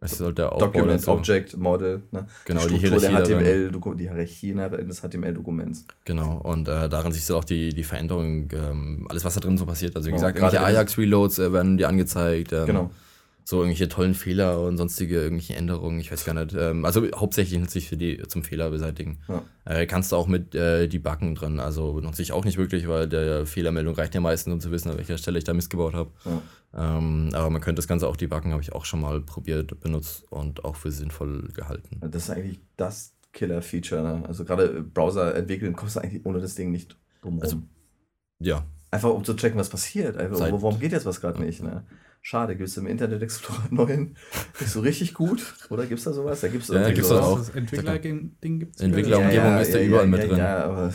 [0.00, 1.10] Es sollte der Aufbau Document, dazu.
[1.10, 2.02] Object, Model.
[2.12, 2.26] Ne?
[2.44, 3.70] Genau, die Struktur der Hierarchie darin.
[3.72, 5.86] HTML, die Hierarchie innerhalb des HTML-Dokuments.
[6.04, 9.58] Genau, und äh, darin siehst du auch die, die Veränderung, ähm, alles was da drin
[9.58, 9.96] so passiert.
[9.96, 12.52] Also wie Ja, gesagt, gerade Ajax-Reloads äh, werden dir angezeigt.
[12.52, 12.90] Ähm, Genau.
[13.48, 16.52] So irgendwelche tollen Fehler und sonstige irgendwelche Änderungen, ich weiß gar nicht.
[16.52, 19.20] Ähm, also hauptsächlich nutze ich für die zum Fehler beseitigen.
[19.26, 19.42] Ja.
[19.64, 22.88] Äh, kannst du auch mit äh, die Backen drin, also nutze ich auch nicht wirklich,
[22.88, 25.94] weil der Fehlermeldung reicht ja meistens, um zu wissen, an welcher Stelle ich da missgebaut
[25.94, 26.10] habe.
[26.26, 26.98] Ja.
[26.98, 30.30] Ähm, aber man könnte das Ganze auch debuggen, habe ich auch schon mal probiert, benutzt
[30.30, 32.02] und auch für sinnvoll gehalten.
[32.02, 34.02] Das ist eigentlich das Killer-Feature.
[34.02, 34.24] Ne?
[34.28, 37.62] Also gerade Browser entwickeln kommst du eigentlich ohne das Ding nicht drum Also,
[38.40, 40.18] Ja, Einfach um zu checken, was passiert.
[40.18, 41.62] Einfach, Seit- warum geht jetzt was gerade nicht?
[41.62, 41.84] Ne?
[42.20, 44.16] Schade, gibt es im Internet Explorer 9
[44.60, 45.54] nicht so richtig gut?
[45.70, 46.40] Oder gibt es da sowas?
[46.40, 47.24] Da gibt's Ja, irgendwie gibt's sowas.
[47.24, 47.38] auch.
[47.38, 48.82] Das Entwickler-Ding gibt es.
[48.82, 50.36] Entwickler- Umgebung ist da überall mit drin.
[50.38, 50.92] Ja, aber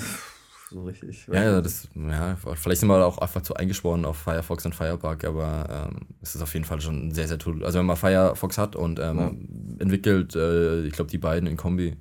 [0.70, 1.28] so richtig.
[1.28, 5.24] Ja, ja, das, ja, vielleicht sind wir auch einfach zu eingeschworen auf Firefox und Firebug,
[5.24, 7.64] aber ähm, es ist auf jeden Fall schon sehr, sehr toll.
[7.64, 11.96] Also wenn man Firefox hat und ähm, entwickelt, äh, ich glaube, die beiden in Kombi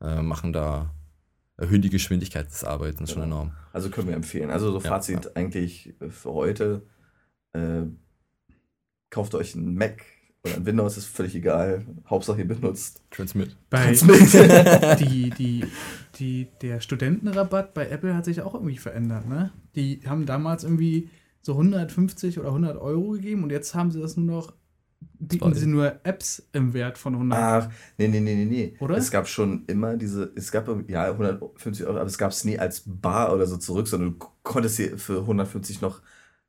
[0.00, 0.90] äh, machen da,
[1.56, 3.26] erhöhen die Geschwindigkeit des Arbeitens schon Ja.
[3.26, 3.52] enorm.
[3.72, 4.50] Also können wir empfehlen.
[4.50, 6.82] Also so Ja, Fazit eigentlich für heute.
[7.52, 7.82] Äh,
[9.14, 10.02] kauft euch einen Mac
[10.44, 11.86] oder ein Windows, ist völlig egal.
[12.06, 13.02] Hauptsache ihr benutzt.
[13.10, 13.56] Transmit.
[13.70, 15.00] Bei Transmit.
[15.00, 15.64] die, die,
[16.18, 19.52] die, der Studentenrabatt bei Apple hat sich auch irgendwie verändert, ne?
[19.76, 21.08] Die haben damals irgendwie
[21.42, 24.52] so 150 oder 100 Euro gegeben und jetzt haben sie das nur noch,
[25.00, 27.38] bieten sie nur Apps im Wert von 100.
[27.38, 28.76] Ach, nee, nee, nee, nee, nee.
[28.80, 28.96] Oder?
[28.96, 32.58] Es gab schon immer diese, es gab ja 150 Euro, aber es gab es nie
[32.58, 36.02] als Bar oder so zurück, sondern du konntest hier für 150 noch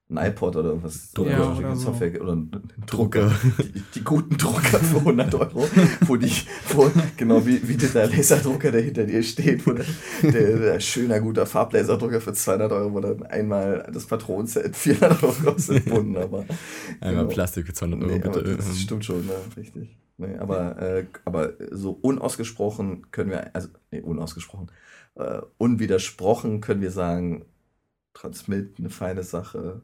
[0.08, 1.32] ein iPod oder was Drucker.
[1.32, 1.86] Ja, irgendwelche oder so.
[1.86, 2.52] Software oder einen
[2.86, 3.32] Drucker.
[3.58, 5.68] Die, die guten Drucker für 100 Euro,
[6.02, 6.32] wo die,
[6.70, 9.86] wo, genau wie, wie der Laserdrucker, der hinter dir steht, wo der,
[10.22, 15.34] der, der schöner, guter Farblaserdrucker für 200 Euro, wo dann einmal das Patronenset 400 Euro
[15.34, 15.90] kostet.
[15.90, 16.46] Wunderbar.
[17.02, 17.34] Einmal Genau.
[17.34, 18.58] Plastik für 200 Euro, Nee, bitte.
[18.58, 19.34] das stimmt schon, ne?
[19.58, 19.98] richtig.
[20.18, 24.72] Nee, aber, äh, aber so unausgesprochen können wir, also nee, unausgesprochen,
[25.16, 27.46] äh, unwidersprochen können wir sagen,
[28.14, 29.82] Transmit eine feine Sache.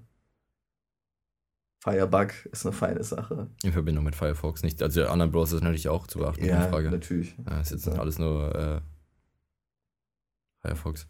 [1.84, 3.48] Firebug ist eine feine Sache.
[3.64, 4.62] In Verbindung mit Firefox.
[4.62, 6.92] Nicht, also anderen Browser sind natürlich auch zu beachten, Ja, Frage.
[6.92, 7.36] natürlich.
[7.50, 7.94] Äh, ist jetzt Ja.
[7.94, 8.82] alles nur äh,
[10.62, 11.08] Firefox.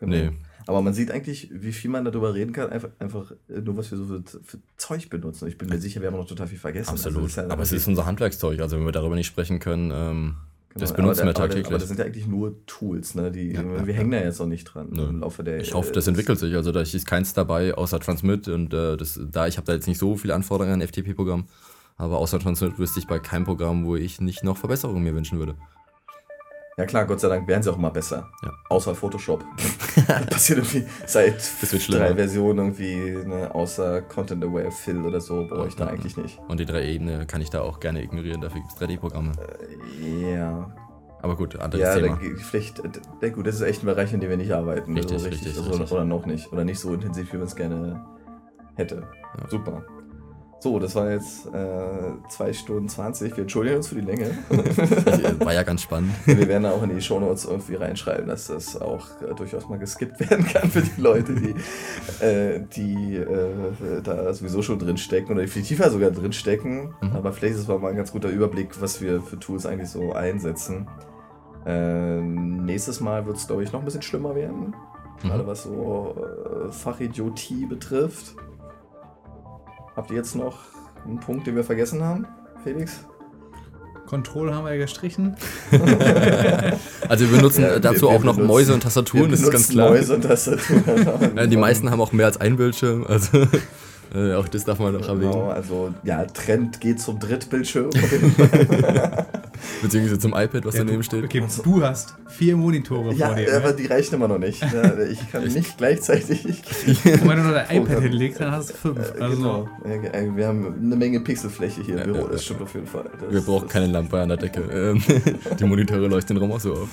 [0.00, 0.12] Genau.
[0.16, 0.30] Nee.
[0.66, 3.98] Aber man sieht eigentlich, wie viel man darüber reden kann, einfach, einfach nur was wir
[3.98, 5.48] so für, für Zeug benutzen.
[5.48, 6.90] Ich bin mir sicher, wir haben noch total viel vergessen.
[6.90, 7.24] Absolut.
[7.24, 8.60] Also, ja aber es ist unser Handwerkszeug.
[8.60, 10.36] Also wenn wir darüber nicht sprechen können, ähm,
[10.78, 11.66] das Genau, benutzen aber, wir aber, tagtäglich.
[11.66, 13.30] aber das sind ja eigentlich nur Tools, ne?
[13.30, 14.20] Die, Ja, wir ja, hängen ja.
[14.20, 15.08] da jetzt noch nicht dran Nö.
[15.08, 16.54] im Laufe der Ich hoffe, äh, das entwickelt sich.
[16.54, 18.48] Also da ist keins dabei, außer Transmit.
[18.48, 21.46] Und äh, das, da ich habe da jetzt nicht so viele Anforderungen an FTP-Programm.
[21.96, 25.38] Aber außer Transmit wüsste ich bei keinem Programm, wo ich nicht noch Verbesserungen mir wünschen
[25.38, 25.54] würde.
[26.78, 28.28] Ja klar, Gott sei Dank werden sie auch immer besser.
[28.44, 28.52] Ja.
[28.68, 29.42] Außer Photoshop.
[30.06, 31.42] das passiert irgendwie seit
[31.88, 35.92] drei Versionen irgendwie, ne, außer Content Aware Fill oder so, brauche ich da Ja.
[35.92, 36.38] eigentlich nicht.
[36.48, 38.42] Und die drei Ebene kann ich da auch gerne ignorieren.
[38.42, 39.32] Dafür gibt es 3D-Programme.
[40.02, 40.70] Äh, Ja.
[41.22, 42.16] Aber gut, anderes Ja, Thema.
[42.18, 42.82] ge- vielleicht,
[43.22, 44.92] ja gut, das ist echt ein Bereich, in dem wir nicht arbeiten.
[44.94, 45.92] Richtig, also richtig, also, richtig.
[45.92, 46.52] Oder noch nicht.
[46.52, 48.04] Oder nicht so intensiv, wie man es gerne
[48.74, 48.96] hätte.
[49.40, 49.48] Ja.
[49.48, 49.82] Super.
[50.58, 53.36] So, das war jetzt äh, 2 Stunden 20.
[53.36, 54.30] Wir entschuldigen uns für die Länge.
[55.40, 56.12] War ja ganz spannend.
[56.24, 60.18] Wir werden auch in die Shownotes irgendwie reinschreiben, dass das auch äh, durchaus mal geskippt
[60.30, 61.54] werden kann für die Leute, die,
[62.24, 66.94] äh, die äh, da sowieso schon drin stecken oder definitiv ja sogar drin stecken.
[67.02, 67.12] Mhm.
[67.12, 70.14] Aber vielleicht ist es mal ein ganz guter Überblick, was wir für Tools eigentlich so
[70.14, 70.88] einsetzen.
[71.66, 74.74] Äh, nächstes Mal wird es, glaube ich, noch ein bisschen schlimmer werden.
[75.22, 75.46] Gerade Mhm.
[75.46, 78.34] was so äh, Fachidiotie betrifft.
[79.96, 80.58] Habt ihr jetzt noch
[81.04, 82.26] einen Punkt, den wir vergessen haben,
[82.62, 83.00] Felix?
[84.06, 85.34] Control haben wir ja gestrichen.
[87.08, 89.30] Also wir benutzen Ja, äh, wir- dazu wir auch noch benutzen- Mäuse und Tastaturen, Wir
[89.30, 89.90] das ist ganz benutzen klar.
[89.90, 91.36] Mäuse und Tastaturen.
[91.36, 93.38] Ja, die meisten haben auch mehr als ein Bildschirm, also
[94.14, 95.50] äh, auch das darf man noch Genau, erwähnen.
[95.52, 97.90] also ja, Trend geht zum Drittbildschirm.
[99.82, 101.24] Beziehungsweise zum iPad, was Ja, daneben du, steht.
[101.24, 103.56] okay, du hast vier Monitore ja, vor dir.
[103.56, 103.74] aber Ne?
[103.76, 104.60] die reichen immer noch nicht.
[104.62, 106.44] Ja, ich kann nicht gleichzeitig.
[107.04, 108.98] Wenn du noch dein iPad Programm- hinlegst, dann hast du fünf.
[108.98, 109.68] Äh, Also, genau.
[109.84, 112.44] Äh, Wir haben eine Menge Pixelfläche hier Ja, im Büro, ja, das ja.
[112.46, 113.04] stimmt auf jeden Fall.
[113.20, 114.60] Das, Wir brauchen keine Lampe an der Decke.
[114.62, 115.02] Ähm,
[115.58, 116.88] die Monitore leuchten rum auch so auf.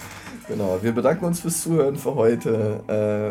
[0.50, 2.82] Genau, wir bedanken uns fürs Zuhören für heute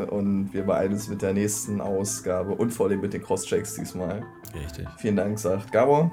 [0.09, 3.75] äh, und wir beeilen uns mit der nächsten Ausgabe und vor allem mit den Crosschecks
[3.75, 4.23] diesmal.
[4.55, 4.87] Richtig.
[4.99, 6.11] Vielen Dank, sagt Gabor.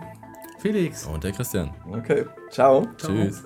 [0.59, 1.05] Felix.
[1.05, 1.73] Und der Christian.
[1.91, 2.85] Okay, ciao.
[2.97, 3.13] Ciao.
[3.13, 3.43] Tschüss.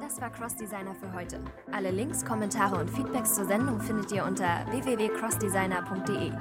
[0.00, 1.40] Das war Cross Designer für heute.
[1.72, 6.32] Alle Links, Kommentare und Feedbacks zur Sendung findet ihr unter www.crossdesigner.de.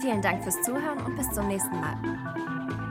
[0.00, 2.85] Vielen Dank fürs Zuhören und bis zum nächsten Mal.